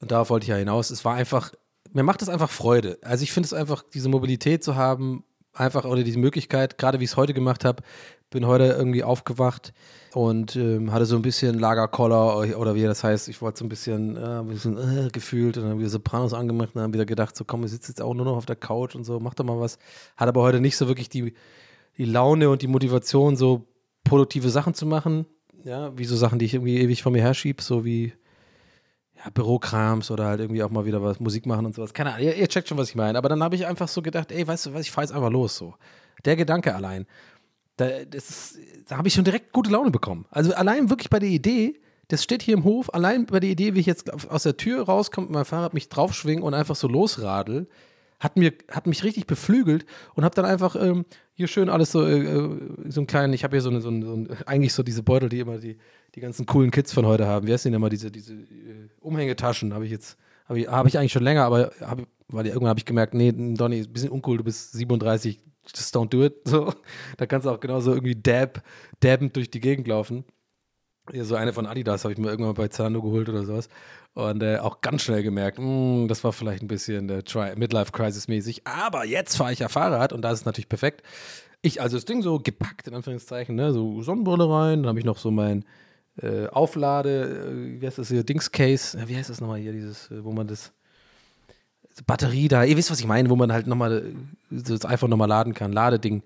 und 0.00 0.10
darauf 0.10 0.30
wollte 0.30 0.44
ich 0.44 0.48
ja 0.48 0.56
hinaus, 0.56 0.90
es 0.90 1.04
war 1.04 1.14
einfach, 1.14 1.52
mir 1.92 2.02
macht 2.02 2.22
es 2.22 2.28
einfach 2.28 2.50
Freude. 2.50 2.98
Also 3.02 3.22
ich 3.22 3.32
finde 3.32 3.46
es 3.46 3.52
einfach, 3.52 3.84
diese 3.92 4.08
Mobilität 4.08 4.64
zu 4.64 4.76
haben, 4.76 5.24
einfach 5.52 5.84
oder 5.84 6.02
diese 6.02 6.18
Möglichkeit, 6.18 6.78
gerade 6.78 7.00
wie 7.00 7.04
ich 7.04 7.10
es 7.10 7.16
heute 7.16 7.34
gemacht 7.34 7.64
habe, 7.64 7.82
bin 8.30 8.46
heute 8.46 8.64
irgendwie 8.64 9.04
aufgewacht 9.04 9.74
und 10.14 10.56
ähm, 10.56 10.90
hatte 10.92 11.04
so 11.04 11.16
ein 11.16 11.22
bisschen 11.22 11.58
Lagerkoller 11.58 12.58
oder 12.58 12.74
wie 12.74 12.82
das 12.82 13.04
heißt. 13.04 13.28
Ich 13.28 13.42
wollte 13.42 13.58
so 13.58 13.66
ein 13.66 13.68
bisschen, 13.68 14.16
äh, 14.16 14.40
ein 14.40 14.46
bisschen 14.46 14.78
äh, 14.78 15.10
gefühlt 15.10 15.58
und 15.58 15.64
dann 15.64 15.78
wieder 15.78 15.90
Sopranos 15.90 16.32
angemacht 16.32 16.70
und 16.74 16.80
dann 16.80 16.94
wieder 16.94 17.04
gedacht, 17.04 17.36
so 17.36 17.44
komm, 17.44 17.64
ich 17.64 17.70
sitze 17.70 17.92
jetzt 17.92 18.00
auch 18.00 18.14
nur 18.14 18.24
noch 18.24 18.36
auf 18.36 18.46
der 18.46 18.56
Couch 18.56 18.94
und 18.94 19.04
so, 19.04 19.20
mach 19.20 19.34
doch 19.34 19.44
mal 19.44 19.60
was. 19.60 19.78
Hat 20.16 20.28
aber 20.28 20.40
heute 20.40 20.60
nicht 20.60 20.76
so 20.76 20.88
wirklich 20.88 21.10
die, 21.10 21.34
die 21.98 22.06
Laune 22.06 22.48
und 22.48 22.62
die 22.62 22.68
Motivation, 22.68 23.36
so 23.36 23.66
produktive 24.02 24.48
Sachen 24.48 24.74
zu 24.74 24.86
machen. 24.86 25.26
Ja, 25.64 25.96
wie 25.96 26.06
so 26.06 26.16
Sachen, 26.16 26.38
die 26.38 26.46
ich 26.46 26.54
irgendwie 26.54 26.78
ewig 26.78 27.02
vor 27.02 27.12
mir 27.12 27.22
herschiebe, 27.22 27.62
so 27.62 27.84
wie 27.84 28.14
ja, 29.24 29.30
Bürokrams 29.30 30.10
oder 30.10 30.26
halt 30.26 30.40
irgendwie 30.40 30.62
auch 30.62 30.70
mal 30.70 30.84
wieder 30.84 31.02
was 31.02 31.20
Musik 31.20 31.46
machen 31.46 31.66
und 31.66 31.74
sowas. 31.74 31.92
Keine 31.92 32.14
Ahnung, 32.14 32.26
ihr, 32.26 32.36
ihr 32.36 32.48
checkt 32.48 32.68
schon, 32.68 32.78
was 32.78 32.88
ich 32.88 32.94
meine. 32.94 33.18
Aber 33.18 33.28
dann 33.28 33.42
habe 33.42 33.54
ich 33.54 33.66
einfach 33.66 33.88
so 33.88 34.02
gedacht, 34.02 34.32
ey, 34.32 34.46
weißt 34.46 34.66
du 34.66 34.74
was, 34.74 34.82
ich 34.82 34.90
fahre 34.90 35.06
jetzt 35.06 35.14
einfach 35.14 35.30
los 35.30 35.56
so. 35.56 35.74
Der 36.24 36.36
Gedanke 36.36 36.74
allein, 36.74 37.06
da, 37.76 37.88
da 38.88 38.96
habe 38.96 39.08
ich 39.08 39.14
schon 39.14 39.24
direkt 39.24 39.52
gute 39.52 39.70
Laune 39.70 39.90
bekommen. 39.90 40.26
Also 40.30 40.54
allein 40.54 40.90
wirklich 40.90 41.10
bei 41.10 41.18
der 41.18 41.28
Idee, 41.28 41.80
das 42.08 42.22
steht 42.22 42.42
hier 42.42 42.54
im 42.54 42.64
Hof, 42.64 42.92
allein 42.92 43.26
bei 43.26 43.40
der 43.40 43.50
Idee, 43.50 43.74
wie 43.74 43.80
ich 43.80 43.86
jetzt 43.86 44.12
aus 44.30 44.42
der 44.42 44.56
Tür 44.56 44.84
rauskomme 44.84 45.28
mit 45.28 45.34
meinem 45.34 45.44
Fahrrad, 45.44 45.74
mich 45.74 45.88
draufschwingen 45.88 46.42
und 46.42 46.54
einfach 46.54 46.76
so 46.76 46.88
losradel, 46.88 47.68
hat, 48.20 48.36
mir, 48.36 48.52
hat 48.70 48.86
mich 48.86 49.02
richtig 49.02 49.26
beflügelt 49.26 49.84
und 50.14 50.24
habe 50.24 50.34
dann 50.34 50.44
einfach 50.44 50.76
ähm, 50.76 51.04
hier 51.32 51.48
schön 51.48 51.68
alles 51.68 51.90
so, 51.90 52.06
äh, 52.06 52.48
so 52.88 53.00
einen 53.00 53.06
kleinen, 53.06 53.32
ich 53.32 53.42
habe 53.42 53.56
hier 53.56 53.62
so, 53.62 53.70
eine, 53.70 53.80
so, 53.80 53.88
eine, 53.88 54.06
so 54.06 54.12
eine, 54.12 54.46
eigentlich 54.46 54.74
so 54.74 54.82
diese 54.82 55.02
Beutel, 55.02 55.28
die 55.28 55.40
immer 55.40 55.58
die, 55.58 55.78
die 56.14 56.20
ganzen 56.20 56.46
coolen 56.46 56.70
Kids 56.70 56.92
von 56.92 57.06
heute 57.06 57.26
haben. 57.26 57.46
Wie 57.46 57.52
heißt 57.52 57.64
denn 57.64 57.74
immer 57.74 57.88
diese, 57.88 58.10
diese 58.10 58.34
äh, 58.34 58.88
Umhängetaschen? 59.00 59.72
Habe 59.74 59.86
ich 59.86 59.90
jetzt, 59.90 60.18
habe 60.46 60.60
ich, 60.60 60.68
hab 60.68 60.86
ich 60.86 60.98
eigentlich 60.98 61.12
schon 61.12 61.22
länger, 61.22 61.44
aber 61.44 61.72
hab, 61.80 62.00
weil 62.28 62.46
irgendwann 62.46 62.70
habe 62.70 62.80
ich 62.80 62.84
gemerkt, 62.84 63.14
nee, 63.14 63.32
Donny, 63.32 63.80
ein 63.80 63.92
bisschen 63.92 64.10
uncool, 64.10 64.38
du 64.38 64.44
bist 64.44 64.72
37, 64.72 65.40
just 65.74 65.94
don't 65.96 66.08
do 66.08 66.24
it. 66.24 66.34
So, 66.46 66.72
da 67.16 67.26
kannst 67.26 67.46
du 67.46 67.50
auch 67.50 67.60
genauso 67.60 67.92
irgendwie 67.92 68.14
dab, 68.14 68.62
dabbend 69.00 69.36
durch 69.36 69.50
die 69.50 69.60
Gegend 69.60 69.86
laufen. 69.88 70.24
Ja, 71.12 71.24
so 71.24 71.34
eine 71.34 71.52
von 71.52 71.66
Adidas 71.66 72.04
habe 72.04 72.12
ich 72.12 72.18
mir 72.18 72.28
irgendwann 72.28 72.54
bei 72.54 72.68
Zalando 72.68 73.02
geholt 73.02 73.28
oder 73.28 73.44
sowas. 73.44 73.68
Und 74.14 74.42
äh, 74.42 74.58
auch 74.58 74.82
ganz 74.82 75.02
schnell 75.02 75.22
gemerkt, 75.22 75.58
mh, 75.58 76.06
das 76.06 76.22
war 76.22 76.32
vielleicht 76.32 76.62
ein 76.62 76.68
bisschen 76.68 77.08
äh, 77.08 77.56
Midlife-Crisis-mäßig. 77.56 78.66
Aber 78.66 79.04
jetzt 79.04 79.36
fahre 79.36 79.52
ich 79.52 79.60
ja 79.60 79.68
Fahrrad 79.68 80.12
und 80.12 80.22
da 80.22 80.30
ist 80.30 80.40
es 80.40 80.44
natürlich 80.44 80.68
perfekt. 80.68 81.02
Ich 81.62 81.80
also 81.80 81.96
das 81.96 82.04
Ding 82.04 82.22
so 82.22 82.38
gepackt, 82.38 82.88
in 82.88 82.94
Anführungszeichen, 82.94 83.54
ne? 83.54 83.72
so 83.72 84.02
Sonnenbrille 84.02 84.48
rein, 84.48 84.82
dann 84.82 84.88
habe 84.88 84.98
ich 84.98 85.04
noch 85.04 85.18
so 85.18 85.30
mein 85.30 85.64
äh, 86.20 86.46
Auflade, 86.48 87.46
äh, 87.48 87.80
wie 87.80 87.86
heißt 87.86 87.98
das 87.98 88.08
hier, 88.08 88.24
Dings-Case, 88.24 88.98
wie 89.06 89.16
heißt 89.16 89.30
das 89.30 89.40
nochmal 89.40 89.60
hier, 89.60 89.72
dieses, 89.72 90.10
äh, 90.10 90.24
wo 90.24 90.32
man 90.32 90.46
das, 90.46 90.72
Batterie 92.06 92.48
da, 92.48 92.64
ihr 92.64 92.76
wisst, 92.76 92.90
was 92.90 93.00
ich 93.00 93.06
meine, 93.06 93.28
wo 93.30 93.36
man 93.36 93.52
halt 93.52 93.66
nochmal 93.66 94.14
das 94.50 94.84
iPhone 94.86 95.10
nochmal 95.10 95.28
laden 95.28 95.54
kann, 95.54 95.72
Ladeding. 95.72 96.22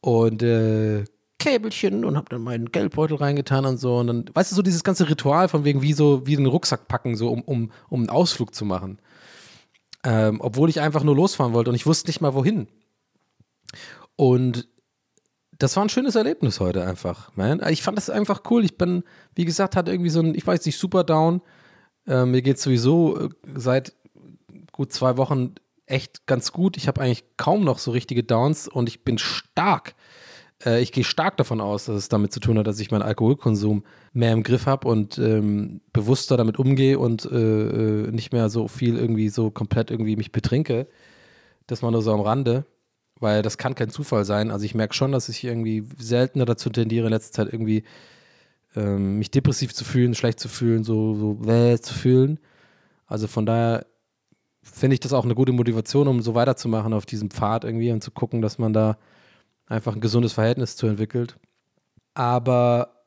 Und 0.00 0.42
äh, 0.42 1.04
Käbelchen 1.38 2.04
und 2.04 2.16
hab 2.16 2.28
dann 2.28 2.42
meinen 2.42 2.70
Geldbeutel 2.70 3.16
reingetan 3.16 3.64
und 3.64 3.78
so. 3.78 3.98
Und 3.98 4.06
dann, 4.08 4.24
weißt 4.32 4.50
du, 4.50 4.56
so 4.56 4.62
dieses 4.62 4.84
ganze 4.84 5.08
Ritual 5.08 5.48
von 5.48 5.64
wegen 5.64 5.82
wie 5.82 5.92
so, 5.92 6.26
wie 6.26 6.36
einen 6.36 6.46
Rucksack 6.46 6.88
packen, 6.88 7.16
so 7.16 7.30
um, 7.30 7.42
um, 7.42 7.70
um 7.88 8.00
einen 8.00 8.10
Ausflug 8.10 8.54
zu 8.54 8.64
machen. 8.64 8.98
Ähm, 10.04 10.40
obwohl 10.40 10.68
ich 10.68 10.80
einfach 10.80 11.04
nur 11.04 11.16
losfahren 11.16 11.52
wollte 11.52 11.70
und 11.70 11.76
ich 11.76 11.86
wusste 11.86 12.08
nicht 12.08 12.20
mal 12.20 12.34
wohin. 12.34 12.68
Und 14.16 14.68
das 15.58 15.76
war 15.76 15.84
ein 15.84 15.88
schönes 15.88 16.14
Erlebnis 16.14 16.60
heute 16.60 16.84
einfach, 16.84 17.34
man. 17.34 17.60
Ich 17.70 17.82
fand 17.82 17.98
das 17.98 18.10
einfach 18.10 18.42
cool. 18.50 18.64
Ich 18.64 18.78
bin, 18.78 19.02
wie 19.34 19.44
gesagt, 19.44 19.76
hatte 19.76 19.90
irgendwie 19.90 20.10
so 20.10 20.20
ein, 20.20 20.34
ich 20.34 20.46
weiß 20.46 20.64
nicht, 20.64 20.78
super 20.78 21.04
down. 21.04 21.42
Äh, 22.06 22.24
mir 22.24 22.42
geht 22.42 22.58
sowieso 22.58 23.18
äh, 23.18 23.28
seit 23.54 23.92
gut 24.72 24.92
zwei 24.92 25.16
Wochen 25.16 25.54
echt 25.86 26.26
ganz 26.26 26.52
gut. 26.52 26.76
Ich 26.76 26.86
habe 26.86 27.00
eigentlich 27.00 27.24
kaum 27.36 27.64
noch 27.64 27.78
so 27.78 27.90
richtige 27.90 28.22
Downs 28.22 28.68
und 28.68 28.88
ich 28.88 29.04
bin 29.04 29.18
stark. 29.18 29.94
Äh, 30.64 30.80
ich 30.80 30.92
gehe 30.92 31.04
stark 31.04 31.36
davon 31.36 31.60
aus, 31.60 31.86
dass 31.86 31.96
es 31.96 32.08
damit 32.08 32.32
zu 32.32 32.38
tun 32.38 32.58
hat, 32.58 32.66
dass 32.66 32.78
ich 32.78 32.92
meinen 32.92 33.02
Alkoholkonsum 33.02 33.84
mehr 34.12 34.32
im 34.32 34.44
Griff 34.44 34.66
habe 34.66 34.86
und 34.86 35.18
ähm, 35.18 35.80
bewusster 35.92 36.36
damit 36.36 36.58
umgehe 36.58 36.98
und 36.98 37.24
äh, 37.24 37.36
äh, 37.36 38.10
nicht 38.12 38.32
mehr 38.32 38.48
so 38.48 38.68
viel 38.68 38.96
irgendwie 38.96 39.28
so 39.28 39.50
komplett 39.50 39.90
irgendwie 39.90 40.16
mich 40.16 40.30
betrinke. 40.30 40.86
Das 41.66 41.82
mal 41.82 41.90
nur 41.90 42.02
so 42.02 42.12
am 42.12 42.20
Rande, 42.20 42.64
weil 43.20 43.42
das 43.42 43.58
kann 43.58 43.74
kein 43.74 43.90
Zufall 43.90 44.24
sein. 44.24 44.50
Also 44.50 44.64
ich 44.64 44.74
merke 44.74 44.94
schon, 44.94 45.12
dass 45.12 45.28
ich 45.28 45.44
irgendwie 45.44 45.84
seltener 45.98 46.44
dazu 46.44 46.70
tendiere, 46.70 47.06
in 47.06 47.12
letzter 47.12 47.32
Zeit 47.32 47.52
irgendwie 47.52 47.84
ähm, 48.76 49.18
mich 49.18 49.30
depressiv 49.30 49.74
zu 49.74 49.84
fühlen, 49.84 50.14
schlecht 50.14 50.40
zu 50.40 50.48
fühlen, 50.48 50.84
so, 50.84 51.14
so 51.14 51.50
äh, 51.50 51.78
zu 51.80 51.94
fühlen. 51.94 52.38
Also 53.06 53.26
von 53.26 53.46
daher 53.46 53.86
finde 54.62 54.94
ich 54.94 55.00
das 55.00 55.12
auch 55.12 55.24
eine 55.24 55.34
gute 55.34 55.52
Motivation, 55.52 56.08
um 56.08 56.22
so 56.22 56.34
weiterzumachen 56.34 56.92
auf 56.92 57.06
diesem 57.06 57.30
Pfad 57.30 57.64
irgendwie 57.64 57.90
und 57.90 58.02
zu 58.02 58.10
gucken, 58.10 58.42
dass 58.42 58.58
man 58.58 58.72
da 58.72 58.98
einfach 59.66 59.94
ein 59.94 60.00
gesundes 60.00 60.32
Verhältnis 60.32 60.76
zu 60.76 60.86
entwickelt. 60.86 61.36
Aber 62.14 62.98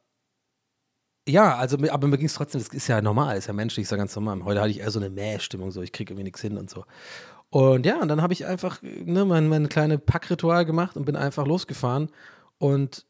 ja, 1.27 1.55
also 1.55 1.77
aber 1.89 2.07
mir 2.07 2.17
ging 2.17 2.25
es 2.25 2.33
trotzdem, 2.33 2.61
das 2.61 2.69
ist 2.69 2.87
ja 2.87 3.01
normal, 3.01 3.37
ist 3.37 3.47
ja 3.47 3.53
menschlich, 3.53 3.83
ist 3.83 3.91
ja 3.91 3.97
ganz 3.97 4.15
normal. 4.15 4.43
Heute 4.43 4.59
hatte 4.59 4.71
ich 4.71 4.79
eher 4.79 4.91
so 4.91 4.99
eine 4.99 5.09
Mähstimmung, 5.09 5.71
so 5.71 5.81
ich 5.81 5.91
kriege 5.91 6.11
irgendwie 6.11 6.23
nichts 6.23 6.41
hin 6.41 6.57
und 6.57 6.69
so. 6.69 6.83
Und 7.51 7.85
ja, 7.85 8.01
und 8.01 8.07
dann 8.07 8.21
habe 8.21 8.33
ich 8.33 8.45
einfach 8.45 8.81
ne, 8.81 9.25
mein, 9.25 9.49
mein 9.49 9.67
kleine 9.69 9.99
Packritual 9.99 10.65
gemacht 10.65 10.95
und 10.95 11.05
bin 11.05 11.17
einfach 11.17 11.45
losgefahren 11.45 12.09
und 12.57 13.05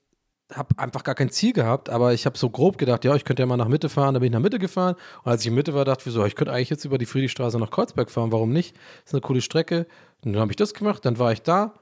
habe 0.51 0.77
einfach 0.77 1.03
gar 1.03 1.15
kein 1.15 1.29
Ziel 1.29 1.53
gehabt, 1.53 1.89
aber 1.89 2.13
ich 2.13 2.25
habe 2.25 2.37
so 2.37 2.49
grob 2.49 2.77
gedacht, 2.77 3.05
ja, 3.05 3.15
ich 3.15 3.23
könnte 3.23 3.43
ja 3.43 3.45
mal 3.45 3.55
nach 3.55 3.67
Mitte 3.67 3.87
fahren, 3.87 4.13
dann 4.15 4.21
bin 4.21 4.31
ich 4.31 4.33
nach 4.33 4.41
Mitte 4.41 4.59
gefahren 4.59 4.95
und 5.23 5.31
als 5.31 5.41
ich 5.41 5.47
in 5.47 5.53
Mitte 5.53 5.73
war, 5.73 5.85
dachte 5.85 6.09
ich 6.09 6.13
so, 6.13 6.25
ich 6.25 6.35
könnte 6.35 6.51
eigentlich 6.51 6.71
jetzt 6.71 6.83
über 6.85 6.97
die 6.97 7.05
Friedrichstraße 7.05 7.57
nach 7.59 7.69
Kreuzberg 7.69 8.09
fahren, 8.09 8.31
warum 8.31 8.51
nicht? 8.51 8.75
ist 9.05 9.13
eine 9.13 9.21
coole 9.21 9.41
Strecke. 9.41 9.85
Und 10.25 10.33
dann 10.33 10.41
habe 10.41 10.51
ich 10.51 10.57
das 10.57 10.73
gemacht, 10.73 11.05
dann 11.05 11.19
war 11.19 11.31
ich 11.31 11.43
da 11.43 11.75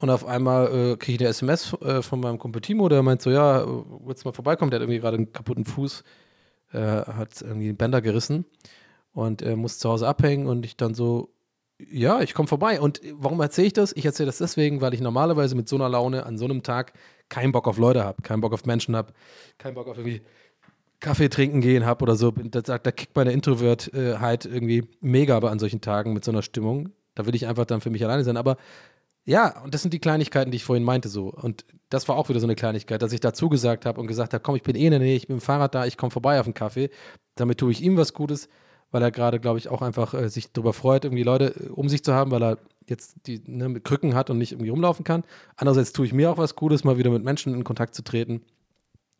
und 0.00 0.10
auf 0.10 0.26
einmal 0.26 0.66
äh, 0.66 0.96
kriege 0.96 1.14
ich 1.14 1.20
eine 1.20 1.28
SMS 1.28 1.74
äh, 1.80 2.02
von 2.02 2.20
meinem 2.20 2.38
Kumpel 2.38 2.60
Timo, 2.60 2.88
der 2.88 3.02
meint 3.02 3.22
so, 3.22 3.30
ja, 3.30 3.62
äh, 3.62 3.66
willst 4.04 4.24
du 4.24 4.28
mal 4.28 4.34
vorbeikommen? 4.34 4.70
Der 4.70 4.80
hat 4.80 4.82
irgendwie 4.82 5.00
gerade 5.00 5.16
einen 5.16 5.32
kaputten 5.32 5.64
Fuß, 5.64 6.04
äh, 6.72 6.78
hat 6.78 7.40
irgendwie 7.40 7.68
einen 7.68 7.76
Bänder 7.76 8.02
gerissen 8.02 8.44
und 9.12 9.42
er 9.42 9.56
muss 9.56 9.78
zu 9.78 9.88
Hause 9.88 10.08
abhängen 10.08 10.46
und 10.46 10.64
ich 10.64 10.76
dann 10.76 10.94
so, 10.94 11.30
ja, 11.90 12.20
ich 12.20 12.34
komme 12.34 12.48
vorbei. 12.48 12.80
Und 12.80 13.00
warum 13.14 13.40
erzähle 13.40 13.68
ich 13.68 13.72
das? 13.72 13.92
Ich 13.96 14.04
erzähle 14.04 14.26
das 14.26 14.38
deswegen, 14.38 14.80
weil 14.80 14.94
ich 14.94 15.00
normalerweise 15.00 15.54
mit 15.54 15.68
so 15.68 15.76
einer 15.76 15.88
Laune 15.88 16.26
an 16.26 16.38
so 16.38 16.44
einem 16.44 16.62
Tag 16.62 16.92
keinen 17.28 17.52
Bock 17.52 17.66
auf 17.68 17.78
Leute 17.78 18.04
habe, 18.04 18.22
keinen 18.22 18.40
Bock 18.40 18.52
auf 18.52 18.66
Menschen 18.66 18.96
habe, 18.96 19.12
keinen 19.58 19.74
Bock 19.74 19.88
auf 19.88 19.96
irgendwie 19.96 20.22
Kaffee 21.00 21.28
trinken 21.28 21.60
gehen 21.60 21.86
habe 21.86 22.02
oder 22.02 22.16
so. 22.16 22.30
Da, 22.30 22.60
da 22.60 22.90
kickt 22.90 23.16
meine 23.16 23.32
Introvertheit 23.32 24.44
irgendwie 24.44 24.86
mega 25.00 25.36
aber 25.36 25.50
an 25.50 25.58
solchen 25.58 25.80
Tagen 25.80 26.12
mit 26.12 26.24
so 26.24 26.30
einer 26.30 26.42
Stimmung. 26.42 26.90
Da 27.14 27.26
will 27.26 27.34
ich 27.34 27.46
einfach 27.46 27.64
dann 27.64 27.80
für 27.80 27.90
mich 27.90 28.04
alleine 28.04 28.24
sein. 28.24 28.36
Aber 28.36 28.56
ja, 29.24 29.62
und 29.62 29.74
das 29.74 29.82
sind 29.82 29.94
die 29.94 29.98
Kleinigkeiten, 29.98 30.50
die 30.50 30.56
ich 30.56 30.64
vorhin 30.64 30.84
meinte 30.84 31.08
so. 31.08 31.28
Und 31.28 31.64
das 31.88 32.08
war 32.08 32.16
auch 32.16 32.28
wieder 32.28 32.40
so 32.40 32.46
eine 32.46 32.54
Kleinigkeit, 32.54 33.02
dass 33.02 33.12
ich 33.12 33.20
dazu 33.20 33.48
gesagt 33.48 33.86
habe 33.86 34.00
und 34.00 34.06
gesagt 34.06 34.34
habe, 34.34 34.42
komm, 34.42 34.56
ich 34.56 34.62
bin 34.62 34.76
eh 34.76 34.86
in 34.86 34.90
der 34.90 35.00
Nähe, 35.00 35.16
ich 35.16 35.26
bin 35.26 35.36
dem 35.36 35.42
Fahrrad 35.42 35.74
da, 35.74 35.86
ich 35.86 35.96
komme 35.96 36.10
vorbei 36.10 36.38
auf 36.40 36.46
einen 36.46 36.54
Kaffee. 36.54 36.90
Damit 37.34 37.58
tue 37.58 37.72
ich 37.72 37.82
ihm 37.82 37.96
was 37.96 38.12
Gutes, 38.12 38.48
weil 38.90 39.02
er 39.02 39.10
gerade, 39.10 39.40
glaube 39.40 39.58
ich, 39.58 39.68
auch 39.68 39.82
einfach 39.82 40.14
äh, 40.14 40.28
sich 40.28 40.52
darüber 40.52 40.72
freut, 40.72 41.04
irgendwie 41.04 41.22
Leute 41.22 41.54
äh, 41.56 41.68
um 41.68 41.88
sich 41.88 42.02
zu 42.04 42.14
haben, 42.14 42.30
weil 42.30 42.42
er 42.42 42.58
jetzt 42.86 43.14
die 43.26 43.42
ne, 43.46 43.68
mit 43.68 43.84
Krücken 43.84 44.14
hat 44.14 44.30
und 44.30 44.38
nicht 44.38 44.52
irgendwie 44.52 44.70
rumlaufen 44.70 45.04
kann. 45.04 45.24
Andererseits 45.56 45.92
tue 45.92 46.06
ich 46.06 46.12
mir 46.12 46.30
auch 46.30 46.38
was 46.38 46.56
Gutes, 46.56 46.84
mal 46.84 46.98
wieder 46.98 47.10
mit 47.10 47.22
Menschen 47.22 47.54
in 47.54 47.64
Kontakt 47.64 47.94
zu 47.94 48.02
treten 48.02 48.42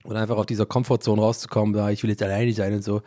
und 0.05 0.17
einfach 0.17 0.37
auf 0.37 0.47
dieser 0.47 0.67
Komfortzone 0.67 1.21
rauszukommen, 1.21 1.75
da 1.75 1.91
ich 1.91 2.03
will 2.03 2.11
jetzt 2.11 2.23
alleine 2.23 2.53
sein 2.53 2.75
und 2.75 2.83
so. 2.83 3.03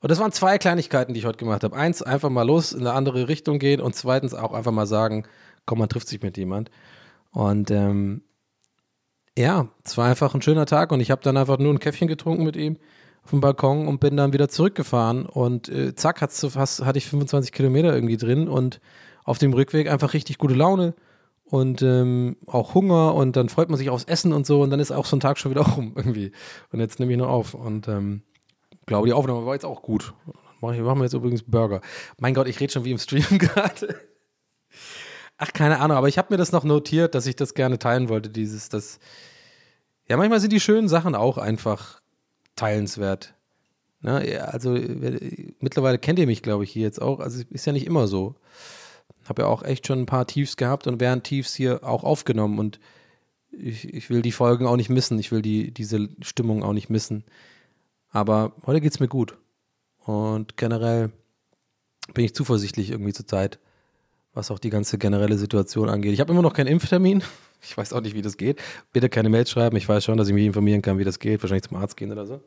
Und 0.00 0.10
das 0.10 0.18
waren 0.18 0.32
zwei 0.32 0.58
Kleinigkeiten, 0.58 1.14
die 1.14 1.20
ich 1.20 1.26
heute 1.26 1.38
gemacht 1.38 1.64
habe. 1.64 1.74
Eins, 1.74 2.02
einfach 2.02 2.28
mal 2.28 2.46
los 2.46 2.72
in 2.72 2.80
eine 2.80 2.92
andere 2.92 3.28
Richtung 3.28 3.58
gehen 3.58 3.80
und 3.80 3.94
zweitens 3.94 4.34
auch 4.34 4.52
einfach 4.52 4.72
mal 4.72 4.86
sagen, 4.86 5.26
komm, 5.64 5.78
man 5.78 5.88
trifft 5.88 6.08
sich 6.08 6.20
mit 6.20 6.36
jemand. 6.36 6.70
Und 7.30 7.70
ähm, 7.70 8.22
ja, 9.36 9.68
es 9.82 9.96
war 9.96 10.06
einfach 10.06 10.34
ein 10.34 10.42
schöner 10.42 10.66
Tag 10.66 10.92
und 10.92 11.00
ich 11.00 11.10
habe 11.10 11.22
dann 11.22 11.38
einfach 11.38 11.58
nur 11.58 11.72
ein 11.72 11.78
Käffchen 11.78 12.06
getrunken 12.06 12.44
mit 12.44 12.56
ihm 12.56 12.76
auf 13.24 13.30
dem 13.30 13.40
Balkon 13.40 13.88
und 13.88 14.00
bin 14.00 14.16
dann 14.16 14.32
wieder 14.32 14.48
zurückgefahren 14.48 15.24
und 15.24 15.68
äh, 15.68 15.94
zack, 15.94 16.20
hat's 16.20 16.40
so 16.40 16.50
fast, 16.50 16.84
hatte 16.84 16.98
ich 16.98 17.06
25 17.06 17.52
Kilometer 17.52 17.94
irgendwie 17.94 18.18
drin 18.18 18.48
und 18.48 18.80
auf 19.24 19.38
dem 19.38 19.54
Rückweg 19.54 19.90
einfach 19.90 20.12
richtig 20.12 20.36
gute 20.36 20.54
Laune 20.54 20.94
und 21.44 21.80
ähm, 21.82 22.36
auch 22.46 22.74
Hunger 22.74 23.14
und 23.14 23.36
dann 23.36 23.48
freut 23.48 23.70
man 23.70 23.78
sich 23.78 23.88
aufs 23.88 24.04
Essen 24.04 24.32
und 24.34 24.46
so 24.46 24.62
und 24.62 24.70
dann 24.70 24.80
ist 24.80 24.90
auch 24.90 25.06
so 25.06 25.16
ein 25.16 25.20
Tag 25.20 25.38
schon 25.38 25.50
wieder 25.50 25.62
rum 25.76 25.92
irgendwie. 25.96 26.32
Und 26.70 26.80
jetzt 26.80 27.00
nehme 27.00 27.12
ich 27.12 27.18
noch 27.18 27.28
auf 27.28 27.54
und 27.54 27.88
ähm, 27.88 28.22
glaube, 28.86 29.06
die 29.06 29.14
Aufnahme 29.14 29.46
war 29.46 29.54
jetzt 29.54 29.64
auch 29.64 29.82
gut. 29.82 30.12
Machen 30.60 30.76
wir 30.76 30.84
machen 30.84 30.98
wir 30.98 31.04
jetzt 31.04 31.14
übrigens 31.14 31.42
Burger. 31.42 31.80
Mein 32.18 32.34
Gott, 32.34 32.48
ich 32.48 32.60
rede 32.60 32.72
schon 32.72 32.84
wie 32.84 32.92
im 32.92 32.98
Stream 32.98 33.24
gerade. 33.38 33.96
Ach, 35.38 35.52
keine 35.52 35.80
Ahnung, 35.80 35.96
aber 35.96 36.08
ich 36.08 36.18
habe 36.18 36.32
mir 36.32 36.38
das 36.38 36.52
noch 36.52 36.64
notiert, 36.64 37.14
dass 37.14 37.26
ich 37.26 37.36
das 37.36 37.54
gerne 37.54 37.78
teilen 37.78 38.08
wollte, 38.08 38.28
dieses, 38.28 38.68
das. 38.68 38.98
Ja, 40.06 40.18
manchmal 40.18 40.40
sind 40.40 40.52
die 40.52 40.60
schönen 40.60 40.88
Sachen 40.88 41.14
auch 41.14 41.38
einfach 41.38 42.02
teilenswert. 42.56 43.34
Ne? 44.00 44.30
Ja, 44.30 44.44
also 44.44 44.78
mittlerweile 45.60 45.98
kennt 45.98 46.18
ihr 46.18 46.26
mich, 46.26 46.42
glaube 46.42 46.64
ich, 46.64 46.70
hier 46.70 46.82
jetzt 46.82 47.00
auch. 47.00 47.20
Also 47.20 47.42
ist 47.50 47.66
ja 47.66 47.72
nicht 47.72 47.86
immer 47.86 48.06
so. 48.06 48.34
Habe 49.24 49.42
ja 49.42 49.48
auch 49.48 49.62
echt 49.62 49.86
schon 49.86 50.00
ein 50.00 50.06
paar 50.06 50.26
Tiefs 50.26 50.56
gehabt 50.56 50.86
und 50.86 51.00
während 51.00 51.24
Tiefs 51.24 51.54
hier 51.54 51.82
auch 51.82 52.04
aufgenommen 52.04 52.58
und 52.58 52.78
ich, 53.50 53.92
ich 53.92 54.10
will 54.10 54.22
die 54.22 54.32
Folgen 54.32 54.66
auch 54.66 54.76
nicht 54.76 54.90
missen. 54.90 55.18
Ich 55.18 55.32
will 55.32 55.42
die, 55.42 55.72
diese 55.72 56.08
Stimmung 56.22 56.62
auch 56.62 56.72
nicht 56.72 56.90
missen. 56.90 57.24
Aber 58.10 58.52
heute 58.66 58.80
geht's 58.80 59.00
mir 59.00 59.08
gut. 59.08 59.38
Und 60.04 60.56
generell 60.56 61.10
bin 62.12 62.24
ich 62.24 62.34
zuversichtlich 62.34 62.90
irgendwie 62.90 63.12
zur 63.12 63.26
Zeit, 63.26 63.58
was 64.34 64.50
auch 64.50 64.58
die 64.58 64.70
ganze 64.70 64.98
generelle 64.98 65.38
Situation 65.38 65.88
angeht. 65.88 66.12
Ich 66.12 66.20
habe 66.20 66.32
immer 66.32 66.42
noch 66.42 66.52
keinen 66.52 66.66
Impftermin. 66.66 67.22
Ich 67.64 67.76
weiß 67.76 67.92
auch 67.92 68.00
nicht, 68.00 68.14
wie 68.14 68.22
das 68.22 68.36
geht. 68.36 68.60
Bitte 68.92 69.08
keine 69.08 69.28
Mails 69.28 69.50
schreiben. 69.50 69.76
Ich 69.76 69.88
weiß 69.88 70.04
schon, 70.04 70.16
dass 70.16 70.28
ich 70.28 70.34
mich 70.34 70.46
informieren 70.46 70.82
kann, 70.82 70.98
wie 70.98 71.04
das 71.04 71.18
geht. 71.18 71.42
Wahrscheinlich 71.42 71.68
zum 71.68 71.76
Arzt 71.76 71.96
gehen 71.96 72.12
oder 72.12 72.26
so. 72.26 72.40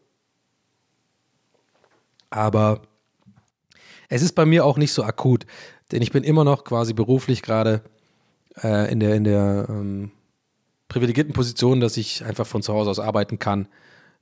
Aber 2.29 2.81
es 4.09 4.21
ist 4.21 4.33
bei 4.33 4.45
mir 4.45 4.65
auch 4.65 4.77
nicht 4.77 4.93
so 4.93 5.03
akut, 5.03 5.45
denn 5.91 6.01
ich 6.01 6.11
bin 6.11 6.23
immer 6.23 6.43
noch 6.43 6.63
quasi 6.63 6.93
beruflich 6.93 7.41
gerade 7.41 7.81
äh, 8.63 8.91
in 8.91 8.99
der, 8.99 9.15
in 9.15 9.23
der 9.23 9.67
ähm, 9.69 10.11
privilegierten 10.87 11.33
Position, 11.33 11.79
dass 11.79 11.97
ich 11.97 12.23
einfach 12.23 12.47
von 12.47 12.61
zu 12.61 12.73
Hause 12.73 12.89
aus 12.89 12.99
arbeiten 12.99 13.39
kann. 13.39 13.67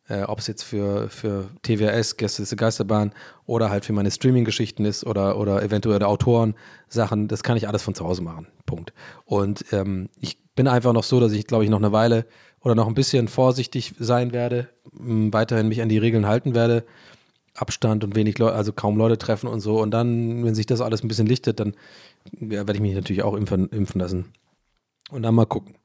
Äh, 0.08 0.24
Ob 0.24 0.40
es 0.40 0.48
jetzt 0.48 0.64
für, 0.64 1.10
für 1.10 1.50
TWS, 1.64 2.18
Gäste 2.18 2.44
ist 2.44 2.56
Geisterbahn 2.56 3.12
oder 3.46 3.70
halt 3.70 3.86
für 3.86 3.94
meine 3.94 4.12
Streaming-Geschichten 4.12 4.86
ist 4.86 5.06
oder, 5.06 5.38
oder 5.38 5.64
eventuell 5.64 6.04
Autoren-Sachen, 6.04 7.28
das 7.28 7.44
kann 7.44 7.58
ich 7.58 7.68
alles 7.68 7.82
von 7.82 7.96
zu 7.96 8.06
Hause 8.06 8.22
machen. 8.22 8.48
Punkt. 8.66 8.94
Und 9.26 9.66
ähm, 9.72 10.10
ich 10.20 10.38
bin 10.56 10.68
einfach 10.68 10.94
noch 10.94 11.04
so, 11.04 11.20
dass 11.20 11.34
ich, 11.34 11.48
glaube 11.48 11.64
ich, 11.64 11.70
noch 11.70 11.80
eine 11.80 11.92
Weile 11.92 12.26
oder 12.62 12.76
noch 12.76 12.88
ein 12.88 12.96
bisschen 12.96 13.28
vorsichtig 13.28 13.94
sein 14.00 14.32
werde, 14.34 14.70
weiterhin 14.92 15.68
mich 15.68 15.82
an 15.82 15.90
die 15.90 15.98
Regeln 15.98 16.26
halten 16.26 16.56
werde. 16.56 16.86
Abstand 17.54 18.04
und 18.04 18.16
wenig 18.16 18.38
Leute, 18.38 18.56
also 18.56 18.74
kaum 18.74 18.98
Leute 18.98 19.18
treffen 19.18 19.48
und 19.48 19.62
so. 19.62 19.82
Und 19.82 19.92
dann, 19.92 20.44
wenn 20.44 20.56
sich 20.56 20.66
das 20.66 20.82
alles 20.82 21.04
ein 21.04 21.08
bisschen 21.08 21.28
lichtet, 21.28 21.60
dann 21.60 21.76
ja, 22.34 22.50
werde 22.50 22.74
ich 22.74 22.82
mich 22.82 22.96
natürlich 22.96 23.24
auch 23.24 23.34
impfen, 23.34 23.70
impfen 23.70 24.02
lassen. 24.02 24.34
Und 25.10 25.24
dann 25.24 25.36
mal 25.36 25.46
gucken. 25.46 25.76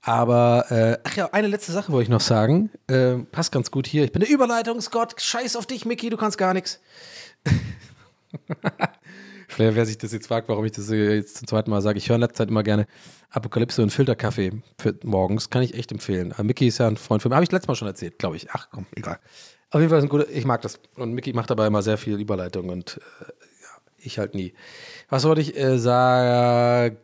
Aber, 0.00 0.66
äh, 0.70 0.98
ach 1.04 1.16
ja, 1.16 1.28
eine 1.32 1.48
letzte 1.48 1.72
Sache 1.72 1.92
wollte 1.92 2.04
ich 2.04 2.08
noch 2.08 2.20
sagen. 2.20 2.70
Äh, 2.86 3.18
passt 3.30 3.52
ganz 3.52 3.70
gut 3.70 3.86
hier. 3.86 4.04
Ich 4.04 4.12
bin 4.12 4.20
der 4.20 4.30
Überleitungsgott. 4.30 5.20
Scheiß 5.20 5.56
auf 5.56 5.66
dich, 5.66 5.84
Mickey, 5.84 6.10
du 6.10 6.16
kannst 6.16 6.38
gar 6.38 6.54
nichts. 6.54 6.80
Wer, 9.56 9.74
wer 9.74 9.86
sich 9.86 9.98
das 9.98 10.12
jetzt 10.12 10.26
fragt, 10.26 10.48
warum 10.48 10.64
ich 10.64 10.72
das 10.72 10.90
äh, 10.90 11.14
jetzt 11.14 11.38
zum 11.38 11.46
zweiten 11.48 11.70
Mal 11.70 11.80
sage, 11.80 11.98
ich 11.98 12.08
höre 12.08 12.16
in 12.16 12.20
letzter 12.20 12.38
Zeit 12.44 12.50
immer 12.50 12.62
gerne 12.62 12.86
Apokalypse 13.30 13.82
und 13.82 13.90
Filterkaffee 13.90 14.52
für 14.78 14.94
morgens. 15.02 15.50
Kann 15.50 15.62
ich 15.62 15.74
echt 15.74 15.92
empfehlen. 15.92 16.32
Aber 16.32 16.44
Mickey 16.44 16.66
ist 16.68 16.78
ja 16.78 16.88
ein 16.88 16.96
Freund 16.96 17.22
von 17.22 17.30
mir. 17.30 17.36
Habe 17.36 17.44
ich 17.44 17.52
letztes 17.52 17.68
Mal 17.68 17.74
schon 17.74 17.88
erzählt, 17.88 18.18
glaube 18.18 18.36
ich. 18.36 18.50
Ach 18.50 18.68
komm, 18.70 18.86
egal. 18.94 19.18
Auf 19.70 19.80
jeden 19.80 19.90
Fall 19.90 19.98
ist 19.98 20.04
ein 20.04 20.08
guter, 20.08 20.28
ich 20.30 20.44
mag 20.44 20.62
das. 20.62 20.78
Und 20.94 21.12
Mickey 21.12 21.32
macht 21.32 21.50
dabei 21.50 21.66
immer 21.66 21.82
sehr 21.82 21.98
viel 21.98 22.20
Überleitung 22.20 22.68
und 22.68 23.00
äh, 23.20 23.32
ich 23.98 24.18
halt 24.18 24.34
nie. 24.34 24.54
Was 25.08 25.24
wollte 25.24 25.40
ich 25.40 25.56
äh, 25.56 25.78
sagen? 25.78 26.96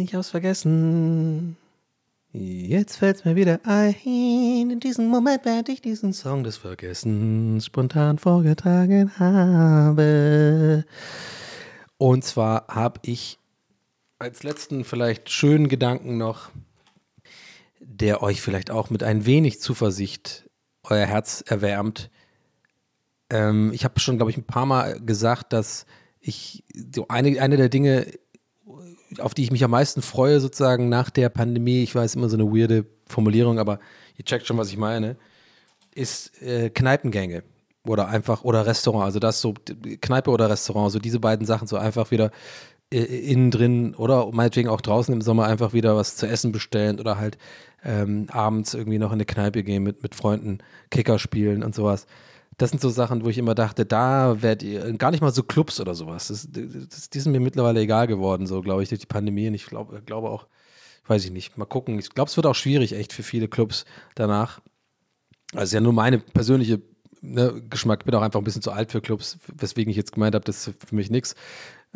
Ich 0.00 0.14
hab's 0.14 0.30
vergessen. 0.30 1.56
Jetzt 2.32 2.98
fällt's 2.98 3.24
mir 3.24 3.34
wieder 3.34 3.58
ein. 3.64 4.70
In 4.70 4.78
diesem 4.78 5.08
Moment 5.08 5.44
werde 5.44 5.72
ich 5.72 5.82
diesen 5.82 6.12
Song 6.12 6.44
des 6.44 6.58
Vergessens 6.58 7.66
spontan 7.66 8.18
vorgetragen 8.18 9.18
habe. 9.18 10.84
Und 11.98 12.24
zwar 12.24 12.68
habe 12.68 13.00
ich 13.02 13.40
als 14.20 14.44
letzten 14.44 14.84
vielleicht 14.84 15.30
schönen 15.30 15.66
Gedanken 15.66 16.18
noch, 16.18 16.50
der 17.80 18.22
euch 18.22 18.40
vielleicht 18.40 18.70
auch 18.70 18.90
mit 18.90 19.02
ein 19.02 19.26
wenig 19.26 19.60
Zuversicht 19.60 20.48
euer 20.84 21.06
Herz 21.06 21.42
erwärmt. 21.44 22.10
Ähm, 23.28 23.72
ich 23.72 23.84
habe 23.84 23.98
schon, 23.98 24.18
glaube 24.18 24.30
ich, 24.30 24.36
ein 24.36 24.46
paar 24.46 24.66
Mal 24.66 25.00
gesagt, 25.00 25.52
dass 25.52 25.84
ich 26.20 26.62
so 26.94 27.08
eine, 27.08 27.42
eine 27.42 27.56
der 27.56 27.70
Dinge, 27.70 28.06
auf 29.18 29.34
die 29.34 29.42
ich 29.42 29.50
mich 29.50 29.64
am 29.64 29.72
meisten 29.72 30.02
freue, 30.02 30.40
sozusagen 30.40 30.88
nach 30.88 31.10
der 31.10 31.28
Pandemie, 31.28 31.82
ich 31.82 31.94
weiß 31.94 32.14
immer 32.14 32.28
so 32.28 32.36
eine 32.36 32.46
weirde 32.46 32.86
Formulierung, 33.06 33.58
aber 33.58 33.80
ihr 34.16 34.24
checkt 34.24 34.46
schon, 34.46 34.58
was 34.58 34.68
ich 34.68 34.76
meine, 34.76 35.16
ist 35.94 36.40
äh, 36.42 36.70
Kneipengänge 36.70 37.42
oder 37.84 38.08
einfach 38.08 38.44
oder 38.44 38.66
Restaurant. 38.66 39.04
Also 39.04 39.18
das 39.18 39.40
so 39.40 39.54
Kneipe 40.00 40.30
oder 40.30 40.48
Restaurant, 40.48 40.92
so 40.92 40.98
diese 40.98 41.20
beiden 41.20 41.46
Sachen 41.46 41.66
so 41.66 41.76
einfach 41.76 42.10
wieder 42.10 42.30
äh, 42.92 42.98
innen 42.98 43.50
drin 43.50 43.94
oder 43.94 44.30
meinetwegen 44.32 44.68
auch 44.68 44.80
draußen 44.80 45.12
im 45.12 45.22
Sommer 45.22 45.46
einfach 45.46 45.72
wieder 45.72 45.96
was 45.96 46.16
zu 46.16 46.26
essen 46.26 46.52
bestellen 46.52 47.00
oder 47.00 47.18
halt 47.18 47.38
ähm, 47.84 48.26
abends 48.30 48.74
irgendwie 48.74 48.98
noch 48.98 49.10
in 49.10 49.14
eine 49.14 49.24
Kneipe 49.24 49.62
gehen 49.62 49.82
mit, 49.82 50.02
mit 50.02 50.14
Freunden, 50.14 50.58
Kicker 50.90 51.18
spielen 51.18 51.62
und 51.62 51.74
sowas. 51.74 52.06
Das 52.60 52.68
sind 52.68 52.82
so 52.82 52.90
Sachen, 52.90 53.24
wo 53.24 53.30
ich 53.30 53.38
immer 53.38 53.54
dachte, 53.54 53.86
da 53.86 54.42
werdet 54.42 54.62
ihr 54.62 54.92
gar 54.98 55.10
nicht 55.12 55.22
mal 55.22 55.32
so 55.32 55.42
Clubs 55.42 55.80
oder 55.80 55.94
sowas. 55.94 56.28
Das, 56.28 56.46
das, 56.50 57.08
die 57.08 57.20
sind 57.20 57.32
mir 57.32 57.40
mittlerweile 57.40 57.80
egal 57.80 58.06
geworden, 58.06 58.46
so 58.46 58.60
glaube 58.60 58.82
ich, 58.82 58.90
durch 58.90 59.00
die 59.00 59.06
Pandemie. 59.06 59.48
Und 59.48 59.54
ich 59.54 59.64
glaube 59.64 60.02
glaube 60.02 60.28
auch, 60.28 60.46
weiß 61.06 61.24
ich 61.24 61.30
nicht, 61.30 61.56
mal 61.56 61.64
gucken. 61.64 61.98
Ich 61.98 62.10
glaube, 62.10 62.28
es 62.28 62.36
wird 62.36 62.44
auch 62.44 62.54
schwierig, 62.54 62.92
echt 62.92 63.14
für 63.14 63.22
viele 63.22 63.48
Clubs 63.48 63.86
danach. 64.14 64.60
Also 65.54 65.74
ja 65.74 65.80
nur 65.80 65.94
meine 65.94 66.18
persönliche 66.18 66.82
ne, 67.22 67.62
Geschmack. 67.70 68.00
Ich 68.02 68.04
bin 68.04 68.14
auch 68.14 68.20
einfach 68.20 68.40
ein 68.40 68.44
bisschen 68.44 68.60
zu 68.60 68.72
alt 68.72 68.92
für 68.92 69.00
Clubs, 69.00 69.38
weswegen 69.56 69.90
ich 69.90 69.96
jetzt 69.96 70.12
gemeint 70.12 70.34
habe, 70.34 70.44
das 70.44 70.68
ist 70.68 70.86
für 70.86 70.94
mich 70.94 71.10
nichts. 71.10 71.36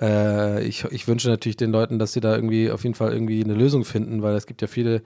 Äh, 0.00 0.64
ich, 0.64 0.84
ich 0.84 1.06
wünsche 1.06 1.28
natürlich 1.28 1.58
den 1.58 1.72
Leuten, 1.72 1.98
dass 1.98 2.14
sie 2.14 2.20
da 2.20 2.34
irgendwie 2.34 2.70
auf 2.70 2.84
jeden 2.84 2.94
Fall 2.94 3.12
irgendwie 3.12 3.44
eine 3.44 3.54
Lösung 3.54 3.84
finden, 3.84 4.22
weil 4.22 4.34
es 4.34 4.46
gibt 4.46 4.62
ja 4.62 4.68
viele 4.68 5.02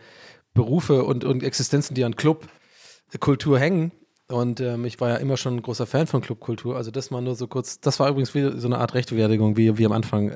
Berufe 0.55 1.03
und, 1.03 1.25
und 1.25 1.43
Existenzen, 1.43 1.97
die 1.97 2.05
an 2.05 2.15
Clubkultur 2.15 3.59
hängen. 3.59 3.91
Und 4.31 4.61
ähm, 4.61 4.85
ich 4.85 5.01
war 5.01 5.09
ja 5.09 5.17
immer 5.17 5.39
schon 5.39 5.57
ein 5.57 5.63
großer 5.63 5.87
Fan 5.87 6.07
von 6.07 6.21
Clubkultur. 6.21 6.77
Also 6.77 6.91
das 6.91 7.11
mal 7.11 7.23
nur 7.23 7.35
so 7.35 7.47
kurz. 7.47 7.81
Das 7.81 7.99
war 7.99 8.11
übrigens 8.11 8.35
wie 8.35 8.61
so 8.61 8.69
eine 8.69 8.79
Art 8.79 8.93
Rechtfertigung, 8.93 9.57
wie, 9.57 9.79
wie 9.79 9.87
am 9.87 9.93
Anfang 9.93 10.33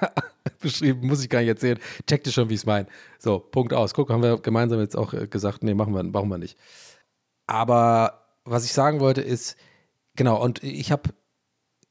beschrieben. 0.60 1.06
Muss 1.06 1.22
ich 1.22 1.28
gar 1.28 1.40
nicht 1.40 1.48
erzählen. 1.48 1.78
Checkt 2.06 2.26
ihr 2.26 2.32
schon, 2.32 2.48
wie 2.48 2.54
es 2.54 2.64
meine. 2.64 2.86
So, 3.18 3.38
Punkt 3.38 3.74
aus. 3.74 3.92
Guck, 3.92 4.08
haben 4.08 4.22
wir 4.22 4.38
gemeinsam 4.38 4.80
jetzt 4.80 4.96
auch 4.96 5.12
äh, 5.12 5.26
gesagt, 5.26 5.62
nee, 5.62 5.74
machen 5.74 5.94
wir, 5.94 6.02
machen 6.04 6.30
wir 6.30 6.38
nicht. 6.38 6.56
Aber 7.46 8.24
was 8.44 8.64
ich 8.64 8.72
sagen 8.72 9.00
wollte 9.00 9.20
ist, 9.20 9.56
genau, 10.16 10.42
und 10.42 10.62
ich 10.62 10.90
habe 10.90 11.10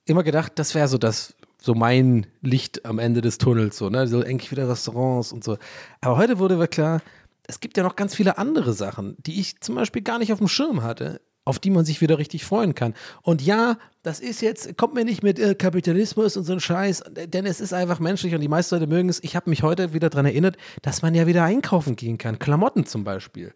immer 0.05 0.23
gedacht, 0.23 0.53
das 0.55 0.73
wäre 0.73 0.88
so 0.88 0.97
das, 0.97 1.35
so 1.61 1.75
mein 1.75 2.25
Licht 2.41 2.83
am 2.85 2.97
Ende 2.97 3.21
des 3.21 3.38
Tunnels, 3.38 3.77
so, 3.77 3.89
ne? 3.89 4.07
So 4.07 4.21
endlich 4.21 4.51
wieder 4.51 4.67
Restaurants 4.67 5.31
und 5.31 5.43
so. 5.43 5.57
Aber 6.01 6.17
heute 6.17 6.39
wurde 6.39 6.57
mir 6.57 6.67
klar, 6.67 7.01
es 7.47 7.59
gibt 7.59 7.77
ja 7.77 7.83
noch 7.83 7.95
ganz 7.95 8.13
viele 8.15 8.38
andere 8.38 8.73
Sachen, 8.73 9.15
die 9.19 9.39
ich 9.39 9.61
zum 9.61 9.75
Beispiel 9.75 10.01
gar 10.01 10.19
nicht 10.19 10.33
auf 10.33 10.39
dem 10.39 10.47
Schirm 10.47 10.83
hatte, 10.83 11.21
auf 11.47 11.59
die 11.59 11.69
man 11.69 11.85
sich 11.85 12.01
wieder 12.01 12.17
richtig 12.17 12.43
freuen 12.43 12.75
kann. 12.75 12.93
Und 13.21 13.41
ja, 13.41 13.77
das 14.03 14.19
ist 14.19 14.41
jetzt, 14.41 14.77
kommt 14.77 14.95
mir 14.95 15.05
nicht 15.05 15.23
mit 15.23 15.39
äh, 15.39 15.55
Kapitalismus 15.55 16.35
und 16.35 16.43
so 16.43 16.51
ein 16.51 16.59
Scheiß, 16.59 17.05
denn 17.09 17.45
es 17.45 17.61
ist 17.61 17.73
einfach 17.73 17.99
menschlich 17.99 18.35
und 18.35 18.41
die 18.41 18.49
meisten 18.49 18.75
Leute 18.75 18.87
mögen 18.87 19.07
es. 19.07 19.23
Ich 19.23 19.35
habe 19.37 19.49
mich 19.49 19.63
heute 19.63 19.93
wieder 19.93 20.09
daran 20.09 20.25
erinnert, 20.25 20.57
dass 20.81 21.01
man 21.01 21.15
ja 21.15 21.25
wieder 21.25 21.45
einkaufen 21.45 21.95
gehen 21.95 22.17
kann. 22.17 22.37
Klamotten 22.37 22.85
zum 22.85 23.05
Beispiel. 23.05 23.53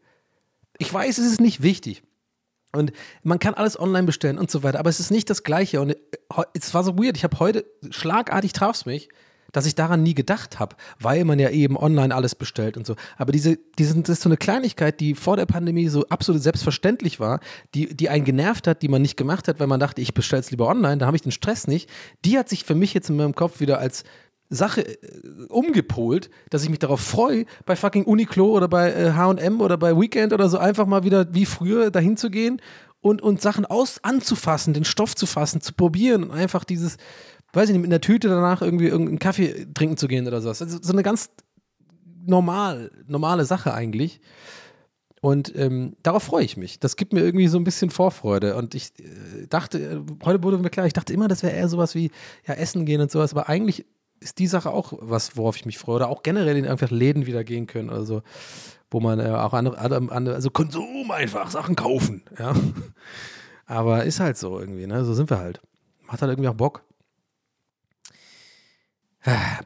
Ich 0.78 0.92
weiß, 0.94 1.18
es 1.18 1.30
ist 1.34 1.42
nicht 1.42 1.64
wichtig. 1.64 2.02
Und 2.72 2.94
man 3.24 3.40
kann 3.40 3.56
alles 3.56 3.78
online 3.78 4.06
bestellen 4.06 4.38
und 4.38 4.50
so 4.50 4.64
weiter, 4.64 4.80
aber 4.80 4.90
es 4.90 5.02
ist 5.02 5.12
nicht 5.12 5.30
das 5.30 5.44
Gleiche. 5.44 5.82
Und 5.82 5.90
äh, 5.90 5.98
es 6.54 6.74
war 6.74 6.86
so 6.86 6.98
weird. 6.98 7.18
Ich 7.18 7.26
habe 7.26 7.40
heute 7.40 7.66
schlagartig 7.90 8.54
traf's 8.54 8.86
mich, 8.86 9.10
dass 9.52 9.66
ich 9.66 9.76
daran 9.76 10.04
nie 10.04 10.14
gedacht 10.14 10.60
habe, 10.60 10.76
weil 11.00 11.26
man 11.26 11.40
ja 11.40 11.50
eben 11.50 11.78
online 11.78 12.14
alles 12.14 12.36
bestellt 12.36 12.78
und 12.78 12.86
so. 12.86 12.96
Aber 13.18 13.32
diese, 13.32 13.58
diese, 13.78 14.00
das 14.02 14.10
ist 14.10 14.22
so 14.22 14.30
eine 14.30 14.38
Kleinigkeit, 14.38 15.00
die 15.00 15.16
vor 15.16 15.38
der 15.38 15.46
Pandemie 15.46 15.88
so 15.88 16.06
absolut 16.08 16.42
selbstverständlich 16.42 17.20
war, 17.20 17.40
die, 17.74 17.96
die 17.96 18.10
einen 18.10 18.26
genervt 18.26 18.68
hat, 18.68 18.82
die 18.82 18.88
man 18.88 19.02
nicht 19.02 19.18
gemacht 19.18 19.48
hat, 19.48 19.60
weil 19.60 19.68
man 19.68 19.80
dachte, 19.80 20.02
ich 20.02 20.14
bestelle 20.14 20.42
es 20.42 20.52
lieber 20.52 20.68
online, 20.68 20.98
da 20.98 21.06
habe 21.06 21.16
ich 21.16 21.24
den 21.24 21.32
Stress 21.32 21.68
nicht. 21.68 21.90
Die 22.26 22.38
hat 22.38 22.50
sich 22.50 22.64
für 22.64 22.76
mich 22.76 22.94
jetzt 22.94 23.10
in 23.10 23.18
meinem 23.18 23.36
Kopf 23.36 23.60
wieder 23.60 23.80
als 23.80 24.04
Sache 24.52 24.86
äh, 24.86 24.98
umgepolt, 25.48 26.30
dass 26.50 26.64
ich 26.64 26.70
mich 26.70 26.80
darauf 26.80 27.02
freue, 27.02 27.46
bei 27.66 27.76
fucking 27.76 28.04
Uniqlo 28.04 28.52
oder 28.52 28.68
bei 28.68 29.14
H&M 29.14 29.62
oder 29.62 29.78
bei 29.78 29.98
Weekend 29.98 30.34
oder 30.34 30.50
so 30.50 30.58
einfach 30.58 30.86
mal 30.86 31.04
wieder 31.04 31.34
wie 31.34 31.46
früher 31.46 31.90
dahin 31.90 32.18
zu 32.18 32.30
gehen 32.30 32.62
und, 33.00 33.22
und 33.22 33.42
Sachen 33.42 33.66
aus 33.66 34.04
anzufassen, 34.04 34.74
den 34.74 34.86
Stoff 34.86 35.16
zu 35.16 35.26
fassen, 35.26 35.62
zu 35.62 35.74
probieren 35.74 36.24
und 36.26 36.32
einfach 36.32 36.66
dieses, 36.66 36.98
weiß 37.54 37.70
ich 37.70 37.74
nicht, 37.74 37.82
mit 37.82 37.92
einer 37.92 38.02
Tüte 38.02 38.30
danach 38.30 38.62
irgendwie 38.62 38.88
irgendeinen 38.88 39.20
Kaffee 39.20 39.68
trinken 39.74 39.98
zu 39.98 40.08
gehen 40.08 40.28
oder 40.28 40.42
sowas. 40.42 40.62
Also 40.62 40.80
so 40.82 40.94
eine 40.94 41.04
ganz 41.04 41.30
normal, 42.26 42.92
normale 43.08 43.46
Sache 43.46 43.74
eigentlich. 43.74 44.22
Und 45.22 45.56
ähm, 45.56 45.96
darauf 46.02 46.24
freue 46.24 46.44
ich 46.44 46.58
mich. 46.58 46.80
Das 46.80 46.96
gibt 46.96 47.14
mir 47.14 47.22
irgendwie 47.22 47.48
so 47.48 47.60
ein 47.60 47.64
bisschen 47.64 47.92
Vorfreude. 47.92 48.56
Und 48.56 48.74
ich 48.74 48.92
äh, 49.00 49.46
dachte, 49.48 50.04
heute 50.26 50.42
wurde 50.42 50.58
mir 50.58 50.72
klar, 50.72 50.88
ich 50.88 50.94
dachte 50.94 51.14
immer, 51.14 51.28
das 51.28 51.44
wäre 51.44 51.54
eher 51.54 51.70
sowas 51.70 51.94
wie 51.94 52.12
ja, 52.48 52.56
Essen 52.56 52.86
gehen 52.86 53.02
und 53.02 53.12
sowas. 53.12 53.32
Aber 53.32 53.48
eigentlich 53.48 53.86
ist 54.20 54.40
die 54.40 54.48
Sache 54.48 54.72
auch 54.72 54.94
was, 55.00 55.38
worauf 55.38 55.58
ich 55.58 55.66
mich 55.66 55.78
freue. 55.78 55.98
Oder 55.98 56.10
auch 56.10 56.24
generell 56.24 56.58
in 56.58 56.68
einfach 56.68 56.90
Läden 56.90 57.28
wieder 57.28 57.44
gehen 57.44 57.68
können 57.68 57.92
oder 57.92 58.04
so, 58.04 58.24
wo 58.90 59.00
man 59.00 59.20
äh, 59.20 59.30
auch 59.30 59.54
andere, 59.54 59.78
andere, 59.78 60.12
andere, 60.12 60.36
also 60.36 60.50
Konsum 60.50 61.12
einfach, 61.12 61.52
Sachen 61.52 61.76
kaufen. 61.76 62.24
Ja. 62.40 62.56
Aber 63.68 64.04
ist 64.04 64.20
halt 64.20 64.38
so 64.38 64.60
irgendwie, 64.60 64.88
ne? 64.88 65.06
So 65.06 65.14
sind 65.14 65.30
wir 65.30 65.38
halt. 65.38 65.62
Macht 66.08 66.22
halt 66.22 66.32
irgendwie 66.32 66.50
auch 66.50 66.56
Bock. 66.56 66.84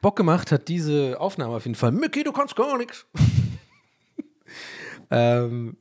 Bock 0.01 0.15
gemacht 0.15 0.51
hat 0.51 0.67
diese 0.67 1.19
Aufnahme 1.19 1.55
auf 1.55 1.65
jeden 1.65 1.75
Fall. 1.75 1.91
Mickey, 1.91 2.23
du 2.23 2.31
kannst 2.31 2.55
gar 2.55 2.77
nichts. 2.77 3.05
ähm, 5.11 5.77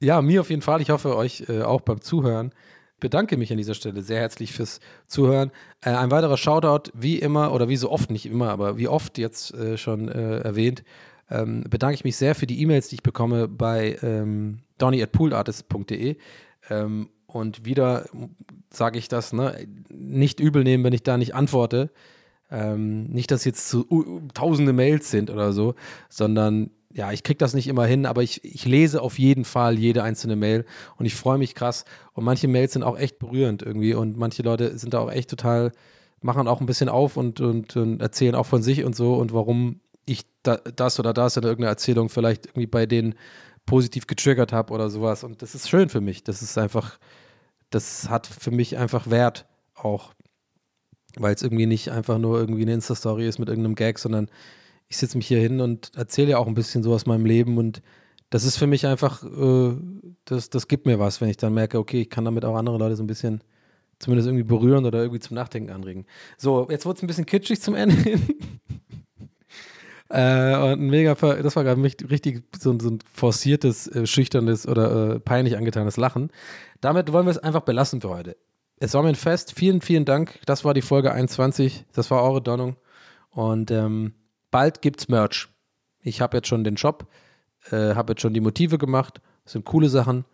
ja, 0.00 0.20
mir 0.20 0.40
auf 0.40 0.50
jeden 0.50 0.62
Fall. 0.62 0.80
Ich 0.80 0.90
hoffe, 0.90 1.16
euch 1.16 1.44
äh, 1.48 1.62
auch 1.62 1.80
beim 1.80 2.00
Zuhören. 2.00 2.52
Bedanke 3.00 3.36
mich 3.36 3.50
an 3.50 3.58
dieser 3.58 3.74
Stelle 3.74 4.02
sehr 4.02 4.20
herzlich 4.20 4.52
fürs 4.52 4.80
Zuhören. 5.06 5.50
Äh, 5.80 5.90
ein 5.90 6.10
weiterer 6.10 6.36
Shoutout, 6.36 6.90
wie 6.94 7.18
immer, 7.18 7.52
oder 7.52 7.68
wie 7.68 7.76
so 7.76 7.90
oft, 7.90 8.10
nicht 8.10 8.26
immer, 8.26 8.50
aber 8.50 8.78
wie 8.78 8.88
oft 8.88 9.18
jetzt 9.18 9.54
äh, 9.54 9.76
schon 9.76 10.08
äh, 10.08 10.38
erwähnt, 10.38 10.84
ähm, 11.30 11.64
bedanke 11.68 11.94
ich 11.94 12.04
mich 12.04 12.16
sehr 12.16 12.34
für 12.34 12.46
die 12.46 12.60
E-Mails, 12.60 12.88
die 12.88 12.96
ich 12.96 13.02
bekomme 13.02 13.48
bei 13.48 13.96
ähm, 14.02 14.60
donny.poolartist.de. 14.78 16.16
Ähm, 16.70 17.08
und 17.26 17.64
wieder 17.64 18.08
sage 18.70 18.98
ich 18.98 19.08
das, 19.08 19.32
ne, 19.32 19.66
nicht 19.90 20.40
übel 20.40 20.64
nehmen, 20.64 20.84
wenn 20.84 20.92
ich 20.92 21.02
da 21.02 21.16
nicht 21.16 21.34
antworte. 21.34 21.90
Ähm, 22.50 23.04
nicht, 23.06 23.30
dass 23.30 23.44
jetzt 23.44 23.68
so 23.68 23.84
uh, 23.90 24.20
tausende 24.34 24.72
Mails 24.72 25.10
sind 25.10 25.30
oder 25.30 25.52
so, 25.52 25.74
sondern 26.08 26.70
ja, 26.94 27.10
ich 27.10 27.24
kriege 27.24 27.38
das 27.38 27.54
nicht 27.54 27.66
immer 27.66 27.86
hin, 27.86 28.06
aber 28.06 28.22
ich, 28.22 28.44
ich 28.44 28.64
lese 28.66 29.02
auf 29.02 29.18
jeden 29.18 29.44
Fall 29.44 29.78
jede 29.78 30.04
einzelne 30.04 30.36
Mail 30.36 30.64
und 30.96 31.06
ich 31.06 31.14
freue 31.14 31.38
mich 31.38 31.56
krass. 31.56 31.84
Und 32.12 32.24
manche 32.24 32.46
Mails 32.46 32.72
sind 32.72 32.84
auch 32.84 32.96
echt 32.96 33.18
berührend 33.18 33.62
irgendwie 33.62 33.94
und 33.94 34.16
manche 34.16 34.42
Leute 34.42 34.78
sind 34.78 34.94
da 34.94 35.00
auch 35.00 35.10
echt 35.10 35.28
total, 35.28 35.72
machen 36.20 36.46
auch 36.46 36.60
ein 36.60 36.66
bisschen 36.66 36.88
auf 36.88 37.16
und, 37.16 37.40
und, 37.40 37.76
und 37.76 38.00
erzählen 38.00 38.36
auch 38.36 38.46
von 38.46 38.62
sich 38.62 38.84
und 38.84 38.94
so 38.94 39.14
und 39.16 39.32
warum 39.34 39.80
ich 40.06 40.24
da, 40.44 40.56
das 40.56 41.00
oder 41.00 41.12
das 41.12 41.36
in 41.36 41.42
irgendeiner 41.42 41.70
Erzählung 41.70 42.08
vielleicht 42.08 42.46
irgendwie 42.46 42.66
bei 42.68 42.86
denen 42.86 43.16
positiv 43.66 44.06
getriggert 44.06 44.52
habe 44.52 44.72
oder 44.72 44.90
sowas. 44.90 45.24
Und 45.24 45.42
das 45.42 45.54
ist 45.54 45.68
schön 45.68 45.88
für 45.88 46.00
mich. 46.00 46.22
Das 46.22 46.42
ist 46.42 46.56
einfach, 46.58 46.98
das 47.70 48.08
hat 48.08 48.26
für 48.26 48.50
mich 48.50 48.76
einfach 48.76 49.10
Wert 49.10 49.46
auch 49.74 50.14
weil 51.18 51.34
es 51.34 51.42
irgendwie 51.42 51.66
nicht 51.66 51.90
einfach 51.90 52.18
nur 52.18 52.38
irgendwie 52.38 52.62
eine 52.62 52.74
Insta-Story 52.74 53.26
ist 53.26 53.38
mit 53.38 53.48
irgendeinem 53.48 53.74
Gag, 53.74 53.98
sondern 53.98 54.28
ich 54.88 54.96
sitze 54.96 55.16
mich 55.16 55.26
hier 55.26 55.40
hin 55.40 55.60
und 55.60 55.92
erzähle 55.96 56.30
ja 56.30 56.38
auch 56.38 56.46
ein 56.46 56.54
bisschen 56.54 56.82
so 56.82 56.92
aus 56.92 57.06
meinem 57.06 57.26
Leben 57.26 57.58
und 57.58 57.82
das 58.30 58.44
ist 58.44 58.56
für 58.56 58.66
mich 58.66 58.86
einfach, 58.86 59.22
äh, 59.22 59.76
das, 60.24 60.50
das 60.50 60.66
gibt 60.68 60.86
mir 60.86 60.98
was, 60.98 61.20
wenn 61.20 61.28
ich 61.28 61.36
dann 61.36 61.54
merke, 61.54 61.78
okay, 61.78 62.02
ich 62.02 62.10
kann 62.10 62.24
damit 62.24 62.44
auch 62.44 62.56
andere 62.56 62.78
Leute 62.78 62.96
so 62.96 63.02
ein 63.02 63.06
bisschen 63.06 63.42
zumindest 63.98 64.26
irgendwie 64.26 64.44
berühren 64.44 64.84
oder 64.86 64.98
irgendwie 64.98 65.20
zum 65.20 65.36
Nachdenken 65.36 65.70
anregen. 65.70 66.06
So, 66.36 66.66
jetzt 66.70 66.84
wurde 66.84 66.96
es 66.96 67.02
ein 67.02 67.06
bisschen 67.06 67.26
kitschig 67.26 67.60
zum 67.60 67.74
Ende 67.74 67.94
hin. 67.94 68.20
äh, 70.08 70.72
und 70.72 70.80
mega, 70.80 71.14
das 71.14 71.56
war 71.56 71.64
gerade 71.64 71.82
richtig, 71.82 72.10
richtig 72.10 72.42
so, 72.58 72.76
so 72.78 72.90
ein 72.90 72.98
forciertes, 73.12 73.86
äh, 73.88 74.06
schüchternes 74.06 74.66
oder 74.66 75.14
äh, 75.14 75.20
peinlich 75.20 75.56
angetanes 75.56 75.96
Lachen. 75.96 76.30
Damit 76.80 77.12
wollen 77.12 77.26
wir 77.26 77.30
es 77.30 77.38
einfach 77.38 77.62
belassen 77.62 78.00
für 78.00 78.10
heute. 78.10 78.36
Es 78.78 78.94
war 78.94 79.02
mir 79.02 79.10
ein 79.10 79.14
Fest. 79.14 79.52
Vielen, 79.56 79.80
vielen 79.80 80.04
Dank. 80.04 80.40
Das 80.46 80.64
war 80.64 80.74
die 80.74 80.82
Folge 80.82 81.12
21. 81.12 81.84
Das 81.92 82.10
war 82.10 82.22
eure 82.22 82.42
Donnung. 82.42 82.76
Und 83.30 83.70
ähm, 83.70 84.14
bald 84.50 84.82
gibt's 84.82 85.08
Merch. 85.08 85.48
Ich 86.00 86.20
habe 86.20 86.36
jetzt 86.36 86.48
schon 86.48 86.64
den 86.64 86.76
Shop, 86.76 87.06
äh, 87.70 87.94
habe 87.94 88.12
jetzt 88.12 88.22
schon 88.22 88.34
die 88.34 88.40
Motive 88.40 88.78
gemacht. 88.78 89.20
Das 89.44 89.52
sind 89.52 89.64
coole 89.64 89.88
Sachen. 89.88 90.24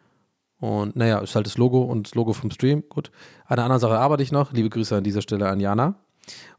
Und 0.58 0.96
naja, 0.96 1.18
ist 1.20 1.34
halt 1.34 1.46
das 1.46 1.56
Logo 1.58 1.82
und 1.82 2.08
das 2.08 2.14
Logo 2.14 2.32
vom 2.32 2.50
Stream. 2.50 2.84
Gut. 2.88 3.10
An 3.46 3.58
einer 3.58 3.64
anderen 3.64 3.80
Sache 3.80 3.98
arbeite 3.98 4.22
ich 4.22 4.32
noch. 4.32 4.52
Liebe 4.52 4.68
Grüße 4.68 4.96
an 4.96 5.04
dieser 5.04 5.22
Stelle 5.22 5.48
an 5.48 5.60
Jana. 5.60 5.96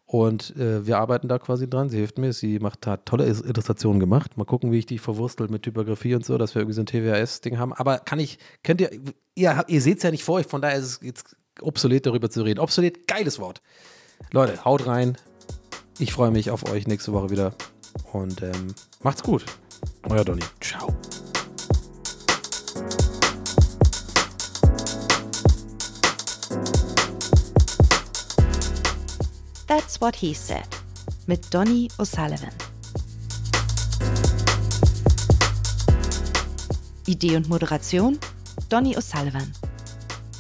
Und 0.06 0.56
äh, 0.58 0.86
wir 0.86 0.98
arbeiten 0.98 1.28
da 1.28 1.40
quasi 1.40 1.70
dran. 1.70 1.90
Sie 1.90 1.98
hilft 1.98 2.18
mir. 2.18 2.34
Sie 2.34 2.60
macht, 2.60 2.86
hat 2.88 3.06
tolle 3.06 3.26
Illustrationen 3.26 4.00
gemacht. 4.00 4.38
Mal 4.38 4.46
gucken, 4.46 4.72
wie 4.72 4.80
ich 4.80 4.86
die 4.86 4.98
verwurstel 4.98 5.48
mit 5.50 5.64
Typografie 5.64 6.16
und 6.16 6.26
so, 6.26 6.38
dass 6.38 6.56
wir 6.56 6.62
irgendwie 6.62 6.76
so 6.76 6.82
ein 6.82 6.86
TWAS-Ding 6.86 7.58
haben. 7.58 7.74
Aber 7.74 8.00
kann 8.00 8.20
ich, 8.20 8.38
könnt 8.64 8.82
ihr, 8.82 8.92
ihr, 9.36 9.64
ihr 9.68 9.82
seht 9.82 9.98
es 9.98 10.04
ja 10.04 10.12
nicht 10.12 10.24
vor 10.24 10.36
euch, 10.36 10.48
von 10.48 10.62
daher 10.62 10.78
ist 10.78 10.86
es 10.86 11.00
jetzt 11.02 11.38
obsolet 11.60 12.06
darüber 12.06 12.30
zu 12.30 12.44
reden. 12.44 12.60
Obsolet, 12.60 13.08
geiles 13.08 13.40
Wort. 13.40 13.62
Leute, 14.32 14.64
haut 14.64 14.86
rein. 14.86 15.18
Ich 16.00 16.14
freue 16.14 16.32
mich 16.32 16.52
auf 16.52 16.70
euch 16.70 16.88
nächste 16.88 17.14
Woche 17.14 17.30
wieder. 17.30 17.54
Und 18.14 18.42
ähm, 18.42 18.74
macht's 19.04 19.24
gut. 19.24 19.46
Euer 20.10 20.24
Donny. 20.24 20.44
Ciao. 20.60 20.88
That's 29.68 30.02
What 30.02 30.16
He 30.16 30.34
Said 30.34 30.68
mit 31.28 31.54
Donny 31.54 31.88
O'Sullivan. 31.98 32.52
Idee 37.06 37.36
und 37.36 37.48
Moderation 37.50 38.20
Donny 38.70 38.98
O'Sullivan. 38.98 39.52